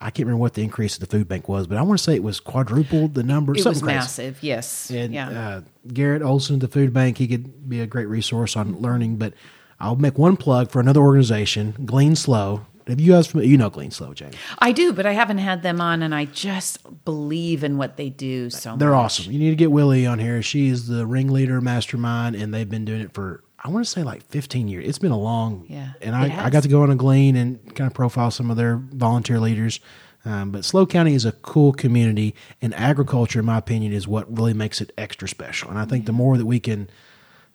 I 0.00 0.10
can't 0.10 0.26
remember 0.26 0.40
what 0.42 0.52
the 0.52 0.62
increase 0.62 0.94
of 0.94 1.00
the 1.00 1.06
food 1.06 1.28
bank 1.28 1.48
was, 1.48 1.66
but 1.66 1.78
I 1.78 1.82
want 1.82 1.98
to 1.98 2.04
say 2.04 2.14
it 2.14 2.22
was 2.22 2.38
quadrupled 2.38 3.14
the 3.14 3.22
number. 3.22 3.52
It 3.52 3.64
was 3.64 3.80
crazy. 3.80 3.86
massive. 3.86 4.42
Yes. 4.42 4.90
And 4.90 5.14
yeah. 5.14 5.28
uh, 5.30 5.60
Garrett 5.94 6.20
Olson, 6.20 6.58
the 6.58 6.68
food 6.68 6.92
bank, 6.92 7.16
he 7.16 7.26
could 7.26 7.70
be 7.70 7.80
a 7.80 7.86
great 7.86 8.06
resource 8.08 8.54
on 8.54 8.76
learning. 8.80 9.16
But 9.16 9.32
I'll 9.80 9.96
make 9.96 10.18
one 10.18 10.36
plug 10.36 10.70
for 10.70 10.80
another 10.80 11.00
organization, 11.00 11.74
Glean 11.86 12.16
SLO. 12.16 12.66
Have 12.86 13.00
you 13.00 13.12
guys, 13.12 13.32
you 13.34 13.56
know 13.56 13.70
Glean 13.70 13.90
SLO, 13.90 14.12
Jamie? 14.12 14.34
I 14.58 14.72
do, 14.72 14.92
but 14.92 15.06
I 15.06 15.12
haven't 15.12 15.38
had 15.38 15.62
them 15.62 15.80
on, 15.80 16.02
and 16.02 16.14
I 16.14 16.26
just 16.26 17.04
believe 17.06 17.64
in 17.64 17.78
what 17.78 17.96
they 17.96 18.10
do 18.10 18.50
so 18.50 18.76
They're 18.76 18.90
much. 18.90 19.04
awesome. 19.04 19.32
You 19.32 19.38
need 19.38 19.50
to 19.50 19.56
get 19.56 19.70
Willie 19.70 20.06
on 20.06 20.18
here. 20.18 20.42
She 20.42 20.68
is 20.68 20.86
the 20.86 21.06
ringleader 21.06 21.62
mastermind, 21.62 22.36
and 22.36 22.52
they've 22.52 22.68
been 22.68 22.84
doing 22.84 23.00
it 23.00 23.14
for 23.14 23.42
I 23.64 23.70
want 23.70 23.84
to 23.84 23.90
say 23.90 24.02
like 24.02 24.22
15 24.26 24.68
years. 24.68 24.86
It's 24.86 24.98
been 24.98 25.10
a 25.10 25.18
long. 25.18 25.64
Yeah, 25.68 25.92
And 26.02 26.14
I, 26.14 26.44
I 26.44 26.50
got 26.50 26.64
to 26.64 26.68
go 26.68 26.82
on 26.82 26.90
a 26.90 26.96
glean 26.96 27.34
and 27.34 27.74
kind 27.74 27.88
of 27.88 27.94
profile 27.94 28.30
some 28.30 28.50
of 28.50 28.58
their 28.58 28.76
volunteer 28.76 29.40
leaders. 29.40 29.80
Um, 30.26 30.50
but 30.50 30.64
SLO 30.64 30.86
County 30.86 31.14
is 31.14 31.24
a 31.24 31.32
cool 31.32 31.72
community, 31.72 32.34
and 32.62 32.74
agriculture, 32.74 33.40
in 33.40 33.44
my 33.44 33.58
opinion, 33.58 33.92
is 33.92 34.08
what 34.08 34.34
really 34.34 34.54
makes 34.54 34.80
it 34.80 34.92
extra 34.96 35.28
special. 35.28 35.70
And 35.70 35.78
I 35.78 35.84
think 35.84 36.06
the 36.06 36.12
more 36.12 36.38
that 36.38 36.46
we 36.46 36.60
can 36.60 36.88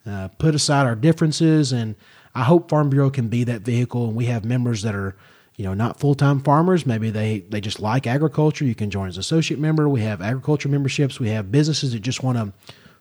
uh, 0.06 0.28
put 0.38 0.54
aside 0.54 0.86
our 0.86 0.94
differences, 0.94 1.72
and 1.72 1.96
I 2.34 2.44
hope 2.44 2.70
Farm 2.70 2.90
Bureau 2.90 3.10
can 3.10 3.28
be 3.28 3.44
that 3.44 3.62
vehicle, 3.62 4.06
and 4.06 4.16
we 4.16 4.26
have 4.26 4.44
members 4.44 4.82
that 4.82 4.94
are 4.94 5.16
you 5.56 5.64
know 5.64 5.74
not 5.74 6.00
full-time 6.00 6.40
farmers 6.40 6.86
maybe 6.86 7.10
they 7.10 7.40
they 7.50 7.60
just 7.60 7.80
like 7.80 8.06
agriculture 8.06 8.64
you 8.64 8.74
can 8.74 8.88
join 8.88 9.08
as 9.08 9.18
associate 9.18 9.60
member 9.60 9.90
we 9.90 10.00
have 10.00 10.22
agriculture 10.22 10.70
memberships 10.70 11.20
we 11.20 11.28
have 11.28 11.52
businesses 11.52 11.92
that 11.92 12.00
just 12.00 12.22
want 12.22 12.38
to 12.38 12.50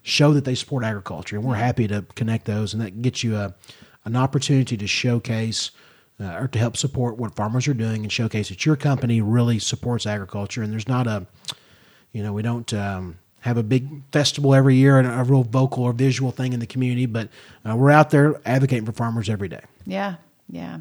show 0.02 0.34
that 0.34 0.46
they 0.46 0.56
support 0.56 0.84
agriculture 0.84 1.36
and 1.36 1.46
we're 1.46 1.56
happy 1.56 1.88
to 1.88 2.06
connect 2.16 2.46
those 2.46 2.74
and 2.74 2.82
that 2.82 3.02
gets 3.02 3.24
you 3.24 3.36
a 3.36 3.54
an 4.06 4.16
opportunity 4.16 4.78
to 4.78 4.88
showcase 4.88 5.72
uh, 6.22 6.38
or 6.40 6.48
to 6.48 6.58
help 6.58 6.76
support 6.78 7.18
what 7.18 7.36
farmers 7.36 7.68
are 7.68 7.74
doing 7.74 8.02
and 8.04 8.12
showcase 8.12 8.50
that 8.50 8.66
your 8.66 8.76
company 8.76 9.22
really 9.22 9.60
supports 9.60 10.06
agriculture 10.06 10.64
and 10.64 10.72
there's 10.72 10.88
not 10.88 11.06
a 11.06 11.28
you 12.12 12.24
know 12.24 12.34
we 12.34 12.42
don't 12.42 12.74
um, 12.74 13.18
have 13.42 13.58
a 13.58 13.64
big 13.64 14.02
festival 14.12 14.54
every 14.56 14.76
year 14.76 15.00
and 15.00 15.08
a 15.08 15.24
real 15.24 15.44
vocal 15.44 15.84
or 15.84 15.94
visual 15.94 16.32
thing 16.32 16.54
in 16.54 16.60
the 16.60 16.68
community 16.68 17.06
but 17.06 17.30
uh, 17.70 17.76
we're 17.76 17.92
out 17.92 18.10
there 18.10 18.40
advocating 18.46 18.86
for 18.86 18.94
farmers 18.94 19.30
every 19.30 19.48
day 19.50 19.62
Yeah. 19.86 20.16
Yeah. 20.50 20.80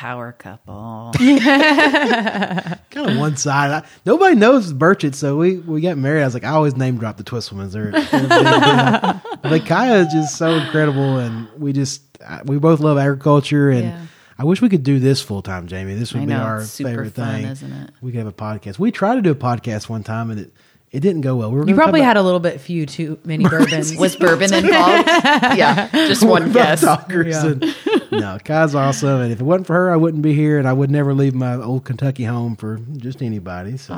Power 0.00 0.32
couple. 0.32 1.12
kind 1.18 3.10
of 3.10 3.18
one 3.18 3.36
side. 3.36 3.70
I, 3.70 3.86
nobody 4.06 4.34
knows 4.34 4.72
Burchett, 4.72 5.14
so 5.14 5.36
we, 5.36 5.58
we 5.58 5.82
got 5.82 5.98
married. 5.98 6.22
I 6.22 6.24
was 6.24 6.32
like, 6.32 6.42
I 6.44 6.52
always 6.52 6.74
name 6.74 6.96
drop 6.96 7.18
the 7.18 7.22
Twisselmans. 7.22 7.72
They're, 7.72 7.90
they're 7.92 8.00
a 8.00 8.28
big 8.28 8.30
deal. 8.30 9.38
But 9.42 9.52
uh, 9.52 9.64
Kaya 9.66 9.96
is 10.06 10.08
just 10.10 10.38
so 10.38 10.54
incredible, 10.54 11.18
and 11.18 11.48
we 11.58 11.74
just 11.74 12.00
uh, 12.26 12.40
we 12.46 12.58
both 12.58 12.80
love 12.80 12.96
agriculture, 12.96 13.68
and 13.68 13.84
Yeah. 13.84 14.06
I 14.38 14.44
wish 14.44 14.62
we 14.62 14.70
could 14.70 14.84
do 14.84 14.98
this 15.00 15.20
full 15.20 15.42
time, 15.42 15.66
Jamie. 15.66 15.92
This 15.96 16.14
would 16.14 16.22
I 16.22 16.24
be 16.24 16.32
our 16.32 16.60
it's 16.62 16.70
super 16.70 16.88
favorite 16.88 17.12
fun, 17.12 17.42
thing. 17.42 17.44
isn't 17.50 17.70
it? 17.70 17.90
We 18.00 18.10
could 18.12 18.20
have 18.20 18.26
a 18.26 18.32
podcast. 18.32 18.78
We 18.78 18.90
tried 18.92 19.16
to 19.16 19.20
do 19.20 19.32
a 19.32 19.34
podcast 19.34 19.90
one 19.90 20.02
time, 20.02 20.30
and 20.30 20.40
it 20.40 20.52
it 20.90 21.00
didn't 21.00 21.20
go 21.20 21.36
well. 21.36 21.50
We 21.52 21.58
were 21.60 21.68
You 21.68 21.74
probably 21.74 22.00
talk 22.00 22.06
had 22.08 22.16
a 22.16 22.22
little 22.22 22.40
bit 22.40 22.58
few 22.58 22.86
too 22.86 23.18
many 23.22 23.44
bourbons. 23.48 23.94
Was 23.96 24.16
bourbon 24.16 24.54
involved? 24.54 25.06
yeah. 25.58 25.90
Just 25.92 26.24
one 26.24 26.50
about 26.50 26.80
guess. 26.80 26.82
Yeah. 26.82 27.44
and- 27.46 27.64
no, 28.12 28.38
Kai's 28.44 28.74
awesome, 28.74 29.20
and 29.20 29.32
if 29.32 29.40
it 29.40 29.44
wasn't 29.44 29.66
for 29.66 29.74
her, 29.74 29.90
I 29.90 29.96
wouldn't 29.96 30.22
be 30.22 30.34
here, 30.34 30.58
and 30.58 30.66
I 30.68 30.72
would 30.72 30.90
never 30.90 31.14
leave 31.14 31.34
my 31.34 31.54
old 31.56 31.84
Kentucky 31.84 32.24
home 32.24 32.56
for 32.56 32.78
just 32.96 33.22
anybody. 33.22 33.76
So, 33.76 33.94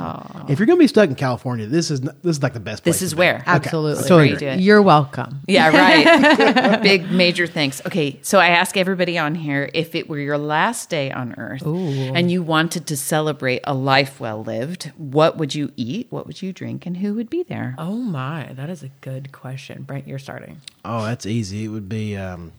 if 0.47 0.59
you're 0.59 0.65
going 0.65 0.77
to 0.77 0.83
be 0.83 0.87
stuck 0.87 1.09
in 1.09 1.15
California, 1.15 1.67
this 1.67 1.89
is 1.91 2.01
n- 2.01 2.15
this 2.23 2.37
is 2.37 2.43
like 2.43 2.53
the 2.53 2.59
best. 2.59 2.83
Place. 2.83 2.95
This 2.95 2.99
place 2.99 3.05
is 3.07 3.09
to 3.11 3.15
be. 3.15 3.19
where. 3.19 3.35
Okay, 3.37 3.43
Absolutely. 3.47 4.03
I 4.03 4.07
totally 4.07 4.27
Great. 4.29 4.35
agree. 4.37 4.47
do 4.47 4.53
it. 4.53 4.59
You're 4.61 4.81
welcome. 4.81 5.39
Yeah, 5.47 5.69
right. 5.77 6.81
Big 6.81 7.11
major 7.11 7.47
thanks. 7.47 7.81
Okay, 7.85 8.19
so 8.21 8.39
I 8.39 8.47
ask 8.47 8.77
everybody 8.77 9.17
on 9.17 9.35
here 9.35 9.69
if 9.73 9.95
it 9.95 10.09
were 10.09 10.19
your 10.19 10.37
last 10.37 10.89
day 10.89 11.11
on 11.11 11.35
earth 11.37 11.63
and 11.65 12.31
you 12.31 12.43
wanted 12.43 12.87
to 12.87 12.97
celebrate 12.97 13.61
a 13.63 13.73
life 13.73 14.19
well 14.19 14.43
lived, 14.43 14.91
what 14.97 15.37
would 15.37 15.55
you 15.55 15.71
eat? 15.75 16.07
What 16.09 16.27
would 16.27 16.41
you 16.41 16.53
drink? 16.53 16.85
And 16.85 16.97
who 16.97 17.13
would 17.15 17.29
be 17.29 17.43
there? 17.43 17.75
Oh 17.77 17.95
my, 17.95 18.51
that 18.53 18.69
is 18.69 18.83
a 18.83 18.89
good 19.01 19.31
question. 19.31 19.83
Brent, 19.83 20.07
you're 20.07 20.19
starting. 20.19 20.61
Oh, 20.85 21.03
that's 21.05 21.25
easy. 21.25 21.65
It 21.65 21.69
would 21.69 21.87
be 21.89 22.15
um, 22.17 22.51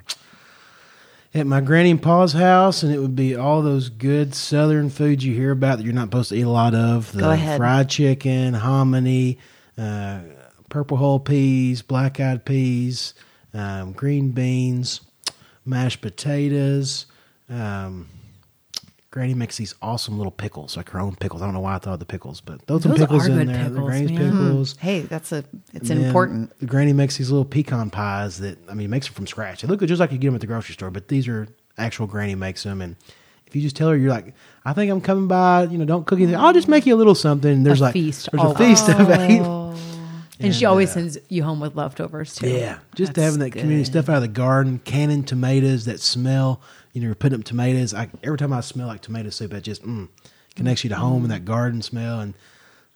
at 1.34 1.46
my 1.46 1.60
granny 1.60 1.90
and 1.90 2.00
pa's 2.02 2.32
house, 2.32 2.82
and 2.82 2.94
it 2.94 2.98
would 3.00 3.16
be 3.16 3.34
all 3.34 3.60
those 3.60 3.88
good 3.88 4.34
Southern 4.34 4.88
foods 4.88 5.24
you 5.24 5.34
hear 5.34 5.50
about 5.50 5.78
that 5.78 5.84
you're 5.84 5.92
not 5.92 6.06
supposed 6.06 6.28
to 6.28 6.36
eat 6.36 6.42
a 6.42 6.48
lot 6.48 6.74
of. 6.74 7.10
The 7.12 7.20
Go 7.20 7.30
ahead. 7.32 7.58
fried 7.58 7.90
chicken, 7.90 8.54
hominy, 8.54 9.38
uh, 9.76 10.20
purple 10.68 10.96
hull 10.96 11.18
peas, 11.18 11.82
black 11.82 12.20
eyed 12.20 12.44
peas, 12.44 13.14
um, 13.52 13.92
green 13.92 14.30
beans, 14.30 15.00
mashed 15.64 16.00
potatoes. 16.00 17.06
Um, 17.50 18.08
Granny 19.14 19.32
makes 19.32 19.56
these 19.56 19.76
awesome 19.80 20.16
little 20.18 20.32
pickles, 20.32 20.76
like 20.76 20.90
her 20.90 20.98
own 20.98 21.14
pickles. 21.14 21.40
I 21.40 21.44
don't 21.44 21.54
know 21.54 21.60
why 21.60 21.76
I 21.76 21.78
thought 21.78 21.92
of 21.92 21.98
the 22.00 22.04
pickles, 22.04 22.40
but 22.40 22.60
throw 22.66 22.80
some 22.80 22.90
Those 22.90 22.98
pickles 23.02 23.28
are 23.28 23.30
in 23.30 23.38
good 23.38 23.48
there. 23.48 23.62
the 23.62 23.70
pickles, 23.70 23.86
Granny's 23.88 24.10
man. 24.10 24.32
pickles. 24.32 24.76
Hey, 24.80 25.00
that's 25.02 25.30
a 25.30 25.44
it's 25.72 25.88
And 25.88 26.04
important. 26.04 26.66
Granny 26.66 26.92
makes 26.92 27.16
these 27.16 27.30
little 27.30 27.44
pecan 27.44 27.90
pies 27.90 28.38
that 28.38 28.58
I 28.68 28.74
mean 28.74 28.90
makes 28.90 29.06
them 29.06 29.14
from 29.14 29.28
scratch. 29.28 29.62
They 29.62 29.68
look 29.68 29.78
just 29.82 30.00
like 30.00 30.10
you 30.10 30.18
get 30.18 30.26
them 30.26 30.34
at 30.34 30.40
the 30.40 30.48
grocery 30.48 30.72
store, 30.72 30.90
but 30.90 31.06
these 31.06 31.28
are 31.28 31.46
actual 31.78 32.08
Granny 32.08 32.34
makes 32.34 32.64
them. 32.64 32.82
And 32.82 32.96
if 33.46 33.54
you 33.54 33.62
just 33.62 33.76
tell 33.76 33.88
her 33.88 33.96
you're 33.96 34.10
like, 34.10 34.34
I 34.64 34.72
think 34.72 34.90
I'm 34.90 35.00
coming 35.00 35.28
by, 35.28 35.62
you 35.62 35.78
know, 35.78 35.84
don't 35.84 36.04
cook 36.04 36.18
anything. 36.18 36.34
I'll 36.34 36.52
just 36.52 36.66
make 36.66 36.84
you 36.84 36.96
a 36.96 36.98
little 36.98 37.14
something. 37.14 37.62
There's 37.62 37.80
A 37.80 37.84
like 37.84 37.92
feast 37.92 38.28
There's 38.32 38.42
a 38.50 38.54
feast 38.56 38.88
of 38.88 39.08
eight. 39.10 39.42
And, 40.40 40.52
she 40.52 40.64
always 40.64 40.90
uh, 40.90 40.94
sends 40.94 41.18
you 41.28 41.44
home 41.44 41.60
with 41.60 41.76
leftovers 41.76 42.34
too. 42.34 42.48
Yeah, 42.48 42.78
just 42.96 43.14
That's 43.14 43.24
having 43.24 43.38
that 43.38 43.50
community 43.52 43.84
stuff 43.84 44.08
out 44.08 44.16
of 44.16 44.22
the 44.22 44.28
garden, 44.28 44.80
canning 44.80 45.22
tomatoes 45.22 45.84
that 45.84 46.00
smell. 46.00 46.60
You 46.94 47.00
know, 47.02 47.06
you're 47.06 47.14
putting 47.14 47.38
up 47.38 47.44
tomatoes. 47.44 47.92
I, 47.92 48.08
every 48.22 48.38
time 48.38 48.52
I 48.52 48.60
smell 48.60 48.86
like 48.86 49.02
tomato 49.02 49.28
soup, 49.30 49.50
that 49.50 49.62
just 49.62 49.82
mm, 49.82 50.08
connects 50.56 50.84
you 50.84 50.90
to 50.90 50.96
home 50.96 51.22
and 51.24 51.30
that 51.32 51.44
garden 51.44 51.82
smell. 51.82 52.20
And 52.20 52.34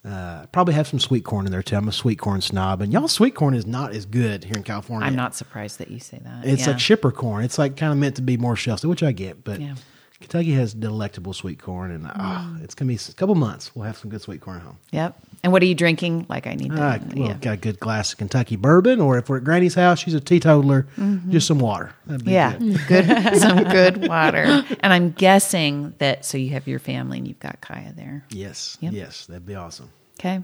uh, 0.04 0.46
probably 0.52 0.74
have 0.74 0.86
some 0.86 1.00
sweet 1.00 1.24
corn 1.24 1.44
in 1.46 1.52
there 1.52 1.62
too. 1.62 1.76
I'm 1.76 1.88
a 1.88 1.92
sweet 1.92 2.18
corn 2.18 2.40
snob, 2.40 2.80
and 2.80 2.92
y'all 2.92 3.08
sweet 3.08 3.34
corn 3.34 3.54
is 3.54 3.66
not 3.66 3.92
as 3.92 4.06
good 4.06 4.44
here 4.44 4.56
in 4.56 4.62
California. 4.62 5.06
I'm 5.06 5.16
not 5.16 5.34
surprised 5.34 5.80
that 5.80 5.90
you 5.90 5.98
say 5.98 6.20
that. 6.22 6.46
It's 6.46 6.62
Yeah. 6.62 6.68
like 6.72 6.80
shipper 6.80 7.10
corn. 7.10 7.44
It's 7.44 7.58
like 7.58 7.76
kind 7.76 7.92
of 7.92 7.98
meant 7.98 8.16
to 8.16 8.22
be 8.22 8.36
more 8.36 8.54
shelf, 8.56 8.84
which 8.84 9.02
I 9.02 9.12
get. 9.12 9.42
But 9.44 9.60
Yeah. 9.60 9.74
Kentucky 10.20 10.52
has 10.52 10.72
delectable 10.74 11.32
sweet 11.32 11.60
corn, 11.60 11.90
and 11.90 12.06
ah, 12.08 12.56
it's 12.62 12.74
gonna 12.74 12.88
be 12.88 12.96
a 12.96 13.12
couple 13.14 13.34
months. 13.34 13.74
We'll 13.74 13.84
have 13.86 13.98
some 13.98 14.10
good 14.10 14.20
sweet 14.22 14.40
corn 14.40 14.58
at 14.58 14.62
home. 14.62 14.78
Yep. 14.92 15.20
And 15.44 15.52
what 15.52 15.62
are 15.62 15.66
you 15.66 15.74
drinking? 15.74 16.26
Like 16.28 16.46
I 16.48 16.54
need 16.54 16.72
to. 16.72 16.82
Ah, 16.82 16.98
well, 17.14 17.28
yeah. 17.28 17.34
got 17.34 17.54
a 17.54 17.56
good 17.56 17.78
glass 17.78 18.12
of 18.12 18.18
Kentucky 18.18 18.56
bourbon, 18.56 19.00
or 19.00 19.18
if 19.18 19.28
we're 19.28 19.36
at 19.38 19.44
Granny's 19.44 19.74
house, 19.74 20.00
she's 20.00 20.14
a 20.14 20.20
teetotaler. 20.20 20.86
Just 21.28 21.46
some 21.46 21.60
water. 21.60 21.92
That'd 22.06 22.24
be 22.24 22.32
Mm-hmm. 22.32 22.70
Yeah, 22.70 22.86
good. 22.88 23.06
good. 23.06 23.36
Some 23.40 23.62
good 23.64 24.08
water. 24.08 24.64
And 24.80 24.92
I'm 24.92 25.12
guessing 25.12 25.94
that 25.98 26.24
so 26.24 26.38
you 26.38 26.50
have 26.50 26.66
your 26.66 26.78
family 26.80 27.18
and 27.18 27.28
you've 27.28 27.38
got 27.40 27.60
Kaya 27.60 27.92
there. 27.96 28.24
Yes, 28.30 28.78
Yep. 28.80 28.92
yes, 28.92 29.26
that'd 29.26 29.46
be 29.46 29.54
awesome. 29.54 29.90
Okay. 30.18 30.42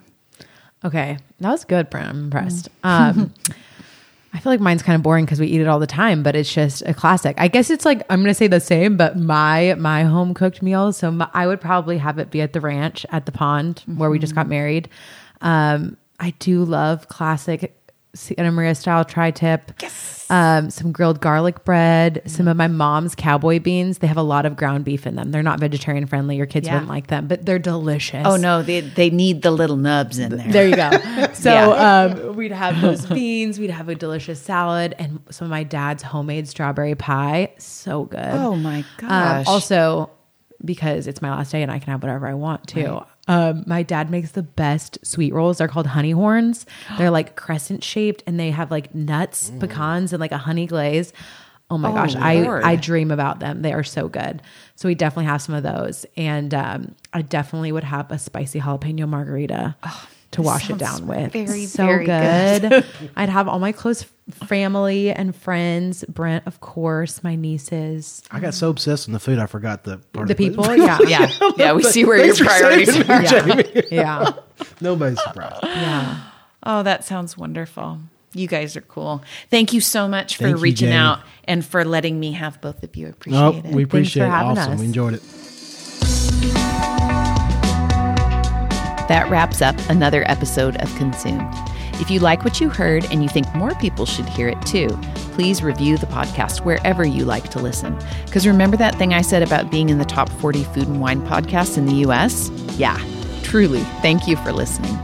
Okay, 0.85 1.17
that 1.41 1.51
was 1.51 1.65
good, 1.65 1.89
Brent. 1.91 2.09
I'm 2.11 2.25
impressed. 2.25 2.69
Um, 2.85 3.33
I 4.35 4.41
feel 4.41 4.51
like 4.51 4.61
mine's 4.61 4.83
kind 4.83 4.97
of 4.97 5.03
boring 5.03 5.25
because 5.25 5.39
we 5.39 5.47
eat 5.47 5.61
it 5.61 5.69
all 5.69 5.79
the 5.79 5.87
time, 5.87 6.25
but 6.25 6.35
it's 6.35 6.53
just 6.53 6.83
a 6.87 6.93
classic. 6.93 7.37
I 7.39 7.47
guess 7.47 7.71
it's 7.71 7.85
like 7.85 8.03
I'm 8.11 8.21
gonna 8.21 8.35
say 8.35 8.49
the 8.49 8.59
same, 8.59 8.97
but 8.97 9.17
my 9.17 9.75
my 9.79 10.03
home 10.03 10.35
cooked 10.35 10.61
meals. 10.61 10.97
So 10.97 11.13
my, 11.13 11.31
I 11.33 11.47
would 11.47 11.61
probably 11.61 11.99
have 11.99 12.19
it 12.19 12.31
be 12.33 12.41
at 12.41 12.53
the 12.53 12.61
ranch 12.61 13.07
at 13.11 13.27
the 13.27 13.33
pond 13.33 13.85
where 13.87 14.11
we 14.11 14.19
just 14.19 14.35
got 14.35 14.49
married. 14.49 14.89
Um, 15.41 15.97
I 16.19 16.31
do 16.41 16.65
love 16.65 17.07
classic 17.09 17.77
Santa 18.15 18.51
Maria 18.53 18.75
style 18.75 19.05
tri 19.05 19.31
tip. 19.31 19.73
Yes. 19.83 20.13
Um, 20.31 20.71
some 20.71 20.91
grilled 20.91 21.21
garlic 21.21 21.65
bread, 21.67 22.23
some 22.25 22.49
of 22.49 22.57
my 22.57 22.67
mom's 22.67 23.15
cowboy 23.15 23.59
beans. 23.61 23.99
They 23.99 24.07
have 24.07 24.17
a 24.17 24.23
lot 24.23 24.47
of 24.47 24.57
ground 24.57 24.85
beef 24.87 25.07
in 25.07 25.17
them. 25.17 25.31
They're 25.33 25.43
not 25.43 25.61
vegetarian 25.61 26.07
friendly. 26.07 26.37
Your 26.37 26.47
kids 26.47 26.67
Yeah. 26.67 26.75
wouldn't 26.75 26.89
like 26.89 27.09
them, 27.09 27.27
but 27.27 27.45
they're 27.45 27.59
delicious. 27.59 28.27
Oh 28.27 28.37
no, 28.37 28.63
they 28.63 28.81
they 28.81 29.11
need 29.11 29.43
the 29.43 29.51
little 29.51 29.77
nubs 29.77 30.19
in 30.19 30.35
there. 30.37 30.49
There 30.49 30.67
you 30.69 30.77
go. 30.77 30.91
So 31.35 31.53
Yeah. 31.53 32.15
um, 32.15 32.37
we'd 32.37 32.53
have 32.53 32.81
those 32.81 33.05
beans. 33.07 33.59
We'd 33.59 33.69
have 33.71 33.91
a 33.91 33.95
delicious 33.95 34.41
salad 34.41 34.95
and 34.99 35.21
some 35.31 35.45
of 35.47 35.51
my 35.51 35.63
dad's 35.63 36.03
homemade 36.03 36.49
strawberry 36.49 36.95
pie. 36.95 37.53
So 37.59 38.05
good. 38.05 38.21
Oh, 38.25 38.57
my 38.57 38.79
Um, 38.79 38.85
gosh. 39.09 39.47
also, 39.47 40.11
because 40.65 41.07
it's 41.07 41.21
my 41.21 41.31
last 41.31 41.53
day 41.53 41.63
and 41.63 41.71
I 41.71 41.79
can 41.81 41.91
have 41.93 42.03
whatever 42.03 42.27
I 42.27 42.35
want 42.35 42.67
to. 42.69 43.05
Um, 43.27 43.65
my 43.67 43.83
dad 43.83 44.11
makes 44.11 44.33
the 44.33 44.43
best 44.43 44.99
sweet 45.05 45.33
rolls. 45.33 45.59
They're 45.59 45.69
called 45.69 45.87
honey 45.87 46.11
horns. 46.11 46.67
They're 46.99 47.11
like 47.11 47.37
crescent 47.37 47.83
shaped 47.83 48.23
and 48.27 48.39
they 48.39 48.51
have 48.51 48.71
like 48.71 48.95
nuts, 48.95 49.51
pecans, 49.61 50.13
and 50.13 50.21
like 50.21 50.33
a 50.33 50.39
honey 50.39 50.67
glaze. 50.67 51.13
Oh 51.71 51.79
my 51.79 51.91
Oh, 51.91 51.95
gosh, 51.95 52.15
I 52.15 52.37
Lord. 52.43 52.63
I 52.65 52.77
dream 52.77 53.11
about 53.11 53.41
them. 53.41 53.63
They 53.63 53.73
are 53.73 53.83
so 53.83 54.09
good. 54.09 54.43
So 54.77 54.87
we 54.89 54.95
definitely 54.95 55.25
have 55.25 55.41
some 55.41 55.55
of 55.55 55.63
those, 55.63 56.05
and 56.17 56.53
um, 56.53 56.95
I 57.15 57.23
definitely 57.23 57.73
would 57.73 57.85
have 57.85 58.11
a 58.13 58.19
spicy 58.19 58.61
jalapeno 58.61 59.09
margarita 59.09 59.75
to 60.33 60.43
wash 60.43 60.69
it 60.69 60.77
down 60.77 61.07
with. 61.07 61.33
very, 61.33 61.65
so 61.65 61.87
very 61.87 62.05
good. 62.05 62.85
I'd 63.17 63.31
have 63.31 63.49
all 63.49 63.59
my 63.59 63.73
close 63.73 64.05
family 64.31 65.11
and 65.11 65.35
friends. 65.37 66.05
Brent, 66.09 66.47
of 66.47 66.61
course, 66.61 67.23
my 67.23 67.35
nieces, 67.37 68.23
I 68.31 68.41
got 68.41 68.55
so 68.55 68.71
obsessed 68.71 69.07
with 69.07 69.13
the 69.13 69.21
food, 69.21 69.39
I 69.39 69.47
forgot 69.47 69.85
the 69.85 69.99
part 70.13 70.29
the 70.29 70.33
of 70.35 70.41
it. 70.41 70.43
people. 70.43 70.65
Yeah, 70.77 70.99
yeah, 71.07 71.31
yeah, 71.57 71.73
we 71.73 71.83
see 71.83 72.05
where 72.05 72.17
your 72.25 72.35
Thanks 72.35 72.39
for 72.39 72.45
priorities 72.47 72.93
saying 72.95 73.11
are. 73.11 73.23
it. 73.61 73.93
yeah, 73.93 74.25
yeah, 74.25 74.33
Nobody's 74.81 75.23
surprised. 75.23 75.63
yeah. 75.65 76.21
Oh, 76.63 76.83
that 76.83 77.05
sounds 77.05 77.37
wonderful. 77.37 77.99
You 78.33 78.49
guys 78.49 78.77
are 78.77 78.81
cool. 78.81 79.23
Thank 79.51 79.73
you 79.73 79.81
so 79.81 80.09
much 80.09 80.37
for 80.39 80.45
Thank 80.45 80.61
reaching 80.61 80.89
Jamie. 80.89 80.97
out 80.97 81.21
and 81.45 81.65
for 81.65 81.85
letting 81.85 82.19
me 82.19 82.33
have 82.33 82.61
both 82.61 82.83
of 82.83 82.97
you. 82.97 83.09
Appreciate 83.09 83.41
Oh, 83.41 83.57
it. 83.59 83.65
we 83.67 83.85
appreciate 83.85 84.25
it. 84.25 84.31
having 84.31 84.59
Awesome. 84.59 84.73
us. 84.73 84.81
We 84.81 84.87
enjoyed 84.87 85.15
it. 85.15 85.23
That 89.07 89.29
wraps 89.31 89.61
up 89.63 89.77
another 89.91 90.25
episode 90.29 90.77
of 90.79 90.93
Consumed. 90.97 91.55
If 92.01 92.11
you 92.11 92.19
like 92.21 92.45
what 92.45 92.61
you 92.61 92.69
heard 92.69 93.05
and 93.11 93.23
you 93.23 93.29
think 93.29 93.53
more 93.55 93.75
people 93.77 94.07
should 94.07 94.29
hear 94.29 94.49
it 94.49 94.61
too, 94.63 94.89
please 95.33 95.63
review 95.63 95.97
the 95.97 96.07
podcast 96.07 96.65
wherever 96.65 97.05
you 97.05 97.25
like 97.25 97.51
to 97.51 97.61
listen. 97.61 97.97
Because 98.27 98.45
remember 98.47 98.77
that 98.77 98.97
thing 98.97 99.15
I 99.15 99.23
said 99.23 99.43
about 99.43 99.71
being 99.71 99.89
in 99.89 99.99
the 99.99 100.05
top 100.05 100.29
40 100.29 100.65
food 100.65 100.89
and 100.89 101.01
wine 101.01 101.23
podcasts 101.23 101.79
in 101.79 101.87
the 101.87 101.95
US? 102.07 102.51
Yeah, 102.77 102.99
truly, 103.43 103.81
thank 104.03 104.27
you 104.27 104.37
for 104.37 104.53
listening. 104.53 104.99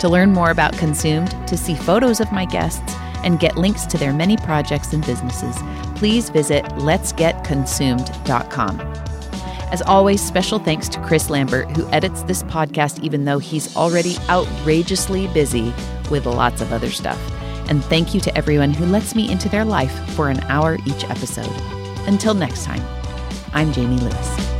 To 0.00 0.08
learn 0.08 0.32
more 0.32 0.50
about 0.50 0.78
Consumed, 0.78 1.30
to 1.48 1.56
see 1.56 1.74
photos 1.74 2.20
of 2.20 2.30
my 2.32 2.44
guests, 2.44 2.94
and 3.24 3.40
get 3.40 3.56
links 3.56 3.84
to 3.86 3.98
their 3.98 4.12
many 4.12 4.36
projects 4.36 4.92
and 4.92 5.04
businesses, 5.04 5.56
please 5.96 6.30
visit 6.30 6.64
letsgetconsumed.com. 6.76 9.07
As 9.70 9.82
always, 9.82 10.22
special 10.22 10.58
thanks 10.58 10.88
to 10.88 11.00
Chris 11.02 11.28
Lambert, 11.28 11.70
who 11.76 11.86
edits 11.88 12.22
this 12.22 12.42
podcast, 12.44 13.02
even 13.02 13.24
though 13.26 13.38
he's 13.38 13.76
already 13.76 14.16
outrageously 14.28 15.26
busy 15.28 15.74
with 16.10 16.24
lots 16.24 16.62
of 16.62 16.72
other 16.72 16.90
stuff. 16.90 17.18
And 17.68 17.84
thank 17.84 18.14
you 18.14 18.20
to 18.22 18.36
everyone 18.36 18.70
who 18.70 18.86
lets 18.86 19.14
me 19.14 19.30
into 19.30 19.48
their 19.48 19.66
life 19.66 19.92
for 20.14 20.30
an 20.30 20.40
hour 20.44 20.78
each 20.86 21.04
episode. 21.04 21.52
Until 22.06 22.32
next 22.32 22.64
time, 22.64 22.82
I'm 23.52 23.72
Jamie 23.72 23.98
Lewis. 23.98 24.57